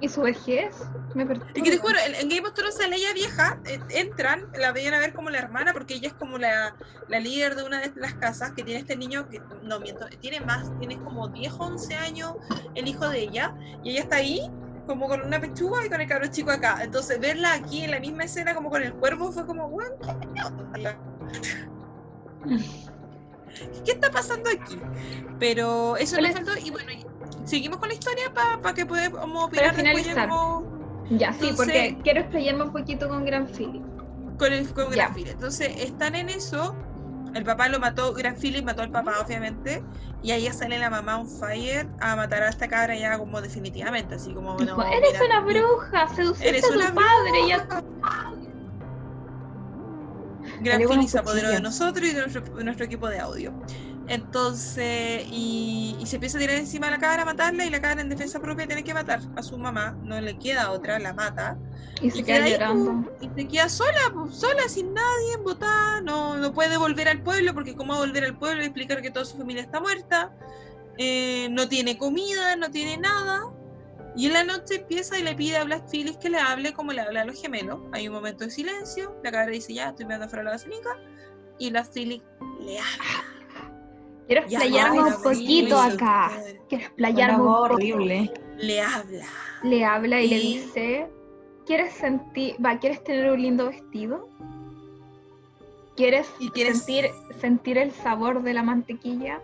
¿Y 0.01 0.09
su 0.09 0.23
vejez? 0.23 0.75
Me 1.15 1.25
y 1.55 1.63
que 1.63 1.71
te 1.73 1.79
juro, 1.79 1.97
en, 1.99 2.29
Game 2.29 2.47
of 2.47 2.55
Thrones 2.55 2.79
la 2.79 2.87
Leia 2.87 3.13
vieja, 3.15 3.59
eh, 3.65 3.81
entran, 3.91 4.47
la 4.57 4.71
veían 4.71 4.95
a 4.95 5.01
ver 5.01 5.13
como 5.13 5.29
la 5.31 5.39
hermana, 5.39 5.73
porque 5.73 5.95
ella 5.95 6.09
es 6.09 6.15
como 6.15 6.39
la, 6.39 6.77
la, 7.09 7.19
líder 7.19 7.57
de 7.57 7.65
una 7.65 7.81
de 7.81 7.93
las 7.97 8.15
casas, 8.15 8.53
que 8.53 8.63
tiene 8.63 8.81
este 8.81 8.97
niño, 8.97 9.29
que 9.29 9.43
no 9.63 9.81
miento, 9.81 10.07
tiene 10.21 10.41
más, 10.41 10.71
tiene 10.79 10.99
como 10.99 11.29
10, 11.29 11.53
11 11.53 11.95
años 11.97 12.35
el 12.77 12.87
hijo 12.87 13.09
de 13.09 13.21
ella, 13.21 13.55
y 13.83 13.91
ella 13.91 14.03
está 14.03 14.17
ahí 14.17 14.49
como 14.89 15.07
con 15.07 15.21
una 15.23 15.41
pechuga 15.41 15.85
y 15.85 15.91
con 15.91 16.01
el 16.01 16.09
cabrón 16.09 16.31
chico 16.31 16.51
acá. 16.51 16.79
Entonces 16.83 17.21
verla 17.21 17.53
aquí 17.55 17.85
en 17.85 17.91
la 17.91 18.01
misma 18.01 18.25
escena 18.25 18.55
como 18.55 18.71
con 18.71 18.83
el 18.83 18.95
cuervo 18.95 19.31
fue 19.31 19.47
como, 19.47 19.69
bueno, 19.69 19.95
¿qué 23.85 23.93
está 23.93 24.11
pasando 24.11 24.49
aquí? 24.51 24.81
Pero 25.39 25.97
eso 25.99 26.21
le 26.21 26.33
faltó 26.33 26.57
y 26.57 26.71
bueno, 26.71 26.91
seguimos 27.49 27.79
con 27.79 27.89
la 27.89 27.95
historia 27.95 28.33
para 28.35 28.75
que 28.75 28.87
podamos 28.87 29.45
opinar 29.45 29.75
después 29.75 30.07
ya 30.07 30.29
Ya, 31.11 31.33
sí, 31.33 31.53
porque 31.57 31.99
quiero 32.03 32.21
explayarme 32.21 32.65
un 32.65 32.73
poquito 32.73 33.09
con 33.09 33.25
Gran 33.25 33.47
Philip. 33.49 33.83
Con, 34.39 34.53
el, 34.53 34.73
con 34.73 34.91
Gran 34.91 35.15
Philip. 35.15 35.33
Entonces, 35.33 35.71
están 35.79 36.15
en 36.15 36.29
eso. 36.29 36.77
El 37.35 37.45
papá 37.45 37.69
lo 37.69 37.79
mató, 37.79 38.13
Gran 38.15 38.37
Philip 38.37 38.65
mató 38.65 38.83
al 38.83 38.91
papá, 38.91 39.15
obviamente. 39.25 39.83
Y 40.23 40.33
ahí 40.33 40.47
sale 40.53 40.79
la 40.79 40.91
mamá 40.91 41.19
on 41.19 41.29
fire 41.29 41.89
a 42.01 42.17
matar 42.17 42.43
a 42.43 42.49
esta 42.49 42.69
cabra 42.69 42.97
ya 42.97 43.19
como 43.19 43.41
definitivamente, 43.41 44.17
así 44.17 44.33
como... 44.35 44.57
No, 44.59 44.83
eres 44.83 45.21
una 45.25 45.41
bruja, 45.41 46.09
seduciste 46.15 46.59
a 46.59 46.89
tu 46.89 46.95
padre 46.95 47.47
y 47.47 47.53
a 47.53 47.85
Gran 50.61 50.83
Philip 50.83 51.09
se 51.09 51.19
apoderó 51.19 51.51
de 51.51 51.61
nosotros 51.61 52.07
y 52.07 52.13
de 52.13 52.65
nuestro 52.65 52.85
equipo 52.85 53.09
de 53.09 53.21
audio. 53.21 53.53
Entonces, 54.09 55.27
y, 55.31 55.97
se 56.07 56.17
empieza 56.17 56.39
a 56.39 56.41
tirar 56.41 56.57
encima 56.57 56.87
de 56.87 56.93
la 56.93 56.99
cara 56.99 57.23
a 57.23 57.25
matarla 57.27 57.67
y 57.67 57.71
la 57.71 57.81
cara 57.81 58.01
en 58.01 58.09
defensa 58.09 58.41
propia 58.41 58.67
tiene 58.67 58.83
que 58.83 58.95
matar 58.95 59.21
a 59.37 59.43
su 59.43 59.59
mamá, 59.59 59.99
no 60.03 60.19
le 60.19 60.39
queda 60.39 60.71
otra, 60.71 60.99
la 60.99 61.13
mata. 61.13 61.59
Y, 62.01 62.11
se 62.11 62.23
queda, 62.23 62.49
llorando. 62.49 63.13
y 63.21 63.29
se 63.39 63.49
queda 63.49 63.69
sola, 63.69 64.01
sola, 64.31 64.67
sin 64.69 64.95
nadie, 64.95 65.37
botada, 65.43 66.01
no, 66.01 66.39
no 66.39 66.55
puede 66.55 66.79
volver 66.79 67.09
al 67.09 67.23
pueblo 67.23 67.53
porque 67.53 67.77
cómo 67.77 67.93
va 67.93 67.99
a 67.99 68.07
volver 68.07 68.25
al 68.25 68.39
pueblo 68.39 68.63
y 68.63 68.67
explicar 68.67 69.03
que 69.03 69.11
toda 69.11 69.27
su 69.27 69.37
familia 69.37 69.63
está 69.63 69.79
muerta, 69.79 70.33
eh, 70.97 71.49
no 71.51 71.69
tiene 71.69 71.99
comida, 71.99 72.57
no 72.57 72.71
tiene 72.71 72.97
nada. 72.97 73.43
Y 74.17 74.27
en 74.27 74.33
la 74.33 74.43
noche 74.43 74.77
empieza 74.77 75.19
y 75.19 75.23
le 75.23 75.35
pide 75.35 75.59
a 75.59 75.65
Black 75.65 75.87
Phyllis 75.91 76.17
que 76.17 76.31
le 76.31 76.39
hable 76.39 76.73
como 76.73 76.93
le 76.93 77.03
habla 77.03 77.23
a 77.23 77.25
los 77.27 77.41
gemelos. 77.41 77.81
Hay 77.93 78.09
un 78.09 78.15
momento 78.15 78.45
de 78.45 78.51
silencio, 78.51 79.15
la 79.23 79.31
cabra 79.31 79.49
dice 79.49 79.75
ya, 79.75 79.91
estoy 79.91 80.07
mirando 80.07 80.29
fuera 80.29 80.45
de 80.45 80.45
la 80.47 80.51
basílica, 80.53 80.91
y 81.59 81.71
Black 81.71 81.93
Phyllis 81.93 82.23
le 82.61 82.79
habla 82.79 83.38
Quiero 84.29 84.43
explayarme 84.43 85.01
un 85.01 85.23
poquito 85.23 85.79
acá. 85.79 86.31
Quiero 86.69 86.85
explayarme 86.85 87.43
un 87.43 87.49
horrible. 87.49 88.33
Le 88.59 88.81
habla. 88.83 89.27
Le 89.63 89.85
habla 89.85 90.21
y, 90.21 90.29
le 90.29 90.39
dice, 90.39 91.07
¿quieres 91.65 91.95
sentir, 91.95 92.55
va, 92.65 92.79
¿quieres 92.79 93.03
tener 93.03 93.31
un 93.33 93.41
lindo 93.41 93.67
vestido? 93.69 94.29
¿Quieres, 95.97 96.29
sentir, 96.55 97.11
sentir 97.41 97.79
el 97.79 97.91
sabor 97.91 98.43
de 98.43 98.53
la 98.53 98.63
mantequilla? 98.63 99.41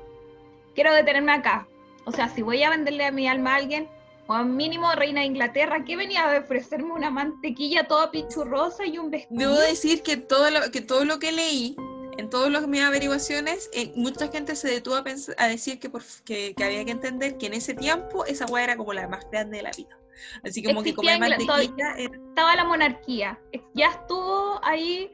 Quiero 0.74 0.92
detenerme 0.92 1.32
acá. 1.32 1.66
O 2.04 2.12
sea, 2.12 2.28
si 2.28 2.42
voy 2.42 2.62
a 2.62 2.68
venderle 2.68 3.06
a 3.06 3.10
mi 3.10 3.26
alma 3.26 3.54
a 3.54 3.56
alguien, 3.56 3.88
o 4.26 4.34
al 4.34 4.46
mínimo 4.46 4.92
reina 4.92 5.22
de 5.22 5.28
Inglaterra, 5.28 5.84
¿qué 5.84 5.96
venía 5.96 6.30
a 6.30 6.38
ofrecerme 6.38 6.92
una 6.92 7.10
mantequilla 7.10 7.88
toda 7.88 8.10
pichurrosa 8.10 8.86
y 8.86 8.98
un 8.98 9.10
vestido? 9.10 9.50
Debo 9.50 9.60
decir 9.60 10.02
que 10.02 10.18
todo 10.18 10.50
lo 10.50 10.70
que, 10.70 10.82
todo 10.82 11.04
lo 11.06 11.18
que 11.18 11.32
leí 11.32 11.74
en 12.18 12.30
todas 12.30 12.66
mis 12.68 12.82
averiguaciones, 12.82 13.70
eh, 13.72 13.92
mucha 13.96 14.28
gente 14.28 14.56
se 14.56 14.68
detuvo 14.68 14.96
a, 14.96 15.04
a 15.38 15.48
decir 15.48 15.78
que, 15.78 15.90
por, 15.90 16.02
que, 16.24 16.54
había 16.62 16.84
que 16.84 16.90
entender 16.90 17.38
que 17.38 17.46
en 17.46 17.54
ese 17.54 17.74
tiempo 17.74 18.24
esa 18.26 18.46
hueá 18.46 18.64
era 18.64 18.76
como 18.76 18.92
la 18.92 19.08
más 19.08 19.28
grande 19.30 19.58
de 19.58 19.62
la 19.62 19.70
vida. 19.76 19.96
Así 20.44 20.62
como 20.62 20.82
que 20.82 20.94
como 20.94 21.10
mantequilla 21.18 21.96
Estaba 21.96 22.54
la 22.56 22.64
monarquía. 22.64 23.38
Ya 23.74 23.88
estuvo 23.88 24.60
ahí 24.64 25.10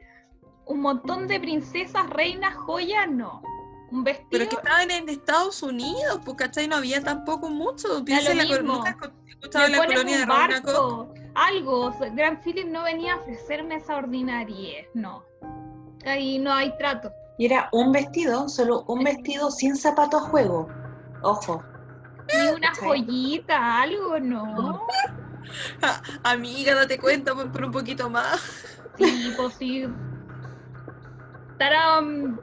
un 0.65 0.81
montón 0.81 1.27
de 1.27 1.39
princesas, 1.39 2.09
reinas, 2.09 2.55
joyas, 2.55 3.09
no. 3.09 3.41
Un 3.91 4.03
vestido. 4.03 4.29
Pero 4.31 4.47
que 4.47 4.55
estaban 4.55 4.91
en 4.91 5.09
Estados 5.09 5.61
Unidos, 5.63 6.21
pues, 6.23 6.37
¿cachai? 6.37 6.67
No 6.67 6.77
había 6.77 7.03
tampoco 7.03 7.49
mucho. 7.49 8.05
Piensa 8.05 8.33
la, 8.33 8.43
escuchado 8.43 9.67
la 9.67 9.85
colonia 9.85 10.19
de 10.19 10.25
barco, 10.25 11.13
Algo. 11.35 11.93
Gran 12.13 12.41
Philip 12.41 12.67
no 12.67 12.83
venía 12.83 13.13
a 13.13 13.17
ofrecerme 13.17 13.75
esa 13.75 13.97
ordinariedad, 13.97 14.85
no 14.93 15.25
ahí 16.05 16.39
no 16.39 16.53
hay 16.53 16.75
trato. 16.77 17.13
Y 17.37 17.45
era 17.45 17.69
un 17.71 17.91
vestido, 17.91 18.47
solo 18.49 18.83
un 18.87 19.03
vestido 19.03 19.51
sin 19.51 19.75
zapato 19.75 20.17
a 20.17 20.21
juego. 20.21 20.69
Ojo. 21.21 21.63
Ni 22.33 22.53
una 22.53 22.73
joyita, 22.75 23.81
algo, 23.81 24.19
¿no? 24.19 24.85
amiga, 26.23 26.75
date 26.75 26.99
cuenta 26.99 27.33
por 27.33 27.65
un 27.65 27.71
poquito 27.71 28.09
más. 28.09 28.39
Sí, 28.97 29.33
pues 29.35 29.55
sí. 29.55 29.87
Estará 31.51 31.99
um, 31.99 32.37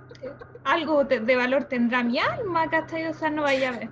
algo 0.65 1.05
de, 1.05 1.37
valor 1.37 1.65
tendrá 1.65 2.03
mi 2.03 2.19
alma, 2.19 2.69
¿cachai? 2.69 3.07
O 3.07 3.15
sea, 3.15 3.31
no 3.31 3.43
vaya 3.43 3.71
a 3.71 3.73
ver. 3.73 3.91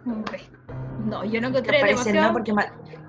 No, 1.05 1.25
yo 1.25 1.41
no 1.41 1.49
encontré 1.49 1.83
demasiado... 1.85 2.29
no, 2.29 2.33
porque 2.33 2.53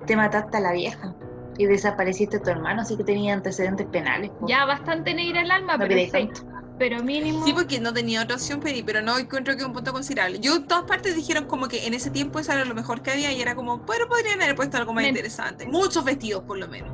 te 0.06 0.16
mataste 0.16 0.56
a 0.56 0.60
la 0.60 0.72
vieja 0.72 1.14
y 1.58 1.66
desapareciste 1.66 2.38
tu 2.38 2.50
hermano, 2.50 2.82
así 2.82 2.96
que 2.96 3.04
tenía 3.04 3.34
antecedentes 3.34 3.86
penales. 3.88 4.30
Ya, 4.46 4.64
bastante 4.64 5.12
negra 5.12 5.42
el 5.42 5.50
alma, 5.50 5.76
pero, 5.76 5.94
sí, 5.96 6.30
pero 6.78 7.02
mínimo. 7.02 7.44
Sí, 7.44 7.52
porque 7.52 7.80
no 7.80 7.92
tenía 7.92 8.22
otra 8.22 8.36
opción 8.36 8.60
pedir, 8.60 8.84
pero 8.84 9.02
no 9.02 9.18
encuentro 9.18 9.56
que 9.56 9.64
un 9.64 9.72
punto 9.72 9.92
considerable. 9.92 10.38
Yo, 10.38 10.64
todas 10.64 10.84
partes 10.84 11.16
dijeron 11.16 11.46
como 11.46 11.66
que 11.66 11.86
en 11.86 11.94
ese 11.94 12.10
tiempo 12.10 12.38
eso 12.38 12.52
era 12.52 12.64
lo 12.64 12.76
mejor 12.76 13.02
que 13.02 13.10
había 13.10 13.32
y 13.32 13.42
era 13.42 13.56
como, 13.56 13.84
pero 13.84 14.08
podrían 14.08 14.40
haber 14.40 14.54
puesto 14.54 14.76
algo 14.76 14.94
más 14.94 15.04
interesante. 15.04 15.66
Muchos 15.66 16.04
vestidos, 16.04 16.44
por 16.44 16.58
lo 16.58 16.68
menos. 16.68 16.92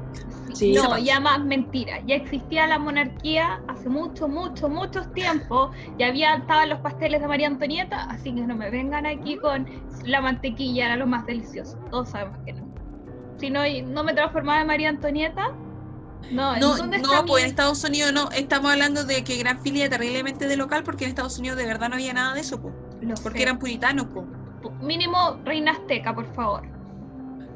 Sí, 0.54 0.72
no, 0.72 0.96
ya 0.98 1.20
más 1.20 1.44
mentira. 1.44 2.00
Ya 2.06 2.14
existía 2.14 2.66
la 2.66 2.78
monarquía 2.78 3.60
hace 3.68 3.90
mucho, 3.90 4.28
mucho, 4.28 4.70
muchos 4.70 5.12
tiempos. 5.12 5.76
Ya 5.98 6.06
había 6.06 6.36
estaban 6.36 6.70
los 6.70 6.80
pasteles 6.80 7.20
de 7.20 7.28
María 7.28 7.48
Antonieta, 7.48 8.04
así 8.04 8.34
que 8.34 8.42
no 8.42 8.56
me 8.56 8.70
vengan 8.70 9.04
aquí 9.04 9.36
con 9.36 9.66
la 10.04 10.22
mantequilla, 10.22 10.86
era 10.86 10.96
lo 10.96 11.06
más 11.06 11.26
delicioso. 11.26 11.76
Todos 11.90 12.10
sabemos 12.10 12.38
que 12.46 12.52
no 12.54 12.63
si 13.44 13.50
no, 13.50 13.60
no 13.92 14.04
me 14.04 14.14
transformaba 14.14 14.62
en 14.62 14.66
María 14.66 14.88
Antonieta. 14.88 15.52
No, 16.30 16.56
no, 16.56 16.76
no 16.78 17.26
pues 17.26 17.44
en 17.44 17.50
Estados 17.50 17.84
Unidos 17.84 18.12
no. 18.14 18.30
Estamos 18.30 18.72
hablando 18.72 19.04
de 19.04 19.22
que 19.22 19.36
Gran 19.36 19.60
Filia 19.60 19.90
terriblemente 19.90 20.48
de 20.48 20.56
local 20.56 20.82
porque 20.82 21.04
en 21.04 21.10
Estados 21.10 21.38
Unidos 21.38 21.58
de 21.58 21.66
verdad 21.66 21.90
no 21.90 21.96
había 21.96 22.14
nada 22.14 22.34
de 22.34 22.40
eso, 22.40 22.60
pues. 22.60 22.74
Porque 23.22 23.42
eran 23.42 23.58
puritanos. 23.58 24.06
Mínimo 24.80 25.38
reina 25.44 25.72
azteca, 25.72 26.14
por 26.14 26.34
favor. 26.34 26.62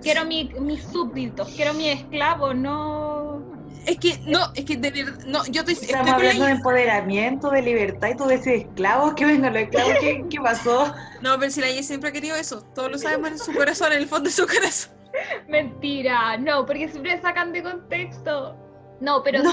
Quiero 0.02 0.27
mi, 0.27 0.52
mis 0.60 0.82
súbditos, 0.85 1.48
quiero 1.56 1.73
mi 1.73 1.89
esclavo, 1.89 2.52
no. 2.52 3.43
Es 3.86 3.98
que, 3.98 4.20
no, 4.27 4.52
es 4.55 4.66
que 4.66 4.77
de 4.77 4.90
verdad, 4.90 5.24
no, 5.27 5.47
yo 5.47 5.65
te 5.65 5.73
Estamos 5.73 6.10
hablando 6.10 6.44
de 6.44 6.51
empoderamiento, 6.51 7.51
de 7.51 7.62
libertad 7.62 8.09
y 8.10 8.16
tú 8.16 8.27
decís 8.27 8.66
esclavos, 8.66 9.15
que 9.15 9.24
vengan 9.24 9.55
los 9.55 9.62
esclavos, 9.62 9.94
¿qué, 10.01 10.24
¿qué, 10.28 10.40
pasó? 10.40 10.94
No, 11.23 11.39
pero 11.39 11.51
si 11.51 11.62
la 11.62 11.69
siempre 11.82 12.10
ha 12.10 12.12
querido 12.12 12.36
eso, 12.36 12.60
todos 12.74 12.93
lo 12.93 12.98
sabemos 12.98 13.31
en 13.31 13.39
su 13.39 13.55
corazón, 13.55 13.93
en 13.93 13.98
el 13.98 14.06
fondo 14.06 14.28
de 14.28 14.36
su 14.36 14.47
corazón. 14.47 14.97
Mentira, 15.48 16.36
no, 16.36 16.66
porque 16.66 16.89
siempre 16.89 17.20
sacan 17.20 17.52
de 17.52 17.62
contexto. 17.62 18.56
No, 19.01 19.22
pero 19.22 19.43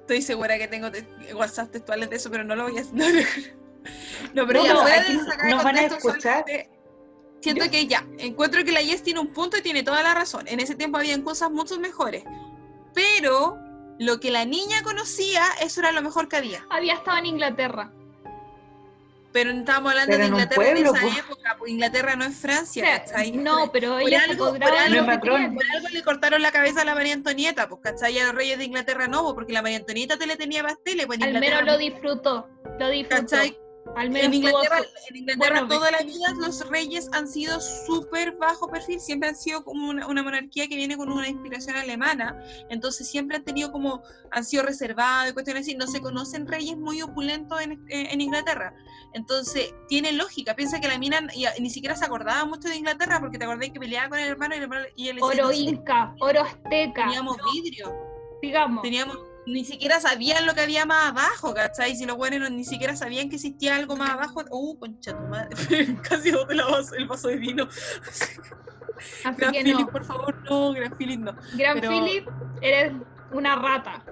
Estoy 0.00 0.22
segura 0.22 0.58
que 0.58 0.68
tengo 0.68 0.88
WhatsApp 1.34 1.70
textuales 1.70 2.10
de 2.10 2.16
eso, 2.16 2.30
pero 2.30 2.44
no 2.44 2.54
lo 2.54 2.64
voy 2.64 2.76
a 2.78 2.80
hacer. 2.82 3.56
No, 4.34 4.46
pero 4.46 4.64
ya 4.64 4.76
fuera 4.76 5.02
de 5.02 5.18
sacar 5.24 5.74
de 5.74 5.88
contexto. 5.98 6.74
Siento 7.40 7.70
que 7.70 7.86
ya, 7.86 8.06
encuentro 8.18 8.64
que 8.64 8.72
la 8.72 8.80
Yes 8.80 9.02
tiene 9.02 9.20
un 9.20 9.32
punto 9.32 9.58
y 9.58 9.62
tiene 9.62 9.82
toda 9.82 10.02
la 10.02 10.14
razón. 10.14 10.48
En 10.48 10.60
ese 10.60 10.74
tiempo 10.74 10.96
habían 10.96 11.20
cosas 11.20 11.50
mucho 11.50 11.78
mejores. 11.78 12.24
Pero 12.94 13.58
lo 13.98 14.18
que 14.18 14.30
la 14.30 14.46
niña 14.46 14.82
conocía, 14.82 15.42
eso 15.60 15.80
era 15.80 15.92
lo 15.92 16.00
mejor 16.00 16.28
que 16.28 16.36
había. 16.36 16.66
Había 16.70 16.94
estado 16.94 17.18
en 17.18 17.26
Inglaterra. 17.26 17.92
Pero 19.34 19.52
no 19.52 19.58
estábamos 19.58 19.90
hablando 19.90 20.16
de 20.16 20.26
Inglaterra 20.26 20.68
en 20.70 20.76
esa 20.86 21.18
época, 21.18 21.56
pues 21.58 21.72
Inglaterra 21.72 22.14
no 22.14 22.24
es 22.24 22.36
Francia, 22.36 22.84
¿cachai? 22.84 23.32
No, 23.32 23.72
pero 23.72 23.98
por 23.98 24.14
algo, 24.14 24.52
por, 24.52 24.62
algo, 24.62 25.88
le 25.90 26.02
cortaron 26.04 26.40
la 26.40 26.52
cabeza 26.52 26.82
a 26.82 26.84
la 26.84 26.94
María 26.94 27.14
Antonieta, 27.14 27.68
pues 27.68 27.80
¿cachai? 27.82 28.16
A 28.20 28.26
los 28.26 28.36
reyes 28.36 28.58
de 28.58 28.64
Inglaterra 28.66 29.08
no, 29.08 29.24
pues, 29.24 29.34
porque 29.34 29.52
la 29.52 29.60
María 29.60 29.78
Antonieta 29.78 30.16
te 30.16 30.28
le 30.28 30.36
tenía 30.36 30.62
pasteles. 30.62 31.06
Pues, 31.06 31.20
Al 31.20 31.40
menos 31.40 31.64
lo 31.64 31.76
disfrutó, 31.76 32.48
lo 32.78 32.88
disfrutó. 32.90 33.26
¿cachai? 33.28 33.58
En 33.96 34.34
Inglaterra, 34.34 34.80
en 35.08 35.16
Inglaterra 35.16 35.66
toda 35.68 35.90
la 35.90 35.98
vida 35.98 36.26
los 36.38 36.68
reyes 36.68 37.08
han 37.12 37.28
sido 37.28 37.60
súper 37.60 38.32
bajo 38.32 38.68
perfil, 38.68 39.00
siempre 39.00 39.28
han 39.28 39.36
sido 39.36 39.64
como 39.64 39.90
una, 39.90 40.22
monarquía 40.22 40.68
que 40.68 40.76
viene 40.76 40.96
con 40.96 41.10
una 41.10 41.28
inspiración 41.28 41.76
alemana, 41.76 42.42
entonces 42.70 43.08
siempre 43.08 43.36
han 43.36 43.44
tenido 43.44 43.72
como, 43.72 44.02
han 44.30 44.44
sido 44.44 44.62
reservados 44.62 45.30
y 45.30 45.34
cuestiones 45.34 45.62
así, 45.62 45.76
no 45.76 45.86
se 45.86 46.00
conocen 46.00 46.46
reyes 46.46 46.76
muy 46.76 47.02
opulentos 47.02 47.60
en, 47.60 47.72
eh, 47.88 48.08
en 48.10 48.20
Inglaterra, 48.20 48.74
entonces 49.12 49.74
tiene 49.88 50.12
lógica, 50.12 50.54
piensa 50.54 50.80
que 50.80 50.88
la 50.88 50.98
mina 50.98 51.20
ni 51.60 51.70
siquiera 51.70 51.96
se 51.96 52.04
acordaba 52.04 52.44
mucho 52.44 52.68
de 52.68 52.76
Inglaterra 52.76 53.20
porque 53.20 53.38
te 53.38 53.44
acordás 53.44 53.70
que 53.70 53.80
peleaba 53.80 54.08
con 54.08 54.18
el 54.18 54.28
hermano 54.28 54.54
y 54.54 54.58
el 54.58 54.64
hermano 54.64 54.84
y 54.96 55.10
Oro 55.20 55.52
inca, 55.52 56.14
oro 56.20 56.40
azteca. 56.40 57.04
Teníamos 57.04 57.36
vidrio. 57.52 57.94
Digamos. 58.42 58.82
Teníamos 58.82 59.33
ni 59.46 59.64
siquiera 59.64 60.00
sabían 60.00 60.46
lo 60.46 60.54
que 60.54 60.62
había 60.62 60.86
más 60.86 61.10
abajo, 61.10 61.54
¿cachai? 61.54 61.96
Si 61.96 62.06
los 62.06 62.16
buenos 62.16 62.50
ni 62.50 62.64
siquiera 62.64 62.96
sabían 62.96 63.28
que 63.28 63.36
existía 63.36 63.76
algo 63.76 63.96
más 63.96 64.10
abajo. 64.10 64.42
Uh, 64.50 64.78
concha 64.78 65.16
tu 65.16 65.24
madre, 65.24 65.54
casi 66.08 66.32
boté 66.32 66.54
el 66.96 67.06
vaso 67.06 67.28
de 67.28 67.36
vino. 67.36 67.68
Así 69.24 69.36
Gran 69.36 69.52
que 69.52 69.62
Philip, 69.62 69.90
por 69.90 70.04
favor, 70.04 70.42
no, 70.48 70.72
Gran 70.72 70.96
Philip 70.96 71.20
no. 71.20 71.36
Gran 71.54 71.80
Philip, 71.80 72.28
eres 72.62 72.92
una 73.32 73.56
rata. 73.56 74.04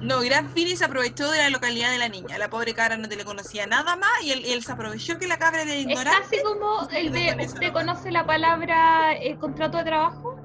No, 0.00 0.20
Gran 0.20 0.48
Philip 0.48 0.76
se 0.76 0.84
aprovechó 0.84 1.30
de 1.30 1.38
la 1.38 1.50
localidad 1.50 1.90
de 1.90 1.98
la 1.98 2.08
niña. 2.08 2.38
La 2.38 2.50
pobre 2.50 2.74
cabra 2.74 2.96
no 2.96 3.08
te 3.08 3.16
le 3.16 3.24
conocía 3.24 3.66
nada 3.66 3.96
más 3.96 4.10
y 4.22 4.32
él, 4.32 4.62
se 4.62 4.72
aprovechó 4.72 5.18
que 5.18 5.26
la 5.26 5.38
cabra 5.38 5.62
era 5.62 5.74
ignorante. 5.74 6.10
Es 6.10 6.42
casi 6.42 6.42
como 6.42 6.88
el 6.90 7.12
de, 7.12 7.36
¿usted 7.44 7.72
conoce 7.72 8.10
la 8.10 8.26
palabra 8.26 9.14
eh, 9.14 9.36
contrato 9.38 9.78
de 9.78 9.84
trabajo? 9.84 10.36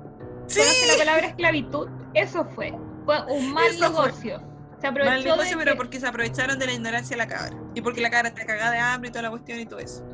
¿Sí? 0.47 0.59
¿Conoce 0.59 0.87
la 0.87 0.97
palabra 0.97 1.27
esclavitud? 1.27 1.87
Eso 2.13 2.45
fue. 2.45 2.73
Fue 3.07 3.23
un 3.33 3.53
mal 3.53 3.79
negocio. 3.79 4.41
Se 4.81 4.87
aprovechó 4.87 5.13
mal 5.13 5.23
negocio, 5.23 5.57
pero 5.57 5.77
porque 5.77 5.97
se 5.97 6.07
aprovecharon 6.07 6.59
de 6.59 6.65
la 6.65 6.73
ignorancia 6.73 7.15
de 7.15 7.23
la 7.23 7.27
cabra. 7.27 7.55
Y 7.73 7.79
porque 7.79 8.01
la 8.01 8.09
cabra 8.09 8.27
está 8.27 8.45
cagada 8.45 8.71
de 8.71 8.79
hambre 8.79 9.07
y 9.07 9.11
toda 9.13 9.23
la 9.23 9.29
cuestión 9.29 9.61
y 9.61 9.65
todo 9.65 9.79
eso. 9.79 10.05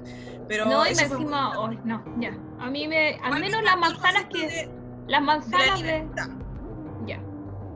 Pero 0.47 0.65
no, 0.65 0.85
y 0.85 0.93
me 0.93 1.01
encima, 1.01 1.59
oh, 1.59 1.71
no, 1.71 2.03
ya. 2.19 2.37
A 2.59 2.69
mí 2.69 2.87
me, 2.87 3.17
al 3.23 3.39
menos 3.39 3.63
las 3.63 3.77
manzanas 3.77 4.25
que, 4.25 4.69
las 5.07 5.23
manzanas 5.23 5.81
de, 5.81 6.07
ya. 7.07 7.19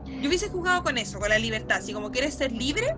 Yo 0.04 0.28
hubiese 0.28 0.50
jugado 0.50 0.84
con 0.84 0.98
eso, 0.98 1.18
con 1.18 1.30
la 1.30 1.38
libertad, 1.38 1.78
así 1.78 1.92
como 1.92 2.12
quieres 2.12 2.34
ser 2.34 2.52
libre, 2.52 2.94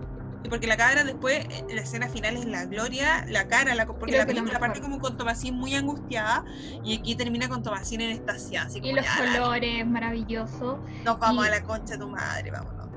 porque 0.51 0.67
la 0.67 0.77
cabra 0.77 1.05
después, 1.05 1.47
en 1.69 1.75
la 1.75 1.83
escena 1.83 2.09
final 2.09 2.37
es 2.37 2.45
la 2.45 2.67
gloria, 2.67 3.25
la 3.29 3.49
cara, 3.49 3.75
la, 3.75 3.87
porque 3.87 4.19
la 4.19 4.27
película 4.27 4.59
parte 4.59 4.81
como 4.81 4.99
con 4.99 5.17
Tomasín 5.17 5.55
muy 5.55 5.75
angustiada, 5.75 6.45
y 6.85 6.99
aquí 6.99 7.15
termina 7.15 7.49
con 7.49 7.63
Tomasín 7.63 8.01
en 8.01 8.11
estasia. 8.11 8.65
Así 8.65 8.81
y 8.83 8.93
los 8.93 9.07
colores, 9.07 9.87
maravilloso. 9.87 10.85
Nos 11.05 11.19
vamos 11.19 11.47
a 11.47 11.51
la 11.51 11.63
concha 11.63 11.95
de 11.95 11.99
tu 12.01 12.09
madre, 12.09 12.51
vámonos. 12.51 12.89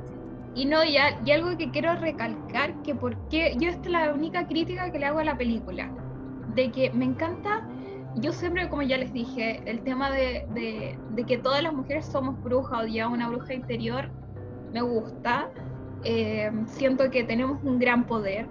Y 0.55 0.65
no, 0.65 0.83
y, 0.83 0.97
y 1.25 1.31
algo 1.31 1.57
que 1.57 1.71
quiero 1.71 1.95
recalcar, 1.95 2.81
que 2.83 2.93
porque 2.93 3.55
yo 3.59 3.69
esta 3.69 3.85
es 3.85 3.91
la 3.91 4.13
única 4.13 4.47
crítica 4.47 4.91
que 4.91 4.99
le 4.99 5.05
hago 5.05 5.19
a 5.19 5.23
la 5.23 5.37
película 5.37 5.89
de 6.55 6.71
que 6.71 6.91
me 6.91 7.05
encanta, 7.05 7.67
yo 8.15 8.31
siempre, 8.31 8.69
como 8.69 8.83
ya 8.83 8.97
les 8.97 9.11
dije, 9.11 9.61
el 9.65 9.81
tema 9.83 10.11
de, 10.11 10.45
de, 10.53 11.25
que 11.25 11.37
todas 11.37 11.63
las 11.63 11.73
mujeres 11.73 12.05
somos 12.05 12.41
brujas 12.43 12.83
o 12.83 12.87
ya 12.87 13.07
una 13.07 13.29
bruja 13.29 13.53
interior, 13.53 14.09
me 14.71 14.81
gusta. 14.81 15.49
Eh, 16.03 16.51
siento 16.67 17.09
que 17.09 17.23
tenemos 17.23 17.63
un 17.63 17.79
gran 17.79 18.05
poder, 18.05 18.45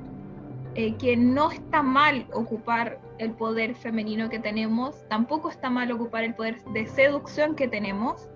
eh, 0.74 0.94
que 0.96 1.16
no 1.16 1.50
está 1.50 1.82
mal 1.82 2.26
ocupar 2.32 2.98
el 3.18 3.32
poder 3.32 3.74
femenino 3.74 4.30
que 4.30 4.38
tenemos, 4.38 5.06
tampoco 5.08 5.50
está 5.50 5.68
mal 5.68 5.92
ocupar 5.92 6.24
el 6.24 6.34
poder 6.34 6.62
de 6.72 6.86
seducción 6.86 7.54
que 7.54 7.68
tenemos, 7.68 8.28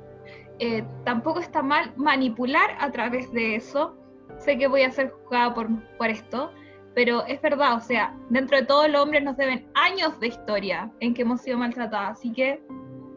eh, 0.58 0.84
tampoco 1.04 1.40
está 1.40 1.62
mal 1.62 1.92
manipular 1.96 2.76
a 2.78 2.90
través 2.90 3.32
de 3.32 3.56
eso. 3.56 3.96
Sé 4.38 4.58
que 4.58 4.66
voy 4.66 4.82
a 4.82 4.90
ser 4.90 5.10
juzgada 5.10 5.54
por, 5.54 5.68
por 5.96 6.08
esto, 6.08 6.52
pero 6.94 7.24
es 7.26 7.40
verdad, 7.40 7.74
o 7.76 7.80
sea, 7.80 8.14
dentro 8.28 8.58
de 8.58 8.64
todo 8.64 8.86
los 8.88 9.02
hombres 9.02 9.22
nos 9.22 9.36
deben 9.36 9.66
años 9.74 10.18
de 10.20 10.28
historia 10.28 10.90
en 11.00 11.14
que 11.14 11.22
hemos 11.22 11.40
sido 11.40 11.56
maltratadas, 11.58 12.18
así 12.18 12.32
que 12.32 12.62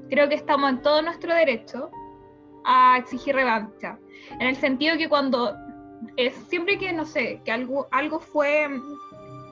creo 0.09 0.29
que 0.29 0.35
estamos 0.35 0.69
en 0.69 0.81
todo 0.81 1.01
nuestro 1.01 1.33
derecho 1.33 1.89
a 2.65 2.97
exigir 2.97 3.35
revancha, 3.35 3.97
en 4.39 4.47
el 4.47 4.55
sentido 4.55 4.97
que 4.97 5.07
cuando 5.07 5.55
es 6.17 6.33
siempre 6.47 6.77
que, 6.77 6.93
no 6.93 7.05
sé, 7.05 7.41
que 7.43 7.51
algo, 7.51 7.87
algo 7.91 8.19
fue 8.19 8.67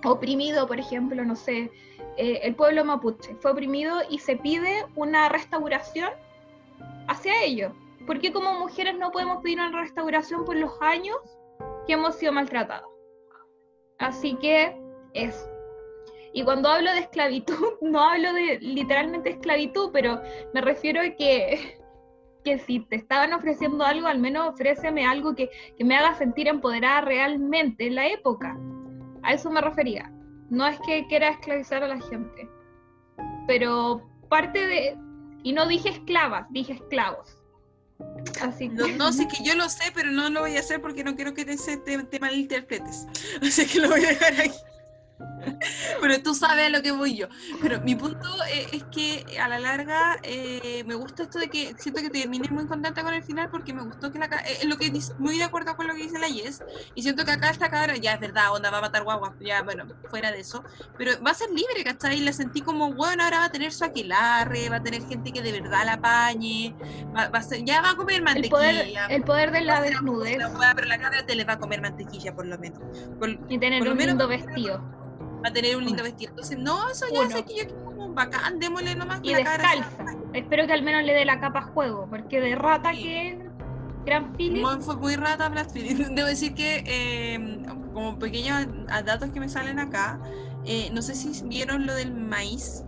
oprimido, 0.04 0.68
por 0.68 0.80
ejemplo, 0.80 1.24
no 1.26 1.36
sé, 1.36 1.72
eh, 2.18 2.40
el 2.44 2.56
pueblo 2.56 2.84
mapuche 2.84 3.36
fue 3.36 3.52
oprimido 3.52 4.00
y 4.10 4.20
se 4.20 4.36
pide 4.36 4.86
una 4.96 5.30
restauración 5.30 6.10
hacia 7.08 7.44
ello. 7.44 7.72
¿Por 8.06 8.20
qué 8.20 8.32
como 8.32 8.54
mujeres 8.54 8.98
no 8.98 9.12
podemos 9.12 9.42
pedir 9.44 9.60
una 9.60 9.82
restauración 9.82 10.46
por 10.46 10.56
los 10.56 10.72
años 10.82 11.18
que 11.86 11.94
hemos 11.94 12.16
sido 12.16 12.32
maltratadas? 12.32 12.90
Así 14.00 14.36
que 14.36 14.80
eso. 15.14 15.48
Y 16.34 16.44
cuando 16.44 16.70
hablo 16.70 16.92
de 16.92 17.00
esclavitud, 17.00 17.74
no 17.82 18.02
hablo 18.02 18.34
de 18.34 18.60
literalmente 18.62 19.32
esclavitud, 19.32 19.90
pero 19.92 20.22
me 20.54 20.62
refiero 20.62 21.02
a 21.02 21.10
que, 21.10 21.77
que 22.44 22.60
si 22.60 22.80
te 22.80 22.96
estaban 22.96 23.34
ofreciendo 23.34 23.84
algo, 23.84 24.08
al 24.08 24.20
menos 24.20 24.50
ofréceme 24.50 25.06
algo 25.06 25.36
que, 25.36 25.50
que 25.78 25.84
me 25.84 25.96
haga 25.96 26.18
sentir 26.18 26.48
empoderada 26.48 27.02
realmente 27.02 27.88
en 27.88 27.96
la 27.96 28.08
época. 28.08 28.58
A 29.24 29.34
eso 29.34 29.52
me 29.52 29.62
refería. 29.62 30.12
No 30.50 30.66
es 30.66 30.80
que 30.86 31.06
quiera 31.08 31.30
esclavizar 31.30 31.84
a 31.84 31.88
la 31.88 32.00
gente, 32.00 32.50
pero 33.48 34.02
parte 34.30 34.66
de... 34.66 34.98
Y 35.44 35.54
no 35.54 35.68
dije 35.68 35.90
esclavas, 35.90 36.46
dije 36.52 36.74
esclavos. 36.74 37.38
Así 38.42 38.70
no, 38.70 38.88
no, 38.88 39.12
sé 39.12 39.28
que 39.38 39.44
yo 39.44 39.56
lo 39.56 39.70
sé, 39.70 39.92
pero 39.94 40.12
no 40.12 40.30
lo 40.30 40.42
voy 40.42 40.56
a 40.56 40.60
hacer 40.60 40.82
porque 40.82 41.04
no 41.04 41.16
quiero 41.16 41.34
que 41.34 41.42
ese 41.42 41.78
te, 41.78 42.02
te 42.04 42.20
malinterpretes. 42.20 43.08
Así 43.42 43.66
que 43.66 43.80
lo 43.80 43.90
voy 43.90 44.06
a 44.06 44.10
dejar 44.10 44.34
ahí. 44.40 44.52
Pero 46.02 46.22
tú 46.22 46.34
sabes 46.34 46.68
a 46.68 46.70
lo 46.70 46.82
que 46.82 46.92
voy 46.92 47.16
yo. 47.16 47.28
Pero 47.62 47.82
mi 47.82 47.96
punto 47.96 48.28
eh, 48.52 48.68
es 48.72 48.84
que 48.86 49.26
a 49.40 49.48
la 49.48 49.60
larga 49.60 50.18
eh, 50.24 50.84
me 50.86 50.96
gusta 50.96 51.24
esto 51.24 51.40
de 51.40 51.50
que 51.50 51.74
siento 51.78 52.02
que 52.02 52.10
terminé 52.10 52.48
muy 52.50 52.66
contenta 52.68 53.04
con 53.04 53.14
el 53.14 53.24
final 53.24 53.50
porque 53.50 53.74
me 53.74 53.84
gustó 53.84 54.12
que 54.12 54.20
la 54.20 54.26
eh, 54.26 54.66
lo 54.66 54.78
que 54.78 54.92
muy 55.20 55.38
de 55.38 55.44
acuerdo 55.44 55.76
con 55.76 55.88
lo 55.88 55.96
que 55.96 56.04
dice 56.04 56.20
la 56.20 56.28
Yes 56.28 56.64
y 56.96 57.02
siento 57.02 57.26
que 57.26 57.32
acá 57.32 57.50
esta 57.50 57.70
cabra 57.70 57.96
ya 57.96 58.14
es 58.14 58.20
verdad, 58.20 58.54
onda 58.54 58.70
va 58.70 58.80
a 58.80 58.82
matar 58.82 59.04
guaguas, 59.04 59.34
ya 59.40 59.62
bueno, 59.64 59.86
fuera 60.10 60.32
de 60.32 60.40
eso, 60.40 60.64
pero 60.98 61.12
va 61.24 61.32
a 61.32 61.34
ser 61.34 61.50
libre, 61.50 61.84
¿cachai? 61.84 62.20
La 62.22 62.34
sentí 62.34 62.62
como, 62.62 62.94
bueno, 62.94 63.24
ahora 63.24 63.40
va 63.40 63.46
a 63.46 63.52
tener 63.52 63.72
su 63.72 63.84
aquelarre, 63.84 64.70
va 64.70 64.78
a 64.78 64.84
tener 64.84 65.06
gente 65.08 65.32
que 65.32 65.42
de 65.42 65.52
verdad 65.52 65.86
la 65.86 65.94
apañe, 65.94 66.76
va, 67.16 67.30
a 67.32 67.42
ser, 67.42 67.64
ya 67.64 67.82
va 67.82 67.92
a 67.92 67.96
comer 67.96 68.22
mantequilla. 68.22 69.08
El 69.08 69.24
poder, 69.24 69.52
de 69.52 69.62
la 69.62 69.82
desnudez. 69.82 70.38
pero 70.76 70.88
la 70.88 70.98
cabra 70.98 71.26
te 71.26 71.36
le 71.36 71.44
va 71.44 71.54
a 71.54 71.60
comer 71.60 71.82
mantequilla 71.82 72.34
por 72.34 72.46
lo 72.46 72.58
menos. 72.58 72.80
y 73.50 73.58
tener 73.58 73.88
un 73.88 73.98
lindo 73.98 74.28
vestido 74.28 75.07
va 75.44 75.50
a 75.50 75.54
tener 75.54 75.76
un 75.78 75.86
lindo 75.86 76.04
vestido. 76.04 76.32
Entonces, 76.32 76.58
no, 76.58 76.90
eso 76.90 77.06
ya 77.12 77.30
sé 77.30 77.44
que 77.46 77.56
yo 77.56 77.66
quiero 77.68 77.86
como 77.86 78.14
bacán, 78.14 78.60
démosle 78.60 78.96
nomás. 78.96 79.20
Y 79.24 79.34
descalza. 79.34 79.84
Espero 80.34 80.68
que 80.68 80.74
al 80.74 80.84
menos 80.84 81.04
le 81.04 81.14
dé 81.14 81.26
la 81.26 81.40
capa 81.40 81.60
a 81.60 81.64
juego, 81.64 82.08
porque 82.10 82.42
de 82.42 82.56
rata 82.56 82.92
que 82.92 83.30
es 83.30 83.38
Gran 84.06 84.34
Philip. 84.36 84.66
fue 84.82 84.96
muy 84.96 85.16
rata 85.16 85.50
Brad 85.50 85.68
Debo 85.74 86.28
decir 86.28 86.54
que, 86.54 86.84
eh, 86.86 87.60
como 87.94 88.18
pequeños 88.20 88.68
datos 89.06 89.32
que 89.32 89.40
me 89.40 89.50
salen 89.50 89.80
acá, 89.80 90.20
eh, 90.66 90.90
no 90.94 91.02
sé 91.02 91.16
si 91.16 91.46
vieron 91.48 91.86
lo 91.86 91.94
del 91.94 92.14
maíz. 92.14 92.84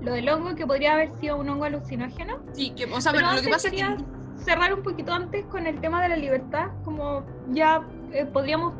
Lo 0.00 0.12
del 0.12 0.28
hongo, 0.28 0.54
que 0.54 0.66
podría 0.66 0.92
haber 0.92 1.10
sido 1.18 1.38
un 1.38 1.48
hongo 1.48 1.64
alucinógeno. 1.64 2.38
Sí, 2.52 2.70
que, 2.70 2.84
o 2.84 3.00
sea, 3.00 3.12
pero, 3.12 3.32
lo 3.32 3.42
que 3.42 3.48
pasa 3.48 3.68
es 3.68 3.74
que. 3.74 3.96
Cerrar 4.36 4.74
un 4.74 4.82
poquito 4.82 5.12
antes 5.12 5.44
con 5.46 5.66
el 5.66 5.80
tema 5.80 6.02
de 6.02 6.08
la 6.08 6.16
libertad, 6.16 6.66
como 6.84 7.24
ya 7.50 7.86
eh, 8.12 8.26
podríamos 8.26 8.74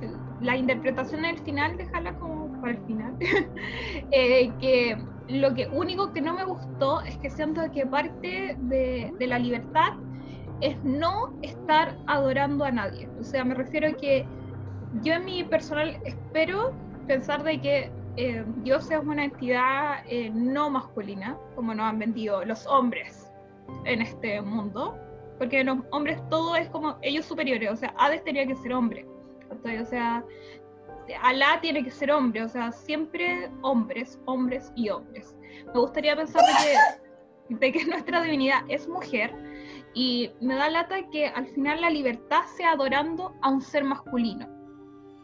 la 0.45 0.57
interpretación 0.57 1.23
del 1.23 1.39
final, 1.39 1.77
dejarla 1.77 2.15
como 2.19 2.53
para 2.61 2.75
el 2.75 2.79
final, 2.87 3.17
eh, 4.11 4.53
que 4.61 4.97
lo 5.29 5.55
que 5.55 5.67
único 5.69 6.13
que 6.13 6.21
no 6.21 6.35
me 6.35 6.45
gustó 6.45 7.01
es 7.01 7.17
que 7.19 7.31
siento 7.31 7.63
que 7.73 7.87
parte 7.87 8.57
de, 8.61 9.13
de, 9.19 9.27
la 9.27 9.39
libertad 9.39 9.95
es 10.61 10.77
no 10.85 11.33
estar 11.43 11.97
adorando 12.07 12.65
a 12.65 12.71
nadie. 12.71 13.09
O 13.19 13.25
sea, 13.25 13.45
me 13.45 13.55
refiero 13.55 13.89
a 13.89 13.93
que 13.93 14.27
yo 15.03 15.15
en 15.15 15.25
mi 15.25 15.45
personal 15.45 15.99
espero 16.05 16.75
pensar 17.07 17.43
de 17.43 17.61
que 17.61 17.91
eh, 18.17 18.45
Dios 18.63 18.91
es 18.91 18.99
una 18.99 19.25
entidad 19.25 20.05
eh, 20.09 20.31
no 20.31 20.71
masculina, 20.71 21.39
como 21.55 21.75
nos 21.75 21.87
han 21.87 21.99
vendido 21.99 22.45
los 22.45 22.67
hombres 22.67 23.33
en 23.87 24.03
este 24.03 24.41
mundo, 24.43 24.97
porque 25.39 25.65
los 25.65 25.79
hombres 25.91 26.21
todo 26.29 26.55
es 26.55 26.69
como 26.69 26.97
ellos 27.01 27.25
superiores, 27.25 27.71
o 27.71 27.77
sea, 27.77 27.95
Hades 27.99 28.23
tenía 28.25 28.47
que 28.47 28.55
ser 28.57 28.73
hombre 28.75 29.07
o 29.81 29.85
sea, 29.85 30.25
Alá 31.23 31.59
tiene 31.61 31.85
que 31.85 31.91
ser 31.91 32.11
hombre, 32.11 32.43
o 32.43 32.49
sea, 32.49 32.73
siempre 32.73 33.51
hombres, 33.63 34.19
hombres 34.25 34.73
y 34.75 34.89
hombres. 34.89 35.37
Me 35.67 35.81
gustaría 35.81 36.17
pensar 36.17 36.43
de 37.49 37.73
que, 37.73 37.85
nuestra 37.85 38.23
divinidad 38.23 38.63
es 38.69 38.89
mujer 38.89 39.35
y 39.93 40.31
me 40.41 40.55
da 40.55 40.71
lata 40.71 41.09
que 41.11 41.27
al 41.27 41.47
final 41.49 41.83
la 41.83 41.91
libertad 41.91 42.43
sea 42.57 42.73
adorando 42.73 43.35
a 43.43 43.51
un 43.51 43.61
ser 43.61 43.85
masculino, 43.85 44.49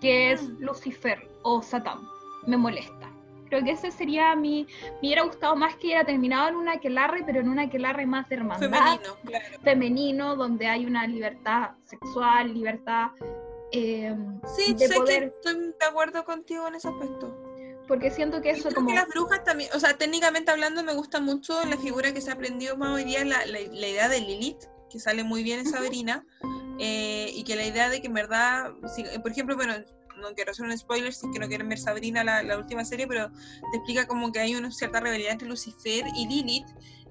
que 0.01 0.33
es 0.33 0.49
mm. 0.49 0.57
Lucifer 0.61 1.29
o 1.43 1.63
Satán. 1.63 2.01
Me 2.47 2.57
molesta. 2.57 3.11
Creo 3.49 3.65
que 3.65 3.73
ese 3.73 3.91
sería 3.91 4.37
mi. 4.37 4.67
Me 5.03 5.09
hubiera 5.09 5.23
gustado 5.25 5.57
más 5.57 5.75
que 5.75 5.89
hubiera 5.89 6.05
terminado 6.05 6.51
en 6.51 6.57
una 6.57 6.75
aquelarre, 6.75 7.25
pero 7.27 7.41
en 7.41 7.49
una 7.49 7.63
aquelarre 7.63 8.07
más 8.07 8.29
de 8.29 8.37
hermandad. 8.37 8.71
Femenino, 8.71 9.17
claro. 9.25 9.45
Femenino, 9.63 10.37
donde 10.37 10.69
hay 10.69 10.87
una 10.87 11.07
libertad 11.07 11.71
sexual, 11.85 12.55
libertad 12.55 13.11
eh, 13.73 14.17
sí, 14.57 14.77
sé 14.79 14.89
que 15.07 15.17
estoy 15.17 15.75
de 15.79 15.87
acuerdo 15.89 16.25
contigo 16.25 16.67
en 16.69 16.75
ese 16.75 16.89
aspecto. 16.89 17.37
Porque 17.87 18.11
siento 18.11 18.41
que 18.41 18.51
eso 18.51 18.71
como... 18.73 18.93
las 18.93 19.09
brujas 19.09 19.43
también, 19.43 19.71
o 19.75 19.81
sea, 19.81 19.99
técnicamente 19.99 20.51
hablando 20.51 20.83
me 20.85 20.95
gusta 20.95 21.21
mucho 21.21 21.65
la 21.65 21.77
figura 21.77 22.13
que 22.13 22.21
se 22.21 22.31
aprendió 22.31 22.77
más 22.77 22.91
hoy 22.91 23.05
día, 23.05 23.25
la, 23.25 23.45
la, 23.47 23.61
idea 23.61 24.09
de 24.09 24.21
Lilith, 24.21 24.63
que 24.89 25.01
sale 25.01 25.25
muy 25.25 25.43
bien 25.43 25.61
en 25.61 25.67
Sabrina, 25.67 26.25
eh, 26.79 27.33
y 27.35 27.43
que 27.43 27.57
la 27.57 27.67
idea 27.67 27.91
de 27.91 28.01
que 28.01 28.07
en 28.07 28.15
verdad, 28.15 28.73
por 29.23 29.33
ejemplo, 29.33 29.57
bueno, 29.57 29.75
no 30.21 30.35
quiero 30.35 30.53
hacer 30.53 30.67
un 30.67 30.77
spoiler 30.79 31.13
si 31.13 31.27
es 31.27 31.33
que 31.33 31.41
no 31.41 31.49
quieren 31.49 31.69
ver 31.69 31.79
Sabrina, 31.79 32.23
la, 32.23 32.43
la 32.43 32.59
última 32.59 32.85
serie, 32.85 33.09
pero 33.09 33.31
te 33.31 33.79
explica 33.79 34.07
como 34.07 34.31
que 34.31 34.39
hay 34.39 34.55
una 34.55 34.71
cierta 34.71 35.01
rebelión 35.01 35.33
entre 35.33 35.49
Lucifer 35.49 36.05
y 36.15 36.29
Lilith, 36.29 36.69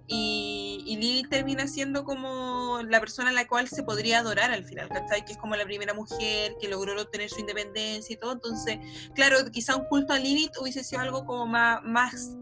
y, 0.10 0.84
y 0.86 1.24
termina 1.30 1.68
siendo 1.68 2.04
como 2.04 2.82
la 2.88 3.00
persona 3.00 3.30
a 3.30 3.34
la 3.34 3.48
cual 3.48 3.68
se 3.70 3.84
podría 3.84 4.20
adorar 4.20 4.52
al 4.52 4.66
final, 4.66 4.90
¿cachai? 4.90 5.24
Que 5.24 5.34
es 5.34 5.38
como 5.38 5.56
la 5.56 5.64
primera 5.64 5.94
mujer 5.94 6.56
que 6.60 6.68
logró 6.68 7.00
obtener 7.00 7.30
su 7.30 7.40
independencia 7.40 8.14
y 8.14 8.18
todo. 8.18 8.34
Entonces, 8.34 8.80
claro, 9.14 9.38
quizá 9.52 9.76
un 9.76 9.86
culto 9.86 10.14
a 10.14 10.20
Lilith 10.20 10.58
hubiese 10.60 10.84
sido 10.84 11.02
algo 11.02 11.26
como 11.26 11.46
más, 11.46 11.84
más 11.84 12.36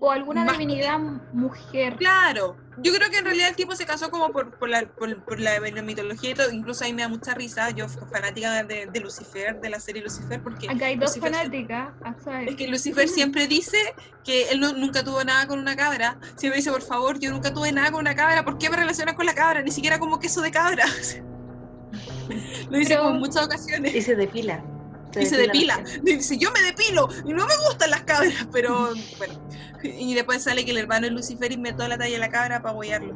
o 0.00 0.10
alguna 0.10 0.50
divinidad 0.52 0.98
mujer. 1.32 1.96
Claro, 1.96 2.56
yo 2.78 2.92
creo 2.92 3.10
que 3.10 3.18
en 3.18 3.24
realidad 3.24 3.48
el 3.48 3.56
tipo 3.56 3.76
se 3.76 3.86
casó 3.86 4.10
como 4.10 4.30
por, 4.30 4.58
por, 4.58 4.68
la, 4.68 4.86
por, 4.86 5.40
la, 5.40 5.60
mitología 5.82 6.30
y 6.30 6.34
todo, 6.34 6.50
incluso 6.50 6.84
ahí 6.84 6.92
me 6.92 7.02
da 7.02 7.08
mucha 7.08 7.34
risa, 7.34 7.70
yo 7.70 7.88
fanática 7.88 8.64
de, 8.64 8.86
de, 8.86 9.00
Lucifer, 9.00 9.60
de 9.60 9.70
la 9.70 9.80
serie 9.80 10.02
Lucifer, 10.02 10.42
porque... 10.42 10.68
Acá 10.68 10.86
hay 10.86 10.96
dos 10.96 11.16
fanáticas. 11.18 11.90
Es 12.46 12.56
que 12.56 12.68
Lucifer 12.68 13.08
siempre 13.08 13.46
dice 13.46 13.78
que 14.24 14.50
él 14.50 14.60
nunca 14.60 15.04
tuvo 15.04 15.22
nada 15.24 15.46
con 15.46 15.58
una 15.58 15.76
cabra, 15.76 16.18
siempre 16.36 16.58
dice, 16.58 16.70
por 16.70 16.82
favor, 16.82 17.18
yo 17.18 17.30
nunca 17.30 17.52
tuve 17.52 17.72
nada 17.72 17.90
con 17.90 18.00
una 18.00 18.14
cabra, 18.14 18.44
¿por 18.44 18.58
qué 18.58 18.70
me 18.70 18.76
relacionas 18.76 19.14
con 19.14 19.26
la 19.26 19.34
cabra? 19.34 19.62
Ni 19.62 19.70
siquiera 19.70 19.98
como 19.98 20.18
queso 20.18 20.42
de 20.42 20.50
cabra. 20.50 20.84
Lo 22.70 22.78
dice 22.78 22.96
como 22.96 23.10
en 23.10 23.18
muchas 23.18 23.44
ocasiones. 23.44 23.94
Y 23.94 24.00
se 24.00 24.16
depila. 24.16 24.64
Y 25.20 25.26
se 25.26 25.36
depila. 25.36 25.82
Dice, 26.02 26.36
yo 26.38 26.50
me 26.52 26.62
depilo 26.62 27.08
y 27.24 27.32
no 27.32 27.46
me 27.46 27.56
gustan 27.68 27.90
las 27.90 28.02
cabras, 28.02 28.46
pero 28.52 28.90
bueno. 29.18 29.34
Y 29.82 30.14
después 30.14 30.42
sale 30.42 30.64
que 30.64 30.70
el 30.70 30.78
hermano 30.78 31.06
es 31.06 31.12
Lucifer 31.12 31.52
y 31.52 31.62
toda 31.72 31.88
la 31.88 31.98
talla 31.98 32.14
de 32.14 32.18
la 32.18 32.30
cabra 32.30 32.62
para 32.62 32.72
apoyarlo. 32.72 33.14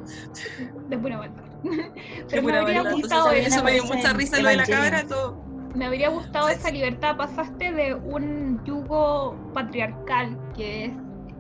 De 0.89 0.97
buena 0.97 1.17
vuelta. 1.19 1.43
Pero 2.29 2.43
me 2.43 2.59
habría 2.59 2.83
gustado 2.83 3.31
eso. 3.31 3.65
me 3.65 3.73
dio 3.73 3.85
mucha 3.85 4.13
risa 4.13 4.39
lo 4.39 4.49
de 4.49 4.57
la 4.57 4.67
cabra, 4.67 5.07
todo. 5.07 5.43
Me 5.75 5.87
habría 5.87 6.11
gustado 6.11 6.49
esa 6.51 6.71
libertad. 6.71 7.17
Pasaste 7.17 7.73
de 7.73 7.95
un 7.95 8.63
yugo 8.65 9.35
patriarcal, 9.55 10.39
que 10.55 10.85
es 10.85 10.93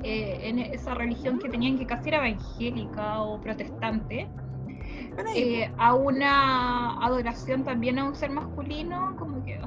eh, 0.05 0.40
en 0.44 0.60
esa 0.60 0.94
religión 0.94 1.40
que 1.40 1.48
tenían 1.48 1.76
que 1.76 1.86
casi 1.86 2.09
era 2.09 2.18
evangélica 2.18 3.20
o 3.20 3.40
protestante, 3.40 4.28
eh, 5.35 5.70
a 5.76 5.94
una 5.94 7.05
adoración 7.05 7.64
también 7.64 7.98
a 7.98 8.05
un 8.05 8.14
ser 8.14 8.30
masculino, 8.30 9.16
como 9.18 9.44
que... 9.44 9.57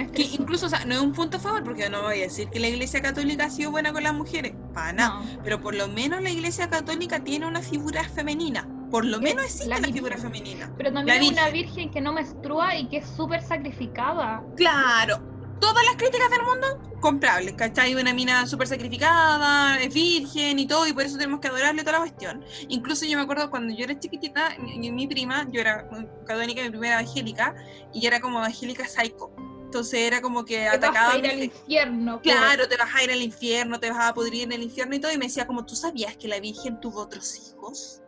Oh, 0.00 0.20
incluso, 0.40 0.66
o 0.66 0.68
sea, 0.68 0.84
no 0.84 0.94
es 0.94 1.00
un 1.00 1.12
punto 1.12 1.36
a 1.36 1.40
favor, 1.40 1.62
porque 1.64 1.88
no 1.88 2.02
voy 2.02 2.18
a 2.18 2.22
decir 2.22 2.48
que 2.48 2.60
la 2.60 2.68
iglesia 2.68 3.00
católica 3.00 3.46
ha 3.46 3.50
sido 3.50 3.70
buena 3.70 3.92
con 3.92 4.02
las 4.02 4.14
mujeres, 4.14 4.54
para 4.72 4.92
nada, 4.92 5.22
pero 5.42 5.60
por 5.60 5.74
lo 5.74 5.88
menos 5.88 6.22
la 6.22 6.30
iglesia 6.30 6.68
católica 6.68 7.20
tiene 7.20 7.46
una 7.46 7.62
figura 7.62 8.04
femenina, 8.04 8.68
por 8.90 9.04
lo 9.04 9.20
menos 9.20 9.44
existe 9.44 9.68
la, 9.68 9.78
figura 9.78 10.16
femenina. 10.16 10.72
Pero 10.76 10.92
también 10.92 11.20
hay 11.20 11.28
una 11.28 11.48
virgen 11.50 11.90
que 11.90 12.00
no 12.00 12.12
menstrua 12.12 12.76
y 12.76 12.88
que 12.88 12.98
es 12.98 13.06
súper 13.16 13.42
sacrificada. 13.42 14.42
Claro, 14.56 15.20
todas 15.60 15.84
las 15.84 15.96
críticas 15.96 16.30
del 16.30 16.42
mundo 16.42 16.94
comprables, 17.00 17.54
¿cachai? 17.54 17.94
Una 17.94 18.14
mina 18.14 18.46
súper 18.46 18.66
sacrificada, 18.66 19.78
es 19.78 19.92
virgen 19.92 20.58
y 20.58 20.66
todo, 20.66 20.86
y 20.86 20.92
por 20.92 21.02
eso 21.02 21.18
tenemos 21.18 21.40
que 21.40 21.48
adorarle 21.48 21.82
toda 21.82 21.98
la 21.98 21.98
cuestión. 21.98 22.44
Incluso 22.68 23.04
yo 23.04 23.18
me 23.18 23.24
acuerdo 23.24 23.50
cuando 23.50 23.74
yo 23.74 23.84
era 23.84 23.98
chiquitita, 23.98 24.56
mi, 24.58 24.90
mi 24.90 25.06
prima, 25.06 25.46
yo 25.50 25.60
era 25.60 25.86
católica, 26.26 26.62
mi 26.62 26.70
primera 26.70 27.00
evangélica, 27.00 27.54
y 27.92 28.06
era 28.06 28.20
como 28.20 28.38
evangélica 28.38 28.88
psycho. 28.88 29.30
Entonces 29.74 30.02
era 30.02 30.22
como 30.22 30.44
que 30.44 30.54
te 30.54 30.68
atacaba. 30.68 31.06
Vas 31.08 31.14
a 31.16 31.18
ir 31.18 31.26
al 31.26 31.42
infierno. 31.42 32.20
Claro, 32.22 32.68
te 32.68 32.76
vas 32.76 32.94
a 32.94 33.02
ir 33.02 33.10
al 33.10 33.20
infierno, 33.20 33.80
te 33.80 33.90
vas 33.90 34.08
a 34.08 34.14
pudrir 34.14 34.44
en 34.44 34.52
el 34.52 34.62
infierno 34.62 34.94
y 34.94 35.00
todo. 35.00 35.10
Y 35.10 35.18
me 35.18 35.26
decía, 35.26 35.48
como, 35.48 35.66
¿tú 35.66 35.74
sabías 35.74 36.16
que 36.16 36.28
la 36.28 36.38
Virgen 36.38 36.78
tuvo 36.78 37.00
otros 37.00 37.36
hijos? 37.36 38.00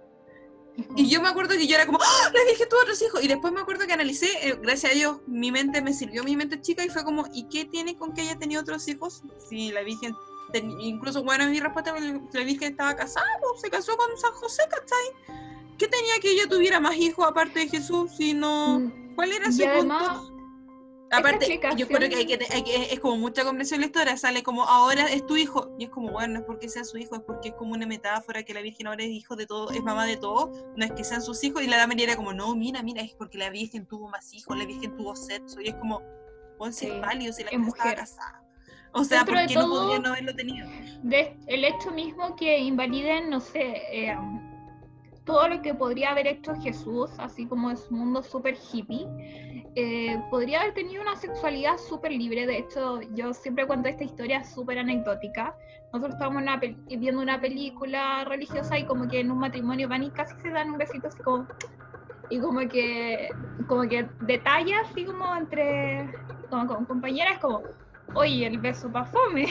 Y 0.94 1.08
yo 1.08 1.20
me 1.20 1.28
acuerdo 1.28 1.56
que 1.56 1.66
yo 1.66 1.74
era 1.74 1.84
como, 1.84 1.98
¡Ah! 2.00 2.30
la 2.32 2.44
Virgen 2.44 2.68
tuvo 2.68 2.82
otros 2.82 3.02
hijos. 3.02 3.20
Y 3.24 3.26
después 3.26 3.52
me 3.52 3.58
acuerdo 3.58 3.84
que 3.84 3.94
analicé, 3.94 4.28
eh, 4.48 4.56
gracias 4.62 4.92
a 4.92 4.94
Dios, 4.94 5.18
mi 5.26 5.50
mente 5.50 5.82
me 5.82 5.92
sirvió, 5.92 6.22
mi 6.22 6.36
mente 6.36 6.60
chica, 6.60 6.84
y 6.84 6.88
fue 6.88 7.02
como, 7.02 7.26
¿y 7.32 7.48
qué 7.48 7.64
tiene 7.64 7.96
con 7.96 8.14
que 8.14 8.20
haya 8.20 8.38
tenido 8.38 8.60
otros 8.62 8.86
hijos? 8.86 9.24
Si 9.50 9.72
la 9.72 9.82
Virgen, 9.82 10.14
incluso, 10.78 11.24
bueno, 11.24 11.48
mi 11.48 11.58
respuesta, 11.58 11.92
la 11.98 12.44
Virgen 12.44 12.70
estaba 12.70 12.94
casada, 12.94 13.26
pues, 13.40 13.60
se 13.60 13.70
casó 13.70 13.96
con 13.96 14.16
San 14.16 14.34
José, 14.34 14.62
¿cachai? 14.70 15.36
¿Qué 15.78 15.88
tenía 15.88 16.20
que 16.22 16.30
ella 16.30 16.48
tuviera 16.48 16.78
más 16.78 16.94
hijos 16.94 17.26
aparte 17.26 17.58
de 17.58 17.68
Jesús? 17.68 18.12
Si 18.16 18.34
no, 18.34 18.78
mm. 18.78 19.16
¿cuál 19.16 19.32
era 19.32 19.50
su 19.50 19.64
punto? 19.64 20.35
Aparte, 21.18 21.60
yo 21.76 21.86
creo 21.86 22.08
que, 22.08 22.16
hay 22.16 22.26
que, 22.26 22.88
es 22.92 23.00
como 23.00 23.16
mucha 23.16 23.44
comprensión 23.44 23.80
lectora, 23.80 24.16
sale 24.16 24.42
como 24.42 24.64
ahora 24.64 25.06
es 25.06 25.24
tu 25.26 25.36
hijo, 25.36 25.74
y 25.78 25.84
es 25.84 25.90
como, 25.90 26.12
bueno, 26.12 26.34
no 26.34 26.40
es 26.40 26.46
porque 26.46 26.68
sea 26.68 26.84
su 26.84 26.98
hijo, 26.98 27.16
es 27.16 27.22
porque 27.22 27.48
es 27.48 27.54
como 27.54 27.72
una 27.74 27.86
metáfora 27.86 28.42
que 28.42 28.54
la 28.54 28.60
Virgen 28.60 28.86
ahora 28.86 29.04
es 29.04 29.10
hijo 29.10 29.36
de 29.36 29.46
todo, 29.46 29.70
es 29.70 29.82
mamá 29.82 30.06
de 30.06 30.16
todo, 30.16 30.52
no 30.76 30.84
es 30.84 30.92
que 30.92 31.04
sean 31.04 31.22
sus 31.22 31.42
hijos, 31.44 31.62
y 31.62 31.66
la 31.66 31.76
dama 31.76 31.94
era 31.98 32.16
como, 32.16 32.32
no, 32.32 32.54
mira, 32.54 32.82
mira, 32.82 33.02
es 33.02 33.14
porque 33.14 33.38
la 33.38 33.50
Virgen 33.50 33.86
tuvo 33.86 34.08
más 34.08 34.32
hijos, 34.34 34.56
la 34.56 34.64
Virgen 34.64 34.96
tuvo 34.96 35.16
sexo, 35.16 35.60
y 35.60 35.68
es 35.68 35.74
como, 35.76 36.02
ponse 36.58 36.86
sí, 36.86 37.00
válido 37.00 37.32
si 37.32 37.44
la 37.44 37.58
mujer 37.58 37.72
estaba 37.74 37.94
casada. 37.94 38.42
O 38.92 39.04
sea, 39.04 39.24
¿por 39.24 39.46
qué 39.46 39.54
no 39.54 39.68
podría 39.68 39.98
no 39.98 40.08
haberlo 40.08 40.34
tenido? 40.34 40.66
De, 41.02 41.36
el 41.46 41.64
hecho 41.64 41.90
mismo 41.90 42.34
que 42.34 42.58
invaliden, 42.58 43.28
no 43.28 43.40
sé, 43.40 43.82
eh, 43.92 44.16
todo 45.26 45.48
lo 45.48 45.60
que 45.60 45.74
podría 45.74 46.12
haber 46.12 46.28
hecho 46.28 46.54
Jesús, 46.54 47.10
así 47.18 47.46
como 47.46 47.70
es 47.70 47.88
un 47.90 47.98
mundo 47.98 48.22
súper 48.22 48.56
hippie, 48.72 49.06
eh, 49.74 50.22
podría 50.30 50.60
haber 50.60 50.72
tenido 50.72 51.02
una 51.02 51.16
sexualidad 51.16 51.76
súper 51.76 52.12
libre. 52.12 52.46
De 52.46 52.58
hecho, 52.58 53.00
yo 53.12 53.34
siempre 53.34 53.66
cuento 53.66 53.88
esta 53.88 54.04
historia 54.04 54.44
súper 54.44 54.78
anecdótica. 54.78 55.54
Nosotros 55.92 56.14
estábamos 56.14 56.42
viendo 56.86 57.20
una 57.20 57.40
película 57.40 58.24
religiosa 58.24 58.78
y 58.78 58.86
como 58.86 59.08
que 59.08 59.20
en 59.20 59.32
un 59.32 59.38
matrimonio 59.38 59.88
van 59.88 60.04
y 60.04 60.10
casi 60.10 60.34
se 60.40 60.50
dan 60.50 60.70
un 60.70 60.78
besito 60.78 61.08
así 61.08 61.22
como... 61.22 61.46
Y 62.28 62.40
como 62.40 62.58
que, 62.68 63.28
como 63.68 63.82
que 63.82 64.08
detalla 64.22 64.80
así 64.80 65.04
como 65.04 65.36
entre, 65.36 66.10
como 66.50 66.84
compañeras, 66.86 67.38
como, 67.38 67.62
oye, 68.14 68.46
el 68.46 68.58
beso 68.58 68.90
pasó, 68.90 69.18
me. 69.32 69.44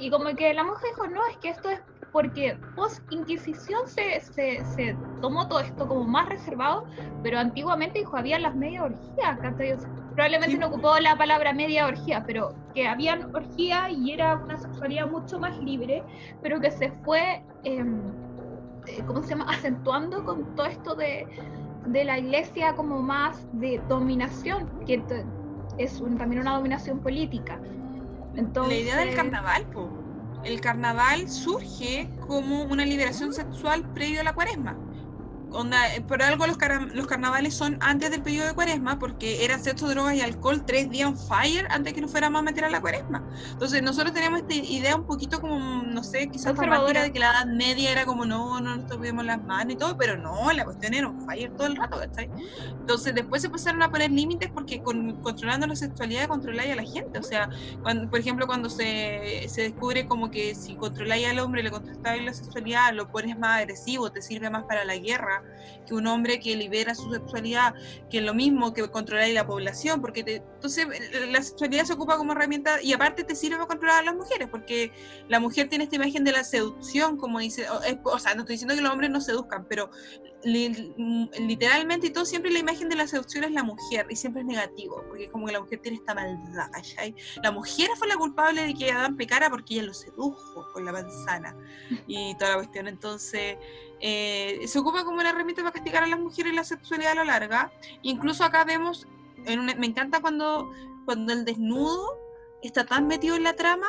y 0.00 0.10
como 0.10 0.34
que 0.34 0.52
la 0.52 0.64
mujer 0.64 0.90
dijo, 0.90 1.06
no, 1.06 1.24
es 1.26 1.36
que 1.36 1.50
esto 1.50 1.70
es 1.70 1.80
porque 2.14 2.56
post-Inquisición 2.76 3.88
se, 3.88 4.20
se, 4.20 4.96
tomó 5.20 5.48
todo 5.48 5.58
esto 5.58 5.88
como 5.88 6.04
más 6.04 6.28
reservado, 6.28 6.86
pero 7.24 7.40
antiguamente 7.40 7.98
dijo, 7.98 8.16
había 8.16 8.38
las 8.38 8.54
media 8.54 8.84
orgías, 8.84 9.36
probablemente 10.14 10.56
no 10.56 10.68
ocupó 10.68 10.96
la 11.00 11.16
palabra 11.16 11.52
media 11.52 11.88
orgía, 11.88 12.22
pero 12.24 12.54
que 12.72 12.86
habían 12.86 13.34
orgía 13.34 13.90
y 13.90 14.12
era 14.12 14.36
una 14.36 14.56
sexualidad 14.56 15.10
mucho 15.10 15.40
más 15.40 15.58
libre, 15.58 16.04
pero 16.40 16.60
que 16.60 16.70
se 16.70 16.92
fue, 17.04 17.42
em, 17.64 18.00
eh, 18.86 19.02
¿cómo 19.08 19.20
se 19.24 19.30
llama?, 19.30 19.46
acentuando 19.50 20.24
con 20.24 20.54
todo 20.54 20.66
esto 20.66 20.94
de, 20.94 21.26
de 21.86 22.04
la 22.04 22.20
iglesia 22.20 22.76
como 22.76 23.02
más 23.02 23.44
de 23.54 23.82
dominación, 23.88 24.70
que 24.86 25.02
es 25.78 26.00
también 26.16 26.42
una 26.42 26.54
dominación 26.54 27.00
política. 27.00 27.58
Entonces, 28.36 28.72
la 28.72 28.80
idea 28.82 29.04
del 29.04 29.16
carnaval, 29.16 29.66
pues 29.72 30.03
el 30.44 30.60
carnaval 30.60 31.28
surge 31.28 32.08
como 32.26 32.62
una 32.64 32.84
liberación 32.84 33.32
sexual 33.32 33.92
previo 33.92 34.20
a 34.20 34.24
la 34.24 34.34
cuaresma. 34.34 34.93
Eh, 35.54 36.00
por 36.00 36.20
algo 36.20 36.46
los, 36.48 36.58
los, 36.94 37.06
carnavales 37.06 37.54
son 37.54 37.78
antes 37.80 38.10
del 38.10 38.22
periodo 38.22 38.48
de 38.48 38.54
cuaresma, 38.54 38.98
porque 38.98 39.44
era 39.44 39.56
sexo, 39.58 39.88
drogas 39.88 40.14
y 40.14 40.20
alcohol 40.20 40.64
tres 40.66 40.90
días 40.90 41.08
on 41.08 41.16
fire 41.16 41.66
antes 41.70 41.92
que 41.92 42.00
nos 42.00 42.10
fuéramos 42.10 42.40
a 42.40 42.42
meter 42.42 42.64
a 42.64 42.70
la 42.70 42.80
cuaresma. 42.80 43.24
Entonces 43.52 43.80
nosotros 43.80 44.12
tenemos 44.12 44.40
esta 44.40 44.54
idea 44.54 44.96
un 44.96 45.06
poquito 45.06 45.40
como, 45.40 45.82
no 45.84 46.02
sé, 46.02 46.28
quizás 46.28 46.56
romántica 46.56 47.02
de 47.02 47.12
que 47.12 47.20
la 47.20 47.30
edad 47.30 47.46
media 47.46 47.92
era 47.92 48.04
como, 48.04 48.24
no, 48.24 48.60
no 48.60 48.76
nos 48.76 48.86
toquemos 48.88 49.24
las 49.24 49.42
manos 49.44 49.74
y 49.74 49.76
todo, 49.76 49.96
pero 49.96 50.16
no, 50.16 50.50
la 50.52 50.64
cuestión 50.64 50.92
era 50.92 51.08
on 51.08 51.24
fire 51.24 51.52
todo 51.56 51.68
el 51.68 51.76
rato, 51.76 51.98
¿cachai? 51.98 52.28
Entonces 52.80 53.14
después 53.14 53.42
se 53.42 53.46
empezaron 53.46 53.80
a 53.82 53.90
poner 53.90 54.10
límites 54.10 54.50
porque 54.50 54.82
con, 54.82 55.22
controlando 55.22 55.68
la 55.68 55.76
sexualidad 55.76 56.26
controláis 56.26 56.72
a 56.72 56.76
la 56.76 56.84
gente. 56.84 57.20
O 57.20 57.22
sea, 57.22 57.48
cuando, 57.82 58.10
por 58.10 58.18
ejemplo, 58.18 58.48
cuando 58.48 58.68
se, 58.68 59.46
se 59.48 59.62
descubre 59.62 60.06
como 60.06 60.32
que 60.32 60.56
si 60.56 60.74
controláis 60.74 61.28
al 61.28 61.38
hombre, 61.38 61.62
le 61.62 61.70
controláis 61.70 62.24
la 62.24 62.34
sexualidad, 62.34 62.92
lo 62.92 63.08
pones 63.08 63.38
más 63.38 63.60
agresivo, 63.60 64.10
te 64.10 64.20
sirve 64.20 64.50
más 64.50 64.64
para 64.64 64.84
la 64.84 64.96
guerra 64.96 65.43
que 65.86 65.94
un 65.94 66.06
hombre 66.06 66.40
que 66.40 66.56
libera 66.56 66.94
su 66.94 67.12
sexualidad, 67.12 67.74
que 68.10 68.18
es 68.18 68.24
lo 68.24 68.34
mismo 68.34 68.72
que 68.72 68.88
controlar 68.90 69.28
la 69.30 69.46
población, 69.46 70.00
porque 70.00 70.24
entonces 70.26 70.86
la 71.30 71.42
sexualidad 71.42 71.84
se 71.84 71.92
ocupa 71.92 72.16
como 72.16 72.32
herramienta 72.32 72.80
y 72.82 72.92
aparte 72.92 73.24
te 73.24 73.34
sirve 73.34 73.56
para 73.56 73.68
controlar 73.68 74.00
a 74.00 74.04
las 74.04 74.14
mujeres, 74.14 74.48
porque 74.50 74.92
la 75.28 75.40
mujer 75.40 75.68
tiene 75.68 75.84
esta 75.84 75.96
imagen 75.96 76.24
de 76.24 76.32
la 76.32 76.44
seducción, 76.44 77.16
como 77.16 77.38
dice, 77.38 77.66
o, 78.02 78.18
sea, 78.18 78.34
no 78.34 78.40
estoy 78.40 78.54
diciendo 78.54 78.74
que 78.74 78.80
los 78.80 78.92
hombres 78.92 79.10
no 79.10 79.20
seduzcan, 79.20 79.66
pero 79.68 79.90
literalmente 80.44 82.08
y 82.08 82.10
todo 82.10 82.24
siempre 82.24 82.50
la 82.50 82.58
imagen 82.58 82.88
de 82.88 82.96
la 82.96 83.06
seducción 83.06 83.44
es 83.44 83.52
la 83.52 83.62
mujer 83.62 84.06
y 84.10 84.16
siempre 84.16 84.42
es 84.42 84.46
negativo, 84.46 85.02
porque 85.08 85.30
como 85.30 85.46
que 85.46 85.52
la 85.52 85.60
mujer 85.60 85.80
tiene 85.80 85.98
esta 85.98 86.14
maldad, 86.14 86.70
La 87.42 87.50
mujer 87.50 87.88
fue 87.96 88.08
la 88.08 88.16
culpable 88.16 88.66
de 88.66 88.74
que 88.74 88.92
Adán 88.92 89.16
pecara 89.16 89.48
porque 89.50 89.74
ella 89.74 89.84
lo 89.84 89.94
sedujo 89.94 90.66
con 90.72 90.84
la 90.84 90.92
manzana 90.92 91.56
y 92.06 92.36
toda 92.36 92.50
la 92.50 92.56
cuestión, 92.56 92.88
entonces 92.88 93.56
eh, 94.00 94.60
se 94.66 94.78
ocupa 94.78 95.04
como 95.04 95.20
una 95.20 95.30
herramienta 95.30 95.62
para 95.62 95.72
castigar 95.72 96.02
a 96.02 96.06
las 96.06 96.18
mujeres 96.18 96.52
la 96.54 96.64
sexualidad 96.64 97.12
a 97.12 97.14
lo 97.16 97.24
larga. 97.24 97.72
Incluso 98.02 98.44
acá 98.44 98.64
vemos, 98.64 99.06
en 99.46 99.64
me 99.64 99.86
encanta 99.86 100.20
cuando, 100.20 100.70
cuando 101.04 101.32
el 101.32 101.44
desnudo 101.44 102.18
está 102.62 102.84
tan 102.84 103.06
metido 103.06 103.36
en 103.36 103.44
la 103.44 103.54
trama 103.54 103.86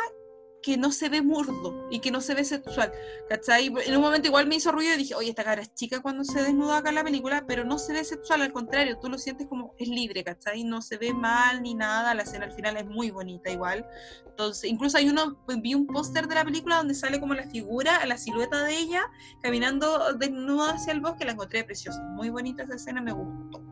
que 0.65 0.77
no 0.77 0.91
se 0.91 1.09
ve 1.09 1.21
murdo 1.21 1.87
y 1.91 1.99
que 1.99 2.09
no 2.09 2.21
se 2.21 2.33
ve 2.33 2.43
sexual, 2.43 2.91
¿cachai? 3.29 3.71
En 3.85 3.95
un 3.95 4.01
momento 4.01 4.27
igual 4.27 4.47
me 4.47 4.55
hizo 4.55 4.71
ruido 4.71 4.95
y 4.95 4.97
dije, 4.97 5.13
oye, 5.13 5.29
esta 5.29 5.43
cara 5.43 5.61
es 5.61 5.71
chica 5.75 6.01
cuando 6.01 6.23
se 6.23 6.41
desnuda 6.41 6.77
acá 6.77 6.89
en 6.89 6.95
la 6.95 7.03
película, 7.03 7.45
pero 7.47 7.63
no 7.63 7.77
se 7.77 7.93
ve 7.93 8.03
sexual, 8.03 8.41
al 8.41 8.51
contrario, 8.51 8.97
tú 8.97 9.07
lo 9.07 9.19
sientes 9.19 9.45
como 9.45 9.75
es 9.77 9.87
libre, 9.87 10.23
¿cachai? 10.23 10.63
No 10.63 10.81
se 10.81 10.97
ve 10.97 11.13
mal 11.13 11.61
ni 11.61 11.75
nada, 11.75 12.15
la 12.15 12.23
escena 12.23 12.45
al 12.45 12.51
final 12.51 12.77
es 12.77 12.87
muy 12.87 13.11
bonita 13.11 13.51
igual. 13.51 13.85
Entonces, 14.25 14.67
incluso 14.67 14.97
hay 14.97 15.07
uno, 15.07 15.37
vi 15.61 15.75
un 15.75 15.85
póster 15.85 16.27
de 16.27 16.33
la 16.33 16.43
película 16.43 16.77
donde 16.77 16.95
sale 16.95 17.19
como 17.19 17.35
la 17.35 17.47
figura, 17.47 18.03
la 18.07 18.17
silueta 18.17 18.63
de 18.63 18.75
ella, 18.75 19.03
caminando 19.43 20.15
desnuda 20.15 20.71
hacia 20.71 20.93
el 20.93 20.99
bosque, 20.99 21.25
la 21.25 21.33
encontré 21.33 21.63
preciosa, 21.63 22.01
muy 22.01 22.31
bonita 22.31 22.63
esa 22.63 22.73
escena, 22.73 23.03
me 23.03 23.11
gustó. 23.11 23.63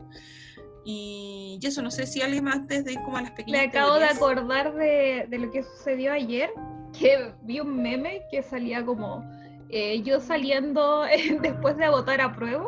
Y, 0.84 1.58
eso, 1.60 1.82
no 1.82 1.90
sé 1.90 2.06
si 2.06 2.22
alguien 2.22 2.44
más 2.44 2.54
antes 2.54 2.84
de 2.84 2.92
ir 2.92 3.02
como 3.02 3.16
a 3.16 3.22
las 3.22 3.32
pequeñas. 3.32 3.62
Me 3.62 3.68
acabo 3.68 3.98
de 3.98 4.04
acordar 4.04 4.74
de, 4.74 5.26
de, 5.28 5.38
lo 5.38 5.50
que 5.50 5.64
sucedió 5.64 6.12
ayer 6.12 6.50
que 6.98 7.32
vi 7.42 7.60
un 7.60 7.82
meme 7.82 8.22
que 8.30 8.42
salía 8.42 8.84
como 8.84 9.24
eh, 9.68 10.02
yo 10.02 10.20
saliendo 10.20 11.04
después 11.42 11.76
de 11.76 11.88
votar 11.88 12.20
a 12.20 12.34
prueba 12.34 12.66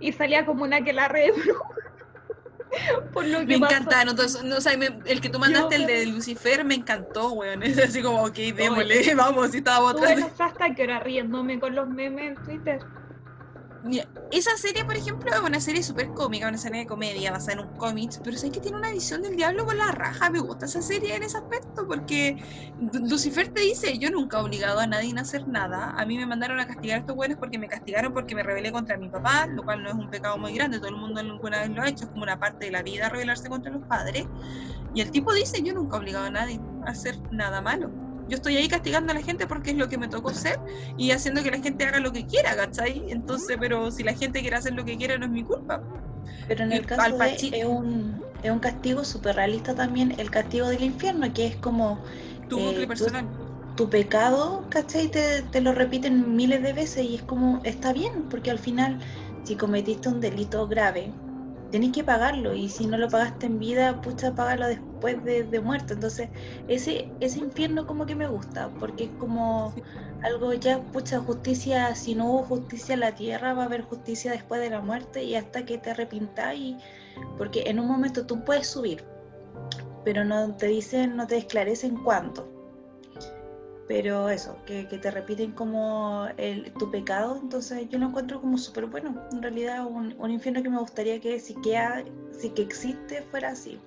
y 0.00 0.12
salía 0.12 0.44
como 0.44 0.64
una 0.64 0.82
que 0.82 0.92
la 0.92 1.08
re 1.08 1.32
Por 3.12 3.26
lo 3.26 3.40
que 3.40 3.46
me 3.46 3.56
encantaron, 3.56 4.10
entonces, 4.10 4.42
no, 4.42 4.56
o 4.56 4.60
sea, 4.60 4.72
el 4.72 5.20
que 5.20 5.28
tú 5.28 5.38
mandaste, 5.38 5.76
el 5.76 5.86
de 5.86 6.06
Lucifer, 6.06 6.64
me 6.64 6.74
encantó, 6.74 7.32
weón. 7.32 7.62
Es 7.62 7.78
así 7.78 8.00
como, 8.00 8.24
ok, 8.24 8.34
démosle, 8.34 9.14
vamos, 9.14 9.50
si 9.50 9.58
estaba 9.58 9.92
votando. 9.92 10.26
hasta 10.38 10.74
que 10.74 10.82
hora 10.84 10.98
riéndome 11.00 11.60
con 11.60 11.74
los 11.74 11.86
memes 11.86 12.30
en 12.30 12.44
Twitter 12.44 12.80
esa 14.30 14.56
serie, 14.56 14.84
por 14.84 14.96
ejemplo, 14.96 15.28
es 15.32 15.40
una 15.40 15.60
serie 15.60 15.82
súper 15.82 16.08
cómica, 16.08 16.48
una 16.48 16.58
serie 16.58 16.80
de 16.80 16.86
comedia 16.86 17.32
basada 17.32 17.54
en 17.54 17.66
un 17.66 17.76
cómic, 17.76 18.12
pero 18.22 18.36
sé 18.36 18.50
que 18.52 18.60
tiene 18.60 18.78
una 18.78 18.90
visión 18.92 19.22
del 19.22 19.34
diablo 19.34 19.64
con 19.66 19.76
la 19.76 19.90
raja. 19.90 20.30
Me 20.30 20.38
gusta 20.38 20.66
esa 20.66 20.80
serie 20.80 21.16
en 21.16 21.24
ese 21.24 21.38
aspecto 21.38 21.86
porque 21.88 22.36
Lucifer 22.78 23.48
te 23.48 23.60
dice: 23.60 23.98
Yo 23.98 24.10
nunca 24.10 24.38
he 24.38 24.42
obligado 24.42 24.78
a 24.78 24.86
nadie 24.86 25.12
a 25.16 25.20
hacer 25.20 25.48
nada. 25.48 25.90
A 25.96 26.06
mí 26.06 26.16
me 26.16 26.26
mandaron 26.26 26.60
a 26.60 26.66
castigar 26.66 26.98
a 26.98 27.00
estos 27.00 27.16
buenos 27.16 27.38
porque 27.38 27.58
me 27.58 27.66
castigaron 27.66 28.12
porque 28.12 28.34
me 28.34 28.42
rebelé 28.42 28.70
contra 28.70 28.96
mi 28.96 29.08
papá, 29.08 29.46
lo 29.48 29.64
cual 29.64 29.82
no 29.82 29.88
es 29.88 29.94
un 29.94 30.08
pecado 30.08 30.38
muy 30.38 30.54
grande, 30.54 30.78
todo 30.78 30.90
el 30.90 30.96
mundo 30.96 31.20
alguna 31.20 31.60
vez 31.60 31.70
lo 31.70 31.82
ha 31.82 31.88
hecho, 31.88 32.04
es 32.04 32.10
como 32.10 32.22
una 32.22 32.38
parte 32.38 32.66
de 32.66 32.70
la 32.70 32.82
vida 32.82 33.08
rebelarse 33.08 33.48
contra 33.48 33.72
los 33.72 33.82
padres. 33.86 34.26
Y 34.94 35.00
el 35.00 35.10
tipo 35.10 35.34
dice: 35.34 35.62
Yo 35.62 35.74
nunca 35.74 35.96
he 35.96 36.00
obligado 36.00 36.26
a 36.26 36.30
nadie 36.30 36.60
a 36.86 36.90
hacer 36.90 37.16
nada 37.32 37.60
malo 37.60 38.11
yo 38.32 38.36
estoy 38.36 38.56
ahí 38.56 38.66
castigando 38.66 39.12
a 39.12 39.14
la 39.14 39.20
gente 39.20 39.46
porque 39.46 39.72
es 39.72 39.76
lo 39.76 39.90
que 39.90 39.98
me 39.98 40.08
tocó 40.08 40.32
ser 40.32 40.58
y 40.96 41.10
haciendo 41.10 41.42
que 41.42 41.50
la 41.50 41.58
gente 41.58 41.84
haga 41.84 42.00
lo 42.00 42.14
que 42.14 42.24
quiera, 42.24 42.56
¿cachai? 42.56 43.04
Entonces, 43.10 43.58
pero 43.60 43.90
si 43.90 44.02
la 44.02 44.14
gente 44.14 44.40
quiere 44.40 44.56
hacer 44.56 44.72
lo 44.72 44.86
que 44.86 44.96
quiere, 44.96 45.18
no 45.18 45.26
es 45.26 45.30
mi 45.30 45.44
culpa. 45.44 45.82
Pero 46.48 46.64
en 46.64 46.72
el 46.72 46.86
caso 46.86 47.18
de, 47.18 47.34
es 47.34 47.64
un, 47.66 48.24
es 48.42 48.50
un 48.50 48.58
castigo 48.58 49.04
súper 49.04 49.36
realista 49.36 49.74
también, 49.74 50.14
el 50.18 50.30
castigo 50.30 50.68
del 50.68 50.82
infierno, 50.82 51.30
que 51.34 51.48
es 51.48 51.56
como... 51.56 52.02
Tu 52.48 52.58
eh, 52.58 52.86
personal. 52.86 53.28
Tu, 53.76 53.90
pecado, 53.90 54.64
¿cachai? 54.70 55.08
Te, 55.08 55.42
te 55.42 55.60
lo 55.60 55.74
repiten 55.74 56.34
miles 56.34 56.62
de 56.62 56.72
veces 56.72 57.04
y 57.04 57.16
es 57.16 57.22
como, 57.22 57.60
está 57.64 57.92
bien, 57.92 58.30
porque 58.30 58.50
al 58.50 58.58
final, 58.58 58.98
si 59.44 59.56
cometiste 59.56 60.08
un 60.08 60.22
delito 60.22 60.66
grave, 60.68 61.12
tenés 61.72 61.90
que 61.92 62.04
pagarlo 62.04 62.54
y 62.54 62.68
si 62.68 62.86
no 62.86 62.98
lo 62.98 63.08
pagaste 63.08 63.46
en 63.46 63.58
vida, 63.58 64.00
pucha, 64.02 64.34
pagarlo 64.34 64.68
después 64.68 65.24
de, 65.24 65.42
de, 65.42 65.60
muerto. 65.60 65.94
Entonces, 65.94 66.28
ese, 66.68 67.10
ese 67.20 67.40
infierno 67.40 67.86
como 67.86 68.06
que 68.06 68.14
me 68.14 68.28
gusta, 68.28 68.70
porque 68.78 69.04
es 69.04 69.10
como 69.18 69.74
algo 70.22 70.52
ya, 70.52 70.82
pucha, 70.92 71.18
justicia, 71.20 71.94
si 71.94 72.14
no 72.14 72.26
hubo 72.26 72.42
justicia 72.44 72.92
en 72.92 73.00
la 73.00 73.14
tierra, 73.14 73.54
va 73.54 73.62
a 73.62 73.66
haber 73.66 73.82
justicia 73.82 74.30
después 74.30 74.60
de 74.60 74.70
la 74.70 74.80
muerte 74.80 75.24
y 75.24 75.34
hasta 75.34 75.64
que 75.64 75.78
te 75.78 75.90
arrepintas 75.90 76.54
y 76.54 76.76
porque 77.38 77.64
en 77.66 77.80
un 77.80 77.88
momento 77.88 78.26
tú 78.26 78.44
puedes 78.44 78.68
subir, 78.68 79.04
pero 80.04 80.24
no 80.24 80.54
te 80.54 80.66
dicen, 80.66 81.16
no 81.16 81.26
te 81.26 81.38
esclarecen 81.38 81.96
cuánto 82.04 82.61
pero 83.88 84.28
eso, 84.28 84.56
que, 84.66 84.84
te 84.84 85.10
repiten 85.10 85.52
como 85.52 86.28
el, 86.36 86.72
tu 86.74 86.90
pecado, 86.90 87.38
entonces 87.42 87.88
yo 87.90 87.98
lo 87.98 88.06
encuentro 88.06 88.40
como 88.40 88.56
súper 88.56 88.86
bueno. 88.86 89.22
En 89.32 89.42
realidad, 89.42 89.86
un, 89.86 90.14
un, 90.18 90.30
infierno 90.30 90.62
que 90.62 90.70
me 90.70 90.78
gustaría 90.78 91.20
que 91.20 91.40
si, 91.40 91.54
queda, 91.62 92.04
si 92.38 92.50
que 92.50 92.62
existe 92.62 93.22
fuera 93.22 93.50
así. 93.50 93.78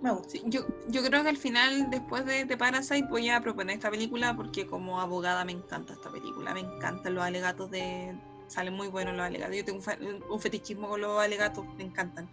Me 0.00 0.12
gusta. 0.12 0.38
yo, 0.44 0.60
yo 0.88 1.02
creo 1.02 1.22
que 1.24 1.28
al 1.28 1.36
final, 1.36 1.90
después 1.90 2.24
de, 2.24 2.44
de, 2.44 2.56
Parasite, 2.56 3.08
voy 3.10 3.28
a 3.30 3.40
proponer 3.40 3.76
esta 3.76 3.90
película 3.90 4.34
porque 4.36 4.66
como 4.66 5.00
abogada 5.00 5.44
me 5.44 5.52
encanta 5.52 5.92
esta 5.92 6.10
película, 6.10 6.54
me 6.54 6.60
encantan 6.60 7.14
los 7.14 7.24
alegatos 7.24 7.70
de... 7.70 8.16
Salen 8.46 8.72
muy 8.72 8.88
buenos 8.88 9.14
los 9.14 9.26
alegatos. 9.26 9.56
Yo 9.56 9.64
tengo 9.64 9.82
un, 10.30 10.40
fetichismo 10.40 10.88
con 10.88 11.02
los 11.02 11.20
alegatos, 11.20 11.66
me 11.76 11.84
encantan. 11.84 12.28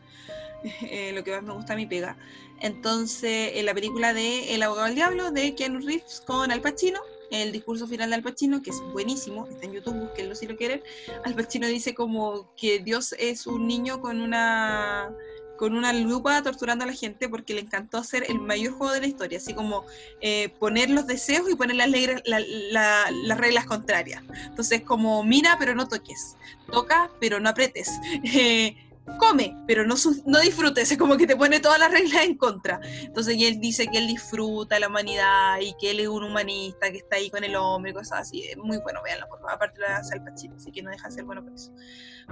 Lo 1.14 1.24
que 1.24 1.32
más 1.32 1.44
me 1.44 1.54
gusta 1.54 1.74
a 1.74 1.76
mi 1.76 1.86
pega. 1.86 2.18
Entonces, 2.62 3.52
en 3.56 3.66
la 3.66 3.74
película 3.74 4.14
de 4.14 4.56
El 4.56 4.64
abogado 4.64 4.88
del 4.88 4.96
diablo 4.96 5.32
de 5.32 5.56
Keanu 5.56 5.80
Reeves 5.80 6.24
con 6.26 6.52
Al 6.52 6.62
Pacino, 6.62 7.00
el 7.32 7.52
discurso 7.52 7.88
final 7.88 8.10
de 8.10 8.16
Al 8.16 8.24
Pacino, 8.24 8.62
que 8.62 8.70
es 8.70 8.82
buenísimo, 8.94 9.48
está 9.48 9.66
en 9.66 9.74
YouTube, 9.74 9.96
búsquenlo 9.96 10.36
si 10.36 10.48
lo 10.48 10.56
quieren. 10.56 10.82
Al 11.24 11.36
Pacino 11.36 11.68
dice 11.68 11.94
como 11.94 12.54
que 12.56 12.80
Dios 12.80 13.14
es 13.20 13.46
un 13.48 13.68
niño 13.68 14.02
con 14.02 14.22
una 14.22 15.12
con 15.58 15.74
una 15.74 15.94
lupa 15.94 16.44
torturando 16.44 16.84
a 16.84 16.88
la 16.88 16.94
gente 16.94 17.30
porque 17.30 17.54
le 17.54 17.62
encantó 17.62 17.98
hacer 17.98 18.26
el 18.28 18.40
mayor 18.40 18.74
juego 18.74 18.92
de 18.92 19.00
la 19.00 19.08
historia, 19.08 19.38
así 19.38 19.54
como 19.54 19.86
eh, 20.20 20.50
poner 20.60 20.90
los 20.90 21.08
deseos 21.08 21.50
y 21.50 21.56
poner 21.56 21.78
las, 21.78 21.90
las 21.90 23.38
reglas 23.38 23.66
contrarias. 23.66 24.22
Entonces, 24.48 24.82
como 24.82 25.24
mira, 25.24 25.56
pero 25.58 25.74
no 25.74 25.88
toques, 25.88 26.36
toca, 26.70 27.10
pero 27.20 27.40
no 27.40 27.50
apretes. 27.50 27.90
Eh, 28.38 28.76
come, 29.20 29.58
pero 29.68 29.86
no, 29.86 29.96
no 30.26 30.40
disfrutes, 30.40 30.92
es 30.92 30.98
como 30.98 31.18
que 31.18 31.28
te 31.28 31.36
pone 31.36 31.60
todas 31.60 31.80
las 31.80 31.92
reglas 31.92 32.24
en 32.24 32.38
contra. 32.38 32.80
Entonces, 33.02 33.38
él 33.40 33.60
dice 33.60 33.88
que 33.88 33.98
él 33.98 34.08
disfruta 34.08 34.80
la 34.80 34.88
humanidad 34.88 35.60
y 35.62 35.76
que 35.80 35.92
él 35.92 36.00
es 36.00 36.08
un 36.08 36.24
humanista 36.24 36.92
que 36.92 36.98
está 36.98 37.18
ahí 37.18 37.30
con 37.30 37.44
el 37.44 37.56
hombre 37.56 37.94
cosas 37.94 38.22
así. 38.22 38.44
Muy 38.58 38.78
bueno, 38.78 39.02
véanlo, 39.04 39.28
por 39.28 39.40
favor. 39.40 39.54
Aparte 39.54 39.80
lo 39.80 39.88
hace 39.88 40.16
el 40.16 40.24
Pachino, 40.24 40.56
así 40.56 40.72
que 40.72 40.82
no 40.82 40.90
deja 40.90 41.08
de 41.08 41.14
ser 41.14 41.24
bueno 41.24 41.44
por 41.44 41.54
eso. 41.54 41.72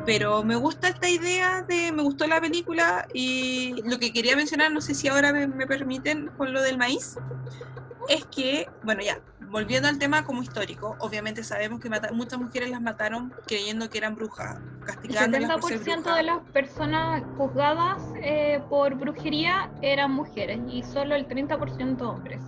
Pero 0.05 0.43
me 0.43 0.55
gusta 0.55 0.87
esta 0.87 1.09
idea 1.09 1.61
de, 1.61 1.91
me 1.91 2.01
gustó 2.01 2.27
la 2.27 2.41
película 2.41 3.07
y 3.13 3.75
lo 3.85 3.99
que 3.99 4.11
quería 4.11 4.35
mencionar, 4.35 4.71
no 4.71 4.81
sé 4.81 4.95
si 4.95 5.07
ahora 5.07 5.31
me 5.31 5.67
permiten 5.67 6.27
con 6.37 6.51
lo 6.51 6.61
del 6.61 6.77
maíz, 6.77 7.15
es 8.09 8.25
que, 8.25 8.67
bueno, 8.83 9.01
ya, 9.01 9.19
volviendo 9.53 9.87
al 9.87 9.99
tema 9.99 10.25
como 10.25 10.41
histórico, 10.41 10.95
obviamente 10.99 11.43
sabemos 11.43 11.79
que 11.79 11.87
muchas 12.11 12.39
mujeres 12.39 12.71
las 12.71 12.81
mataron 12.81 13.31
creyendo 13.45 13.87
que 13.87 13.99
eran 13.99 14.15
brujas, 14.15 14.57
castigándolas 14.83 15.51
El 15.51 15.79
70% 15.79 16.15
de 16.15 16.23
las 16.23 16.39
personas 16.51 17.23
juzgadas 17.37 18.01
eh, 18.15 18.61
por 18.67 18.95
brujería 18.95 19.71
eran 19.83 20.11
mujeres 20.11 20.59
y 20.67 20.81
solo 20.81 21.13
el 21.13 21.27
30% 21.27 22.01
hombres. 22.01 22.41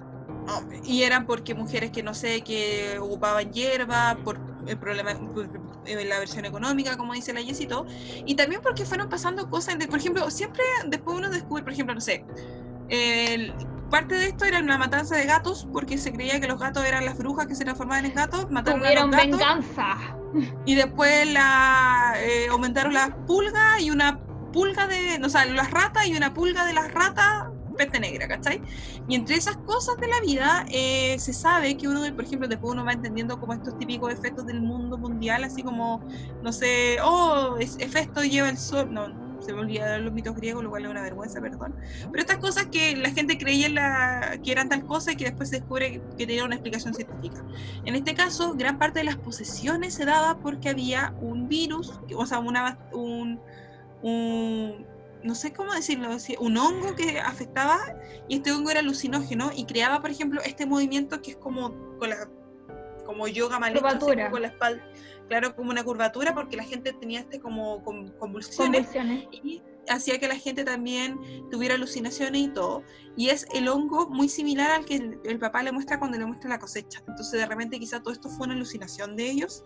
y 0.84 1.04
eran 1.04 1.28
porque 1.28 1.54
mujeres 1.54 1.92
que 1.92 2.02
no 2.02 2.16
sé, 2.16 2.42
que 2.42 2.98
ocupaban 2.98 3.54
hierba, 3.54 4.18
por 4.24 4.40
el 4.66 4.78
problema, 4.80 5.14
de 5.14 6.06
la 6.06 6.18
versión 6.18 6.46
económica, 6.46 6.98
como 6.98 7.14
dice 7.14 7.34
la 7.34 7.42
Yesito, 7.42 7.86
y 8.26 8.34
también 8.34 8.62
porque 8.64 8.84
fueron 8.84 9.10
pasando 9.10 9.48
cosas, 9.48 9.76
por 9.86 10.00
ejemplo, 10.00 10.28
siempre 10.32 10.64
después 10.88 11.16
uno 11.16 11.30
descubre, 11.30 11.62
por 11.62 11.74
ejemplo, 11.74 11.94
no 11.94 12.02
sé, 12.02 12.26
el, 12.90 13.54
parte 13.90 14.16
de 14.16 14.28
esto 14.28 14.46
era 14.46 14.60
una 14.60 14.78
matanza 14.78 15.16
de 15.16 15.26
gatos 15.26 15.68
porque 15.72 15.98
se 15.98 16.12
creía 16.12 16.40
que 16.40 16.48
los 16.48 16.60
gatos 16.60 16.86
eran 16.86 17.06
las 17.06 17.18
brujas 17.18 17.48
que 17.48 17.56
se 17.56 17.64
transformaban 17.64 18.06
en 18.06 18.14
gatos, 18.14 18.50
mataron 18.52 18.86
a 18.86 18.94
los 18.94 19.12
gatos, 19.12 19.32
venganza. 19.32 19.98
Y 20.66 20.76
después 20.76 21.32
la 21.32 22.16
eh, 22.18 22.48
aumentaron 22.50 22.94
las 22.94 23.12
pulgas 23.26 23.82
y 23.82 23.92
una 23.92 24.20
pulga 24.52 24.88
de, 24.88 25.20
o 25.24 25.30
sea, 25.30 25.46
las 25.46 25.72
ratas 25.72 26.08
y 26.08 26.16
una 26.16 26.34
pulga 26.34 26.66
de 26.66 26.74
las 26.74 26.94
ratas 26.94 27.48
peste 27.76 28.00
negra, 28.00 28.28
¿cachai? 28.28 28.62
Y 29.08 29.16
entre 29.16 29.36
esas 29.36 29.58
cosas 29.58 29.98
de 29.98 30.08
la 30.08 30.20
vida 30.22 30.66
eh, 30.70 31.18
se 31.20 31.34
sabe 31.34 31.78
que 31.78 31.88
uno, 31.88 32.02
por 32.16 32.26
ejemplo, 32.26 32.48
después 32.48 32.74
uno 32.74 32.86
va 32.86 32.94
entendiendo 32.94 33.40
como 33.40 33.54
estos 33.54 33.78
típicos 33.78 34.12
efectos 34.12 34.46
del 34.46 34.62
mundo 34.62 34.98
mundial, 34.98 35.44
así 35.44 35.62
como, 35.62 36.02
no 36.42 36.52
sé, 36.52 36.98
oh, 37.04 37.58
es, 37.60 37.78
efecto 37.80 38.24
lleva 38.24 38.50
el 38.50 38.58
sol, 38.58 38.92
no, 38.92 39.10
se 39.40 39.54
me 39.54 39.60
olvidaron 39.60 40.06
los 40.06 40.14
mitos 40.14 40.36
griegos, 40.36 40.64
lo 40.64 40.70
cual 40.70 40.86
es 40.86 40.92
una 40.92 41.02
vergüenza, 41.02 41.42
perdón. 41.42 41.76
Pero 42.12 42.22
estas 42.22 42.38
cosas 42.38 42.68
que 42.68 42.96
la 42.96 43.10
gente 43.12 43.38
creía 43.38 43.70
la, 43.70 44.40
que 44.44 44.52
eran 44.52 44.70
tal 44.70 44.86
cosa 44.86 45.12
y 45.12 45.16
que 45.16 45.26
después 45.26 45.50
se 45.50 45.58
descubre 45.58 46.02
que 46.18 46.26
tenían 46.26 46.46
una 46.46 46.56
explicación 46.56 46.94
científica. 46.94 47.44
En 47.86 47.96
este 47.96 48.14
caso, 48.14 48.54
gran 48.56 48.78
parte 48.78 49.00
de 49.00 49.06
las 49.06 49.18
posesiones 49.18 49.94
se 49.94 50.06
daba 50.06 50.38
porque 50.40 50.70
había 50.70 51.14
un 51.22 51.48
virus, 51.48 52.00
o 52.16 52.26
sea, 52.26 52.40
una, 52.40 52.80
un, 52.92 53.40
un 54.02 54.86
no 55.24 55.36
sé 55.36 55.54
cómo 55.54 55.74
decirlo, 55.74 56.10
un 56.40 56.58
hongo 56.58 56.96
que 56.96 57.20
afectaba 57.20 57.80
y 58.28 58.38
este 58.38 58.52
hongo 58.52 58.70
era 58.70 58.80
alucinógeno 58.80 59.52
y 59.56 59.66
creaba, 59.66 60.02
por 60.02 60.12
ejemplo, 60.12 60.42
este 60.44 60.66
movimiento 60.66 61.22
que 61.22 61.32
es 61.32 61.38
como 61.38 61.74
con 61.98 62.10
la 62.10 62.28
como 63.06 63.28
yoga 63.28 63.60
mal 63.60 63.80
con 64.32 64.42
la 64.42 64.48
espalda 64.48 64.84
claro, 65.28 65.56
como 65.56 65.72
una 65.72 65.84
curvatura, 65.84 66.34
porque 66.34 66.58
la 66.58 66.64
gente 66.64 66.94
tenía 66.94 67.22
este 67.22 67.40
como 67.40 67.84
convulsiones, 68.20 68.88
y 69.32 69.62
hacía 69.90 70.20
que 70.20 70.28
la 70.28 70.36
gente 70.36 70.64
también 70.64 71.20
tuviera 71.52 71.76
alucinaciones 71.76 72.42
y 72.42 72.48
todo. 72.50 72.84
Y 73.16 73.30
es 73.30 73.48
el 73.54 73.68
hongo 73.68 74.10
muy 74.10 74.30
similar 74.30 74.72
al 74.72 74.86
que 74.86 74.96
el, 75.24 75.40
papá 75.40 75.64
le 75.64 75.72
muestra 75.72 76.00
cuando 76.00 76.18
le 76.18 76.26
muestra 76.26 76.50
la 76.50 76.60
cosecha. 76.60 77.04
Entonces 77.08 77.40
de 77.40 77.46
repente 77.46 77.80
quizá 77.80 78.02
todo 78.02 78.14
esto 78.14 78.30
fue 78.30 78.46
una 78.46 78.56
alucinación 78.56 79.16
de 79.16 79.30
ellos. 79.30 79.64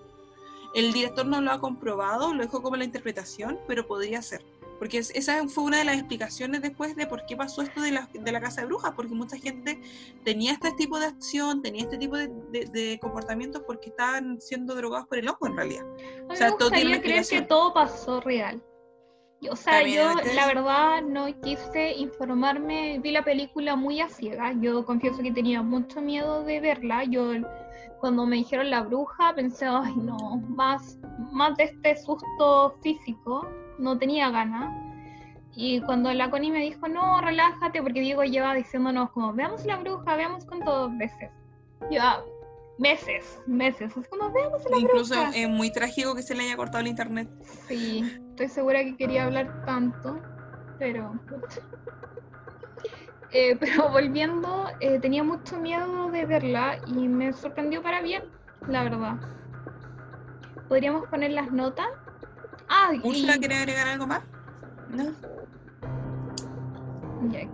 El 0.76 0.94
director 0.94 1.26
no 1.26 1.42
lo 1.42 1.52
ha 1.52 1.60
comprobado, 1.60 2.34
lo 2.34 2.44
dejó 2.44 2.62
como 2.62 2.76
la 2.76 2.84
interpretación, 2.84 3.60
pero 3.68 3.88
podría 3.88 4.22
ser. 4.22 4.44
Porque 4.80 5.00
esa 5.00 5.48
fue 5.48 5.66
una 5.66 5.80
de 5.80 5.84
las 5.84 5.98
explicaciones 5.98 6.62
después 6.62 6.96
de 6.96 7.06
por 7.06 7.26
qué 7.26 7.36
pasó 7.36 7.62
esto 7.62 7.82
de 7.82 7.92
la, 7.92 8.10
de 8.14 8.32
la 8.32 8.40
casa 8.40 8.62
de 8.62 8.68
brujas, 8.68 8.94
porque 8.96 9.14
mucha 9.14 9.38
gente 9.38 9.80
tenía 10.24 10.54
este 10.54 10.72
tipo 10.72 11.00
de 11.00 11.08
acción, 11.08 11.62
tenía 11.62 11.84
este 11.84 11.98
tipo 11.98 12.18
de, 12.18 12.30
de, 12.50 12.98
comportamientos 13.02 13.62
porque 13.68 13.90
estaban 13.90 14.40
siendo 14.40 14.74
drogados 14.76 15.08
por 15.08 15.18
el 15.18 15.28
hongo 15.28 15.48
en 15.48 15.58
realidad. 15.58 15.86
o 16.30 16.36
sea, 16.36 16.56
todo 16.58 16.72
tiene 16.72 17.02
creer 17.02 17.26
que 17.28 17.42
todo 17.42 17.74
pasó 17.74 18.22
real. 18.22 18.64
O 19.50 19.56
sea, 19.56 19.86
yo 19.88 20.14
la 20.36 20.48
verdad 20.48 21.02
no 21.02 21.28
quise 21.42 21.94
informarme, 21.94 23.00
vi 23.00 23.12
la 23.12 23.24
película 23.24 23.78
muy 23.78 24.02
a 24.02 24.10
ciegas, 24.10 24.56
yo 24.60 24.86
confieso 24.86 25.22
que 25.24 25.32
tenía 25.32 25.62
mucho 25.62 26.02
miedo 26.02 26.44
de 26.44 26.60
verla, 26.60 27.06
yo 27.06 27.32
cuando 28.02 28.26
me 28.26 28.38
dijeron 28.38 28.70
la 28.70 28.82
bruja 28.82 29.34
pensé, 29.36 29.66
ay 29.66 29.96
no, 29.96 30.18
más, 30.50 31.00
más 31.32 31.56
de 31.56 31.66
este 31.66 31.96
susto 31.96 32.76
físico, 32.82 33.48
no 33.80 33.98
tenía 33.98 34.30
ganas. 34.30 34.76
Y 35.56 35.82
cuando 35.82 36.14
la 36.14 36.30
Connie 36.30 36.52
me 36.52 36.60
dijo, 36.60 36.88
no, 36.88 37.22
relájate, 37.22 37.82
porque 37.82 38.02
Diego 38.02 38.24
lleva 38.24 38.54
diciéndonos 38.54 39.12
como, 39.12 39.34
veamos 39.34 39.66
la 39.66 39.78
bruja, 39.78 40.16
veamos 40.16 40.46
cuántas 40.46 40.96
veces. 40.98 41.32
Ya, 41.90 42.22
meses, 42.78 43.42
meses. 43.48 43.96
Es 43.98 44.08
como, 44.08 44.32
veamos 44.32 44.64
la 44.70 44.78
Incluso 44.78 45.16
es 45.34 45.50
muy 45.50 45.72
trágico 45.72 46.16
que 46.16 46.22
se 46.22 46.36
le 46.36 46.44
haya 46.44 46.56
cortado 46.56 46.82
el 46.82 46.88
internet. 46.88 47.30
Sí, 47.68 48.22
estoy 48.30 48.48
segura 48.48 48.84
que 48.84 48.96
quería 48.96 49.26
hablar 49.26 49.66
tanto, 49.66 50.20
pero... 50.78 51.14
Eh, 53.32 53.56
pero 53.60 53.90
volviendo, 53.90 54.68
eh, 54.80 55.00
tenía 55.00 55.24
mucho 55.24 55.58
miedo 55.58 56.10
de 56.12 56.26
verla 56.26 56.80
y 56.88 57.08
me 57.08 57.34
sorprendió 57.34 57.82
para 57.82 58.02
bien, 58.02 58.24
la 58.68 58.84
verdad. 58.84 59.16
¿Podríamos 60.68 61.08
poner 61.08 61.32
las 61.32 61.52
notas? 61.52 61.88
Ah, 62.70 62.92
¿Úrsula 63.04 63.38
quiere 63.38 63.56
agregar 63.56 63.88
algo 63.88 64.08
más? 64.08 64.22
No. 64.90 65.12
Ya. 67.32 67.50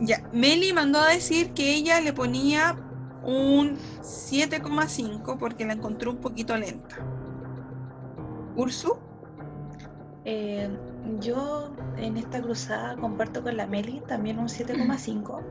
Ya, 0.00 0.28
Meli 0.32 0.72
mandó 0.72 0.98
a 0.98 1.08
decir 1.08 1.52
que 1.52 1.74
ella 1.74 2.00
le 2.00 2.12
ponía 2.12 2.76
un 3.22 3.78
7,5 4.00 5.38
porque 5.38 5.64
la 5.64 5.74
encontró 5.74 6.10
un 6.10 6.18
poquito 6.18 6.56
lenta. 6.56 6.96
¿Ursu? 8.56 8.96
Eh, 10.24 10.68
yo 11.20 11.74
en 11.96 12.16
esta 12.16 12.40
cruzada 12.40 12.96
comparto 12.96 13.42
con 13.42 13.56
la 13.56 13.66
Meli 13.66 14.00
también 14.08 14.38
un 14.38 14.48
7,5 14.48 15.42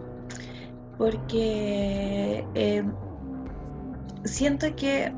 porque 0.98 2.46
eh, 2.54 2.84
siento 4.24 4.76
que 4.76 5.14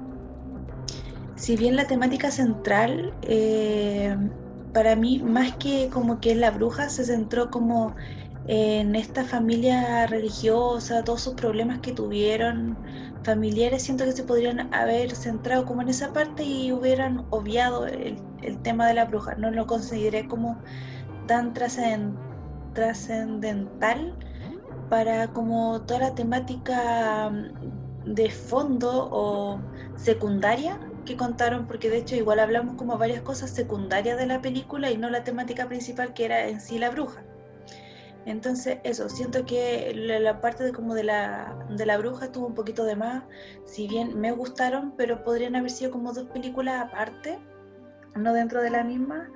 si 1.35 1.57
bien 1.57 1.75
la 1.75 1.85
temática 1.85 2.31
central 2.31 3.13
eh, 3.23 4.15
para 4.73 4.95
mí 4.95 5.19
más 5.19 5.55
que 5.57 5.89
como 5.89 6.19
que 6.19 6.31
es 6.31 6.37
la 6.37 6.51
bruja 6.51 6.89
se 6.89 7.05
centró 7.05 7.49
como 7.49 7.95
en 8.47 8.95
esta 8.95 9.23
familia 9.23 10.05
religiosa, 10.05 11.03
todos 11.03 11.21
sus 11.21 11.33
problemas 11.33 11.79
que 11.79 11.91
tuvieron 11.93 12.77
familiares, 13.23 13.81
siento 13.83 14.05
que 14.05 14.11
se 14.11 14.23
podrían 14.23 14.71
haber 14.73 15.15
centrado 15.15 15.65
como 15.65 15.81
en 15.81 15.89
esa 15.89 16.13
parte 16.13 16.43
y 16.43 16.71
hubieran 16.71 17.25
obviado 17.31 17.87
el, 17.87 18.21
tema 18.61 18.87
de 18.87 18.93
la 18.93 19.05
bruja. 19.05 19.33
No 19.35 19.49
lo 19.49 19.65
consideré 19.65 20.27
como 20.27 20.59
tan 21.25 21.53
trascendental 22.73 24.15
para 24.89 25.33
como 25.33 25.81
toda 25.81 26.01
la 26.01 26.13
temática 26.13 27.31
mm, 27.31 28.13
de 28.13 28.29
fondo 28.29 29.09
o 29.11 29.59
secundaria 29.95 30.79
que 31.06 31.15
contaron, 31.15 31.68
porque 31.68 31.90
de 31.90 31.98
hecho 31.98 32.15
igual 32.15 32.40
hablamos 32.40 32.76
como 32.76 32.98
varias 32.98 33.22
cosas 33.22 33.52
secundarias 33.52 34.18
de 34.18 34.26
la 34.26 34.41
película 34.41 34.91
y 34.91 34.98
no 34.98 35.10
la 35.10 35.23
temática 35.23 35.68
principal 35.68 36.14
que 36.14 36.26
era 36.26 36.48
en 36.48 36.60
sí 36.60 36.80
la 36.80 36.90
bruja. 36.90 37.23
Entonces, 38.26 38.80
eso, 38.84 39.07
siento 39.07 39.45
que 39.45 39.94
la, 39.94 40.41
parte 40.41 40.64
de 40.64 40.72
como 40.72 40.95
de 40.95 41.03
la, 41.03 41.56
de 41.69 41.86
la 41.86 41.98
bruja 41.98 42.32
tuvo 42.32 42.48
un 42.48 42.56
poquito 42.56 42.84
de 42.84 42.95
más, 42.95 43.23
si 43.65 43.88
bien 43.88 44.19
me 44.19 44.32
gustaron, 44.32 44.94
pero 44.98 45.23
podrían 45.23 45.56
haber 45.56 45.69
sido 45.69 45.91
como 45.91 46.11
dos 46.11 46.26
películas 46.30 46.82
aparte, 46.82 47.38
no 48.15 48.34
dentro 48.34 48.61
de 48.64 48.72
la 48.72 48.84
misma. 48.84 49.30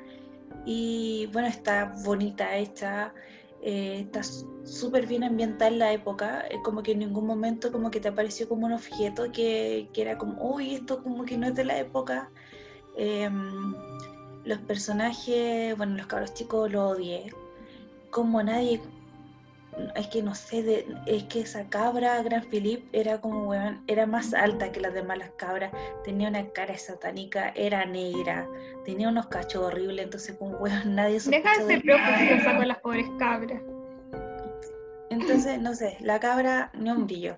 Y 0.65 1.29
bueno, 1.31 1.47
está 1.47 1.93
bonita 2.03 2.55
hecha, 2.57 3.13
eh, 3.61 4.01
está 4.05 4.21
súper 4.23 5.05
bien 5.05 5.23
ambientada 5.23 5.69
en 5.69 5.79
la 5.79 5.93
época, 5.93 6.45
eh, 6.49 6.59
como 6.63 6.81
que 6.83 6.93
en 6.93 6.99
ningún 6.99 7.25
momento 7.25 7.71
como 7.71 7.91
que 7.91 7.99
te 7.99 8.07
apareció 8.07 8.47
como 8.47 8.65
un 8.67 8.73
objeto 8.73 9.31
que, 9.31 9.89
que 9.93 10.01
era 10.01 10.17
como, 10.17 10.41
uy, 10.53 10.75
esto 10.75 11.03
como 11.03 11.25
que 11.25 11.37
no 11.37 11.47
es 11.47 11.55
de 11.55 11.65
la 11.65 11.77
época. 11.77 12.31
Em, 12.95 13.75
los 14.45 14.59
personajes, 14.59 15.77
bueno, 15.77 15.95
los 15.95 16.07
cabros 16.07 16.33
chicos 16.33 16.71
los 16.71 16.93
odié, 16.97 17.33
como 18.09 18.41
nadie, 18.41 18.81
es 19.95 20.07
que 20.07 20.21
no 20.21 20.35
sé, 20.35 20.85
es 21.05 21.23
que 21.23 21.41
esa 21.41 21.67
cabra, 21.69 22.21
Gran 22.23 22.43
Philip, 22.49 22.83
era 22.93 23.19
como, 23.19 23.49
weón, 23.49 23.83
era 23.87 24.05
más 24.05 24.33
alta 24.33 24.71
que 24.71 24.79
las 24.79 24.93
demás 24.93 25.17
las 25.17 25.31
cabras, 25.31 25.71
tenía 26.03 26.29
una 26.29 26.47
cara 26.49 26.77
satánica, 26.77 27.49
era 27.55 27.85
negra, 27.85 28.47
tenía 28.85 29.09
unos 29.09 29.27
cachos 29.27 29.63
horribles, 29.63 30.05
entonces 30.05 30.35
como, 30.37 30.57
weón, 30.57 30.95
nadie 30.95 31.19
Deja 31.19 31.57
de 31.57 31.65
ser 31.65 31.81
preocupada 31.81 32.57
con 32.57 32.67
las 32.67 32.79
pobres 32.79 33.07
cabras. 33.17 33.61
Entonces, 35.09 35.59
no 35.59 35.73
sé, 35.73 35.97
la 36.01 36.19
cabra 36.19 36.71
ni 36.73 36.89
un 36.91 37.05
brillo. 37.05 37.37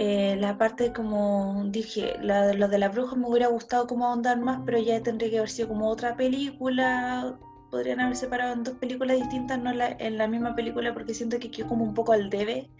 Eh, 0.00 0.36
la 0.38 0.56
parte 0.56 0.92
como 0.92 1.64
dije, 1.66 2.16
lo 2.20 2.68
de 2.68 2.78
la 2.78 2.88
bruja 2.88 3.16
me 3.16 3.28
hubiera 3.28 3.48
gustado 3.48 3.88
como 3.88 4.06
ahondar 4.06 4.38
más, 4.38 4.60
pero 4.64 4.78
ya 4.78 5.02
tendría 5.02 5.30
que 5.30 5.38
haber 5.38 5.50
sido 5.50 5.68
como 5.68 5.88
otra 5.88 6.16
película, 6.16 7.36
podrían 7.70 8.00
haber 8.00 8.16
separado 8.16 8.54
en 8.54 8.64
dos 8.64 8.74
películas 8.74 9.16
distintas, 9.16 9.58
no 9.58 9.70
en 9.70 10.18
la, 10.18 10.26
misma 10.26 10.54
película, 10.54 10.92
porque 10.94 11.14
siento 11.14 11.38
que 11.38 11.50
quedó 11.50 11.68
como 11.68 11.84
un 11.84 11.94
poco 11.94 12.12
al 12.12 12.30
debe 12.30 12.70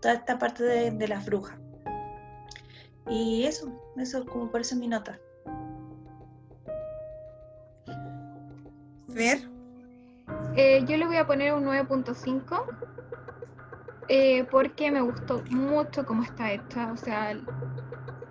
toda 0.00 0.14
esta 0.14 0.38
parte 0.38 0.64
de, 0.64 1.08
las 1.08 1.24
brujas. 1.24 1.58
Y 3.08 3.44
eso, 3.44 3.72
eso 3.96 4.24
como 4.26 4.50
por 4.50 4.60
eso 4.60 4.76
mi 4.76 4.88
nota. 4.88 5.18
Ver. 9.08 9.38
Eh, 10.56 10.84
yo 10.86 10.96
le 10.96 11.06
voy 11.06 11.16
a 11.16 11.26
poner 11.26 11.52
un 11.52 11.64
9.5 11.64 12.64
eh, 14.08 14.44
porque 14.50 14.90
me 14.90 15.00
gustó 15.00 15.42
mucho 15.50 16.04
cómo 16.04 16.22
está 16.22 16.52
hecha. 16.52 16.92
O 16.92 16.96
sea, 16.96 17.36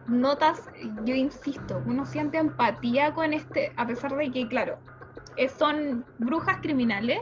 notas, 0.08 0.62
yo 1.06 1.16
insisto, 1.16 1.82
uno 1.86 2.06
siente 2.06 2.38
empatía 2.38 3.14
con 3.14 3.34
este, 3.34 3.72
a 3.78 3.88
pesar 3.88 4.16
de 4.16 4.32
que, 4.32 4.48
claro, 4.48 4.78
son 5.58 6.06
brujas 6.20 6.58
criminales, 6.62 7.20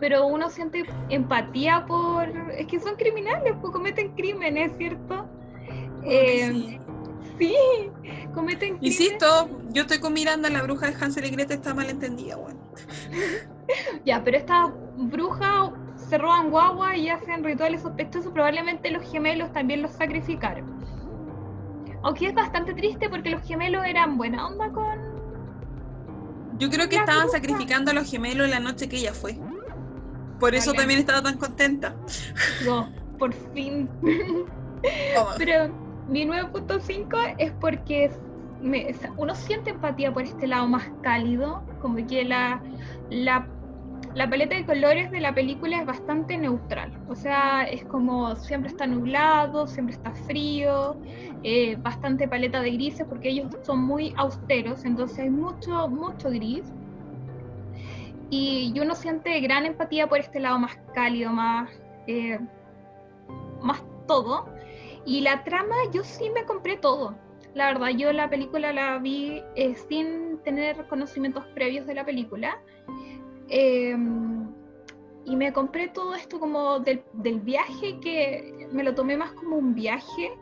pero 0.00 0.26
uno 0.26 0.50
siente 0.50 0.84
empatía 1.08 1.84
por... 1.86 2.28
Es 2.56 2.66
que 2.66 2.80
son 2.80 2.96
criminales, 2.96 3.54
pues 3.60 3.72
cometen 3.72 4.14
crímenes, 4.14 4.72
¿cierto? 4.76 5.28
Eh, 6.02 6.78
sí. 7.38 7.54
cometen 8.34 8.78
crímenes. 8.78 9.00
Insisto, 9.00 9.48
yo 9.70 9.82
estoy 9.82 9.98
con 9.98 10.12
Miranda, 10.12 10.50
la 10.50 10.62
bruja 10.62 10.90
de 10.90 10.96
Hansel 11.02 11.26
y 11.26 11.30
Gretel 11.30 11.58
está 11.58 11.74
mal 11.74 11.88
entendida, 11.88 12.36
bueno. 12.36 12.60
ya, 14.04 14.22
pero 14.22 14.36
esta 14.36 14.72
bruja 14.96 15.72
se 15.96 16.18
roban 16.18 16.50
guagua 16.50 16.96
y 16.96 17.08
hacen 17.08 17.44
rituales 17.44 17.82
sospechosos, 17.82 18.32
probablemente 18.32 18.90
los 18.90 19.10
gemelos 19.10 19.52
también 19.52 19.82
los 19.82 19.92
sacrificaron. 19.92 20.84
Aunque 22.02 22.26
es 22.26 22.34
bastante 22.34 22.74
triste 22.74 23.08
porque 23.08 23.30
los 23.30 23.42
gemelos 23.42 23.84
eran 23.86 24.18
buena 24.18 24.46
onda 24.46 24.70
con 24.70 25.03
yo 26.58 26.70
creo 26.70 26.88
que 26.88 26.96
estaban 26.96 27.30
sacrificando 27.30 27.90
a 27.90 27.94
los 27.94 28.10
gemelos 28.10 28.48
la 28.48 28.60
noche 28.60 28.88
que 28.88 28.96
ella 28.96 29.14
fue. 29.14 29.38
Por 30.38 30.54
eso 30.54 30.72
también 30.72 31.00
estaba 31.00 31.22
tan 31.22 31.38
contenta. 31.38 31.94
No, 32.64 32.90
por 33.18 33.32
fin. 33.54 33.88
Pero 35.38 35.72
mi 36.08 36.26
9.5 36.26 37.36
es 37.38 37.52
porque 37.60 38.10
uno 39.16 39.34
siente 39.34 39.70
empatía 39.70 40.12
por 40.12 40.22
este 40.22 40.46
lado 40.46 40.66
más 40.68 40.84
cálido, 41.02 41.62
como 41.80 42.06
que 42.06 42.24
la, 42.24 42.62
la 43.10 43.46
la 44.14 44.30
paleta 44.30 44.54
de 44.54 44.64
colores 44.64 45.10
de 45.10 45.20
la 45.20 45.34
película 45.34 45.80
es 45.80 45.86
bastante 45.86 46.36
neutral, 46.36 46.92
o 47.08 47.16
sea, 47.16 47.64
es 47.64 47.84
como 47.84 48.36
siempre 48.36 48.70
está 48.70 48.86
nublado, 48.86 49.66
siempre 49.66 49.96
está 49.96 50.12
frío, 50.12 50.96
eh, 51.42 51.76
bastante 51.76 52.28
paleta 52.28 52.60
de 52.60 52.70
grises 52.70 53.06
porque 53.08 53.30
ellos 53.30 53.48
son 53.62 53.80
muy 53.82 54.14
austeros, 54.16 54.84
entonces 54.84 55.18
hay 55.18 55.30
mucho, 55.30 55.88
mucho 55.88 56.30
gris. 56.30 56.64
Y 58.30 58.72
uno 58.80 58.94
siente 58.94 59.38
gran 59.40 59.66
empatía 59.66 60.08
por 60.08 60.18
este 60.18 60.40
lado 60.40 60.58
más 60.58 60.76
cálido, 60.94 61.30
más, 61.30 61.70
eh, 62.06 62.38
más 63.62 63.84
todo. 64.06 64.46
Y 65.04 65.20
la 65.20 65.44
trama, 65.44 65.76
yo 65.92 66.02
sí 66.02 66.30
me 66.30 66.44
compré 66.44 66.76
todo. 66.76 67.14
La 67.54 67.66
verdad, 67.66 67.90
yo 67.90 68.12
la 68.12 68.28
película 68.28 68.72
la 68.72 68.98
vi 68.98 69.42
eh, 69.54 69.74
sin 69.88 70.38
tener 70.42 70.86
conocimientos 70.88 71.44
previos 71.54 71.86
de 71.86 71.94
la 71.94 72.04
película. 72.04 72.58
Em, 73.48 74.48
y 75.24 75.36
me 75.36 75.52
compré 75.52 75.88
todo 75.88 76.14
esto 76.14 76.38
como 76.38 76.80
del, 76.80 77.02
viaje, 77.40 77.98
que 78.00 78.68
me 78.72 78.82
lo 78.82 78.94
tomé 78.94 79.16
más 79.16 79.32
como 79.32 79.56
un 79.56 79.74
viaje, 79.74 80.32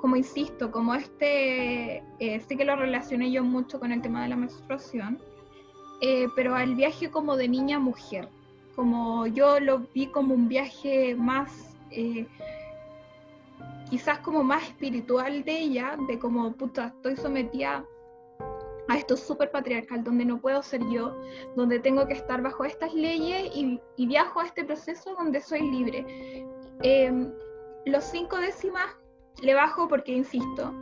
como 0.00 0.16
insisto, 0.16 0.70
como 0.70 0.94
este, 0.94 2.02
eh, 2.18 2.40
sé 2.40 2.56
que 2.56 2.64
lo 2.64 2.76
relacioné 2.76 3.30
yo 3.30 3.42
mucho 3.44 3.80
con 3.80 3.92
el 3.92 4.02
tema 4.02 4.22
de 4.22 4.28
la 4.28 4.36
menstruación, 4.36 5.18
eh, 6.02 6.26
pero 6.36 6.54
al 6.54 6.74
viaje 6.74 7.10
como 7.10 7.36
de 7.36 7.48
niña 7.48 7.78
a 7.78 7.80
mujer, 7.80 8.28
como 8.74 9.26
yo 9.26 9.58
lo 9.58 9.86
vi 9.94 10.06
como 10.08 10.34
un 10.34 10.48
viaje 10.48 11.14
más, 11.14 11.74
eh, 11.90 12.26
quizás 13.88 14.18
como 14.18 14.44
más 14.44 14.64
espiritual 14.64 15.44
de 15.44 15.58
ella, 15.60 15.96
de 16.06 16.18
como, 16.18 16.52
puta, 16.52 16.88
estoy 16.88 17.16
sometida 17.16 17.84
a 18.88 18.96
esto 18.96 19.16
súper 19.16 19.50
patriarcal, 19.50 20.04
donde 20.04 20.24
no 20.24 20.40
puedo 20.40 20.62
ser 20.62 20.80
yo, 20.90 21.16
donde 21.56 21.78
tengo 21.80 22.06
que 22.06 22.14
estar 22.14 22.42
bajo 22.42 22.64
estas 22.64 22.94
leyes 22.94 23.50
y, 23.54 23.80
viajo 24.06 24.40
a 24.40 24.46
este 24.46 24.64
proceso 24.64 25.14
donde 25.14 25.40
soy 25.40 25.62
libre. 25.70 26.04
Em, 26.82 27.32
los 27.86 28.04
cinco 28.04 28.38
décimas 28.38 28.86
le 29.42 29.54
bajo 29.54 29.88
porque, 29.88 30.12
insisto, 30.12 30.72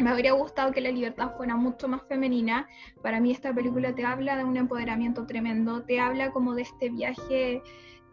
me 0.00 0.10
habría 0.10 0.32
gustado 0.32 0.72
que 0.72 0.80
la 0.80 0.90
libertad 0.90 1.36
fuera 1.36 1.56
mucho 1.56 1.88
más 1.88 2.02
femenina. 2.08 2.68
Para 3.02 3.20
mí 3.20 3.30
esta 3.30 3.54
película 3.54 3.94
te 3.94 4.04
habla 4.04 4.36
de 4.36 4.44
un 4.44 4.56
empoderamiento 4.56 5.26
tremendo, 5.26 5.82
te 5.84 6.00
habla 6.00 6.32
como 6.32 6.54
de 6.54 6.62
este 6.62 6.90
viaje 6.90 7.62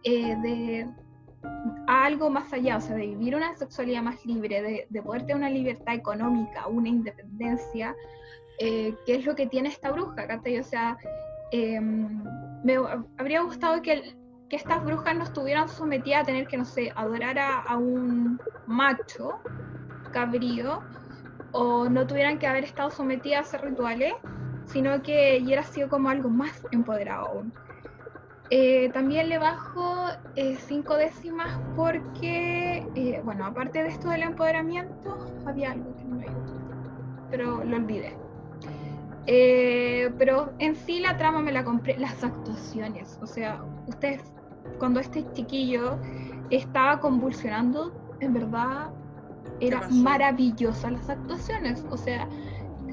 eh, 0.03 0.35
de, 0.43 0.87
a 1.87 2.05
algo 2.05 2.29
más 2.29 2.53
allá, 2.53 2.77
o 2.77 2.81
sea, 2.81 2.95
de 2.95 3.07
vivir 3.07 3.35
una 3.35 3.55
sexualidad 3.55 4.03
más 4.03 4.25
libre, 4.25 4.61
de, 4.61 4.87
de 4.89 5.01
poder 5.01 5.21
tener 5.23 5.37
una 5.37 5.49
libertad 5.49 5.95
económica, 5.95 6.67
una 6.67 6.89
independencia, 6.89 7.95
eh, 8.59 8.95
qué 9.05 9.15
es 9.15 9.25
lo 9.25 9.35
que 9.35 9.47
tiene 9.47 9.69
esta 9.69 9.91
bruja, 9.91 10.27
¿cachai? 10.27 10.59
O 10.59 10.63
sea, 10.63 10.97
em, 11.51 12.23
me 12.63 12.77
habría 13.17 13.41
gustado 13.41 13.81
que, 13.81 14.15
estas 14.49 14.83
brujas 14.83 15.15
no 15.15 15.23
estuvieran 15.23 15.69
sometidas 15.69 16.23
a 16.23 16.25
tener 16.25 16.45
que, 16.45 16.57
no 16.57 16.65
sé, 16.65 16.91
adorar 16.93 17.39
a, 17.39 17.77
un 17.77 18.37
macho 18.67 19.39
cabrío, 20.11 20.81
o 21.53 21.87
no 21.87 22.05
tuvieran 22.05 22.37
que 22.37 22.47
haber 22.47 22.65
estado 22.65 22.91
sometidas 22.91 23.37
a 23.37 23.41
hacer 23.47 23.69
rituales, 23.69 24.13
sino 24.65 25.01
que 25.01 25.39
hubiera 25.41 25.63
sido 25.63 25.87
como 25.87 26.09
algo 26.09 26.29
más 26.29 26.67
empoderado 26.71 27.27
aún. 27.27 27.53
Eh, 28.49 28.89
también 28.89 29.29
le 29.29 29.37
bajo 29.37 30.07
eh, 30.35 30.57
cinco 30.57 30.97
décimas 30.97 31.57
porque, 31.77 32.85
bueno, 33.23 33.45
aparte 33.45 33.81
de 33.81 33.87
esto 33.87 34.09
del 34.09 34.23
empoderamiento, 34.23 35.25
había 35.45 35.71
algo 35.71 35.95
que 35.95 36.03
no 36.03 36.15
me 36.17 36.25
gustó, 36.25 36.59
pero 37.29 37.63
lo 37.63 37.77
olvidé. 37.77 38.17
Eh, 39.27 40.09
pero 40.17 40.51
en 40.59 40.75
sí 40.75 40.99
la 40.99 41.15
trama 41.17 41.41
me 41.41 41.51
la 41.51 41.63
compré, 41.63 41.97
las 41.97 42.23
actuaciones. 42.23 43.19
O 43.21 43.27
sea, 43.27 43.63
ustedes, 43.87 44.21
cuando 44.79 44.99
este 44.99 45.25
chiquillo 45.33 45.97
estaba 46.49 46.99
convulsionando, 46.99 47.93
en 48.19 48.33
verdad 48.33 48.89
eran 49.59 50.01
maravillosas 50.01 50.91
las 50.91 51.09
actuaciones. 51.09 51.85
O 51.91 51.97
sea, 51.97 52.27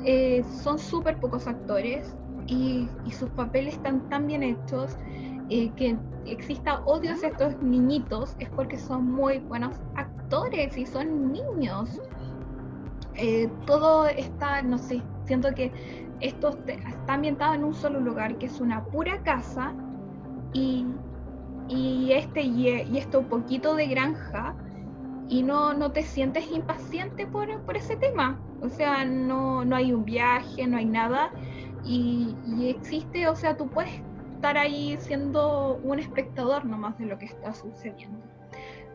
eh, 0.05 0.45
son 0.63 0.79
súper 0.79 1.19
pocos 1.19 1.47
actores 1.47 2.15
y, 2.47 2.89
sus 3.11 3.31
papeles 3.31 3.75
están 3.75 4.09
tan 4.09 4.27
bien 4.27 4.43
hechos 4.43 4.97
eh, 5.49 5.71
que 5.77 5.97
exista 6.27 6.81
odio 6.85 7.13
hacia 7.13 7.29
estos 7.31 7.61
niñitos 7.63 8.37
es 8.39 8.51
porque 8.51 8.79
son 8.79 9.11
muy 9.11 9.39
buenos 9.39 9.77
actores 9.97 10.77
y 10.77 10.85
son 10.85 11.33
niños. 11.33 12.01
todo 13.67 14.07
está, 14.07 14.63
no 14.63 14.77
sé, 14.79 15.03
siento 15.25 15.53
que 15.55 15.73
esto 16.21 16.59
está 16.67 17.15
ambientado 17.15 17.55
en 17.55 17.65
un 17.65 17.75
solo 17.75 18.01
lugar, 18.01 18.39
que 18.39 18.47
es 18.47 18.61
una 18.61 18.85
pura 18.85 19.23
casa, 19.23 19.75
y, 20.53 20.87
y 21.69 22.13
este 22.13 22.43
y, 22.43 22.97
esto 22.97 23.23
poquito 23.23 23.75
de 23.75 23.87
granja, 23.87 24.55
y 25.29 25.43
no, 25.43 25.93
te 25.93 26.03
sientes 26.03 26.51
impaciente 26.51 27.27
por, 27.27 27.49
ese 27.77 27.97
tema. 27.97 28.41
O 28.61 28.69
sea, 28.69 29.05
no, 29.05 29.63
hay 29.75 29.93
un 29.93 30.05
viaje, 30.05 30.67
no 30.67 30.79
hay 30.79 30.87
nada, 30.87 31.31
y, 31.85 32.35
y 32.47 32.69
existe, 32.69 33.29
o 33.29 33.37
sea, 33.37 33.57
tú 33.57 33.69
puedes 33.69 34.03
estar 34.35 34.57
ahí 34.57 34.97
siendo 35.01 35.81
un 35.83 35.99
espectador 35.99 36.65
nomás 36.65 36.99
de 36.99 37.07
lo 37.07 37.19
que 37.19 37.27
está 37.27 37.53
sucediendo. 37.55 38.19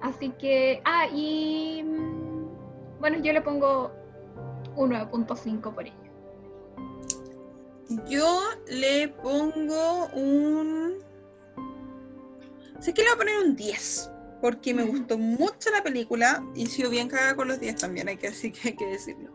Así 0.02 0.30
que, 0.32 0.82
ah, 0.86 1.08
y 1.14 1.84
mm, 1.84 3.00
bueno, 3.00 3.20
yo 3.20 3.32
le 3.32 3.42
pongo 3.42 3.92
un 4.76 4.92
9.5 4.92 5.74
por 5.74 5.86
ello. 5.86 6.03
Yo 8.08 8.42
le 8.68 9.10
pongo 9.10 10.08
un. 10.14 10.94
Sé 12.80 12.94
que 12.94 13.02
le 13.02 13.10
voy 13.10 13.16
a 13.16 13.18
poner 13.18 13.38
un 13.46 13.56
10, 13.56 14.12
porque 14.42 14.74
me 14.74 14.84
gustó 14.84 15.18
mucho 15.18 15.70
la 15.72 15.84
película 15.84 16.44
y 16.56 16.66
sido 16.66 16.90
bien 16.90 17.08
cagada 17.08 17.36
con 17.36 17.48
los 17.48 17.60
10 17.60 17.78
también, 17.78 18.10
hay 18.10 18.18
que, 18.18 18.28
así 18.28 18.52
que 18.52 18.70
hay 18.70 18.76
que 18.76 18.86
decirlo. 18.86 19.34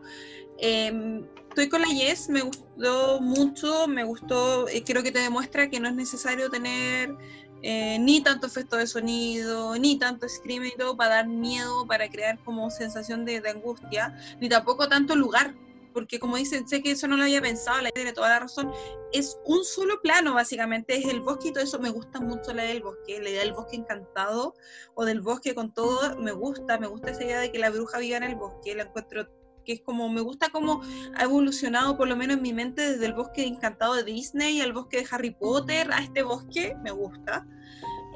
Em, 0.59 1.25
estoy 1.49 1.69
con 1.69 1.81
la 1.81 1.87
Yes, 1.87 2.29
me 2.29 2.41
gustó 2.41 3.21
mucho, 3.21 3.87
me 3.87 4.03
gustó, 4.03 4.67
eh, 4.67 4.83
creo 4.85 5.01
que 5.01 5.11
te 5.11 5.19
demuestra 5.19 5.69
que 5.69 5.79
no 5.79 5.87
es 5.87 5.95
necesario 5.95 6.49
tener 6.49 7.15
eh, 7.61 7.97
ni 7.99 8.21
tanto 8.21 8.47
efecto 8.47 8.75
de 8.77 8.87
sonido, 8.87 9.77
ni 9.77 9.97
tanto 9.97 10.27
screaming 10.27 10.71
y 10.73 10.77
todo 10.77 10.95
para 10.95 11.15
dar 11.15 11.27
miedo, 11.27 11.87
para 11.87 12.09
crear 12.09 12.39
como 12.43 12.69
sensación 12.69 13.25
de, 13.25 13.41
de 13.41 13.49
angustia, 13.49 14.15
ni 14.39 14.49
tampoco 14.49 14.87
tanto 14.87 15.15
lugar 15.15 15.55
porque 15.93 16.19
como 16.19 16.37
dicen, 16.37 16.67
sé 16.67 16.81
que 16.81 16.91
eso 16.91 17.07
no 17.07 17.17
lo 17.17 17.23
había 17.23 17.41
pensado, 17.41 17.81
la 17.81 17.91
tiene 17.91 18.13
toda 18.13 18.29
la 18.29 18.39
razón, 18.39 18.71
es 19.11 19.37
un 19.45 19.63
solo 19.63 20.01
plano 20.01 20.33
básicamente, 20.33 20.97
es 20.97 21.05
el 21.05 21.21
bosque 21.21 21.49
y 21.49 21.53
todo 21.53 21.63
eso, 21.63 21.79
me 21.79 21.89
gusta 21.89 22.19
mucho 22.19 22.53
la 22.53 22.63
del 22.63 22.81
bosque, 22.81 23.19
la 23.21 23.29
idea 23.29 23.41
del 23.41 23.53
bosque 23.53 23.75
encantado 23.75 24.53
o 24.95 25.05
del 25.05 25.21
bosque 25.21 25.55
con 25.55 25.73
todo, 25.73 26.17
me 26.19 26.31
gusta, 26.31 26.77
me 26.77 26.87
gusta 26.87 27.11
esa 27.11 27.23
idea 27.23 27.39
de 27.39 27.51
que 27.51 27.59
la 27.59 27.69
bruja 27.69 27.99
viva 27.99 28.17
en 28.17 28.23
el 28.23 28.35
bosque, 28.35 28.75
la 28.75 28.83
encuentro 28.83 29.27
que 29.65 29.73
es 29.73 29.81
como, 29.81 30.09
me 30.09 30.21
gusta 30.21 30.49
cómo 30.49 30.81
ha 31.15 31.23
evolucionado 31.23 31.95
por 31.97 32.07
lo 32.07 32.15
menos 32.15 32.37
en 32.37 32.43
mi 32.43 32.53
mente 32.53 32.93
desde 32.93 33.05
el 33.05 33.13
bosque 33.13 33.45
encantado 33.45 33.93
de 33.93 34.03
Disney 34.03 34.61
al 34.61 34.73
bosque 34.73 34.97
de 34.97 35.07
Harry 35.11 35.31
Potter 35.31 35.91
a 35.91 35.99
este 35.99 36.23
bosque, 36.23 36.75
me 36.83 36.91
gusta. 36.91 37.45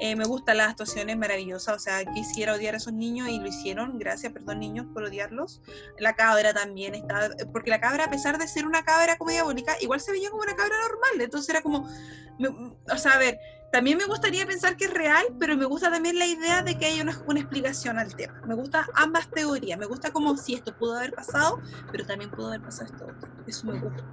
Eh, 0.04 0.16
me 0.16 0.26
gustan 0.26 0.58
las 0.58 0.68
actuaciones 0.68 1.16
maravillosas, 1.16 1.76
o 1.76 1.78
sea, 1.78 2.04
quisiera 2.04 2.52
odiar 2.52 2.74
a 2.74 2.76
esos 2.76 2.92
niños 2.92 3.26
y 3.30 3.38
lo 3.38 3.46
hicieron, 3.46 3.98
gracias, 3.98 4.34
perdón 4.34 4.60
niños 4.60 4.84
por 4.92 5.04
odiarlos. 5.04 5.62
La 5.98 6.12
cabra 6.14 6.52
también 6.52 6.94
está, 6.94 7.30
porque 7.54 7.70
la 7.70 7.80
cabra 7.80 8.04
a 8.04 8.10
pesar 8.10 8.36
de 8.36 8.46
ser 8.46 8.66
una 8.66 8.84
cabra 8.84 9.16
como 9.16 9.30
diabólica, 9.30 9.74
igual 9.80 10.02
se 10.02 10.12
veía 10.12 10.28
como 10.28 10.42
una 10.42 10.54
cabra 10.56 10.76
normal, 10.76 11.22
entonces 11.22 11.48
era 11.48 11.62
como, 11.62 11.88
o 11.88 12.98
sea, 12.98 13.12
a 13.12 13.18
ver, 13.18 13.38
también 13.72 13.96
me 13.96 14.04
gustaría 14.04 14.44
pensar 14.44 14.76
que 14.76 14.84
es 14.84 14.92
real, 14.92 15.24
pero 15.40 15.56
me 15.56 15.64
gusta 15.64 15.90
también 15.90 16.18
la 16.18 16.26
idea 16.26 16.60
de 16.60 16.76
que 16.76 16.84
hay 16.84 17.00
una, 17.00 17.18
una 17.24 17.40
explicación 17.40 17.98
al 17.98 18.14
tema. 18.14 18.34
Me 18.44 18.54
gustan 18.56 18.84
ambas 18.96 19.30
teorías, 19.30 19.78
me 19.78 19.86
gusta 19.86 20.12
como 20.12 20.36
si 20.36 20.52
esto 20.52 20.76
pudo 20.76 20.98
haber 20.98 21.14
pasado, 21.14 21.62
pero 21.90 22.04
también 22.04 22.30
pudo 22.30 22.48
haber 22.48 22.60
pasado 22.60 22.90
esto 22.90 23.16
eso 23.46 23.66
me 23.66 23.80
gusta. 23.80 24.04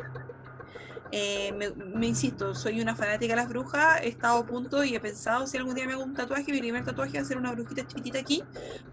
Eh, 1.12 1.52
me, 1.52 2.08
insisto, 2.08 2.56
soy 2.56 2.80
una 2.80 2.96
fanática 2.96 3.34
de 3.34 3.42
las 3.42 3.50
brujas, 3.50 4.02
he 4.02 4.08
estado 4.08 4.38
a 4.38 4.46
punto 4.46 4.84
y 4.84 4.96
he 4.96 5.00
pensado 5.00 5.46
si 5.46 5.58
algún 5.58 5.76
día 5.76 5.86
me 5.86 5.94
hago 5.94 6.04
un 6.04 6.14
tatuaje, 6.14 6.52
mi 6.52 6.60
primer 6.60 6.86
tatuaje 6.86 7.18
va 7.18 7.24
a 7.24 7.26
ser 7.26 7.38
una 7.38 7.52
brujita 7.52 7.86
chiquitita 7.86 8.20
aquí, 8.20 8.44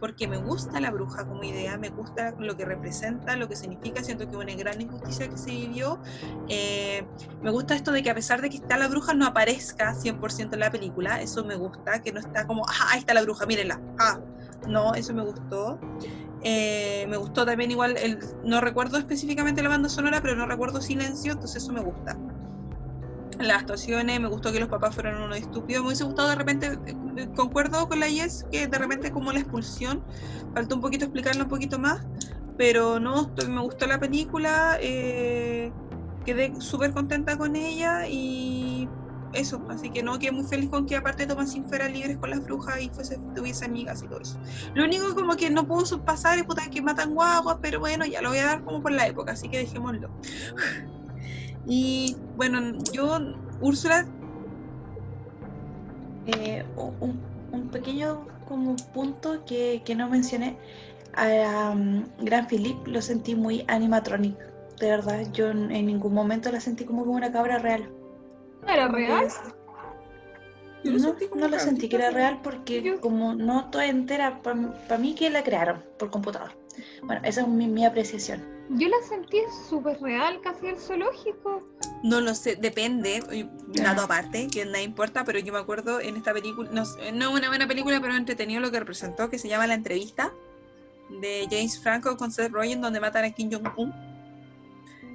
porque 0.00 0.26
me 0.26 0.36
gusta 0.36 0.80
la 0.80 0.90
bruja 0.90 1.24
como 1.26 1.44
idea, 1.44 1.78
me 1.78 1.90
gusta 1.90 2.34
lo 2.38 2.56
que 2.56 2.64
representa, 2.64 3.36
lo 3.36 3.48
que 3.48 3.54
significa, 3.54 4.02
siento 4.02 4.28
que 4.28 4.36
una 4.36 4.54
gran 4.54 4.80
injusticia 4.80 5.28
que 5.28 5.36
se 5.36 5.50
vivió. 5.50 6.00
Eh, 6.48 7.06
me 7.40 7.50
gusta 7.50 7.76
esto 7.76 7.92
de 7.92 8.02
que 8.02 8.10
a 8.10 8.14
pesar 8.14 8.40
de 8.40 8.50
que 8.50 8.56
está 8.56 8.76
la 8.76 8.88
bruja 8.88 9.14
no 9.14 9.24
aparezca 9.24 9.94
100% 9.94 10.54
en 10.54 10.60
la 10.60 10.72
película, 10.72 11.22
eso 11.22 11.44
me 11.44 11.54
gusta, 11.54 12.02
que 12.02 12.12
no 12.12 12.18
está 12.18 12.46
como, 12.46 12.64
ah, 12.66 12.88
ahí 12.90 12.98
está 12.98 13.14
la 13.14 13.22
bruja, 13.22 13.46
mírenla, 13.46 13.80
ah, 13.98 14.18
no, 14.66 14.94
eso 14.94 15.14
me 15.14 15.22
gustó. 15.22 15.78
Eh, 16.42 17.06
me 17.08 17.16
gustó 17.16 17.44
también 17.44 17.70
igual, 17.70 17.96
el, 17.96 18.18
no 18.44 18.60
recuerdo 18.60 18.98
específicamente 18.98 19.62
la 19.62 19.68
banda 19.68 19.88
sonora, 19.88 20.20
pero 20.22 20.36
no 20.36 20.46
recuerdo 20.46 20.80
Silencio, 20.80 21.32
entonces 21.32 21.62
eso 21.62 21.72
me 21.72 21.80
gusta. 21.80 22.16
Las 23.38 23.60
actuaciones, 23.60 24.20
me 24.20 24.28
gustó 24.28 24.52
que 24.52 24.60
los 24.60 24.68
papás 24.68 24.94
fueran 24.94 25.20
uno 25.22 25.34
estúpido. 25.34 25.82
Me 25.82 25.88
hubiese 25.88 26.04
gustado 26.04 26.28
de 26.28 26.34
repente, 26.34 26.78
eh, 26.86 27.28
concuerdo 27.34 27.86
con 27.88 28.00
la 28.00 28.08
Yes, 28.08 28.44
que 28.50 28.66
de 28.66 28.78
repente 28.78 29.10
como 29.10 29.32
la 29.32 29.40
expulsión, 29.40 30.04
faltó 30.54 30.74
un 30.74 30.80
poquito 30.80 31.04
explicarlo 31.04 31.44
un 31.44 31.50
poquito 31.50 31.78
más, 31.78 31.98
pero 32.56 32.98
no, 32.98 33.32
me 33.48 33.60
gustó 33.60 33.86
la 33.86 34.00
película, 34.00 34.76
eh, 34.80 35.72
quedé 36.24 36.52
súper 36.60 36.92
contenta 36.92 37.36
con 37.36 37.54
ella 37.54 38.08
y 38.08 38.88
eso, 39.32 39.60
así 39.68 39.90
que 39.90 40.02
no 40.02 40.18
quedé 40.18 40.32
muy 40.32 40.44
feliz 40.44 40.70
con 40.70 40.86
que 40.86 40.96
aparte 40.96 41.26
Tomasín 41.26 41.64
fuera 41.64 41.88
libre 41.88 42.18
con 42.18 42.30
las 42.30 42.44
brujas 42.44 42.80
y 42.80 42.88
fuese, 42.88 43.18
tuviese 43.34 43.64
amigas 43.64 44.02
y 44.02 44.08
todo 44.08 44.20
eso. 44.20 44.38
Lo 44.74 44.84
único 44.84 45.14
como 45.14 45.36
que 45.36 45.50
no 45.50 45.66
pudo 45.66 46.04
pasar 46.04 46.38
es 46.38 46.44
puta 46.44 46.68
que 46.70 46.80
matan 46.82 47.14
guaguas, 47.14 47.58
pero 47.60 47.80
bueno, 47.80 48.06
ya 48.06 48.22
lo 48.22 48.30
voy 48.30 48.38
a 48.38 48.46
dar 48.46 48.64
como 48.64 48.82
por 48.82 48.92
la 48.92 49.06
época, 49.06 49.32
así 49.32 49.48
que 49.48 49.58
dejémoslo. 49.58 50.10
y 51.66 52.16
bueno, 52.36 52.78
yo, 52.92 53.18
Úrsula. 53.60 54.06
Eh, 56.26 56.64
un, 56.76 57.68
pequeño 57.72 58.26
como 58.46 58.76
punto 58.94 59.44
que, 59.44 59.82
no 59.96 60.08
mencioné. 60.08 60.56
A 61.14 61.74
Gran 62.20 62.46
Philip 62.46 62.86
lo 62.86 63.02
sentí 63.02 63.34
muy 63.34 63.64
animatronic, 63.66 64.36
de 64.78 64.90
verdad. 64.90 65.26
Yo 65.32 65.50
en 65.50 65.86
ningún 65.86 66.14
momento 66.14 66.52
la 66.52 66.60
sentí 66.60 66.84
como 66.84 67.02
una 67.02 67.32
cabra 67.32 67.58
real 67.58 67.90
era 68.66 68.88
real? 68.88 69.28
no, 70.84 71.16
no 71.34 71.48
lo 71.48 71.58
sentí 71.58 71.88
que 71.88 71.96
era 71.96 72.10
real 72.10 72.40
porque 72.42 72.98
como 73.00 73.34
no 73.34 73.70
toda 73.70 73.86
entera, 73.86 74.40
para 74.42 74.98
mí 74.98 75.14
que 75.14 75.30
la 75.30 75.42
crearon 75.42 75.82
por 75.98 76.10
computador. 76.10 76.52
Bueno, 77.02 77.20
esa 77.24 77.42
es 77.42 77.48
mi, 77.48 77.84
apreciación. 77.84 78.44
Yo 78.70 78.88
la 78.88 78.96
sentí 79.08 79.38
súper 79.68 80.00
real, 80.00 80.40
casi 80.42 80.66
el 80.66 80.78
zoológico. 80.78 81.66
No 82.04 82.20
lo 82.20 82.34
sé, 82.34 82.56
depende, 82.56 83.22
nada 83.80 84.04
aparte, 84.04 84.48
que 84.48 84.64
nada 84.64 84.82
importa, 84.82 85.24
pero 85.24 85.38
yo 85.38 85.52
me 85.52 85.58
acuerdo 85.58 86.00
en 86.00 86.16
esta 86.16 86.32
película, 86.32 86.70
no, 86.70 86.84
no 87.12 87.32
una 87.32 87.48
buena 87.48 87.66
película, 87.66 88.00
pero 88.00 88.14
entretenido 88.14 88.60
lo 88.60 88.70
que 88.70 88.78
representó, 88.78 89.30
que 89.30 89.38
se 89.38 89.48
llama 89.48 89.66
La 89.66 89.74
Entrevista, 89.74 90.32
de 91.20 91.48
James 91.50 91.80
Franco 91.80 92.16
con 92.16 92.30
Seth 92.30 92.52
Rogen, 92.52 92.80
donde 92.80 93.00
matan 93.00 93.24
a 93.24 93.30
Kim 93.30 93.50
Jong-un. 93.50 93.92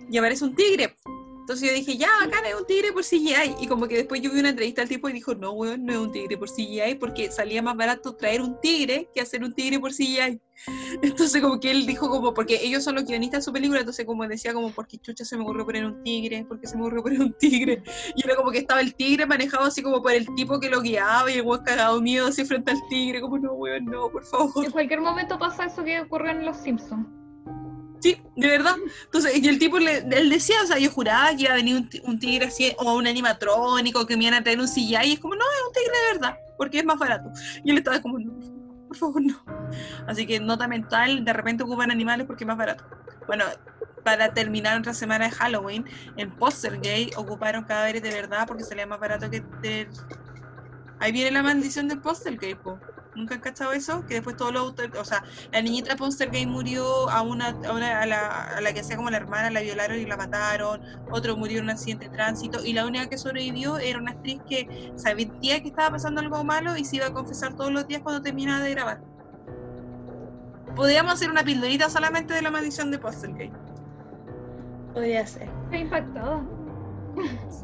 Y 0.10 0.18
aparece 0.18 0.44
un 0.44 0.56
tigre 0.56 0.96
Entonces 1.44 1.70
yo 1.70 1.76
dije, 1.76 1.98
ya, 1.98 2.08
acá 2.24 2.40
no 2.42 2.48
es 2.48 2.56
un 2.56 2.66
tigre 2.66 2.94
por 2.94 3.04
CGI. 3.04 3.58
Y 3.60 3.68
como 3.68 3.86
que 3.86 3.98
después 3.98 4.22
yo 4.22 4.32
vi 4.32 4.40
una 4.40 4.50
entrevista 4.50 4.82
al 4.82 4.88
tipo 4.88 5.10
y 5.10 5.14
dijo, 5.14 5.36
no, 5.36 5.52
weón, 5.52 5.86
no 5.86 5.92
es 5.92 6.00
un 6.00 6.10
tigre 6.10 6.38
por 6.38 6.50
CGI 6.50 6.96
porque 6.98 7.30
salía 7.32 7.62
más 7.62 7.76
barato 7.76 8.16
traer 8.16 8.42
un 8.42 8.62
tigre 8.62 9.10
que 9.14 9.20
hacer 9.20 9.44
un 9.44 9.54
tigre 9.54 9.78
por 9.78 9.92
CGI. 9.92 10.40
Entonces 11.02 11.42
como 11.42 11.60
que 11.60 11.72
él 11.72 11.86
dijo 11.86 12.10
como, 12.10 12.34
porque 12.34 12.60
ellos 12.64 12.86
son 12.86 12.96
los 12.96 13.04
guionistas 13.04 13.42
de 13.42 13.44
su 13.44 13.52
película, 13.52 13.82
entonces 13.82 14.06
como 14.06 14.26
decía 14.26 14.54
como, 14.54 14.72
porque 14.72 15.00
chucha 15.00 15.26
se 15.26 15.36
me 15.36 15.44
ocurrió 15.44 15.66
poner 15.66 15.86
un 15.86 16.02
tigre, 16.02 16.46
porque 16.48 16.66
se 16.66 16.78
me 16.78 16.84
ocurrió 16.84 17.04
poner 17.04 17.20
un 17.20 17.34
tigre. 17.34 17.84
Y 18.16 18.24
era 18.24 18.38
como 18.38 18.52
que 18.52 18.60
estaba 18.60 18.80
el 18.80 18.96
tigre 18.96 19.26
manejado 19.26 19.66
así 19.66 19.82
como 19.82 20.02
por 20.02 20.14
el 20.14 20.26
tipo 20.36 20.62
que 20.62 20.70
lo 20.70 20.80
guiaba 20.80 21.30
y 21.30 21.36
el 21.36 21.42
weón 21.42 21.64
cagado 21.66 22.00
miedo 22.02 22.28
así 22.28 22.46
frente 22.46 22.72
al 22.72 22.80
tigre, 22.88 23.20
como 23.20 23.38
no, 23.38 23.52
weón, 23.54 23.84
no, 23.84 24.10
por 24.10 24.24
favor. 24.24 24.64
En 24.64 24.72
cualquier 24.72 25.02
momento 25.02 25.38
pasa 25.38 25.66
eso 25.66 25.84
que 25.84 26.00
ocurrió 26.00 26.32
en 26.32 26.46
Los 26.46 26.58
Simpsons. 26.58 27.23
Sí, 28.04 28.22
de 28.36 28.50
verdad. 28.50 28.76
Entonces, 29.06 29.38
y 29.42 29.48
el 29.48 29.58
tipo, 29.58 29.80
le, 29.80 30.00
él 30.00 30.30
decía, 30.30 30.58
o 30.62 30.68
sea, 30.68 30.78
yo 30.78 30.92
juraba 30.92 31.34
que 31.38 31.44
iba 31.44 31.54
a 31.54 31.56
venir 31.56 31.90
un, 32.04 32.20
tigre 32.20 32.48
así, 32.48 32.76
o 32.78 32.96
un 32.96 33.08
animatrónico, 33.08 34.06
que 34.06 34.18
me 34.18 34.26
iban 34.26 34.34
a 34.34 34.44
traer 34.44 34.60
un 34.60 34.68
CGI, 34.68 35.06
y 35.06 35.14
es 35.14 35.20
como, 35.22 35.36
no, 35.36 35.42
es 35.42 35.68
un 35.68 35.72
tigre 35.72 35.98
de 35.98 36.14
verdad, 36.20 36.38
porque 36.58 36.80
es 36.80 36.86
más 36.86 37.00
barato. 37.00 37.32
Y 37.64 37.72
él 37.72 37.78
estaba 37.78 38.02
como, 38.02 38.20
no, 38.20 38.34
por 38.90 38.98
favor, 38.98 39.22
no. 39.22 39.42
Así 40.06 40.28
que 40.28 40.42
nota 40.42 40.68
mental, 40.68 41.24
de 41.24 41.32
repente 41.32 41.64
ocupan 41.64 41.92
animales 41.92 42.28
porque 42.28 42.44
es 42.44 42.48
más 42.50 42.58
barato. 42.58 42.84
Bueno, 43.26 43.46
para 44.04 44.34
terminar 44.34 44.78
otra 44.78 44.94
semana 44.94 45.30
de 45.30 45.32
Halloween, 45.32 45.86
en 46.18 46.30
Poster 46.30 46.82
Gay 46.82 47.10
ocuparon 47.16 47.64
cadáveres 47.64 48.04
de 48.04 48.12
verdad 48.12 48.46
porque 48.46 48.66
salía 48.66 48.86
más 48.86 49.00
barato 49.00 49.30
que... 49.30 49.40
De... 49.62 49.88
Ahí 51.00 51.12
viene 51.12 51.32
la 51.32 51.44
maldición 51.44 51.88
del 51.88 52.00
Poster 52.00 52.38
Gay, 52.38 52.56
po. 52.56 52.80
¿Nunca 53.16 53.36
han 53.36 53.42
cachado 53.42 53.74
eso? 53.74 54.06
Que 54.08 54.16
después 54.16 54.36
todos 54.36 54.52
los 54.52 54.74
o 55.00 55.06
sea, 55.06 55.24
la 55.52 55.62
niñita 55.62 55.96
Ponster 55.96 56.32
Gay 56.32 56.48
murió 56.48 57.10
a 57.10 57.22
una, 57.22 57.50
a, 57.50 57.74
una 57.74 58.02
a, 58.02 58.06
la, 58.06 58.56
a 58.58 58.62
la 58.62 58.74
que 58.74 58.80
hacía 58.80 58.96
como 58.96 59.10
la 59.10 59.18
hermana, 59.18 59.52
la 59.52 59.62
violaron 59.62 59.98
y 59.98 60.06
la 60.06 60.18
mataron, 60.18 60.82
otro 61.12 61.38
murió 61.38 61.60
en 61.60 61.66
un 61.66 61.70
accidente 61.72 62.10
de 62.10 62.16
tránsito, 62.16 62.64
y 62.64 62.74
la 62.74 62.86
única 62.86 63.08
que 63.08 63.18
sobrevivió 63.18 63.78
era 63.78 64.00
una 64.00 64.12
actriz 64.12 64.42
que 64.48 64.94
sabía 64.96 65.62
que 65.62 65.68
estaba 65.68 65.92
pasando 65.92 66.22
algo 66.22 66.44
malo 66.44 66.76
y 66.76 66.86
se 66.86 66.96
iba 66.96 67.08
a 67.08 67.14
confesar 67.14 67.56
todos 67.56 67.72
los 67.72 67.88
días 67.88 68.02
cuando 68.02 68.22
terminaba 68.22 68.64
de 68.64 68.72
grabar. 68.72 69.02
Podríamos 70.76 71.14
hacer 71.14 71.30
una 71.30 71.44
pildorita 71.44 71.90
solamente 71.90 72.34
de 72.34 72.42
la 72.42 72.50
maldición 72.50 72.90
de 72.90 72.98
Ponster 72.98 73.32
Gay. 73.36 73.52
Podría 74.94 75.26
ser. 75.28 75.50
Me 75.70 75.82
impactado. 75.82 76.44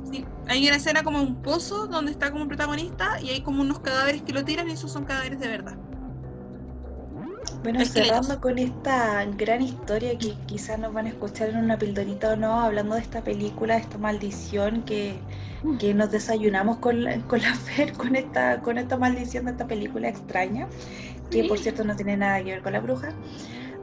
Sí, 0.03 0.31
hay 0.45 0.67
una 0.67 0.77
escena 0.77 1.03
como 1.03 1.21
un 1.21 1.41
pozo 1.41 1.87
donde 1.87 2.11
está 2.11 2.31
como 2.31 2.43
un 2.43 2.47
protagonista 2.49 3.07
y 3.21 3.29
hay 3.29 3.43
como 3.43 3.61
unos 3.61 3.79
cadáveres 3.81 4.23
que 4.23 4.33
lo 4.33 4.43
tiran 4.45 4.67
y 4.69 4.73
esos 4.73 4.91
son 4.91 5.05
cadáveres 5.05 5.39
de 5.39 5.47
verdad. 5.47 5.79
Bueno, 7.61 7.83
cerrando 7.85 8.39
con 8.39 8.57
esta 8.57 9.25
gran 9.25 9.61
historia 9.61 10.17
que 10.17 10.39
quizás 10.45 10.79
nos 10.79 10.93
van 10.93 11.07
a 11.07 11.09
escuchar 11.09 11.49
en 11.49 11.57
una 11.57 11.77
pildorita 11.77 12.33
o 12.33 12.35
no, 12.37 12.61
hablando 12.61 12.95
de 12.95 13.01
esta 13.01 13.23
película, 13.23 13.75
de 13.75 13.81
esta 13.81 13.97
maldición 13.97 14.83
que, 14.85 15.25
que 15.77 15.93
nos 15.93 16.09
desayunamos 16.11 16.79
con 16.79 17.03
la, 17.03 17.25
con 17.27 17.41
la 17.41 17.53
Fer, 17.55 17.97
con 17.97 18.15
esta, 18.15 18.61
con 18.61 18.77
esta 18.77 18.97
maldición 18.97 19.45
de 19.45 19.51
esta 19.51 19.67
película 19.67 20.07
extraña, 20.09 20.69
que 21.29 21.43
por 21.45 21.59
cierto 21.59 21.83
no 21.85 21.95
tiene 21.95 22.17
nada 22.17 22.43
que 22.43 22.51
ver 22.53 22.61
con 22.63 22.73
la 22.73 22.81
bruja. 22.81 23.19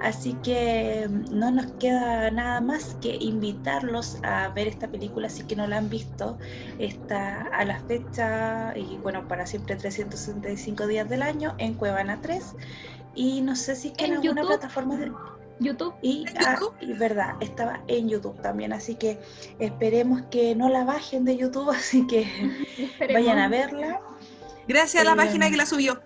Así 0.01 0.35
que 0.43 1.09
mm, 1.09 1.39
no 1.39 1.51
nos 1.51 1.73
queda 1.73 2.31
nada 2.31 2.60
más 2.60 2.97
que 3.01 3.16
invitarlos 3.20 4.18
a 4.23 4.48
ver 4.48 4.68
esta 4.68 4.89
película 4.89 5.28
si 5.28 5.44
que 5.44 5.56
no 5.56 5.66
la 5.66 5.78
han 5.78 5.89
visto. 5.89 6.39
Está 6.78 7.43
a 7.52 7.64
la 7.64 7.81
fecha 7.81 8.77
y 8.77 8.98
bueno, 8.98 9.27
para 9.28 9.47
siempre 9.47 9.77
365 9.77 10.86
días 10.86 11.09
del 11.09 11.23
año 11.23 11.55
en 11.59 11.74
Cuevana 11.74 12.20
3. 12.20 12.55
Y 13.14 13.40
no 13.40 13.56
sé 13.56 13.74
si 13.77 13.89
es 13.89 13.94
que 13.94 14.05
en, 14.05 14.14
alguna 14.14 14.43
plataforma 14.43 14.97
de 14.97 15.10
YouTube. 15.59 15.94
Y, 16.02 16.27
ah, 16.39 16.59
y, 16.81 16.93
verdad, 16.93 17.35
estaba 17.40 17.82
en 17.86 18.09
YouTube 18.09 18.40
también, 18.43 18.73
así 18.73 18.94
que 18.94 19.18
esperemos 19.59 20.23
que 20.31 20.55
no 20.55 20.68
la 20.68 20.85
bajen 20.85 21.24
de 21.24 21.36
YouTube, 21.36 21.70
así 21.74 22.06
que 22.06 22.27
vayan 23.12 23.39
a 23.39 23.48
verla. 23.48 24.01
Gracias 24.68 25.02
a 25.02 25.05
la 25.05 25.14
página 25.14 25.48
que 25.48 25.56
la 25.56 25.64
subió. 25.64 26.02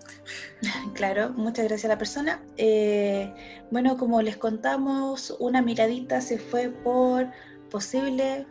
Claro, 0.94 1.30
muchas 1.30 1.66
gracias 1.66 1.86
a 1.86 1.94
la 1.94 1.98
persona. 1.98 2.40
Eh, 2.56 3.32
bueno, 3.70 3.96
como 3.96 4.22
les 4.22 4.36
contamos, 4.36 5.34
una 5.38 5.62
miradita 5.62 6.20
se 6.20 6.38
fue 6.38 6.68
por 6.68 7.26
posible. 7.70 8.46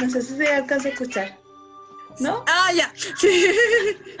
No 0.00 0.10
sé 0.10 0.22
si 0.22 0.36
se 0.36 0.48
alcanza 0.48 0.88
a 0.88 0.92
escuchar. 0.92 1.38
¿No? 2.18 2.44
Ah, 2.46 2.72
ya. 2.74 2.92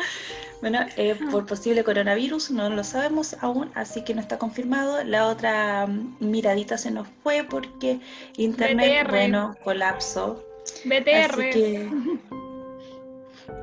Bueno, 0.62 0.80
eh, 0.96 1.14
por 1.30 1.44
posible 1.44 1.84
coronavirus, 1.84 2.50
no 2.50 2.70
lo 2.70 2.82
sabemos 2.82 3.36
aún, 3.40 3.70
así 3.74 4.02
que 4.02 4.14
no 4.14 4.22
está 4.22 4.38
confirmado. 4.38 5.04
La 5.04 5.26
otra 5.26 5.86
mm, 5.86 6.16
miradita 6.20 6.78
se 6.78 6.90
nos 6.90 7.06
fue 7.22 7.44
porque 7.44 8.00
internet, 8.38 9.06
bueno, 9.08 9.54
colapsó. 9.62 10.42
BTR. 10.84 11.90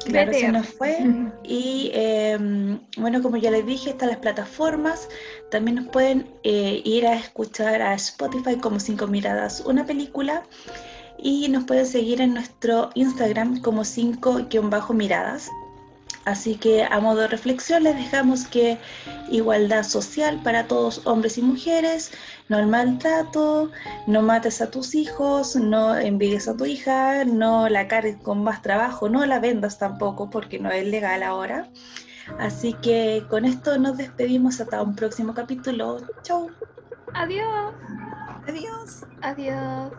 claro, 0.06 0.34
se 0.34 0.48
nos 0.50 0.68
fue. 0.78 0.98
Y 1.44 1.92
em, 1.94 2.80
bueno, 2.98 3.22
como 3.22 3.38
ya 3.38 3.52
les 3.52 3.66
dije, 3.66 3.92
están 3.92 4.10
las 4.10 4.18
plataformas. 4.18 5.08
También 5.52 5.76
nos 5.76 5.88
pueden 5.88 6.28
eh, 6.44 6.82
ir 6.84 7.08
a 7.08 7.16
escuchar 7.16 7.82
a 7.82 7.94
Spotify 7.96 8.58
como 8.58 8.80
Cinco 8.80 9.08
Miradas, 9.08 9.62
una 9.66 9.86
película. 9.86 10.44
Y 11.18 11.48
nos 11.50 11.64
pueden 11.64 11.86
seguir 11.86 12.20
en 12.22 12.34
nuestro 12.34 12.90
Instagram 12.96 13.62
como 13.62 13.86
Cinco-Miradas. 13.86 15.50
Así 16.26 16.56
que 16.56 16.84
a 16.84 17.00
modo 17.02 17.22
de 17.22 17.28
reflexión 17.28 17.84
les 17.84 17.96
dejamos 17.96 18.46
que 18.46 18.78
igualdad 19.30 19.84
social 19.84 20.40
para 20.42 20.68
todos 20.68 21.06
hombres 21.06 21.38
y 21.38 21.42
mujeres, 21.42 22.12
no 22.48 22.60
el 22.60 22.68
maltrato, 22.68 23.72
no 24.08 24.22
mates 24.22 24.62
a 24.62 24.72
tus 24.72 24.96
hijos, 24.96 25.56
no 25.58 25.98
envidies 25.98 26.48
a 26.48 26.56
tu 26.56 26.66
hija, 26.66 27.26
no 27.26 27.68
la 27.68 27.90
cargues 27.90 28.18
con 28.18 28.44
más 28.44 28.62
trabajo, 28.62 29.10
no 29.10 29.26
la 29.26 29.40
vendas 29.40 29.78
tampoco 29.80 30.30
porque 30.30 30.60
no 30.60 30.72
es 30.72 30.88
legal 30.88 31.24
ahora. 31.24 31.68
Así 32.40 32.74
que 32.74 33.26
con 33.30 33.44
esto 33.44 33.78
nos 33.78 33.98
despedimos 33.98 34.62
hasta 34.62 34.82
un 34.82 34.96
próximo 34.96 35.34
capítulo. 35.34 36.00
Chau. 36.22 36.50
Adiós. 37.14 37.74
Adiós. 38.48 39.06
Adiós. 39.22 39.92